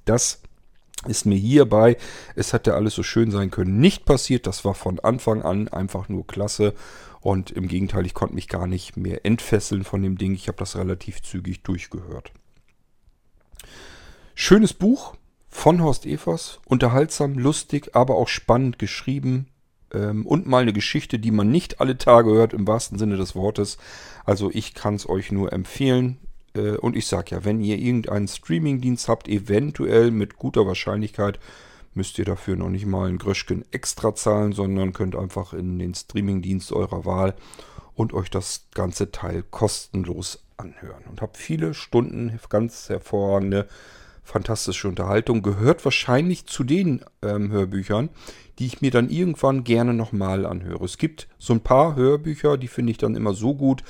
Das 0.05 0.41
ist 1.05 1.25
mir 1.25 1.37
hierbei, 1.37 1.97
es 2.35 2.53
hätte 2.53 2.73
alles 2.73 2.95
so 2.95 3.03
schön 3.03 3.29
sein 3.29 3.51
können, 3.51 3.79
nicht 3.79 4.05
passiert. 4.05 4.47
Das 4.47 4.65
war 4.65 4.73
von 4.73 4.99
Anfang 4.99 5.43
an 5.43 5.67
einfach 5.67 6.09
nur 6.09 6.25
klasse. 6.25 6.73
Und 7.21 7.51
im 7.51 7.67
Gegenteil, 7.67 8.05
ich 8.05 8.13
konnte 8.13 8.35
mich 8.35 8.47
gar 8.47 8.67
nicht 8.67 8.97
mehr 8.97 9.25
entfesseln 9.25 9.83
von 9.83 10.01
dem 10.01 10.17
Ding. 10.17 10.33
Ich 10.33 10.47
habe 10.47 10.57
das 10.57 10.75
relativ 10.75 11.21
zügig 11.21 11.61
durchgehört. 11.63 12.31
Schönes 14.33 14.73
Buch 14.73 15.15
von 15.49 15.81
Horst 15.83 16.05
Evers. 16.05 16.59
Unterhaltsam, 16.65 17.37
lustig, 17.37 17.95
aber 17.95 18.15
auch 18.15 18.27
spannend 18.27 18.79
geschrieben 18.79 19.47
ähm, 19.93 20.26
und 20.26 20.47
mal 20.47 20.64
eine 20.64 20.73
Geschichte, 20.73 21.19
die 21.19 21.31
man 21.31 21.49
nicht 21.49 21.81
alle 21.81 21.97
Tage 21.97 22.31
hört, 22.31 22.53
im 22.53 22.68
wahrsten 22.68 22.97
Sinne 22.97 23.18
des 23.18 23.35
Wortes. 23.35 23.77
Also 24.26 24.49
ich 24.51 24.73
kann 24.73 24.95
es 24.95 25.07
euch 25.07 25.31
nur 25.31 25.53
empfehlen. 25.53 26.18
Äh, 26.55 26.77
und 26.77 26.95
ich 26.95 27.07
sage 27.07 27.31
ja, 27.31 27.45
wenn 27.45 27.61
ihr 27.61 27.77
irgendeinen 27.77 28.27
Streamingdienst 28.27 29.07
habt, 29.07 29.27
eventuell 29.27 30.11
mit 30.11 30.38
guter 30.38 30.65
Wahrscheinlichkeit, 30.65 31.39
müsst 31.93 32.19
ihr 32.19 32.26
dafür 32.26 32.55
noch 32.55 32.69
nicht 32.69 32.85
mal 32.85 33.09
ein 33.09 33.18
Gröschken 33.18 33.65
extra 33.72 34.14
zahlen, 34.14 34.53
sondern 34.53 34.93
könnt 34.93 35.15
einfach 35.15 35.53
in 35.53 35.80
den 35.80 35.95
Streamingdienst 35.95 36.72
eurer 36.72 37.05
Wahl 37.05 37.34
und 37.95 38.14
euch 38.14 38.30
das 38.30 38.68
ganze 38.73 39.11
Teil 39.11 39.43
kostenlos 39.49 40.43
anhören. 40.57 41.03
Und 41.09 41.22
habt 41.22 41.38
viele 41.38 41.73
Stunden 41.73 42.39
ganz 42.49 42.89
hervorragende, 42.89 43.68
fantastische 44.27 44.87
Unterhaltung. 44.89 45.41
Gehört 45.41 45.83
wahrscheinlich 45.85 46.45
zu 46.45 46.63
den 46.63 47.03
ähm, 47.21 47.49
Hörbüchern, 47.49 48.09
die 48.59 48.65
ich 48.65 48.81
mir 48.81 48.91
dann 48.91 49.09
irgendwann 49.09 49.63
gerne 49.63 49.93
nochmal 49.93 50.45
anhöre. 50.45 50.83
Es 50.83 50.97
gibt 50.97 51.27
so 51.37 51.53
ein 51.53 51.61
paar 51.61 51.95
Hörbücher, 51.95 52.57
die 52.57 52.67
finde 52.67 52.91
ich 52.91 52.97
dann 52.97 53.15
immer 53.15 53.33
so 53.33 53.55
gut, 53.55 53.83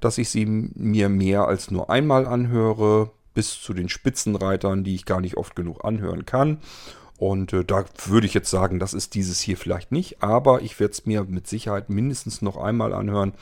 dass 0.00 0.18
ich 0.18 0.28
sie 0.30 0.44
mir 0.46 1.08
mehr 1.08 1.46
als 1.46 1.70
nur 1.70 1.90
einmal 1.90 2.26
anhöre, 2.26 3.12
bis 3.34 3.60
zu 3.60 3.72
den 3.72 3.88
Spitzenreitern, 3.88 4.84
die 4.84 4.94
ich 4.94 5.06
gar 5.06 5.20
nicht 5.20 5.36
oft 5.36 5.54
genug 5.56 5.84
anhören 5.84 6.26
kann. 6.26 6.58
Und 7.16 7.52
äh, 7.52 7.64
da 7.64 7.84
würde 8.06 8.26
ich 8.26 8.34
jetzt 8.34 8.50
sagen, 8.50 8.80
das 8.80 8.94
ist 8.94 9.14
dieses 9.14 9.40
hier 9.40 9.56
vielleicht 9.56 9.92
nicht, 9.92 10.22
aber 10.22 10.62
ich 10.62 10.78
werde 10.80 10.92
es 10.92 11.06
mir 11.06 11.24
mit 11.24 11.46
Sicherheit 11.46 11.88
mindestens 11.88 12.42
noch 12.42 12.56
einmal 12.56 12.92
anhören, 12.92 13.32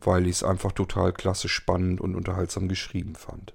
weil 0.00 0.26
ich 0.26 0.36
es 0.36 0.42
einfach 0.42 0.72
total 0.72 1.12
klasse, 1.12 1.48
spannend 1.48 2.00
und 2.00 2.16
unterhaltsam 2.16 2.68
geschrieben 2.68 3.14
fand. 3.14 3.54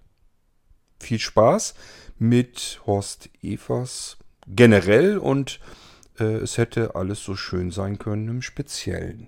Viel 1.00 1.20
Spaß 1.20 1.76
mit 2.20 2.82
Horst 2.86 3.30
Evers 3.42 4.18
generell 4.48 5.18
und 5.18 5.60
äh, 6.20 6.24
es 6.24 6.58
hätte 6.58 6.96
alles 6.96 7.24
so 7.24 7.36
schön 7.36 7.72
sein 7.72 8.00
können 8.00 8.28
im 8.28 8.42
Speziellen. 8.42 9.28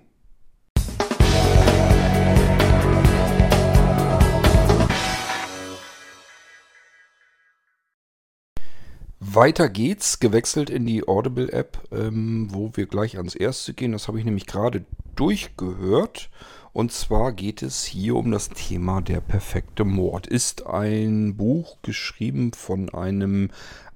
Weiter 9.22 9.68
geht's, 9.68 10.18
gewechselt 10.18 10.70
in 10.70 10.86
die 10.86 11.06
Audible-App, 11.06 11.78
ähm, 11.92 12.48
wo 12.50 12.72
wir 12.74 12.86
gleich 12.86 13.16
ans 13.16 13.36
erste 13.36 13.74
gehen. 13.74 13.92
Das 13.92 14.08
habe 14.08 14.18
ich 14.18 14.24
nämlich 14.24 14.46
gerade 14.46 14.84
durchgehört. 15.14 16.30
Und 16.72 16.92
zwar 16.92 17.32
geht 17.32 17.62
es 17.62 17.84
hier 17.84 18.16
um 18.16 18.30
das 18.30 18.48
Thema 18.48 19.00
Der 19.00 19.20
perfekte 19.20 19.84
Mord. 19.84 20.26
Ist 20.26 20.66
ein 20.66 21.36
Buch 21.36 21.78
geschrieben 21.82 22.52
von 22.52 22.88
einem 22.90 23.50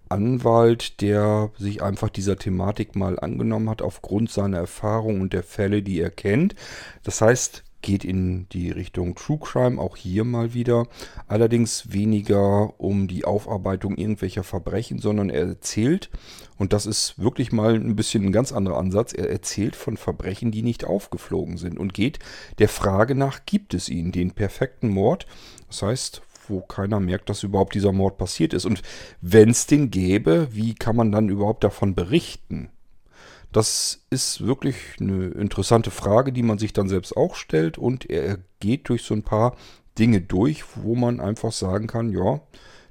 Anwalt, 0.09 1.01
der 1.01 1.51
sich 1.59 1.83
einfach 1.83 2.09
dieser 2.09 2.37
Thematik 2.37 2.97
mal 2.97 3.19
angenommen 3.19 3.71
hat 3.71 3.81
aufgrund 3.81 4.31
seiner 4.31 4.59
Erfahrung 4.59 5.21
und 5.21 5.33
der 5.33 5.43
Fälle, 5.43 5.83
die 5.83 6.01
er 6.01 6.11
kennt. 6.11 6.55
Das 7.05 7.21
heißt, 7.21 7.65
geht 7.85 8.05
in 8.05 8.49
die 8.49 8.71
Richtung 8.71 9.15
True 9.15 9.39
Crime, 9.39 9.81
auch 9.81 9.97
hier 9.97 10.25
mal 10.25 10.55
wieder. 10.55 10.89
Allerdings 11.29 11.93
weniger 11.93 12.81
um 12.81 13.07
die 13.07 13.25
Aufarbeitung 13.25 13.97
irgendwelcher 13.97 14.43
Verbrechen, 14.43 14.99
sondern 14.99 15.31
er 15.31 15.47
erzählt, 15.47 16.11
und 16.59 16.73
das 16.73 16.87
ist 16.87 17.19
wirklich 17.19 17.53
mal 17.53 17.75
ein 17.75 17.95
bisschen 17.95 18.25
ein 18.25 18.33
ganz 18.33 18.53
anderer 18.53 18.79
Ansatz, 18.79 19.13
er 19.13 19.31
erzählt 19.31 19.77
von 19.77 19.97
Verbrechen, 19.97 20.51
die 20.51 20.63
nicht 20.63 20.85
aufgeflogen 20.85 21.59
sind 21.59 21.79
und 21.79 21.95
geht 21.95 22.19
der 22.59 22.69
Frage 22.69 23.15
nach, 23.15 23.45
gibt 23.45 23.75
es 23.75 23.89
ihn, 23.89 24.11
den 24.11 24.33
perfekten 24.33 24.89
Mord? 24.89 25.27
Das 25.69 25.83
heißt, 25.83 26.23
wo 26.49 26.61
keiner 26.61 27.01
merkt, 27.01 27.29
dass 27.29 27.43
überhaupt 27.43 27.75
dieser 27.75 27.93
Mord 27.93 28.17
passiert 28.17 28.55
ist. 28.55 28.65
Und 28.65 28.83
wenn 29.21 29.51
es 29.51 29.67
den 29.67 29.91
gäbe, 29.91 30.49
wie 30.53 30.75
kann 30.75 30.97
man 30.97 31.13
dann 31.13 31.29
überhaupt 31.29 31.65
davon 31.65 31.95
berichten? 31.95 32.71
Das 33.55 34.05
ist 34.11 34.45
wirklich 34.45 34.75
eine 34.99 35.29
interessante 35.29 35.93
Frage, 35.93 36.33
die 36.33 36.43
man 36.43 36.59
sich 36.59 36.73
dann 36.73 36.89
selbst 36.89 37.17
auch 37.17 37.37
stellt. 37.37 37.79
Und 37.79 38.11
er 38.11 38.39
geht 38.59 38.89
durch 38.89 39.03
so 39.03 39.15
ein 39.15 39.23
paar 39.23 39.55
Dinge 39.97 40.21
durch, 40.21 40.65
wo 40.75 40.97
man 40.97 41.21
einfach 41.21 41.53
sagen 41.53 41.87
kann, 41.87 42.11
ja, 42.11 42.41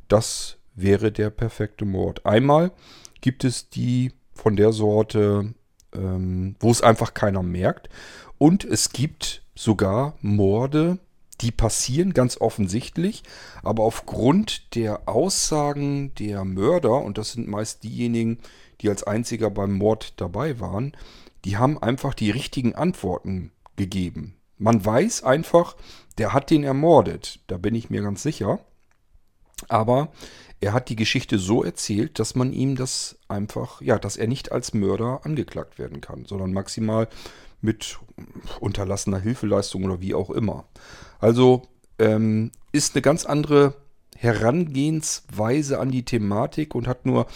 das 0.07 0.55
wäre 0.73 1.11
der 1.11 1.31
perfekte 1.31 1.83
Mord. 1.83 2.25
Einmal 2.25 2.71
gibt 3.19 3.43
es 3.43 3.69
die 3.71 4.13
von 4.31 4.55
der 4.55 4.71
Sorte, 4.71 5.53
ähm, 5.93 6.55
wo 6.61 6.71
es 6.71 6.81
einfach 6.81 7.13
keiner 7.13 7.43
merkt. 7.43 7.89
Und 8.37 8.63
es 8.63 8.93
gibt 8.93 9.43
sogar 9.55 10.15
Morde, 10.21 10.97
die 11.41 11.51
passieren 11.51 12.13
ganz 12.13 12.39
offensichtlich, 12.39 13.23
aber 13.63 13.83
aufgrund 13.83 14.75
der 14.75 15.09
Aussagen 15.09 16.15
der 16.15 16.45
Mörder, 16.45 17.01
und 17.01 17.17
das 17.17 17.33
sind 17.33 17.49
meist 17.49 17.83
diejenigen, 17.83 18.39
die 18.83 18.89
als 18.89 19.03
einziger 19.03 19.49
beim 19.49 19.73
Mord 19.73 20.13
dabei 20.17 20.59
waren, 20.59 20.95
die 21.45 21.57
haben 21.57 21.81
einfach 21.81 22.13
die 22.13 22.31
richtigen 22.31 22.75
Antworten 22.75 23.51
gegeben. 23.75 24.35
Man 24.57 24.85
weiß 24.85 25.23
einfach, 25.23 25.75
der 26.17 26.33
hat 26.33 26.49
den 26.49 26.63
ermordet, 26.63 27.39
da 27.47 27.57
bin 27.57 27.75
ich 27.75 27.89
mir 27.89 28.01
ganz 28.01 28.21
sicher. 28.23 28.59
Aber 29.67 30.09
er 30.59 30.73
hat 30.73 30.89
die 30.89 30.95
Geschichte 30.95 31.37
so 31.39 31.63
erzählt, 31.63 32.19
dass 32.19 32.35
man 32.35 32.53
ihm 32.53 32.75
das 32.75 33.17
einfach, 33.27 33.81
ja, 33.81 33.97
dass 33.97 34.17
er 34.17 34.27
nicht 34.27 34.51
als 34.51 34.73
Mörder 34.73 35.21
angeklagt 35.25 35.79
werden 35.79 36.01
kann, 36.01 36.25
sondern 36.25 36.53
maximal 36.53 37.07
mit 37.61 37.99
unterlassener 38.59 39.19
Hilfeleistung 39.19 39.85
oder 39.85 40.01
wie 40.01 40.13
auch 40.13 40.29
immer. 40.29 40.65
Also 41.19 41.63
ähm, 41.99 42.51
ist 42.71 42.95
eine 42.95 43.01
ganz 43.01 43.25
andere 43.25 43.75
Herangehensweise 44.17 45.79
an 45.79 45.91
die 45.91 46.05
Thematik 46.05 46.75
und 46.75 46.87
hat 46.87 47.05
nur 47.05 47.27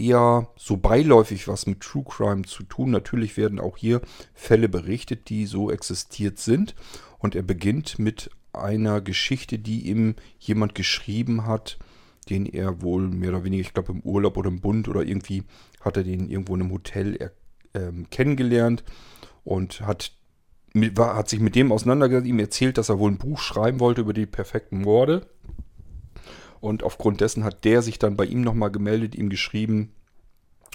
eher 0.00 0.48
so 0.56 0.76
beiläufig 0.76 1.46
was 1.48 1.66
mit 1.66 1.80
True 1.80 2.04
Crime 2.08 2.42
zu 2.42 2.62
tun. 2.62 2.90
Natürlich 2.90 3.36
werden 3.36 3.60
auch 3.60 3.76
hier 3.76 4.00
Fälle 4.34 4.68
berichtet, 4.68 5.28
die 5.28 5.46
so 5.46 5.70
existiert 5.70 6.38
sind. 6.38 6.74
Und 7.18 7.34
er 7.34 7.42
beginnt 7.42 7.98
mit 7.98 8.30
einer 8.52 9.00
Geschichte, 9.00 9.58
die 9.58 9.88
ihm 9.88 10.14
jemand 10.38 10.74
geschrieben 10.74 11.46
hat, 11.46 11.78
den 12.28 12.46
er 12.46 12.82
wohl 12.82 13.08
mehr 13.08 13.30
oder 13.30 13.44
weniger, 13.44 13.62
ich 13.62 13.74
glaube 13.74 13.92
im 13.92 14.00
Urlaub 14.00 14.36
oder 14.36 14.48
im 14.48 14.60
Bund 14.60 14.88
oder 14.88 15.02
irgendwie 15.02 15.44
hat 15.80 15.96
er 15.96 16.04
den 16.04 16.28
irgendwo 16.28 16.54
in 16.54 16.62
einem 16.62 16.72
Hotel 16.72 17.16
er, 17.16 17.32
ähm, 17.74 18.08
kennengelernt 18.10 18.84
und 19.44 19.80
hat, 19.80 20.12
war, 20.74 21.16
hat 21.16 21.28
sich 21.28 21.40
mit 21.40 21.54
dem 21.54 21.72
auseinandergesetzt, 21.72 22.26
ihm 22.26 22.38
erzählt, 22.38 22.78
dass 22.78 22.88
er 22.88 22.98
wohl 22.98 23.10
ein 23.10 23.18
Buch 23.18 23.38
schreiben 23.38 23.80
wollte 23.80 24.02
über 24.02 24.12
die 24.12 24.26
perfekten 24.26 24.80
Morde. 24.82 25.26
Und 26.60 26.82
aufgrund 26.82 27.20
dessen 27.20 27.44
hat 27.44 27.64
der 27.64 27.82
sich 27.82 27.98
dann 27.98 28.16
bei 28.16 28.24
ihm 28.24 28.42
nochmal 28.42 28.70
gemeldet, 28.70 29.14
ihm 29.14 29.30
geschrieben 29.30 29.92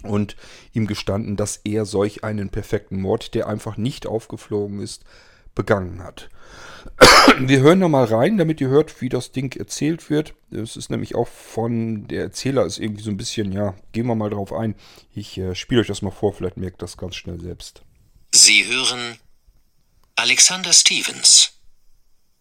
und 0.04 0.36
ihm 0.74 0.88
gestanden, 0.88 1.36
dass 1.36 1.58
er 1.64 1.86
solch 1.86 2.24
einen 2.24 2.50
perfekten 2.50 3.00
Mord, 3.02 3.34
der 3.34 3.48
einfach 3.48 3.78
nicht 3.78 4.08
aufgeflogen 4.08 4.80
ist, 4.80 5.04
begangen 5.54 6.04
hat. 6.04 6.30
Wir 7.40 7.60
hören 7.62 7.80
da 7.80 7.88
mal 7.88 8.06
rein, 8.06 8.38
damit 8.38 8.62
ihr 8.62 8.68
hört, 8.68 9.02
wie 9.02 9.10
das 9.10 9.32
Ding 9.32 9.58
erzählt 9.58 10.10
wird. 10.10 10.36
Es 10.52 10.76
ist 10.76 10.90
nämlich 10.90 11.16
auch 11.16 11.28
von, 11.28 12.08
der 12.08 12.24
Erzähler 12.24 12.66
ist 12.66 12.78
irgendwie 12.78 13.04
so 13.04 13.10
ein 13.10 13.18
bisschen, 13.18 13.52
ja, 13.52 13.74
gehen 13.92 14.06
wir 14.06 14.16
mal 14.16 14.30
drauf 14.30 14.54
ein. 14.54 14.76
Ich 15.14 15.38
äh, 15.38 15.56
spiele 15.56 15.82
euch 15.82 15.88
das 15.88 16.02
mal 16.02 16.12
vor, 16.12 16.34
vielleicht 16.34 16.58
merkt 16.58 16.82
das 16.82 16.98
ganz 16.98 17.16
schnell 17.16 17.40
selbst. 17.40 17.82
Sie 18.34 18.66
hören 18.66 19.18
Alexander 20.16 20.74
Stevens. 20.74 21.54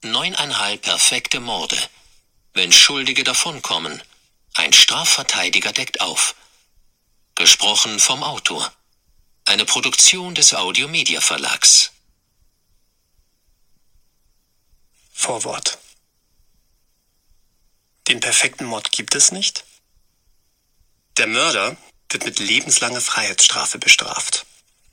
Neuneinhalb 0.03 0.83
perfekte 0.83 1.41
Morde. 1.41 1.77
Wenn 2.57 2.71
Schuldige 2.71 3.25
davonkommen, 3.25 4.01
ein 4.55 4.73
Strafverteidiger 4.73 5.73
deckt 5.73 6.01
auf. 6.01 6.37
Gesprochen 7.35 7.99
vom 7.99 8.23
Autor. 8.23 8.73
Eine 9.45 9.65
Produktion 9.65 10.37
des 10.37 10.55
Audiomedia 10.55 11.21
Verlags. 11.21 11.91
Vorwort. 15.13 15.79
Den 18.07 18.21
perfekten 18.21 18.67
Mord 18.67 18.93
gibt 18.93 19.17
es 19.17 19.33
nicht. 19.33 19.65
Der 21.17 21.27
Mörder 21.27 21.77
wird 22.09 22.25
mit 22.25 22.39
lebenslanger 22.39 23.01
Freiheitsstrafe 23.01 23.79
bestraft. 23.79 24.47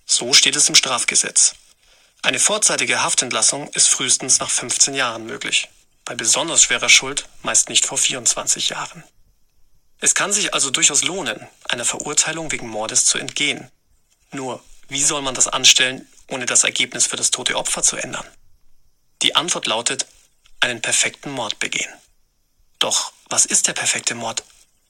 So 0.08 0.34
steht 0.34 0.56
es 0.56 0.68
im 0.68 0.76
Strafgesetz. 0.76 1.54
Eine 2.24 2.40
vorzeitige 2.40 3.04
Haftentlassung 3.04 3.68
ist 3.74 3.88
frühestens 3.88 4.40
nach 4.40 4.50
15 4.50 4.96
Jahren 4.96 5.28
möglich 5.28 5.70
bei 6.06 6.16
besonders 6.16 6.64
schwerer 6.64 6.90
Schuld 6.90 7.28
meist 7.44 7.70
nicht 7.70 7.86
vor 7.86 7.98
24 7.98 8.70
Jahren. 8.70 9.04
Es 10.00 10.16
kann 10.16 10.34
sich 10.34 10.54
also 10.54 10.72
durchaus 10.72 11.04
lohnen, 11.04 11.48
einer 11.70 11.86
Verurteilung 11.86 12.52
wegen 12.52 12.68
Mordes 12.68 13.06
zu 13.06 13.18
entgehen. 13.18 13.70
Nur, 14.32 14.64
wie 14.88 15.04
soll 15.04 15.22
man 15.22 15.36
das 15.36 15.48
anstellen, 15.48 16.08
ohne 16.28 16.46
das 16.46 16.64
Ergebnis 16.64 17.06
für 17.06 17.18
das 17.18 17.32
tote 17.32 17.56
Opfer 17.56 17.84
zu 17.84 17.98
ändern? 17.98 18.26
Die 19.22 19.36
Antwort 19.36 19.68
lautet, 19.68 20.08
einen 20.60 20.82
perfekten 20.82 21.32
Mord 21.32 21.60
begehen. 21.60 21.92
Doch 22.80 23.14
was 23.30 23.46
ist 23.46 23.68
der 23.68 23.74
perfekte 23.74 24.16
Mord 24.16 24.44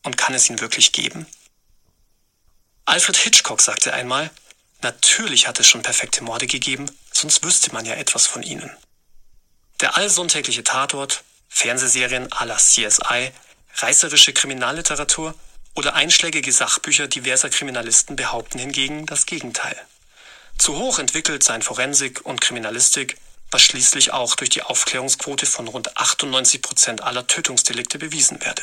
und 0.03 0.17
kann 0.17 0.33
es 0.33 0.49
ihn 0.49 0.61
wirklich 0.61 0.93
geben? 0.93 1.27
Alfred 2.85 3.17
Hitchcock 3.17 3.61
sagte 3.61 3.93
einmal, 3.93 4.31
natürlich 4.81 5.47
hat 5.47 5.59
es 5.59 5.67
schon 5.67 5.81
perfekte 5.81 6.23
Morde 6.23 6.47
gegeben, 6.47 6.89
sonst 7.11 7.43
wüsste 7.43 7.73
man 7.73 7.85
ja 7.85 7.93
etwas 7.95 8.27
von 8.27 8.43
ihnen. 8.43 8.71
Der 9.81 9.97
allsonntägliche 9.97 10.63
Tatort, 10.63 11.23
Fernsehserien 11.49 12.31
à 12.31 12.45
la 12.45 12.57
CSI, 12.57 13.31
reißerische 13.77 14.31
Kriminalliteratur 14.31 15.33
oder 15.73 15.95
einschlägige 15.95 16.51
Sachbücher 16.51 17.07
diverser 17.07 17.49
Kriminalisten 17.49 18.15
behaupten 18.15 18.59
hingegen 18.59 19.07
das 19.07 19.25
Gegenteil. 19.25 19.75
Zu 20.59 20.77
hoch 20.77 20.99
entwickelt 20.99 21.43
seien 21.43 21.63
Forensik 21.63 22.23
und 22.23 22.41
Kriminalistik, 22.41 23.17
was 23.49 23.63
schließlich 23.63 24.13
auch 24.13 24.35
durch 24.35 24.51
die 24.51 24.61
Aufklärungsquote 24.61 25.47
von 25.47 25.67
rund 25.67 25.97
98 25.97 26.61
Prozent 26.61 27.01
aller 27.01 27.25
Tötungsdelikte 27.25 27.97
bewiesen 27.97 28.39
werde. 28.41 28.61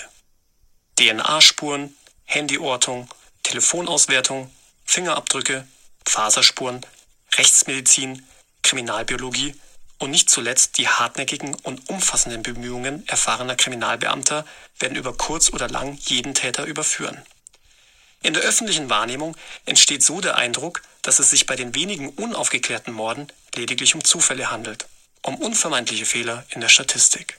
DNA-Spuren, 1.00 1.96
Handyortung, 2.28 3.12
Telefonauswertung, 3.42 4.52
Fingerabdrücke, 4.84 5.66
Faserspuren, 6.06 6.86
Rechtsmedizin, 7.34 8.24
Kriminalbiologie 8.62 9.54
und 9.98 10.10
nicht 10.10 10.30
zuletzt 10.30 10.78
die 10.78 10.88
hartnäckigen 10.88 11.54
und 11.54 11.88
umfassenden 11.88 12.42
Bemühungen 12.42 13.06
erfahrener 13.08 13.56
Kriminalbeamter 13.56 14.46
werden 14.78 14.96
über 14.96 15.12
kurz 15.12 15.52
oder 15.52 15.68
lang 15.68 15.98
jeden 16.02 16.34
Täter 16.34 16.64
überführen. 16.64 17.20
In 18.22 18.34
der 18.34 18.42
öffentlichen 18.42 18.90
Wahrnehmung 18.90 19.36
entsteht 19.64 20.02
so 20.02 20.20
der 20.20 20.36
Eindruck, 20.36 20.82
dass 21.02 21.18
es 21.18 21.30
sich 21.30 21.46
bei 21.46 21.56
den 21.56 21.74
wenigen 21.74 22.10
unaufgeklärten 22.10 22.92
Morden 22.92 23.28
lediglich 23.54 23.94
um 23.94 24.04
Zufälle 24.04 24.50
handelt, 24.50 24.86
um 25.22 25.36
unvermeidliche 25.36 26.06
Fehler 26.06 26.44
in 26.50 26.60
der 26.60 26.68
Statistik. 26.68 27.38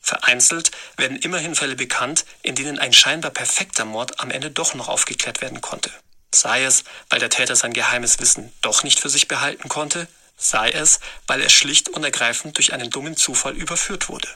Vereinzelt 0.00 0.70
werden 0.96 1.18
immerhin 1.18 1.54
Fälle 1.54 1.76
bekannt, 1.76 2.24
in 2.42 2.54
denen 2.54 2.78
ein 2.78 2.94
scheinbar 2.94 3.30
perfekter 3.30 3.84
Mord 3.84 4.20
am 4.20 4.30
Ende 4.30 4.50
doch 4.50 4.74
noch 4.74 4.88
aufgeklärt 4.88 5.42
werden 5.42 5.60
konnte. 5.60 5.90
Sei 6.34 6.64
es, 6.64 6.84
weil 7.10 7.20
der 7.20 7.30
Täter 7.30 7.56
sein 7.56 7.72
geheimes 7.72 8.18
Wissen 8.18 8.52
doch 8.62 8.84
nicht 8.84 9.00
für 9.00 9.08
sich 9.10 9.28
behalten 9.28 9.68
konnte 9.68 10.08
sei 10.38 10.70
es, 10.70 11.00
weil 11.26 11.42
er 11.42 11.50
schlicht 11.50 11.90
und 11.90 12.04
ergreifend 12.04 12.56
durch 12.56 12.72
einen 12.72 12.90
dummen 12.90 13.16
Zufall 13.16 13.54
überführt 13.54 14.08
wurde. 14.08 14.28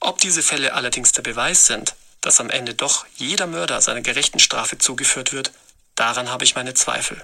Ob 0.00 0.20
diese 0.20 0.42
Fälle 0.42 0.74
allerdings 0.74 1.12
der 1.12 1.22
Beweis 1.22 1.66
sind, 1.66 1.96
dass 2.20 2.40
am 2.40 2.50
Ende 2.50 2.74
doch 2.74 3.06
jeder 3.16 3.46
Mörder 3.46 3.80
seiner 3.80 4.02
gerechten 4.02 4.38
Strafe 4.38 4.78
zugeführt 4.78 5.32
wird, 5.32 5.50
daran 5.94 6.30
habe 6.30 6.44
ich 6.44 6.54
meine 6.54 6.74
Zweifel. 6.74 7.22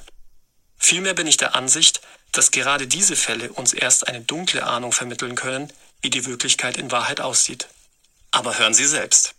Vielmehr 0.78 1.14
bin 1.14 1.26
ich 1.26 1.36
der 1.36 1.54
Ansicht, 1.54 2.00
dass 2.32 2.50
gerade 2.50 2.86
diese 2.88 3.16
Fälle 3.16 3.52
uns 3.52 3.72
erst 3.72 4.08
eine 4.08 4.20
dunkle 4.20 4.64
Ahnung 4.64 4.92
vermitteln 4.92 5.34
können, 5.34 5.72
wie 6.02 6.10
die 6.10 6.26
Wirklichkeit 6.26 6.76
in 6.76 6.90
Wahrheit 6.90 7.20
aussieht. 7.20 7.68
Aber 8.30 8.58
hören 8.58 8.74
Sie 8.74 8.86
selbst. 8.86 9.34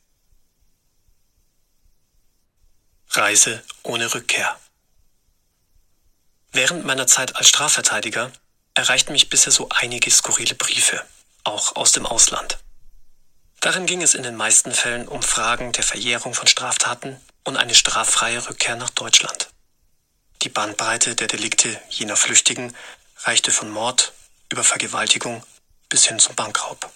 Reise 3.09 3.63
ohne 3.83 4.13
Rückkehr. 4.13 4.57
Während 6.55 6.85
meiner 6.85 7.05
Zeit 7.05 7.35
als 7.35 7.49
Strafverteidiger 7.49 8.31
erreichten 8.75 9.11
mich 9.11 9.27
bisher 9.27 9.51
so 9.51 9.67
einige 9.71 10.09
skurrile 10.09 10.55
Briefe, 10.55 11.05
auch 11.43 11.75
aus 11.75 11.91
dem 11.91 12.05
Ausland. 12.05 12.59
Darin 13.59 13.85
ging 13.85 14.01
es 14.01 14.13
in 14.13 14.23
den 14.23 14.37
meisten 14.37 14.71
Fällen 14.71 15.09
um 15.09 15.21
Fragen 15.21 15.73
der 15.73 15.83
Verjährung 15.83 16.33
von 16.33 16.47
Straftaten 16.47 17.19
und 17.43 17.57
eine 17.57 17.75
straffreie 17.75 18.47
Rückkehr 18.47 18.77
nach 18.77 18.89
Deutschland. 18.91 19.49
Die 20.43 20.49
Bandbreite 20.49 21.13
der 21.13 21.27
Delikte 21.27 21.77
jener 21.89 22.15
Flüchtigen 22.15 22.73
reichte 23.23 23.51
von 23.51 23.69
Mord 23.69 24.13
über 24.49 24.63
Vergewaltigung 24.63 25.43
bis 25.89 26.05
hin 26.05 26.19
zum 26.19 26.35
Bankraub. 26.35 26.89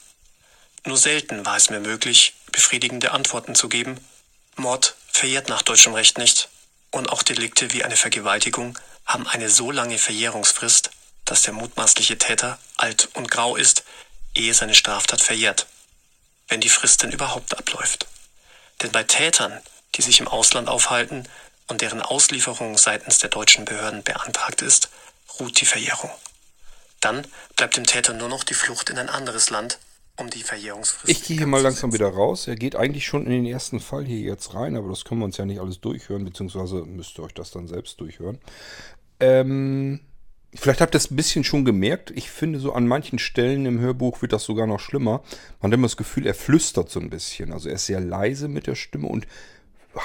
Nur 0.86 0.96
selten 0.96 1.46
war 1.46 1.58
es 1.58 1.70
mir 1.70 1.82
möglich, 1.82 2.34
befriedigende 2.54 3.12
Antworten 3.12 3.56
zu 3.56 3.68
geben. 3.68 4.00
Mord 4.56 4.96
verjährt 5.12 5.50
nach 5.50 5.64
deutschem 5.64 5.94
Recht 5.96 6.18
nicht 6.18 6.48
und 6.92 7.10
auch 7.10 7.24
Delikte 7.24 7.74
wie 7.74 7.84
eine 7.84 7.96
Vergewaltigung 7.96 8.78
haben 9.06 9.28
eine 9.28 9.50
so 9.50 9.72
lange 9.72 9.98
Verjährungsfrist, 9.98 10.92
dass 11.26 11.44
der 11.44 11.54
mutmaßliche 11.54 12.18
Täter 12.18 12.60
alt 12.78 13.10
und 13.14 13.30
grau 13.30 13.56
ist, 13.56 13.84
ehe 14.36 14.54
seine 14.54 14.76
Straftat 14.76 15.22
verjährt, 15.22 15.68
wenn 16.48 16.62
die 16.62 16.70
Frist 16.70 17.04
denn 17.04 17.12
überhaupt 17.12 17.58
abläuft. 17.58 18.08
Denn 18.82 18.92
bei 18.92 19.04
Tätern, 19.04 19.62
die 19.96 20.02
sich 20.02 20.20
im 20.20 20.28
Ausland 20.28 20.68
aufhalten 20.68 21.28
und 21.68 21.82
deren 21.82 22.02
Auslieferung 22.02 22.78
seitens 22.78 23.20
der 23.20 23.30
deutschen 23.30 23.66
Behörden 23.66 24.04
beantragt 24.04 24.62
ist, 24.62 24.90
ruht 25.40 25.60
die 25.62 25.66
Verjährung. 25.66 26.12
Dann 27.00 27.26
bleibt 27.56 27.78
dem 27.78 27.86
Täter 27.86 28.14
nur 28.14 28.30
noch 28.30 28.44
die 28.44 28.54
Flucht 28.54 28.90
in 28.90 28.98
ein 28.98 29.10
anderes 29.10 29.50
Land, 29.50 29.80
um 30.20 30.30
die 30.30 30.44
Verjährungsfrist. 30.44 31.10
Ich 31.10 31.24
gehe 31.26 31.38
hier 31.38 31.48
mal 31.48 31.62
langsam 31.62 31.94
wieder 31.94 32.10
raus. 32.10 32.48
Er 32.48 32.56
geht 32.56 32.76
eigentlich 32.76 33.06
schon 33.06 33.26
in 33.26 33.32
den 33.32 33.46
ersten 33.46 33.80
Fall 33.80 34.06
hier 34.06 34.20
jetzt 34.20 34.54
rein, 34.54 34.76
aber 34.76 34.90
das 34.90 35.06
können 35.06 35.22
wir 35.22 35.26
uns 35.26 35.38
ja 35.38 35.46
nicht 35.46 35.60
alles 35.60 35.80
durchhören, 35.80 36.26
beziehungsweise 36.26 36.86
müsst 36.86 37.18
ihr 37.18 37.24
euch 37.24 37.34
das 37.34 37.52
dann 37.52 37.68
selbst 37.68 38.00
durchhören. 38.00 38.40
Ähm, 39.20 40.00
vielleicht 40.54 40.82
habt 40.82 40.96
ihr 40.96 40.98
es 40.98 41.12
ein 41.12 41.16
bisschen 41.16 41.44
schon 41.44 41.66
gemerkt. 41.66 42.12
Ich 42.12 42.30
finde, 42.30 42.60
so 42.60 42.74
an 42.74 42.88
manchen 42.88 43.20
Stellen 43.20 43.66
im 43.66 43.80
Hörbuch 43.80 44.22
wird 44.22 44.34
das 44.34 44.44
sogar 44.44 44.68
noch 44.68 44.80
schlimmer. 44.80 45.24
Man 45.62 45.72
hat 45.72 45.78
immer 45.78 45.88
das 45.88 45.98
Gefühl, 45.98 46.26
er 46.26 46.36
flüstert 46.36 46.90
so 46.90 47.00
ein 47.00 47.10
bisschen. 47.10 47.54
Also 47.54 47.70
er 47.70 47.76
ist 47.76 47.86
sehr 47.86 48.00
leise 48.00 48.48
mit 48.48 48.68
der 48.68 48.76
Stimme 48.76 49.08
und 49.08 49.28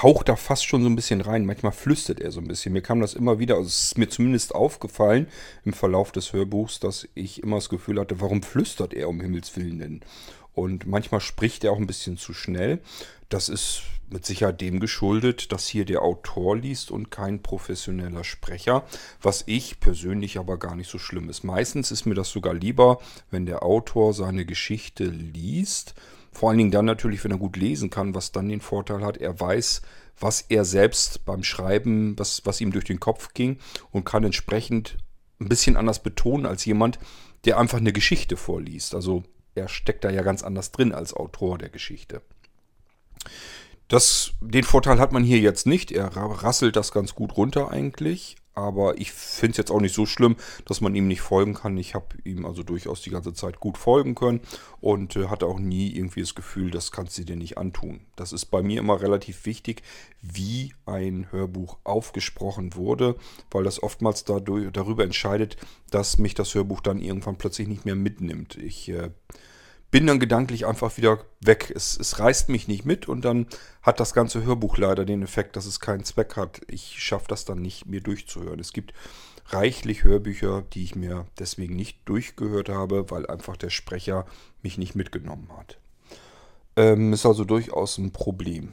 haucht 0.03 0.29
da 0.29 0.37
fast 0.37 0.67
schon 0.67 0.83
so 0.83 0.89
ein 0.89 0.97
bisschen 0.97 1.21
rein. 1.21 1.47
Manchmal 1.47 1.73
flüstert 1.73 2.21
er 2.21 2.31
so 2.31 2.41
ein 2.41 2.49
bisschen. 2.49 2.73
Mir 2.73 2.83
kam 2.83 3.01
das 3.01 3.15
immer 3.15 3.39
wieder, 3.39 3.57
also 3.57 3.69
es 3.69 3.85
ist 3.85 3.99
mir 3.99 4.09
zumindest 4.09 4.55
aufgefallen 4.55 5.29
im 5.65 5.73
Verlauf 5.73 6.13
des 6.13 6.33
Hörbuchs, 6.33 6.81
dass 6.81 7.09
ich 7.15 7.43
immer 7.43 7.57
das 7.57 7.69
Gefühl 7.69 8.01
hatte, 8.01 8.21
warum 8.21 8.43
flüstert 8.43 8.95
er 8.95 9.09
um 9.09 9.21
Himmels 9.21 9.57
Willen 9.57 9.79
denn? 9.79 10.01
Und 10.55 10.87
manchmal 10.87 11.21
spricht 11.21 11.65
er 11.65 11.73
auch 11.73 11.79
ein 11.79 11.87
bisschen 11.87 12.17
zu 12.17 12.33
schnell. 12.33 12.81
Das 13.29 13.49
ist 13.49 13.83
mit 14.11 14.25
Sicherheit 14.25 14.61
dem 14.61 14.81
geschuldet, 14.81 15.51
dass 15.51 15.67
hier 15.67 15.85
der 15.85 16.03
Autor 16.03 16.57
liest 16.57 16.91
und 16.91 17.11
kein 17.11 17.43
professioneller 17.43 18.23
Sprecher, 18.23 18.85
was 19.21 19.43
ich 19.47 19.81
persönlich 19.81 20.39
aber 20.39 20.59
gar 20.59 20.77
nicht 20.77 20.91
so 20.91 20.99
schlimm 20.99 21.29
ist. 21.29 21.43
Meistens 21.43 21.91
ist 21.91 22.05
mir 22.05 22.15
das 22.15 22.31
sogar 22.31 22.55
lieber, 22.55 22.99
wenn 23.31 23.47
der 23.47 23.63
Autor 23.63 24.15
seine 24.15 24.45
Geschichte 24.45 25.05
liest 25.05 25.95
vor 26.35 26.49
allen 26.51 26.59
Dingen 26.59 26.71
dann 26.71 26.85
natürlich, 26.85 27.23
wenn 27.25 27.31
er 27.31 27.39
gut 27.39 27.57
lesen 27.57 27.91
kann, 27.91 28.15
was 28.15 28.33
dann 28.33 28.49
den 28.49 28.61
Vorteil 28.61 29.05
hat, 29.05 29.17
er 29.17 29.39
weiß, 29.39 29.83
was 30.19 30.43
er 30.49 30.65
selbst 30.65 31.25
beim 31.25 31.43
Schreiben, 31.43 32.19
was, 32.19 32.43
was 32.45 32.61
ihm 32.61 32.73
durch 32.73 32.85
den 32.85 33.01
Kopf 33.01 33.35
ging 33.35 33.59
und 33.91 34.05
kann 34.05 34.25
entsprechend 34.25 34.99
ein 35.41 35.49
bisschen 35.49 35.77
anders 35.77 36.03
betonen 36.03 36.47
als 36.47 36.65
jemand, 36.65 36.99
der 37.45 37.59
einfach 37.59 37.79
eine 37.79 37.93
Geschichte 37.93 38.37
vorliest. 38.37 38.95
Also 38.95 39.23
er 39.55 39.69
steckt 39.69 40.05
da 40.05 40.11
ja 40.11 40.23
ganz 40.23 40.43
anders 40.43 40.73
drin 40.73 40.93
als 40.93 41.15
Autor 41.15 41.59
der 41.59 41.69
Geschichte. 41.69 42.23
Das, 43.89 44.33
den 44.41 44.65
Vorteil 44.65 44.99
hat 44.99 45.13
man 45.13 45.25
hier 45.25 45.39
jetzt 45.39 45.67
nicht. 45.67 45.93
Er 45.93 46.07
rasselt 46.17 46.77
das 46.77 46.91
ganz 46.91 47.15
gut 47.15 47.37
runter 47.37 47.71
eigentlich. 47.71 48.37
Aber 48.55 48.99
ich 48.99 49.13
finde 49.13 49.53
es 49.53 49.57
jetzt 49.57 49.71
auch 49.71 49.81
nicht 49.81 49.95
so 49.95 50.07
schlimm, 50.07 50.37
dass 50.65 50.81
man 50.81 50.95
ihm 50.95 51.09
nicht 51.09 51.21
folgen 51.21 51.55
kann. 51.55 51.77
Ich 51.77 51.95
habe 51.95 52.07
ihm 52.25 52.47
also 52.47 52.63
durchaus 52.63 53.03
die 53.03 53.11
ganze 53.11 53.35
Zeit 53.35 53.61
gut 53.61 53.79
folgen 53.79 54.15
können 54.15 54.41
und 54.81 55.17
äh, 55.17 55.29
hatte 55.29 55.47
auch 55.47 55.59
nie 55.59 55.91
irgendwie 55.95 56.21
das 56.21 56.35
Gefühl, 56.35 56.71
das 56.71 56.93
kannst 56.93 57.19
du 57.19 57.25
dir 57.25 57.37
nicht 57.37 57.59
antun. 57.59 58.01
Das 58.17 58.33
ist 58.33 58.47
bei 58.47 58.63
mir 58.63 58.79
immer 58.79 59.01
relativ 59.01 59.45
wichtig, 59.47 59.83
wie 60.23 60.73
ein 60.87 61.27
Hörbuch 61.31 61.79
aufgesprochen 61.85 62.75
wurde, 62.75 63.17
weil 63.51 63.65
das 63.65 63.83
oftmals 63.83 64.25
dadurch, 64.25 64.71
darüber 64.73 65.05
entscheidet, 65.05 65.57
dass 65.91 66.19
mich 66.19 66.35
das 66.35 66.55
Hörbuch 66.55 66.81
dann 66.81 67.01
irgendwann 67.01 67.37
plötzlich 67.37 67.69
nicht 67.69 67.85
mehr 67.85 67.97
mitnimmt. 67.97 68.57
Ich 68.57 68.89
äh, 68.89 69.11
bin 69.95 70.09
dann 70.09 70.19
gedanklich 70.19 70.67
einfach 70.67 70.97
wieder 70.97 71.21
weg. 71.41 71.73
Es, 71.73 71.97
es 71.97 72.19
reißt 72.19 72.49
mich 72.49 72.67
nicht 72.67 72.85
mit 72.85 73.07
und 73.07 73.25
dann 73.25 73.47
hat 73.81 74.01
das 74.01 74.13
ganze 74.13 74.43
Hörbuch 74.43 74.77
leider 74.77 75.05
den 75.05 75.23
Effekt, 75.23 75.55
dass 75.55 75.67
es 75.67 75.79
keinen 75.79 76.03
Zweck 76.03 76.35
hat. 76.35 76.63
Ich 76.67 77.01
schaffe 77.01 77.27
das 77.29 77.45
dann 77.45 77.63
nicht, 77.63 77.87
mir 77.87 78.01
durchzuhören. 78.01 78.59
Es 78.59 78.73
gibt 78.73 78.93
reichlich 79.51 80.03
Hörbücher, 80.03 80.63
die 80.63 80.83
ich 80.83 80.97
mir 80.97 81.27
deswegen 81.39 81.77
nicht 81.77 82.01
durchgehört 82.07 82.71
habe, 82.71 83.09
weil 83.13 83.25
einfach 83.29 83.57
der 83.57 83.71
Sprecher 83.71 84.27
mich 84.65 84.79
nicht 84.79 84.97
mitgenommen 84.97 85.49
hat. 85.57 85.79
Ähm, 86.75 87.13
ist 87.13 87.25
also 87.25 87.45
durchaus 87.45 87.97
ein 87.97 88.11
Problem. 88.11 88.73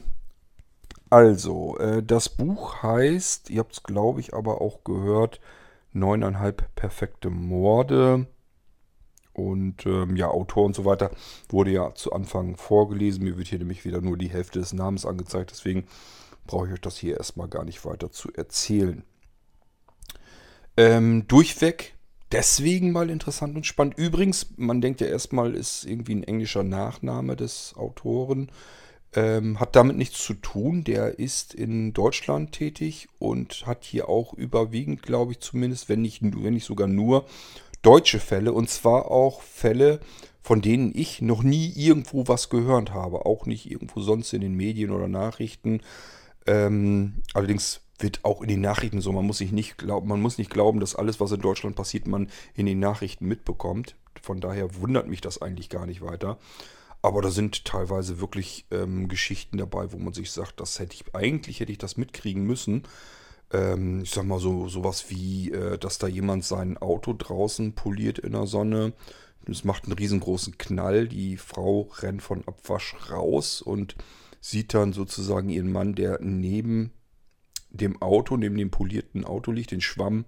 Also, 1.08 1.78
äh, 1.78 2.02
das 2.02 2.30
Buch 2.30 2.82
heißt, 2.82 3.48
ihr 3.48 3.60
habt 3.60 3.74
es 3.74 3.84
glaube 3.84 4.18
ich 4.18 4.34
aber 4.34 4.60
auch 4.60 4.82
gehört, 4.82 5.40
neuneinhalb 5.92 6.74
perfekte 6.74 7.30
Morde 7.30 8.26
und 9.32 9.86
ähm, 9.86 10.16
ja, 10.16 10.28
Autor 10.28 10.66
und 10.66 10.74
so 10.74 10.84
weiter 10.84 11.10
wurde 11.48 11.70
ja 11.70 11.94
zu 11.94 12.12
Anfang 12.12 12.56
vorgelesen. 12.56 13.24
Mir 13.24 13.38
wird 13.38 13.48
hier 13.48 13.58
nämlich 13.58 13.84
wieder 13.84 14.00
nur 14.00 14.16
die 14.18 14.30
Hälfte 14.30 14.58
des 14.58 14.72
Namens 14.72 15.06
angezeigt. 15.06 15.50
Deswegen 15.50 15.86
brauche 16.46 16.66
ich 16.66 16.72
euch 16.74 16.80
das 16.80 16.98
hier 16.98 17.16
erstmal 17.16 17.48
gar 17.48 17.64
nicht 17.64 17.84
weiter 17.84 18.10
zu 18.10 18.32
erzählen. 18.32 19.04
Ähm, 20.76 21.26
durchweg 21.28 21.94
deswegen 22.30 22.92
mal 22.92 23.10
interessant 23.10 23.56
und 23.56 23.66
spannend. 23.66 23.96
Übrigens, 23.96 24.48
man 24.56 24.80
denkt 24.80 25.00
ja 25.00 25.06
erstmal, 25.06 25.54
ist 25.54 25.84
irgendwie 25.84 26.14
ein 26.14 26.24
englischer 26.24 26.62
Nachname 26.62 27.36
des 27.36 27.74
Autoren. 27.76 28.50
Ähm, 29.14 29.60
hat 29.60 29.76
damit 29.76 29.98
nichts 29.98 30.24
zu 30.24 30.32
tun. 30.34 30.84
Der 30.84 31.18
ist 31.18 31.52
in 31.52 31.92
Deutschland 31.92 32.52
tätig 32.52 33.08
und 33.18 33.66
hat 33.66 33.84
hier 33.84 34.08
auch 34.08 34.32
überwiegend, 34.32 35.02
glaube 35.02 35.32
ich 35.32 35.40
zumindest, 35.40 35.90
wenn 35.90 36.00
nicht, 36.00 36.22
wenn 36.22 36.54
nicht 36.54 36.64
sogar 36.64 36.88
nur 36.88 37.26
deutsche 37.82 38.20
Fälle 38.20 38.52
und 38.52 38.70
zwar 38.70 39.10
auch 39.10 39.42
Fälle, 39.42 40.00
von 40.40 40.60
denen 40.60 40.92
ich 40.94 41.20
noch 41.20 41.42
nie 41.42 41.72
irgendwo 41.76 42.26
was 42.26 42.48
gehört 42.48 42.92
habe, 42.92 43.26
auch 43.26 43.46
nicht 43.46 43.70
irgendwo 43.70 44.00
sonst 44.00 44.32
in 44.32 44.40
den 44.40 44.54
Medien 44.54 44.90
oder 44.90 45.08
Nachrichten. 45.08 45.80
Ähm, 46.46 47.22
allerdings 47.34 47.80
wird 47.98 48.24
auch 48.24 48.42
in 48.42 48.48
den 48.48 48.60
Nachrichten 48.60 49.00
so, 49.00 49.12
man 49.12 49.26
muss 49.26 49.38
sich 49.38 49.52
nicht 49.52 49.78
glauben, 49.78 50.08
man 50.08 50.20
muss 50.20 50.38
nicht 50.38 50.50
glauben, 50.50 50.80
dass 50.80 50.96
alles, 50.96 51.20
was 51.20 51.30
in 51.30 51.40
Deutschland 51.40 51.76
passiert, 51.76 52.08
man 52.08 52.28
in 52.54 52.66
den 52.66 52.80
Nachrichten 52.80 53.26
mitbekommt. 53.26 53.94
Von 54.20 54.40
daher 54.40 54.74
wundert 54.76 55.06
mich 55.06 55.20
das 55.20 55.40
eigentlich 55.40 55.68
gar 55.68 55.86
nicht 55.86 56.02
weiter. 56.02 56.38
Aber 57.00 57.22
da 57.22 57.30
sind 57.30 57.64
teilweise 57.64 58.20
wirklich 58.20 58.66
ähm, 58.70 59.08
Geschichten 59.08 59.58
dabei, 59.58 59.92
wo 59.92 59.98
man 59.98 60.12
sich 60.12 60.30
sagt, 60.30 60.60
das 60.60 60.78
hätte 60.78 60.94
ich, 60.94 61.14
eigentlich 61.14 61.60
hätte 61.60 61.72
ich 61.72 61.78
das 61.78 61.96
mitkriegen 61.96 62.44
müssen 62.44 62.84
ähm, 63.52 64.02
ich 64.02 64.10
sag 64.10 64.24
mal 64.24 64.38
so 64.38 64.68
sowas 64.68 65.06
wie, 65.08 65.52
äh, 65.52 65.78
dass 65.78 65.98
da 65.98 66.06
jemand 66.06 66.44
sein 66.44 66.78
Auto 66.78 67.14
draußen 67.16 67.74
poliert 67.74 68.18
in 68.18 68.32
der 68.32 68.46
Sonne. 68.46 68.92
Es 69.46 69.64
macht 69.64 69.84
einen 69.84 69.94
riesengroßen 69.94 70.58
Knall. 70.58 71.08
Die 71.08 71.36
Frau 71.36 71.90
rennt 71.98 72.22
von 72.22 72.46
Abwasch 72.46 72.94
raus 73.10 73.60
und 73.60 73.96
sieht 74.40 74.74
dann 74.74 74.92
sozusagen 74.92 75.48
ihren 75.48 75.72
Mann, 75.72 75.94
der 75.94 76.18
neben 76.20 76.92
dem 77.70 78.00
Auto, 78.02 78.36
neben 78.36 78.56
dem 78.56 78.70
polierten 78.70 79.24
Auto 79.24 79.50
liegt, 79.50 79.70
den 79.70 79.80
Schwamm 79.80 80.24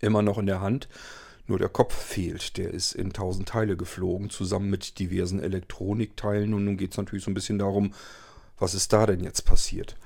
immer 0.00 0.22
noch 0.22 0.38
in 0.38 0.46
der 0.46 0.60
Hand. 0.60 0.88
Nur 1.46 1.58
der 1.58 1.70
Kopf 1.70 1.94
fehlt. 1.94 2.58
Der 2.58 2.72
ist 2.72 2.94
in 2.94 3.12
tausend 3.12 3.48
Teile 3.48 3.76
geflogen, 3.76 4.28
zusammen 4.28 4.68
mit 4.68 4.98
diversen 4.98 5.40
Elektronikteilen. 5.40 6.52
Und 6.52 6.66
nun 6.66 6.76
geht 6.76 6.90
es 6.92 6.98
natürlich 6.98 7.24
so 7.24 7.30
ein 7.30 7.34
bisschen 7.34 7.58
darum, 7.58 7.94
was 8.58 8.74
ist 8.74 8.92
da 8.92 9.06
denn 9.06 9.20
jetzt 9.20 9.42
passiert? 9.42 9.96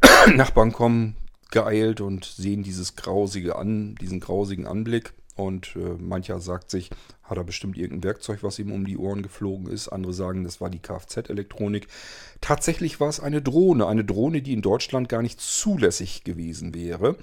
Nachbarn 0.34 0.72
kommen, 0.72 1.16
geeilt 1.50 2.00
und 2.00 2.24
sehen 2.24 2.62
dieses 2.62 2.96
grausige 2.96 3.56
an, 3.56 3.94
diesen 3.96 4.20
grausigen 4.20 4.66
Anblick. 4.66 5.12
Und 5.36 5.76
äh, 5.76 6.00
mancher 6.00 6.40
sagt 6.40 6.70
sich, 6.70 6.90
hat 7.22 7.36
er 7.36 7.44
bestimmt 7.44 7.76
irgendein 7.76 8.04
Werkzeug, 8.04 8.42
was 8.42 8.58
ihm 8.58 8.72
um 8.72 8.86
die 8.86 8.96
Ohren 8.96 9.22
geflogen 9.22 9.66
ist. 9.68 9.88
Andere 9.88 10.14
sagen, 10.14 10.44
das 10.44 10.60
war 10.60 10.70
die 10.70 10.78
Kfz-Elektronik. 10.78 11.88
Tatsächlich 12.40 13.00
war 13.00 13.10
es 13.10 13.20
eine 13.20 13.42
Drohne. 13.42 13.86
Eine 13.86 14.04
Drohne, 14.04 14.40
die 14.40 14.54
in 14.54 14.62
Deutschland 14.62 15.10
gar 15.10 15.20
nicht 15.20 15.40
zulässig 15.40 16.24
gewesen 16.24 16.74
wäre. 16.74 17.16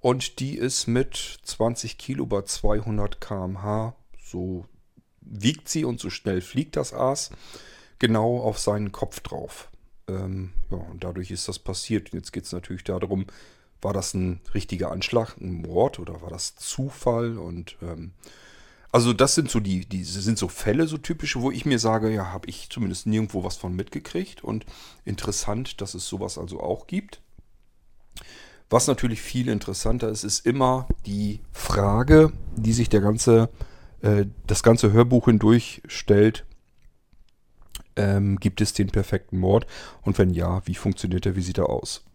Und 0.00 0.38
die 0.38 0.56
ist 0.56 0.86
mit 0.86 1.38
20 1.42 1.98
Kilo 1.98 2.26
bei 2.26 2.42
200 2.42 3.20
km/h, 3.20 3.96
so 4.22 4.66
wiegt 5.20 5.68
sie 5.68 5.84
und 5.84 5.98
so 5.98 6.10
schnell 6.10 6.40
fliegt 6.40 6.76
das 6.76 6.92
Aas, 6.92 7.30
genau 7.98 8.38
auf 8.38 8.58
seinen 8.60 8.92
Kopf 8.92 9.18
drauf. 9.20 9.68
Ähm, 10.06 10.52
ja, 10.70 10.76
und 10.76 11.02
dadurch 11.02 11.32
ist 11.32 11.48
das 11.48 11.58
passiert. 11.58 12.12
Jetzt 12.12 12.32
geht 12.32 12.44
es 12.44 12.52
natürlich 12.52 12.84
darum, 12.84 13.26
war 13.86 13.92
das 13.92 14.14
ein 14.14 14.40
richtiger 14.52 14.90
Anschlag, 14.90 15.36
ein 15.40 15.62
Mord 15.62 16.00
oder 16.00 16.20
war 16.20 16.28
das 16.28 16.56
Zufall? 16.56 17.38
Und 17.38 17.76
ähm, 17.80 18.10
also 18.90 19.12
das 19.12 19.36
sind 19.36 19.48
so 19.48 19.60
die, 19.60 19.86
die 19.86 20.02
sind 20.02 20.38
so 20.38 20.48
Fälle, 20.48 20.88
so 20.88 20.98
typische, 20.98 21.40
wo 21.40 21.52
ich 21.52 21.64
mir 21.64 21.78
sage, 21.78 22.12
ja, 22.12 22.32
habe 22.32 22.48
ich 22.48 22.68
zumindest 22.68 23.06
nirgendwo 23.06 23.44
was 23.44 23.56
von 23.56 23.76
mitgekriegt. 23.76 24.42
Und 24.42 24.66
interessant, 25.04 25.80
dass 25.80 25.94
es 25.94 26.08
sowas 26.08 26.36
also 26.36 26.58
auch 26.58 26.88
gibt. 26.88 27.20
Was 28.68 28.88
natürlich 28.88 29.22
viel 29.22 29.48
interessanter 29.48 30.08
ist, 30.08 30.24
ist 30.24 30.44
immer 30.44 30.88
die 31.06 31.38
Frage, 31.52 32.32
die 32.56 32.72
sich 32.72 32.88
der 32.88 33.00
ganze, 33.00 33.50
äh, 34.02 34.26
das 34.48 34.64
ganze 34.64 34.90
Hörbuch 34.90 35.26
hindurch 35.26 35.80
stellt. 35.86 36.44
Ähm, 37.94 38.40
gibt 38.40 38.60
es 38.60 38.72
den 38.72 38.88
perfekten 38.88 39.38
Mord? 39.38 39.64
Und 40.02 40.18
wenn 40.18 40.30
ja, 40.30 40.66
wie 40.66 40.74
funktioniert 40.74 41.24
er? 41.24 41.36
Wie 41.36 41.42
sieht 41.42 41.58
er 41.58 41.68
aus? 41.68 42.05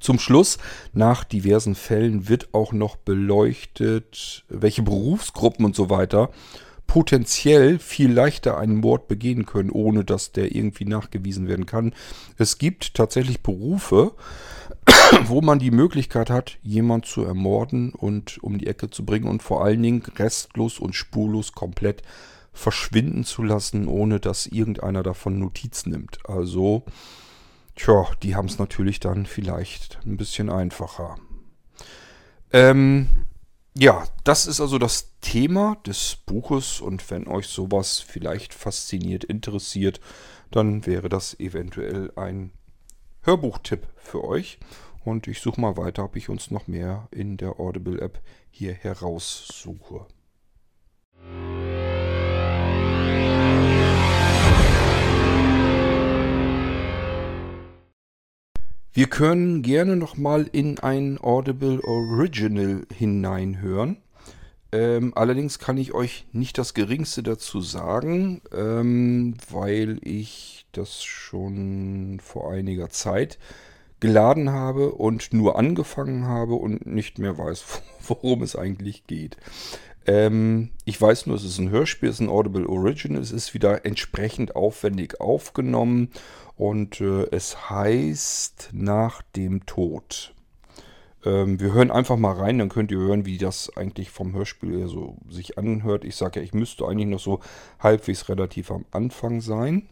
Zum 0.00 0.18
Schluss, 0.18 0.58
nach 0.92 1.24
diversen 1.24 1.74
Fällen, 1.74 2.28
wird 2.28 2.54
auch 2.54 2.72
noch 2.72 2.96
beleuchtet, 2.96 4.44
welche 4.48 4.82
Berufsgruppen 4.82 5.64
und 5.64 5.76
so 5.76 5.90
weiter 5.90 6.30
potenziell 6.92 7.78
viel 7.78 8.12
leichter 8.12 8.58
einen 8.58 8.76
Mord 8.76 9.08
begehen 9.08 9.46
können, 9.46 9.70
ohne 9.70 10.04
dass 10.04 10.32
der 10.32 10.54
irgendwie 10.54 10.84
nachgewiesen 10.84 11.48
werden 11.48 11.64
kann. 11.64 11.94
Es 12.36 12.58
gibt 12.58 12.92
tatsächlich 12.92 13.42
Berufe, 13.42 14.12
wo 15.24 15.40
man 15.40 15.58
die 15.58 15.70
Möglichkeit 15.70 16.28
hat, 16.28 16.58
jemand 16.62 17.06
zu 17.06 17.24
ermorden 17.24 17.94
und 17.94 18.42
um 18.42 18.58
die 18.58 18.66
Ecke 18.66 18.90
zu 18.90 19.06
bringen 19.06 19.26
und 19.26 19.42
vor 19.42 19.64
allen 19.64 19.82
Dingen 19.82 20.02
restlos 20.18 20.78
und 20.78 20.94
spurlos 20.94 21.52
komplett 21.52 22.02
verschwinden 22.52 23.24
zu 23.24 23.42
lassen, 23.42 23.88
ohne 23.88 24.20
dass 24.20 24.46
irgendeiner 24.46 25.02
davon 25.02 25.38
Notiz 25.38 25.86
nimmt. 25.86 26.18
Also, 26.28 26.84
tja, 27.76 28.06
die 28.22 28.34
haben 28.34 28.46
es 28.46 28.58
natürlich 28.58 29.00
dann 29.00 29.26
vielleicht 29.26 30.00
ein 30.04 30.16
bisschen 30.16 30.50
einfacher. 30.50 31.16
Ähm, 32.52 33.26
ja, 33.74 34.04
das 34.24 34.46
ist 34.46 34.60
also 34.60 34.78
das 34.78 35.18
Thema 35.20 35.76
des 35.86 36.16
Buches 36.26 36.80
und 36.80 37.10
wenn 37.10 37.26
euch 37.26 37.46
sowas 37.46 38.00
vielleicht 38.00 38.52
fasziniert, 38.52 39.24
interessiert, 39.24 40.00
dann 40.50 40.84
wäre 40.84 41.08
das 41.08 41.38
eventuell 41.40 42.12
ein 42.16 42.52
Hörbuchtipp 43.22 43.86
für 43.96 44.24
euch. 44.24 44.58
Und 45.04 45.26
ich 45.26 45.40
suche 45.40 45.60
mal 45.60 45.76
weiter, 45.76 46.04
ob 46.04 46.16
ich 46.16 46.28
uns 46.28 46.50
noch 46.50 46.68
mehr 46.68 47.08
in 47.10 47.36
der 47.36 47.58
Audible-App 47.58 48.20
hier 48.50 48.74
heraussuche. 48.74 50.06
Wir 58.94 59.06
können 59.06 59.62
gerne 59.62 59.96
nochmal 59.96 60.50
in 60.52 60.78
ein 60.78 61.18
Audible 61.18 61.82
Original 61.82 62.86
hineinhören. 62.94 63.96
Ähm, 64.70 65.12
allerdings 65.14 65.58
kann 65.58 65.78
ich 65.78 65.94
euch 65.94 66.26
nicht 66.32 66.58
das 66.58 66.74
Geringste 66.74 67.22
dazu 67.22 67.62
sagen, 67.62 68.42
ähm, 68.54 69.34
weil 69.50 69.98
ich 70.02 70.66
das 70.72 71.02
schon 71.04 72.20
vor 72.22 72.52
einiger 72.52 72.90
Zeit 72.90 73.38
geladen 74.00 74.50
habe 74.50 74.92
und 74.92 75.32
nur 75.32 75.58
angefangen 75.58 76.26
habe 76.26 76.54
und 76.54 76.84
nicht 76.84 77.18
mehr 77.18 77.38
weiß, 77.38 77.64
worum 78.06 78.42
es 78.42 78.56
eigentlich 78.56 79.06
geht. 79.06 79.38
Ähm, 80.04 80.70
ich 80.84 81.00
weiß 81.00 81.26
nur, 81.26 81.36
es 81.36 81.44
ist 81.44 81.58
ein 81.58 81.70
Hörspiel, 81.70 82.10
es 82.10 82.16
ist 82.16 82.20
ein 82.20 82.28
Audible 82.28 82.68
Original, 82.68 83.22
es 83.22 83.32
ist 83.32 83.54
wieder 83.54 83.86
entsprechend 83.86 84.54
aufwendig 84.54 85.18
aufgenommen 85.18 86.10
und 86.56 87.00
äh, 87.00 87.26
es 87.30 87.70
heißt 87.70 88.70
Nach 88.72 89.22
dem 89.34 89.66
Tod. 89.66 90.34
Ähm, 91.24 91.60
wir 91.60 91.72
hören 91.72 91.90
einfach 91.90 92.16
mal 92.16 92.34
rein, 92.34 92.58
dann 92.58 92.68
könnt 92.68 92.90
ihr 92.90 92.98
hören, 92.98 93.26
wie 93.26 93.38
das 93.38 93.76
eigentlich 93.76 94.10
vom 94.10 94.32
Hörspiel 94.32 94.88
so 94.88 95.16
sich 95.28 95.58
anhört. 95.58 96.04
Ich 96.04 96.16
sage 96.16 96.40
ja, 96.40 96.44
ich 96.44 96.52
müsste 96.52 96.86
eigentlich 96.86 97.08
noch 97.08 97.20
so 97.20 97.40
halbwegs 97.78 98.28
relativ 98.28 98.70
am 98.70 98.84
Anfang 98.90 99.40
sein. 99.40 99.88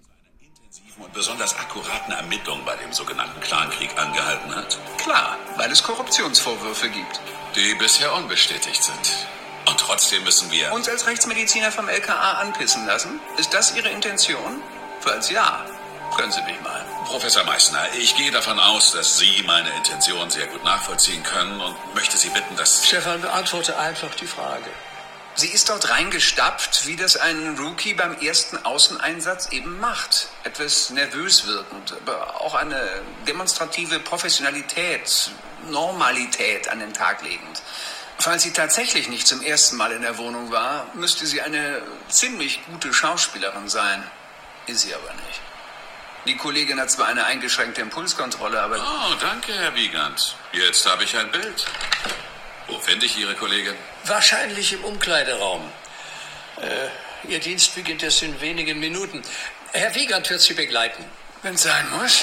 Und 0.98 1.12
besonders 1.12 1.56
akkuraten 1.56 2.12
Ermittlungen 2.12 2.64
bei 2.64 2.76
dem 2.76 2.92
sogenannten 2.92 3.40
Clankrieg 3.40 3.90
angehalten 3.98 4.54
hat? 4.54 4.78
Klar, 4.98 5.36
weil 5.56 5.70
es 5.70 5.82
Korruptionsvorwürfe 5.82 6.88
gibt. 6.90 7.20
Die 7.56 7.74
bisher 7.78 8.14
unbestätigt 8.14 8.82
sind. 8.82 9.26
Und 9.68 9.78
trotzdem 9.78 10.22
müssen 10.24 10.50
wir 10.52 10.72
uns 10.72 10.88
als 10.88 11.06
Rechtsmediziner 11.06 11.72
vom 11.72 11.88
LKA 11.88 12.32
anpissen 12.40 12.86
lassen? 12.86 13.20
Ist 13.38 13.52
das 13.54 13.76
Ihre 13.76 13.88
Intention? 13.88 14.62
Falls 15.00 15.30
ja, 15.30 15.64
können 16.10 16.32
Sie 16.32 16.42
mich 16.42 16.60
mal. 16.60 16.84
Professor 17.04 17.44
Meissner, 17.44 17.86
ich 17.98 18.16
gehe 18.16 18.30
davon 18.30 18.58
aus, 18.58 18.92
dass 18.92 19.18
Sie 19.18 19.42
meine 19.46 19.70
Intention 19.70 20.30
sehr 20.30 20.46
gut 20.46 20.64
nachvollziehen 20.64 21.22
können 21.22 21.60
und 21.60 21.76
möchte 21.94 22.16
Sie 22.16 22.28
bitten, 22.30 22.56
dass... 22.56 22.86
Stefan, 22.86 23.20
beantworte 23.20 23.78
einfach 23.78 24.14
die 24.14 24.26
Frage. 24.26 24.70
Sie 25.34 25.48
ist 25.48 25.70
dort 25.70 25.88
reingestapft, 25.90 26.86
wie 26.86 26.96
das 26.96 27.16
ein 27.16 27.56
Rookie 27.58 27.94
beim 27.94 28.18
ersten 28.18 28.62
Außeneinsatz 28.64 29.48
eben 29.52 29.78
macht. 29.78 30.28
Etwas 30.44 30.90
nervös 30.90 31.46
wirkend, 31.46 31.94
aber 32.04 32.40
auch 32.40 32.54
eine 32.54 33.02
demonstrative 33.26 34.00
Professionalität, 34.00 35.30
Normalität 35.68 36.68
an 36.68 36.80
den 36.80 36.92
Tag 36.92 37.22
legend. 37.22 37.62
Falls 38.18 38.42
sie 38.42 38.52
tatsächlich 38.52 39.08
nicht 39.08 39.26
zum 39.26 39.40
ersten 39.40 39.76
Mal 39.76 39.92
in 39.92 40.02
der 40.02 40.18
Wohnung 40.18 40.50
war, 40.50 40.86
müsste 40.94 41.24
sie 41.26 41.40
eine 41.40 41.80
ziemlich 42.08 42.60
gute 42.66 42.92
Schauspielerin 42.92 43.68
sein. 43.68 44.04
Ist 44.66 44.80
sie 44.80 44.94
aber 44.94 45.14
nicht. 45.14 45.40
Die 46.26 46.36
Kollegin 46.36 46.78
hat 46.78 46.90
zwar 46.90 47.06
eine 47.06 47.24
eingeschränkte 47.24 47.80
Impulskontrolle, 47.80 48.60
aber... 48.60 48.76
Oh, 48.76 49.14
danke, 49.20 49.54
Herr 49.54 49.74
Wiegand. 49.74 50.36
Jetzt 50.52 50.86
habe 50.86 51.04
ich 51.04 51.16
ein 51.16 51.30
Bild. 51.30 51.64
Wo 52.66 52.78
finde 52.78 53.06
ich 53.06 53.16
Ihre 53.16 53.34
Kollegin? 53.34 53.74
Wahrscheinlich 54.04 54.72
im 54.72 54.84
Umkleideraum. 54.84 55.70
Äh, 56.60 57.28
Ihr 57.28 57.40
Dienst 57.40 57.74
beginnt 57.74 58.02
erst 58.02 58.22
in 58.22 58.40
wenigen 58.40 58.78
Minuten. 58.80 59.22
Herr 59.72 59.94
Wiegand 59.94 60.28
wird 60.28 60.40
Sie 60.40 60.54
begleiten. 60.54 61.04
Wenn 61.42 61.54
es 61.54 61.62
sein 61.62 61.88
muss. 61.90 62.22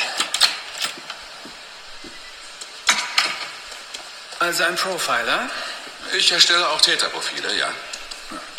Also 4.40 4.64
ein 4.64 4.76
Profiler? 4.76 5.50
Ich 6.18 6.32
erstelle 6.32 6.70
auch 6.70 6.80
Täterprofile, 6.82 7.58
ja. 7.58 7.72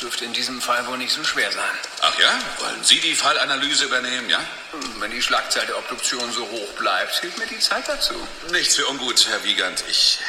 Dürfte 0.01 0.25
in 0.25 0.33
diesem 0.33 0.61
Fall 0.61 0.87
wohl 0.87 0.97
nicht 0.99 1.13
so 1.13 1.23
schwer 1.25 1.51
sein. 1.53 1.63
Ach 2.01 2.19
ja? 2.19 2.39
Wollen 2.61 2.83
Sie 2.83 3.01
die 3.01 3.15
Fallanalyse 3.15 3.85
übernehmen, 3.85 4.31
ja? 4.31 4.39
Hm, 4.73 5.01
Wenn 5.01 5.11
die 5.11 5.21
Schlagzahl 5.21 5.67
der 5.67 5.77
Obduktion 5.77 6.31
so 6.33 6.43
hoch 6.49 6.73
bleibt, 6.79 7.15
fehlt 7.17 7.37
mir 7.39 7.47
die 7.47 7.59
Zeit 7.59 7.87
dazu. 7.89 8.15
Nichts 8.53 8.77
für 8.77 8.87
ungut, 8.87 9.27
Herr 9.29 9.43
Wiegand. 9.45 9.85
Ich 9.91 10.21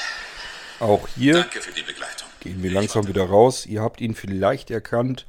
Auch 0.79 1.07
hier 1.15 1.35
danke 1.35 1.61
für 1.61 1.71
die 1.71 1.83
Begleitung. 1.83 2.27
gehen 2.41 2.61
wir 2.63 2.71
langsam 2.71 3.07
wieder 3.07 3.23
raus. 3.25 3.65
Ihr 3.65 3.81
habt 3.81 4.01
ihn 4.01 4.15
vielleicht 4.15 4.71
erkannt. 4.71 5.25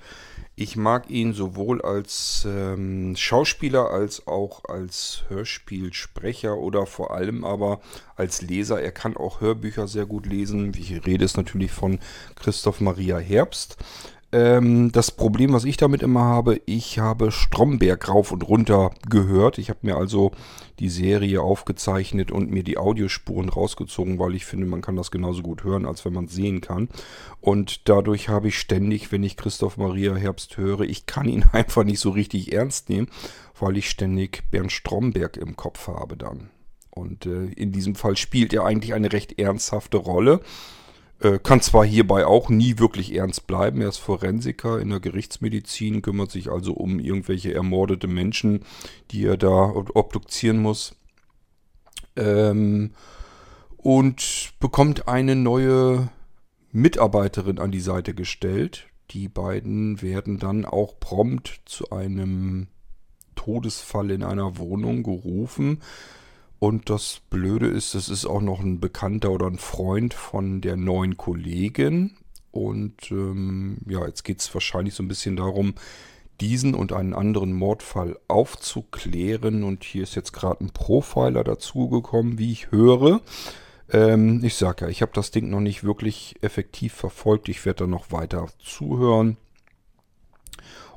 Ich 0.60 0.76
mag 0.76 1.08
ihn 1.08 1.32
sowohl 1.32 1.80
als 1.80 2.46
ähm, 2.46 3.16
Schauspieler 3.16 3.92
als 3.92 4.26
auch 4.26 4.66
als 4.66 5.24
Hörspielsprecher 5.28 6.54
oder 6.58 6.84
vor 6.84 7.14
allem 7.14 7.46
aber 7.46 7.80
als 8.14 8.42
Leser. 8.42 8.78
Er 8.78 8.92
kann 8.92 9.16
auch 9.16 9.40
Hörbücher 9.40 9.88
sehr 9.88 10.04
gut 10.04 10.26
lesen. 10.26 10.74
Ich 10.76 11.06
rede, 11.06 11.24
ist 11.24 11.38
natürlich 11.38 11.72
von 11.72 11.98
Christoph 12.34 12.82
Maria 12.82 13.16
Herbst. 13.16 13.78
Ähm, 14.32 14.92
das 14.92 15.10
Problem, 15.10 15.52
was 15.52 15.64
ich 15.64 15.76
damit 15.76 16.02
immer 16.02 16.20
habe, 16.20 16.60
ich 16.64 17.00
habe 17.00 17.32
Stromberg 17.32 18.08
rauf 18.08 18.30
und 18.30 18.46
runter 18.48 18.92
gehört. 19.08 19.58
Ich 19.58 19.70
habe 19.70 19.80
mir 19.82 19.96
also 19.96 20.30
die 20.78 20.88
Serie 20.88 21.42
aufgezeichnet 21.42 22.30
und 22.30 22.50
mir 22.50 22.62
die 22.62 22.78
Audiospuren 22.78 23.48
rausgezogen, 23.48 24.18
weil 24.18 24.36
ich 24.36 24.46
finde, 24.46 24.66
man 24.66 24.82
kann 24.82 24.94
das 24.94 25.10
genauso 25.10 25.42
gut 25.42 25.64
hören, 25.64 25.84
als 25.84 26.04
wenn 26.04 26.12
man 26.12 26.26
es 26.26 26.32
sehen 26.32 26.60
kann. 26.60 26.88
Und 27.40 27.88
dadurch 27.88 28.28
habe 28.28 28.48
ich 28.48 28.58
ständig, 28.58 29.10
wenn 29.10 29.24
ich 29.24 29.36
Christoph 29.36 29.76
Maria 29.76 30.14
Herbst 30.14 30.56
höre, 30.56 30.82
ich 30.82 31.06
kann 31.06 31.28
ihn 31.28 31.44
einfach 31.52 31.82
nicht 31.82 32.00
so 32.00 32.10
richtig 32.10 32.52
ernst 32.52 32.88
nehmen, 32.88 33.08
weil 33.58 33.76
ich 33.76 33.90
ständig 33.90 34.44
Bernd 34.50 34.70
Stromberg 34.70 35.36
im 35.38 35.56
Kopf 35.56 35.88
habe 35.88 36.16
dann. 36.16 36.50
Und 36.90 37.26
äh, 37.26 37.46
in 37.46 37.72
diesem 37.72 37.94
Fall 37.94 38.16
spielt 38.16 38.52
er 38.52 38.64
eigentlich 38.64 38.94
eine 38.94 39.12
recht 39.12 39.38
ernsthafte 39.38 39.96
Rolle. 39.96 40.40
Äh, 41.20 41.38
kann 41.38 41.60
zwar 41.60 41.84
hierbei 41.84 42.24
auch 42.24 42.48
nie 42.48 42.78
wirklich 42.78 43.14
ernst 43.14 43.46
bleiben. 43.46 43.82
Er 43.82 43.88
ist 43.88 43.98
Forensiker 43.98 44.80
in 44.80 44.88
der 44.88 45.00
Gerichtsmedizin, 45.00 46.02
kümmert 46.02 46.30
sich 46.30 46.50
also 46.50 46.72
um 46.72 46.98
irgendwelche 46.98 47.52
ermordete 47.52 48.06
Menschen, 48.06 48.64
die 49.10 49.24
er 49.26 49.36
da 49.36 49.48
ob- 49.48 49.94
obduzieren 49.94 50.58
muss. 50.58 50.96
Ähm, 52.16 52.92
und 53.76 54.52
bekommt 54.60 55.08
eine 55.08 55.36
neue 55.36 56.08
Mitarbeiterin 56.72 57.58
an 57.58 57.70
die 57.70 57.80
Seite 57.80 58.14
gestellt. 58.14 58.86
Die 59.10 59.28
beiden 59.28 60.02
werden 60.02 60.38
dann 60.38 60.64
auch 60.64 60.98
prompt 61.00 61.60
zu 61.64 61.90
einem 61.90 62.68
Todesfall 63.34 64.10
in 64.10 64.22
einer 64.22 64.58
Wohnung 64.58 65.02
gerufen. 65.02 65.80
Und 66.60 66.90
das 66.90 67.22
Blöde 67.30 67.68
ist, 67.68 67.94
es 67.94 68.10
ist 68.10 68.26
auch 68.26 68.42
noch 68.42 68.60
ein 68.60 68.80
Bekannter 68.80 69.30
oder 69.30 69.46
ein 69.46 69.58
Freund 69.58 70.12
von 70.12 70.60
der 70.60 70.76
neuen 70.76 71.16
Kollegin. 71.16 72.16
Und 72.52 73.10
ähm, 73.10 73.78
ja, 73.88 74.06
jetzt 74.06 74.24
geht 74.24 74.40
es 74.40 74.52
wahrscheinlich 74.52 74.92
so 74.92 75.02
ein 75.02 75.08
bisschen 75.08 75.36
darum, 75.36 75.74
diesen 76.38 76.74
und 76.74 76.92
einen 76.92 77.14
anderen 77.14 77.54
Mordfall 77.54 78.18
aufzuklären. 78.28 79.64
Und 79.64 79.84
hier 79.84 80.02
ist 80.02 80.14
jetzt 80.14 80.32
gerade 80.34 80.62
ein 80.62 80.70
Profiler 80.70 81.44
dazugekommen, 81.44 82.38
wie 82.38 82.52
ich 82.52 82.70
höre. 82.70 83.22
Ähm, 83.90 84.44
ich 84.44 84.56
sage 84.56 84.84
ja, 84.84 84.90
ich 84.90 85.00
habe 85.00 85.12
das 85.14 85.30
Ding 85.30 85.48
noch 85.48 85.60
nicht 85.60 85.82
wirklich 85.82 86.36
effektiv 86.42 86.92
verfolgt. 86.92 87.48
Ich 87.48 87.64
werde 87.64 87.84
da 87.84 87.86
noch 87.86 88.12
weiter 88.12 88.48
zuhören. 88.62 89.38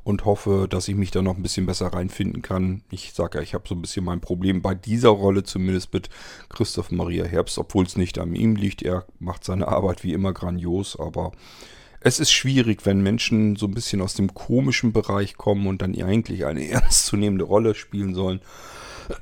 Und 0.04 0.26
hoffe, 0.26 0.66
dass 0.68 0.86
ich 0.86 0.94
mich 0.94 1.10
da 1.10 1.22
noch 1.22 1.36
ein 1.36 1.42
bisschen 1.42 1.66
besser 1.66 1.88
reinfinden 1.88 2.42
kann. 2.42 2.82
Ich 2.90 3.12
sage 3.14 3.38
ja, 3.38 3.42
ich 3.42 3.54
habe 3.54 3.66
so 3.66 3.74
ein 3.74 3.80
bisschen 3.80 4.04
mein 4.04 4.20
Problem 4.20 4.60
bei 4.62 4.74
dieser 4.74 5.08
Rolle, 5.08 5.42
zumindest 5.42 5.92
mit 5.92 6.10
Christoph 6.50 6.90
Maria 6.90 7.24
Herbst, 7.24 7.58
obwohl 7.58 7.86
es 7.86 7.96
nicht 7.96 8.18
an 8.18 8.34
ihm 8.34 8.54
liegt. 8.54 8.82
Er 8.82 9.06
macht 9.18 9.44
seine 9.44 9.68
Arbeit 9.68 10.04
wie 10.04 10.12
immer 10.12 10.34
grandios, 10.34 10.98
aber 11.00 11.32
es 12.00 12.20
ist 12.20 12.32
schwierig, 12.32 12.84
wenn 12.84 13.02
Menschen 13.02 13.56
so 13.56 13.66
ein 13.66 13.74
bisschen 13.74 14.02
aus 14.02 14.12
dem 14.12 14.34
komischen 14.34 14.92
Bereich 14.92 15.38
kommen 15.38 15.66
und 15.66 15.80
dann 15.80 16.00
eigentlich 16.00 16.44
eine 16.44 16.68
ernstzunehmende 16.68 17.44
Rolle 17.44 17.74
spielen 17.74 18.14
sollen. 18.14 18.40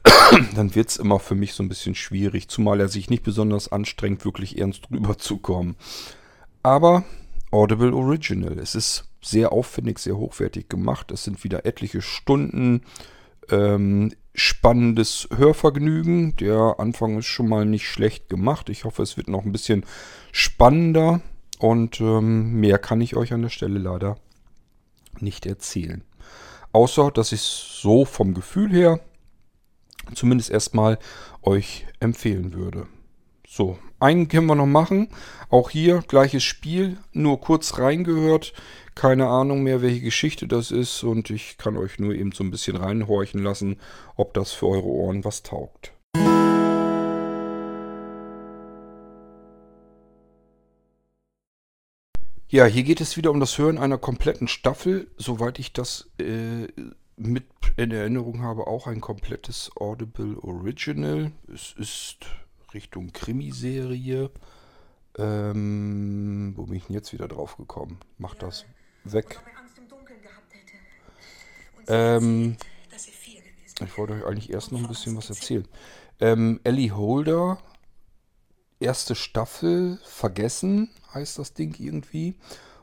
Dann 0.54 0.76
wird 0.76 0.90
es 0.90 0.96
immer 0.96 1.18
für 1.18 1.34
mich 1.34 1.54
so 1.54 1.62
ein 1.64 1.68
bisschen 1.68 1.96
schwierig, 1.96 2.48
zumal 2.48 2.78
er 2.78 2.86
sich 2.86 3.10
nicht 3.10 3.24
besonders 3.24 3.72
anstrengt, 3.72 4.24
wirklich 4.24 4.56
ernst 4.58 4.84
drüber 4.88 5.18
zu 5.18 5.38
kommen. 5.38 5.74
Aber 6.62 7.04
Audible 7.50 7.92
Original. 7.92 8.58
Es 8.58 8.76
ist 8.76 9.11
sehr 9.22 9.52
aufwendig, 9.52 9.98
sehr 9.98 10.16
hochwertig 10.16 10.68
gemacht. 10.68 11.10
Es 11.12 11.24
sind 11.24 11.44
wieder 11.44 11.64
etliche 11.64 12.02
Stunden 12.02 12.82
ähm, 13.50 14.12
spannendes 14.34 15.28
Hörvergnügen. 15.34 16.36
Der 16.36 16.76
Anfang 16.78 17.18
ist 17.18 17.26
schon 17.26 17.48
mal 17.48 17.64
nicht 17.64 17.88
schlecht 17.88 18.28
gemacht. 18.28 18.68
Ich 18.68 18.84
hoffe, 18.84 19.02
es 19.02 19.16
wird 19.16 19.28
noch 19.28 19.44
ein 19.44 19.52
bisschen 19.52 19.84
spannender. 20.32 21.20
Und 21.58 22.00
ähm, 22.00 22.54
mehr 22.60 22.78
kann 22.78 23.00
ich 23.00 23.16
euch 23.16 23.32
an 23.32 23.42
der 23.42 23.48
Stelle 23.48 23.78
leider 23.78 24.16
nicht 25.20 25.46
erzählen. 25.46 26.02
Außer, 26.72 27.10
dass 27.10 27.32
ich 27.32 27.40
es 27.40 27.80
so 27.80 28.04
vom 28.04 28.34
Gefühl 28.34 28.72
her 28.72 29.00
zumindest 30.14 30.50
erstmal 30.50 30.98
euch 31.42 31.86
empfehlen 32.00 32.54
würde. 32.54 32.86
So, 33.46 33.78
einen 34.00 34.28
können 34.28 34.46
wir 34.46 34.54
noch 34.54 34.66
machen. 34.66 35.08
Auch 35.50 35.70
hier 35.70 36.02
gleiches 36.08 36.42
Spiel, 36.42 36.96
nur 37.12 37.40
kurz 37.40 37.78
reingehört. 37.78 38.54
Keine 38.94 39.26
Ahnung 39.28 39.62
mehr, 39.62 39.82
welche 39.82 40.00
Geschichte 40.00 40.46
das 40.46 40.70
ist. 40.70 41.02
Und 41.02 41.30
ich 41.30 41.56
kann 41.58 41.76
euch 41.76 41.98
nur 41.98 42.14
eben 42.14 42.32
so 42.32 42.44
ein 42.44 42.50
bisschen 42.50 42.76
reinhorchen 42.76 43.42
lassen, 43.42 43.78
ob 44.16 44.34
das 44.34 44.52
für 44.52 44.68
eure 44.68 44.86
Ohren 44.86 45.24
was 45.24 45.42
taugt. 45.42 45.92
Ja, 52.48 52.66
hier 52.66 52.82
geht 52.82 53.00
es 53.00 53.16
wieder 53.16 53.30
um 53.30 53.40
das 53.40 53.56
Hören 53.56 53.78
einer 53.78 53.96
kompletten 53.96 54.46
Staffel. 54.46 55.10
Soweit 55.16 55.58
ich 55.58 55.72
das 55.72 56.10
äh, 56.18 56.68
mit 57.16 57.46
in 57.78 57.90
Erinnerung 57.90 58.42
habe, 58.42 58.66
auch 58.66 58.86
ein 58.86 59.00
komplettes 59.00 59.70
Audible 59.76 60.36
Original. 60.42 61.32
Es 61.50 61.74
ist 61.78 62.18
Richtung 62.74 63.12
Krimiserie. 63.12 64.30
Ähm, 65.16 66.52
wo 66.56 66.64
bin 66.64 66.76
ich 66.76 66.84
denn 66.84 66.94
jetzt 66.94 67.14
wieder 67.14 67.28
drauf 67.28 67.56
gekommen? 67.56 67.98
Mach 68.18 68.34
das 68.34 68.66
weg. 69.04 69.40
Ähm, 71.88 72.56
ich 73.80 73.98
wollte 73.98 74.14
euch 74.14 74.24
eigentlich 74.24 74.50
erst 74.50 74.72
noch 74.72 74.80
ein 74.80 74.88
bisschen 74.88 75.16
was 75.16 75.28
erzählen. 75.28 75.66
Ähm, 76.20 76.60
Ellie 76.64 76.92
Holder, 76.92 77.58
erste 78.78 79.14
Staffel, 79.14 79.98
vergessen 80.04 80.90
heißt 81.14 81.38
das 81.38 81.54
Ding 81.54 81.74
irgendwie. 81.78 82.34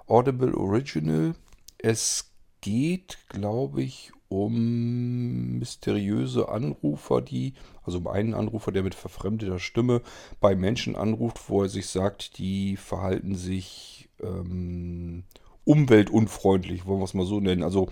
Audible 0.08 0.56
Original. 0.56 1.36
Es 1.78 2.32
geht, 2.62 3.18
glaube 3.30 3.84
ich, 3.84 4.12
um 4.28 5.58
mysteriöse 5.58 6.50
Anrufer, 6.50 7.22
die, 7.22 7.54
also 7.84 7.98
um 7.98 8.08
einen 8.08 8.34
Anrufer, 8.34 8.72
der 8.72 8.84
mit 8.84 8.96
verfremdeter 8.96 9.60
Stimme 9.60 10.02
bei 10.40 10.56
Menschen 10.56 10.96
anruft, 10.96 11.50
wo 11.50 11.64
er 11.64 11.70
sich 11.70 11.88
sagt, 11.88 12.38
die 12.38 12.78
verhalten 12.78 13.36
sich 13.36 14.10
ähm, 14.22 15.24
umweltunfreundlich, 15.70 16.88
wollen 16.88 17.00
wir 17.00 17.06
es 17.06 17.14
mal 17.14 17.28
so 17.28 17.40
nennen. 17.40 17.62
Also 17.62 17.90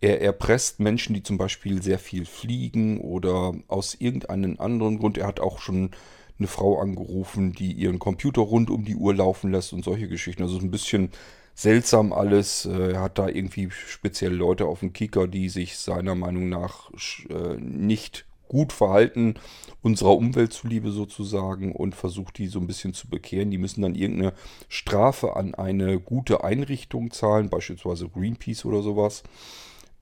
er 0.00 0.22
erpresst 0.22 0.80
Menschen, 0.80 1.12
die 1.12 1.22
zum 1.22 1.36
Beispiel 1.36 1.82
sehr 1.82 1.98
viel 1.98 2.24
fliegen 2.24 2.98
oder 2.98 3.52
aus 3.68 3.94
irgendeinem 3.94 4.56
anderen 4.58 4.98
Grund. 4.98 5.18
Er 5.18 5.26
hat 5.26 5.38
auch 5.38 5.58
schon 5.58 5.90
eine 6.38 6.48
Frau 6.48 6.80
angerufen, 6.80 7.52
die 7.52 7.72
ihren 7.72 7.98
Computer 7.98 8.40
rund 8.40 8.70
um 8.70 8.86
die 8.86 8.96
Uhr 8.96 9.14
laufen 9.14 9.50
lässt 9.50 9.74
und 9.74 9.84
solche 9.84 10.08
Geschichten. 10.08 10.42
Also 10.42 10.58
ein 10.58 10.70
bisschen 10.70 11.10
seltsam 11.54 12.14
alles. 12.14 12.64
Äh, 12.64 12.92
er 12.92 13.02
hat 13.02 13.18
da 13.18 13.28
irgendwie 13.28 13.68
speziell 13.70 14.32
Leute 14.32 14.64
auf 14.64 14.80
dem 14.80 14.94
Kicker, 14.94 15.28
die 15.28 15.50
sich 15.50 15.76
seiner 15.76 16.14
Meinung 16.14 16.48
nach 16.48 16.90
äh, 17.28 17.58
nicht 17.58 18.24
gut 18.48 18.72
verhalten, 18.72 19.34
unserer 19.82 20.16
Umwelt 20.16 20.52
zuliebe 20.52 20.90
sozusagen, 20.90 21.72
und 21.72 21.94
versucht 21.94 22.38
die 22.38 22.46
so 22.46 22.60
ein 22.60 22.66
bisschen 22.66 22.94
zu 22.94 23.08
bekehren. 23.08 23.50
Die 23.50 23.58
müssen 23.58 23.82
dann 23.82 23.94
irgendeine 23.94 24.34
Strafe 24.68 25.36
an 25.36 25.54
eine 25.54 26.00
gute 26.00 26.44
Einrichtung 26.44 27.10
zahlen, 27.10 27.48
beispielsweise 27.50 28.08
Greenpeace 28.08 28.64
oder 28.64 28.82
sowas. 28.82 29.22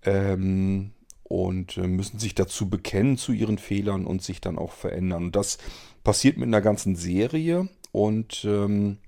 Ähm, 0.03 0.93
und 1.25 1.77
äh, 1.77 1.87
müssen 1.87 2.19
sich 2.19 2.35
dazu 2.35 2.71
bekennen 2.71 3.19
zu 3.19 3.33
ihren 3.33 3.59
Fehlern 3.59 4.07
und 4.07 4.23
sich 4.23 4.41
dann 4.41 4.59
auch 4.59 4.73
verändern. 4.73 5.25
Und 5.25 5.37
das 5.37 5.59
passiert 6.03 6.39
mit 6.39 6.47
einer 6.47 6.63
ganzen 6.63 6.97
Serie 6.97 7.69
und 7.93 8.45
ähm, 8.45 8.99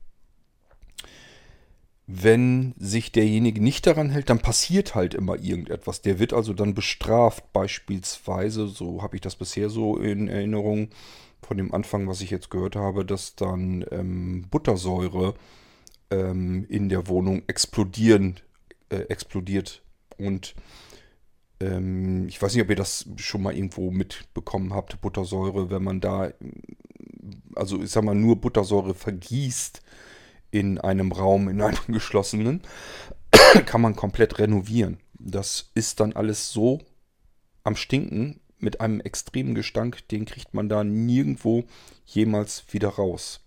wenn 2.13 2.75
sich 2.79 3.13
derjenige 3.13 3.63
nicht 3.63 3.87
daran 3.87 4.11
hält, 4.11 4.31
dann 4.31 4.41
passiert 4.41 4.95
halt 4.95 5.15
immer 5.15 5.39
irgendetwas. 5.39 6.03
Der 6.03 6.19
wird 6.19 6.33
also 6.33 6.53
dann 6.53 6.75
bestraft, 6.75 7.53
beispielsweise, 7.53 8.67
so 8.67 9.03
habe 9.03 9.17
ich 9.17 9.23
das 9.23 9.37
bisher 9.37 9.69
so 9.69 9.97
in 9.97 10.27
Erinnerung 10.27 10.89
von 11.43 11.57
dem 11.57 11.73
Anfang, 11.73 12.09
was 12.09 12.21
ich 12.21 12.31
jetzt 12.31 12.51
gehört 12.51 12.75
habe, 12.75 13.05
dass 13.05 13.37
dann 13.37 13.85
ähm, 13.93 14.47
Buttersäure 14.51 15.35
ähm, 16.11 16.67
in 16.69 16.89
der 16.89 17.07
Wohnung 17.07 17.43
explodieren, 17.47 18.41
äh, 18.89 19.03
explodiert. 19.03 19.83
Und 20.19 20.55
ähm, 21.61 22.27
ich 22.29 22.43
weiß 22.43 22.55
nicht, 22.55 22.65
ob 22.65 22.71
ihr 22.71 22.77
das 22.77 23.07
schon 23.17 23.43
mal 23.43 23.55
irgendwo 23.55 23.91
mitbekommen 23.93 24.75
habt, 24.75 25.01
Buttersäure, 25.01 25.71
wenn 25.71 25.85
man 25.85 26.01
da, 26.01 26.33
also 27.55 27.81
ich 27.81 27.91
sag 27.91 28.03
mal, 28.03 28.15
nur 28.15 28.41
Buttersäure 28.41 28.95
vergießt, 28.95 29.81
in 30.51 30.79
einem 30.79 31.13
Raum, 31.13 31.49
in 31.49 31.61
einem 31.61 31.77
geschlossenen, 31.89 32.63
kann 33.67 33.81
man 33.81 33.97
komplett 33.97 34.39
renovieren. 34.39 34.99
Das 35.15 35.71
ist 35.75 36.01
dann 36.01 36.13
alles 36.13 36.51
so 36.51 36.81
am 37.63 37.77
Stinken 37.77 38.41
mit 38.59 38.81
einem 38.81 39.01
extremen 39.01 39.55
Gestank, 39.55 40.07
den 40.09 40.25
kriegt 40.25 40.55
man 40.55 40.69
da 40.69 40.85
nirgendwo 40.85 41.65
jemals 42.05 42.65
wieder 42.71 42.89
raus. 42.89 43.41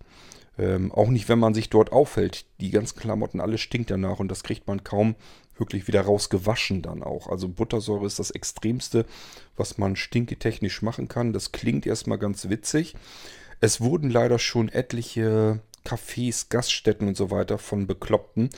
Ähm, 0.58 0.92
auch 0.92 1.10
nicht, 1.10 1.30
wenn 1.30 1.40
man 1.40 1.54
sich 1.54 1.70
dort 1.70 1.92
aufhält. 1.92 2.46
Die 2.60 2.70
ganzen 2.70 3.00
Klamotten, 3.00 3.42
alles 3.42 3.62
stinkt 3.62 3.90
danach 3.90 4.20
und 4.20 4.30
das 4.30 4.44
kriegt 4.44 4.68
man 4.68 4.84
kaum 4.84 5.16
wirklich 5.58 5.88
wieder 5.88 6.02
rausgewaschen 6.02 6.82
dann 6.82 7.04
auch. 7.04 7.28
Also 7.28 7.48
Buttersäure 7.48 8.06
ist 8.06 8.20
das 8.20 8.32
Extremste, 8.32 9.06
was 9.56 9.78
man 9.78 9.96
stinketechnisch 9.96 10.82
machen 10.82 11.08
kann. 11.08 11.34
Das 11.34 11.52
klingt 11.52 11.86
erstmal 11.86 12.18
ganz 12.18 12.50
witzig. 12.50 12.96
Es 13.62 13.82
wurden 13.82 14.10
leider 14.10 14.40
schon 14.40 14.70
etliche 14.70 15.62
Cafés, 15.86 16.48
Gaststätten 16.50 17.08
und 17.08 17.18
so 17.18 17.32
weiter 17.32 17.58
von 17.58 17.88
Bekloppten 17.88 18.50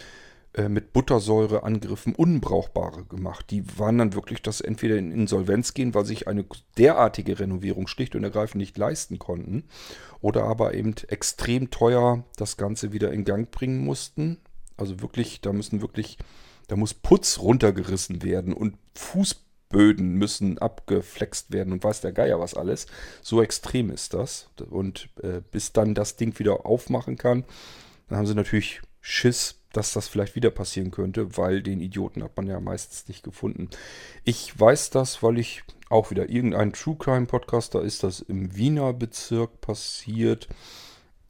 äh, 0.53 0.69
mit 0.69 0.93
Buttersäureangriffen 0.93 2.15
unbrauchbare 2.15 3.03
gemacht. 3.05 3.51
Die 3.51 3.77
waren 3.77 3.97
dann 3.97 4.13
wirklich, 4.13 4.41
dass 4.41 4.61
entweder 4.61 4.97
in 4.97 5.11
Insolvenz 5.11 5.73
gehen, 5.73 5.93
weil 5.93 6.05
sich 6.05 6.27
eine 6.27 6.45
derartige 6.77 7.39
Renovierung 7.39 7.87
schlicht 7.87 8.15
und 8.15 8.23
ergreifend 8.23 8.61
nicht 8.61 8.77
leisten 8.77 9.19
konnten, 9.19 9.65
oder 10.21 10.43
aber 10.43 10.73
eben 10.73 10.95
extrem 11.09 11.71
teuer 11.71 12.23
das 12.37 12.55
Ganze 12.55 12.93
wieder 12.93 13.11
in 13.11 13.25
Gang 13.25 13.51
bringen 13.51 13.83
mussten. 13.83 14.37
Also 14.77 15.01
wirklich, 15.01 15.41
da 15.41 15.51
müssen 15.51 15.81
wirklich, 15.81 16.17
da 16.67 16.75
muss 16.75 16.93
Putz 16.93 17.39
runtergerissen 17.39 18.23
werden 18.23 18.53
und 18.53 18.77
Fußboden 18.95 19.44
Böden 19.69 20.13
müssen 20.13 20.57
abgeflext 20.57 21.51
werden 21.51 21.73
und 21.73 21.83
weiß 21.83 22.01
der 22.01 22.11
Geier 22.11 22.39
was 22.39 22.53
alles. 22.53 22.87
So 23.21 23.41
extrem 23.41 23.89
ist 23.89 24.13
das. 24.13 24.49
Und 24.69 25.09
äh, 25.21 25.41
bis 25.51 25.73
dann 25.73 25.95
das 25.95 26.15
Ding 26.15 26.37
wieder 26.39 26.65
aufmachen 26.65 27.17
kann, 27.17 27.43
dann 28.07 28.19
haben 28.19 28.27
sie 28.27 28.35
natürlich 28.35 28.81
Schiss, 29.01 29.59
dass 29.73 29.93
das 29.93 30.07
vielleicht 30.07 30.35
wieder 30.35 30.51
passieren 30.51 30.91
könnte, 30.91 31.37
weil 31.37 31.61
den 31.61 31.81
Idioten 31.81 32.23
hat 32.23 32.37
man 32.37 32.47
ja 32.47 32.59
meistens 32.59 33.07
nicht 33.07 33.23
gefunden. 33.23 33.69
Ich 34.23 34.57
weiß 34.57 34.89
das, 34.89 35.21
weil 35.21 35.37
ich 35.37 35.63
auch 35.89 36.11
wieder 36.11 36.29
irgendein 36.29 36.73
True 36.73 36.95
Crime 36.97 37.25
Podcast, 37.25 37.75
da 37.75 37.81
ist 37.81 38.03
das 38.03 38.21
im 38.21 38.55
Wiener 38.55 38.93
Bezirk 38.93 39.61
passiert. 39.61 40.47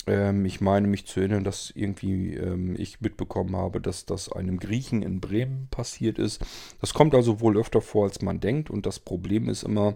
Ähm, 0.07 0.45
ich 0.45 0.61
meine 0.61 0.87
mich 0.87 1.05
zu 1.05 1.19
erinnern, 1.19 1.43
dass 1.43 1.71
irgendwie 1.73 2.35
ähm, 2.35 2.75
ich 2.77 3.01
mitbekommen 3.01 3.55
habe, 3.55 3.81
dass 3.81 4.05
das 4.05 4.31
einem 4.31 4.59
Griechen 4.59 5.01
in 5.01 5.19
Bremen 5.19 5.67
passiert 5.69 6.19
ist. 6.19 6.43
Das 6.81 6.93
kommt 6.93 7.15
also 7.15 7.39
wohl 7.39 7.57
öfter 7.57 7.81
vor, 7.81 8.05
als 8.05 8.21
man 8.21 8.39
denkt. 8.39 8.69
Und 8.69 8.85
das 8.85 8.99
Problem 8.99 9.49
ist 9.49 9.63
immer, 9.63 9.95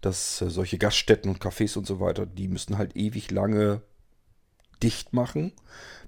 dass 0.00 0.40
äh, 0.42 0.50
solche 0.50 0.78
Gaststätten 0.78 1.30
und 1.30 1.42
Cafés 1.42 1.76
und 1.76 1.86
so 1.86 2.00
weiter, 2.00 2.26
die 2.26 2.48
müssen 2.48 2.78
halt 2.78 2.96
ewig 2.96 3.30
lange 3.30 3.82
dicht 4.82 5.12
machen, 5.12 5.52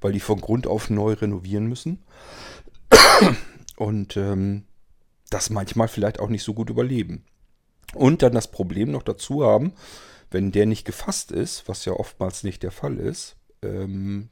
weil 0.01 0.12
die 0.12 0.20
von 0.20 0.40
Grund 0.40 0.66
auf 0.66 0.90
neu 0.90 1.14
renovieren 1.14 1.66
müssen. 1.66 2.02
Und 3.76 4.16
ähm, 4.16 4.64
das 5.30 5.51
manchmal 5.51 5.88
vielleicht 5.88 6.20
auch 6.20 6.28
nicht 6.28 6.42
so 6.42 6.55
gut 6.55 6.70
überleben. 6.70 7.24
Und 7.94 8.22
dann 8.22 8.32
das 8.32 8.51
Problem 8.51 8.90
noch 8.90 9.02
dazu 9.02 9.44
haben, 9.44 9.72
wenn 10.31 10.52
der 10.52 10.66
nicht 10.66 10.85
gefasst 10.85 11.32
ist, 11.32 11.69
was 11.69 11.85
ja 11.85 11.93
oftmals 11.93 12.44
nicht 12.44 12.62
der 12.62 12.70
Fall 12.70 12.97
ist, 12.97 13.36
ähm, 13.62 14.28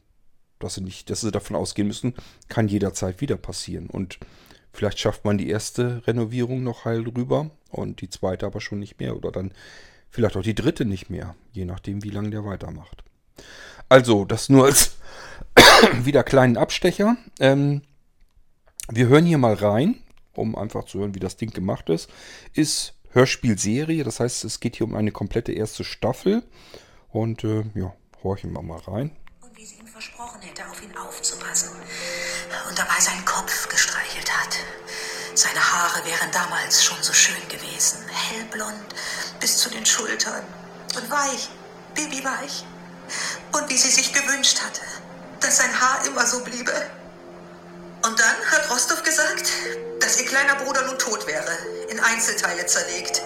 dass, 0.58 0.74
sie 0.74 0.82
nicht, 0.82 1.10
dass 1.10 1.20
sie 1.20 1.30
davon 1.30 1.56
ausgehen 1.56 1.88
müssen, 1.88 2.14
kann 2.48 2.68
jederzeit 2.68 3.20
wieder 3.20 3.36
passieren. 3.36 3.88
Und 3.88 4.18
Vielleicht 4.72 5.00
schafft 5.00 5.24
man 5.24 5.38
die 5.38 5.48
erste 5.48 6.06
Renovierung 6.06 6.62
noch 6.62 6.84
heil 6.84 7.02
drüber 7.02 7.50
und 7.70 8.00
die 8.00 8.10
zweite 8.10 8.46
aber 8.46 8.60
schon 8.60 8.78
nicht 8.78 9.00
mehr 9.00 9.16
oder 9.16 9.32
dann 9.32 9.52
vielleicht 10.10 10.36
auch 10.36 10.42
die 10.42 10.54
dritte 10.54 10.84
nicht 10.84 11.10
mehr, 11.10 11.34
je 11.52 11.64
nachdem, 11.64 12.04
wie 12.04 12.10
lange 12.10 12.30
der 12.30 12.44
weitermacht. 12.44 13.02
Also, 13.88 14.24
das 14.24 14.48
nur 14.48 14.66
als 14.66 14.96
wieder 16.04 16.22
kleinen 16.22 16.56
Abstecher. 16.56 17.16
Ähm, 17.40 17.82
wir 18.88 19.08
hören 19.08 19.26
hier 19.26 19.38
mal 19.38 19.54
rein, 19.54 19.96
um 20.32 20.54
einfach 20.54 20.84
zu 20.84 21.00
hören, 21.00 21.14
wie 21.16 21.20
das 21.20 21.36
Ding 21.36 21.50
gemacht 21.50 21.88
ist. 21.88 22.08
Ist 22.52 22.94
Hörspielserie, 23.18 24.04
das 24.04 24.20
heißt, 24.20 24.44
es 24.44 24.60
geht 24.60 24.76
hier 24.76 24.86
um 24.86 24.94
eine 24.94 25.10
komplette 25.10 25.50
erste 25.50 25.82
Staffel. 25.82 26.44
Und 27.10 27.42
äh, 27.42 27.64
ja, 27.74 27.92
horchen 28.22 28.52
wir 28.52 28.62
mal 28.62 28.78
rein. 28.78 29.10
Und 29.40 29.56
wie 29.56 29.66
sie 29.66 29.74
ihm 29.74 29.88
versprochen 29.88 30.40
hätte, 30.40 30.64
auf 30.68 30.80
ihn 30.80 30.96
aufzupassen. 30.96 31.70
Und 32.68 32.78
dabei 32.78 33.00
seinen 33.00 33.24
Kopf 33.24 33.68
gestreichelt 33.68 34.30
hat. 34.30 34.56
Seine 35.34 35.58
Haare 35.58 36.04
wären 36.06 36.30
damals 36.30 36.84
schon 36.84 37.02
so 37.02 37.12
schön 37.12 37.42
gewesen. 37.48 37.98
Hellblond 38.08 38.94
bis 39.40 39.56
zu 39.56 39.68
den 39.68 39.84
Schultern. 39.84 40.44
Und 40.94 41.10
weich, 41.10 41.48
babyweich. 41.96 42.64
Und 43.50 43.68
wie 43.68 43.78
sie 43.78 43.90
sich 43.90 44.12
gewünscht 44.12 44.62
hatte, 44.62 44.82
dass 45.40 45.56
sein 45.56 45.80
Haar 45.80 46.06
immer 46.06 46.24
so 46.24 46.44
bliebe. 46.44 46.72
Und 48.02 48.18
dann 48.20 48.36
hat 48.52 48.70
Rostov 48.70 49.02
gesagt, 49.02 49.50
dass 50.00 50.20
ihr 50.20 50.26
kleiner 50.26 50.54
Bruder 50.56 50.82
nun 50.82 50.98
tot 50.98 51.26
wäre, 51.26 51.50
in 51.88 51.98
Einzelteile 51.98 52.64
zerlegt. 52.66 53.22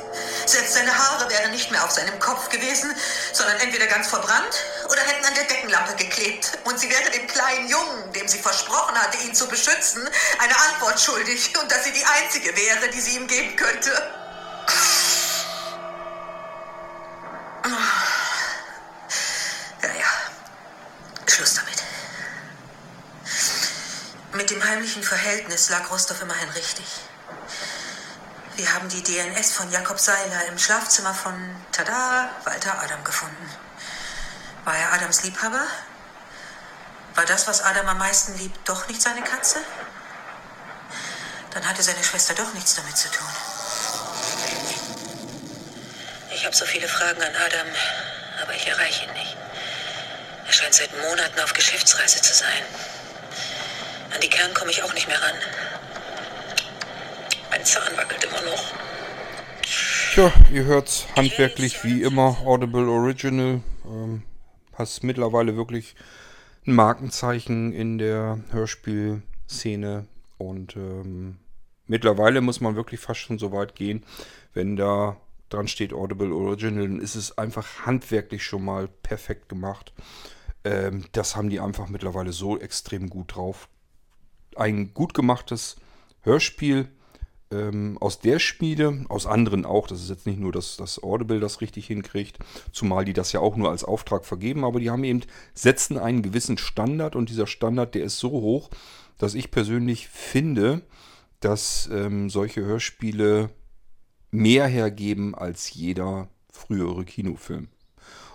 Selbst 0.46 0.74
seine 0.74 0.96
Haare 0.96 1.28
wären 1.30 1.50
nicht 1.50 1.70
mehr 1.70 1.84
auf 1.84 1.90
seinem 1.90 2.18
Kopf 2.18 2.48
gewesen, 2.48 2.94
sondern 3.32 3.58
entweder 3.60 3.86
ganz 3.86 4.08
verbrannt 4.08 4.64
oder 4.86 5.00
hätten 5.02 5.24
an 5.26 5.34
der 5.34 5.44
Deckenlampe 5.44 5.94
geklebt. 5.96 6.58
Und 6.64 6.78
sie 6.80 6.88
wäre 6.88 7.10
dem 7.10 7.26
kleinen 7.26 7.68
Jungen, 7.68 8.12
dem 8.14 8.26
sie 8.26 8.38
versprochen 8.38 8.96
hatte, 8.96 9.18
ihn 9.18 9.34
zu 9.34 9.46
beschützen, 9.46 10.08
eine 10.38 10.58
Antwort 10.58 10.98
schuldig 10.98 11.52
und 11.60 11.70
dass 11.70 11.84
sie 11.84 11.92
die 11.92 12.04
einzige 12.04 12.56
wäre, 12.56 12.88
die 12.88 13.00
sie 13.00 13.16
ihm 13.16 13.26
geben 13.26 13.54
könnte. 13.56 13.90
Ja, 19.82 19.88
ja. 19.88 20.06
Schluss 21.26 21.54
damit. 21.54 21.71
Mit 24.34 24.48
dem 24.48 24.64
heimlichen 24.64 25.02
Verhältnis 25.02 25.68
lag 25.68 25.90
Rostov 25.90 26.22
immerhin 26.22 26.48
richtig. 26.50 26.86
Wir 28.56 28.72
haben 28.72 28.88
die 28.88 29.02
DNS 29.02 29.52
von 29.52 29.70
Jakob 29.70 30.00
Seiler 30.00 30.46
im 30.46 30.58
Schlafzimmer 30.58 31.12
von, 31.12 31.34
tada, 31.70 32.30
Walter 32.44 32.80
Adam 32.82 33.04
gefunden. 33.04 33.50
War 34.64 34.74
er 34.74 34.94
Adams 34.94 35.22
Liebhaber? 35.24 35.66
War 37.14 37.26
das, 37.26 37.46
was 37.46 37.60
Adam 37.60 37.86
am 37.88 37.98
meisten 37.98 38.38
liebt, 38.38 38.66
doch 38.66 38.88
nicht 38.88 39.02
seine 39.02 39.20
Katze? 39.20 39.58
Dann 41.50 41.68
hatte 41.68 41.82
seine 41.82 42.02
Schwester 42.02 42.32
doch 42.32 42.54
nichts 42.54 42.74
damit 42.74 42.96
zu 42.96 43.10
tun. 43.10 43.28
Ich 46.34 46.46
habe 46.46 46.56
so 46.56 46.64
viele 46.64 46.88
Fragen 46.88 47.20
an 47.20 47.36
Adam, 47.36 47.66
aber 48.42 48.54
ich 48.54 48.66
erreiche 48.66 49.04
ihn 49.04 49.12
nicht. 49.12 49.36
Er 50.46 50.52
scheint 50.54 50.72
seit 50.72 50.98
Monaten 51.02 51.38
auf 51.40 51.52
Geschäftsreise 51.52 52.22
zu 52.22 52.32
sein. 52.32 52.62
An 54.14 54.20
die 54.20 54.28
Kern 54.28 54.52
komme 54.54 54.70
ich 54.70 54.82
auch 54.82 54.92
nicht 54.94 55.08
mehr 55.08 55.20
ran. 55.20 55.34
Mein 57.50 57.64
Zahn 57.64 57.96
wackelt 57.96 58.24
immer 58.24 58.50
noch. 58.50 58.72
Tja, 60.12 60.32
ihr 60.52 60.64
hört's 60.64 61.06
handwerklich 61.16 61.82
wie 61.84 62.02
immer, 62.02 62.36
Audible 62.44 62.88
Original. 62.88 63.62
Ähm, 63.86 64.22
hast 64.74 65.02
mittlerweile 65.02 65.56
wirklich 65.56 65.94
ein 66.66 66.74
Markenzeichen 66.74 67.72
in 67.72 67.98
der 67.98 68.40
Hörspielszene 68.50 70.06
und 70.38 70.76
ähm, 70.76 71.38
mittlerweile 71.86 72.40
muss 72.40 72.60
man 72.60 72.76
wirklich 72.76 73.00
fast 73.00 73.20
schon 73.20 73.38
so 73.38 73.52
weit 73.52 73.74
gehen, 73.74 74.04
wenn 74.54 74.76
da 74.76 75.16
dran 75.48 75.68
steht 75.68 75.92
Audible 75.92 76.32
Original, 76.32 76.88
dann 76.88 77.00
ist 77.00 77.14
es 77.14 77.36
einfach 77.38 77.86
handwerklich 77.86 78.44
schon 78.44 78.64
mal 78.64 78.88
perfekt 78.88 79.48
gemacht. 79.48 79.92
Ähm, 80.64 81.06
das 81.12 81.36
haben 81.36 81.50
die 81.50 81.60
einfach 81.60 81.88
mittlerweile 81.88 82.32
so 82.32 82.58
extrem 82.58 83.08
gut 83.10 83.36
drauf. 83.36 83.68
Ein 84.56 84.94
gut 84.94 85.14
gemachtes 85.14 85.76
Hörspiel 86.22 86.88
ähm, 87.52 87.98
aus 88.00 88.20
der 88.20 88.38
Schmiede, 88.38 89.04
aus 89.08 89.26
anderen 89.26 89.64
auch. 89.64 89.86
Das 89.86 90.00
ist 90.00 90.10
jetzt 90.10 90.26
nicht 90.26 90.40
nur, 90.40 90.52
dass 90.52 90.76
das 90.76 91.02
Audible 91.02 91.40
das 91.40 91.60
richtig 91.60 91.86
hinkriegt, 91.86 92.38
zumal 92.72 93.04
die 93.04 93.12
das 93.12 93.32
ja 93.32 93.40
auch 93.40 93.56
nur 93.56 93.70
als 93.70 93.84
Auftrag 93.84 94.24
vergeben, 94.24 94.64
aber 94.64 94.80
die 94.80 94.90
haben 94.90 95.04
eben, 95.04 95.22
setzen 95.54 95.98
einen 95.98 96.22
gewissen 96.22 96.58
Standard 96.58 97.16
und 97.16 97.28
dieser 97.28 97.46
Standard, 97.46 97.94
der 97.94 98.04
ist 98.04 98.18
so 98.18 98.30
hoch, 98.30 98.70
dass 99.18 99.34
ich 99.34 99.50
persönlich 99.50 100.08
finde, 100.08 100.82
dass 101.40 101.88
ähm, 101.92 102.30
solche 102.30 102.62
Hörspiele 102.62 103.50
mehr 104.30 104.66
hergeben 104.66 105.34
als 105.34 105.72
jeder 105.74 106.28
frühere 106.50 107.04
Kinofilm. 107.04 107.68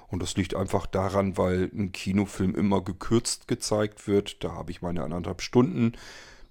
Und 0.10 0.22
das 0.22 0.38
liegt 0.38 0.56
einfach 0.56 0.86
daran, 0.86 1.38
weil 1.38 1.70
ein 1.74 1.92
Kinofilm 1.92 2.56
immer 2.56 2.82
gekürzt 2.82 3.48
gezeigt 3.48 4.08
wird. 4.08 4.44
Da 4.44 4.54
habe 4.54 4.72
ich 4.72 4.82
meine 4.82 5.04
anderthalb 5.04 5.42
Stunden 5.42 5.94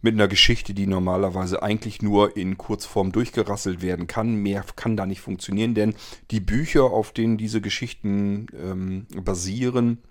mit 0.03 0.15
einer 0.15 0.29
Geschichte, 0.29 0.75
die 0.75 0.87
normalerweise 0.87 1.63
eigentlich 1.63 2.03
nur 2.03 2.37
in 2.37 2.59
Kurzform 2.59 3.13
durchgerasselt 3.13 3.81
werden 3.81 4.07
kann. 4.07 4.37
Mehr 4.37 4.65
kann 4.77 4.97
da 4.97 5.07
nicht 5.07 5.21
funktionieren, 5.21 5.75
denn 5.75 5.95
die 6.31 6.41
Bücher, 6.41 6.85
auf 6.85 7.13
denen 7.13 7.39
diese 7.39 7.61
Geschichten 7.61 8.47
ähm, 8.55 9.07
basieren, 9.25 10.03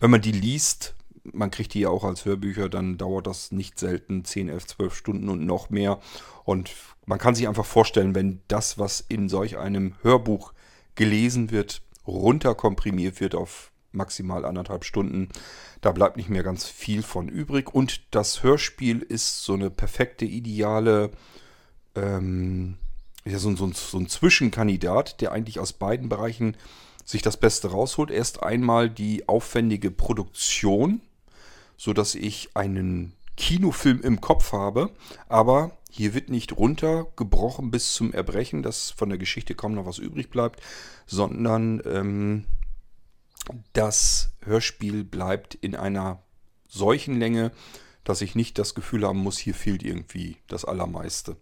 wenn 0.00 0.10
man 0.10 0.22
die 0.22 0.32
liest, 0.32 0.94
man 1.22 1.50
kriegt 1.50 1.74
die 1.74 1.80
ja 1.80 1.88
auch 1.88 2.04
als 2.04 2.24
Hörbücher, 2.24 2.68
dann 2.68 2.98
dauert 2.98 3.26
das 3.26 3.52
nicht 3.52 3.78
selten 3.78 4.24
10, 4.24 4.48
11, 4.48 4.66
12 4.66 4.94
Stunden 4.94 5.28
und 5.28 5.46
noch 5.46 5.70
mehr. 5.70 6.00
Und 6.44 6.70
man 7.06 7.18
kann 7.18 7.34
sich 7.34 7.48
einfach 7.48 7.64
vorstellen, 7.64 8.14
wenn 8.14 8.40
das, 8.48 8.78
was 8.78 9.00
in 9.00 9.28
solch 9.28 9.56
einem 9.56 9.94
Hörbuch 10.02 10.52
gelesen 10.94 11.50
wird, 11.50 11.82
runterkomprimiert 12.06 13.20
wird 13.20 13.34
auf 13.34 13.70
maximal 13.94 14.44
anderthalb 14.44 14.84
Stunden, 14.84 15.28
da 15.80 15.92
bleibt 15.92 16.16
nicht 16.16 16.28
mehr 16.28 16.42
ganz 16.42 16.66
viel 16.66 17.02
von 17.02 17.28
übrig. 17.28 17.72
Und 17.72 18.02
das 18.14 18.42
Hörspiel 18.42 19.00
ist 19.00 19.44
so 19.44 19.54
eine 19.54 19.70
perfekte, 19.70 20.24
ideale, 20.24 21.10
ähm, 21.94 22.76
ja, 23.24 23.38
so, 23.38 23.54
so, 23.56 23.70
so 23.72 23.98
ein 23.98 24.08
Zwischenkandidat, 24.08 25.20
der 25.20 25.32
eigentlich 25.32 25.60
aus 25.60 25.72
beiden 25.72 26.08
Bereichen 26.08 26.56
sich 27.04 27.22
das 27.22 27.36
Beste 27.36 27.70
rausholt. 27.70 28.10
Erst 28.10 28.42
einmal 28.42 28.90
die 28.90 29.28
aufwendige 29.28 29.90
Produktion, 29.90 31.00
so 31.76 31.92
dass 31.92 32.14
ich 32.14 32.50
einen 32.54 33.14
Kinofilm 33.36 34.00
im 34.00 34.20
Kopf 34.20 34.52
habe, 34.52 34.90
aber 35.28 35.76
hier 35.96 36.12
wird 36.12 36.28
nicht 36.28 36.56
runtergebrochen 36.56 37.70
bis 37.70 37.94
zum 37.94 38.12
Erbrechen, 38.12 38.64
dass 38.64 38.90
von 38.90 39.10
der 39.10 39.18
Geschichte 39.18 39.54
kaum 39.54 39.74
noch 39.74 39.86
was 39.86 39.98
übrig 39.98 40.28
bleibt, 40.28 40.60
sondern 41.06 41.80
ähm, 41.84 42.46
das 43.74 44.32
Hörspiel 44.44 45.04
bleibt 45.04 45.54
in 45.54 45.76
einer 45.76 46.20
solchen 46.66 47.20
Länge, 47.20 47.52
dass 48.02 48.22
ich 48.22 48.34
nicht 48.34 48.58
das 48.58 48.74
Gefühl 48.74 49.06
haben 49.06 49.20
muss, 49.20 49.38
hier 49.38 49.54
fehlt 49.54 49.84
irgendwie 49.84 50.36
das 50.48 50.64
Allermeiste. 50.64 51.36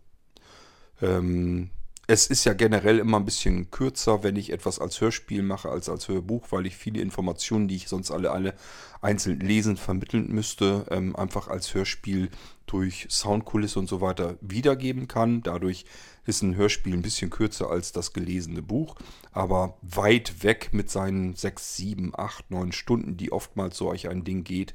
Ähm, 1.00 1.70
es 2.08 2.26
ist 2.26 2.44
ja 2.44 2.52
generell 2.52 2.98
immer 2.98 3.18
ein 3.18 3.24
bisschen 3.24 3.70
kürzer, 3.70 4.22
wenn 4.22 4.34
ich 4.36 4.50
etwas 4.50 4.80
als 4.80 5.00
Hörspiel 5.00 5.42
mache 5.42 5.68
als 5.68 5.88
als 5.88 6.08
Hörbuch, 6.08 6.50
weil 6.50 6.66
ich 6.66 6.76
viele 6.76 7.00
Informationen, 7.00 7.68
die 7.68 7.76
ich 7.76 7.88
sonst 7.88 8.10
alle, 8.10 8.32
alle 8.32 8.54
einzeln 9.00 9.40
lesen, 9.40 9.76
vermitteln 9.76 10.26
müsste, 10.28 10.86
ähm, 10.90 11.14
einfach 11.14 11.48
als 11.48 11.74
Hörspiel 11.74 12.30
durch 12.66 13.06
Soundkulisse 13.08 13.78
und 13.78 13.88
so 13.88 14.00
weiter 14.00 14.36
wiedergeben 14.40 15.06
kann. 15.06 15.42
Dadurch 15.42 15.84
ist 16.24 16.42
ein 16.42 16.56
Hörspiel 16.56 16.94
ein 16.94 17.02
bisschen 17.02 17.30
kürzer 17.30 17.70
als 17.70 17.92
das 17.92 18.12
gelesene 18.12 18.62
Buch, 18.62 18.96
aber 19.32 19.76
weit 19.82 20.42
weg 20.42 20.70
mit 20.72 20.90
seinen 20.90 21.34
6, 21.34 21.76
7, 21.76 22.12
8, 22.16 22.50
9 22.50 22.72
Stunden, 22.72 23.16
die 23.16 23.32
oftmals 23.32 23.76
so 23.76 23.88
euch 23.88 24.08
ein 24.08 24.24
Ding 24.24 24.44
geht, 24.44 24.74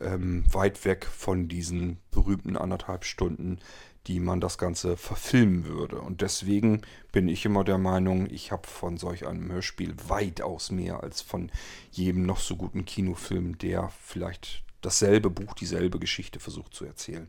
ähm, 0.00 0.44
weit 0.52 0.84
weg 0.84 1.06
von 1.06 1.48
diesen 1.48 1.98
berühmten 2.10 2.56
anderthalb 2.56 3.04
Stunden, 3.04 3.58
die 4.06 4.20
man 4.20 4.40
das 4.40 4.58
Ganze 4.58 4.96
verfilmen 4.96 5.66
würde. 5.66 6.00
Und 6.00 6.20
deswegen 6.20 6.82
bin 7.12 7.28
ich 7.28 7.44
immer 7.44 7.64
der 7.64 7.78
Meinung, 7.78 8.28
ich 8.30 8.52
habe 8.52 8.66
von 8.66 8.96
solch 8.96 9.26
einem 9.26 9.50
Hörspiel 9.50 9.94
weitaus 10.08 10.70
mehr 10.70 11.02
als 11.02 11.20
von 11.22 11.50
jedem 11.90 12.24
noch 12.24 12.38
so 12.38 12.56
guten 12.56 12.84
Kinofilm, 12.84 13.58
der 13.58 13.90
vielleicht 14.02 14.62
dasselbe 14.80 15.30
Buch, 15.30 15.54
dieselbe 15.54 15.98
Geschichte 15.98 16.38
versucht 16.38 16.74
zu 16.74 16.84
erzählen. 16.84 17.28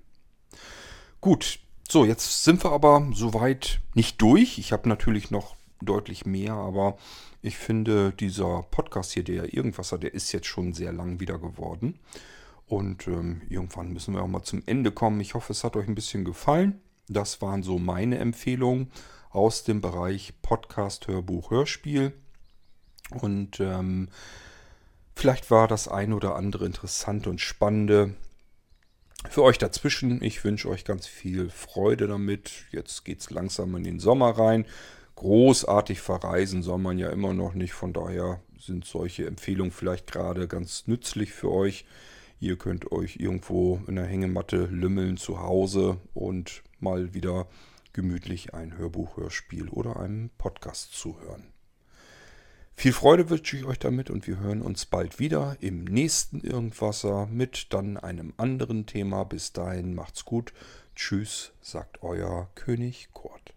Gut, 1.21 1.59
so, 1.89 2.05
jetzt 2.05 2.43
sind 2.43 2.63
wir 2.63 2.71
aber 2.71 3.07
soweit 3.13 3.79
nicht 3.93 4.21
durch. 4.21 4.59
Ich 4.59 4.71
habe 4.71 4.89
natürlich 4.89 5.31
noch 5.31 5.55
deutlich 5.81 6.25
mehr, 6.25 6.53
aber 6.53 6.97
ich 7.41 7.57
finde, 7.57 8.11
dieser 8.11 8.63
Podcast 8.63 9.13
hier, 9.13 9.23
der 9.23 9.53
Irgendwasser, 9.53 9.97
der 9.97 10.13
ist 10.13 10.31
jetzt 10.31 10.47
schon 10.47 10.73
sehr 10.73 10.91
lang 10.91 11.19
wieder 11.19 11.39
geworden. 11.39 11.99
Und 12.67 13.07
ähm, 13.07 13.41
irgendwann 13.49 13.93
müssen 13.93 14.13
wir 14.13 14.21
auch 14.21 14.27
mal 14.27 14.43
zum 14.43 14.61
Ende 14.65 14.91
kommen. 14.91 15.21
Ich 15.21 15.33
hoffe, 15.33 15.53
es 15.53 15.63
hat 15.63 15.77
euch 15.77 15.87
ein 15.87 15.95
bisschen 15.95 16.25
gefallen. 16.25 16.81
Das 17.07 17.41
waren 17.41 17.63
so 17.63 17.79
meine 17.79 18.17
Empfehlungen 18.17 18.91
aus 19.29 19.63
dem 19.63 19.79
Bereich 19.79 20.33
Podcast, 20.41 21.07
Hörbuch, 21.07 21.49
Hörspiel. 21.49 22.11
Und 23.11 23.61
ähm, 23.61 24.09
vielleicht 25.15 25.49
war 25.49 25.69
das 25.69 25.87
ein 25.87 26.11
oder 26.11 26.35
andere 26.35 26.65
interessante 26.65 27.29
und 27.29 27.39
spannende 27.39 28.15
Für 29.29 29.43
euch 29.43 29.57
dazwischen, 29.57 30.21
ich 30.21 30.43
wünsche 30.43 30.69
euch 30.69 30.83
ganz 30.83 31.07
viel 31.07 31.49
Freude 31.49 32.07
damit. 32.07 32.65
Jetzt 32.71 33.05
geht 33.05 33.21
es 33.21 33.29
langsam 33.29 33.75
in 33.77 33.83
den 33.83 33.99
Sommer 33.99 34.37
rein. 34.37 34.65
Großartig 35.15 36.01
verreisen 36.01 36.61
soll 36.63 36.77
man 36.77 36.99
ja 36.99 37.09
immer 37.09 37.33
noch 37.33 37.53
nicht. 37.53 37.73
Von 37.73 37.93
daher 37.93 38.41
sind 38.59 38.85
solche 38.85 39.25
Empfehlungen 39.25 39.71
vielleicht 39.71 40.11
gerade 40.11 40.47
ganz 40.47 40.85
nützlich 40.87 41.31
für 41.31 41.51
euch. 41.51 41.85
Ihr 42.39 42.57
könnt 42.57 42.91
euch 42.91 43.17
irgendwo 43.17 43.81
in 43.87 43.95
der 43.95 44.05
Hängematte 44.05 44.65
lümmeln 44.65 45.17
zu 45.17 45.39
Hause 45.41 45.99
und 46.13 46.63
mal 46.79 47.13
wieder 47.13 47.47
gemütlich 47.93 48.53
ein 48.53 48.77
Hörbuch, 48.77 49.17
Hörspiel 49.17 49.69
oder 49.69 49.99
einem 49.99 50.29
Podcast 50.37 50.93
zuhören. 50.93 51.51
Viel 52.75 52.93
Freude 52.93 53.31
wünsche 53.31 53.57
ich 53.57 53.65
euch 53.65 53.79
damit 53.79 54.11
und 54.11 54.27
wir 54.27 54.37
hören 54.37 54.61
uns 54.61 54.85
bald 54.85 55.17
wieder 55.17 55.57
im 55.61 55.83
nächsten 55.83 56.41
Irgendwasser 56.41 57.25
mit 57.25 57.73
dann 57.73 57.97
einem 57.97 58.35
anderen 58.37 58.85
Thema. 58.85 59.23
Bis 59.23 59.51
dahin 59.51 59.95
macht's 59.95 60.25
gut. 60.25 60.53
Tschüss, 60.95 61.53
sagt 61.59 62.03
euer 62.03 62.51
König 62.53 63.09
Kurt. 63.13 63.56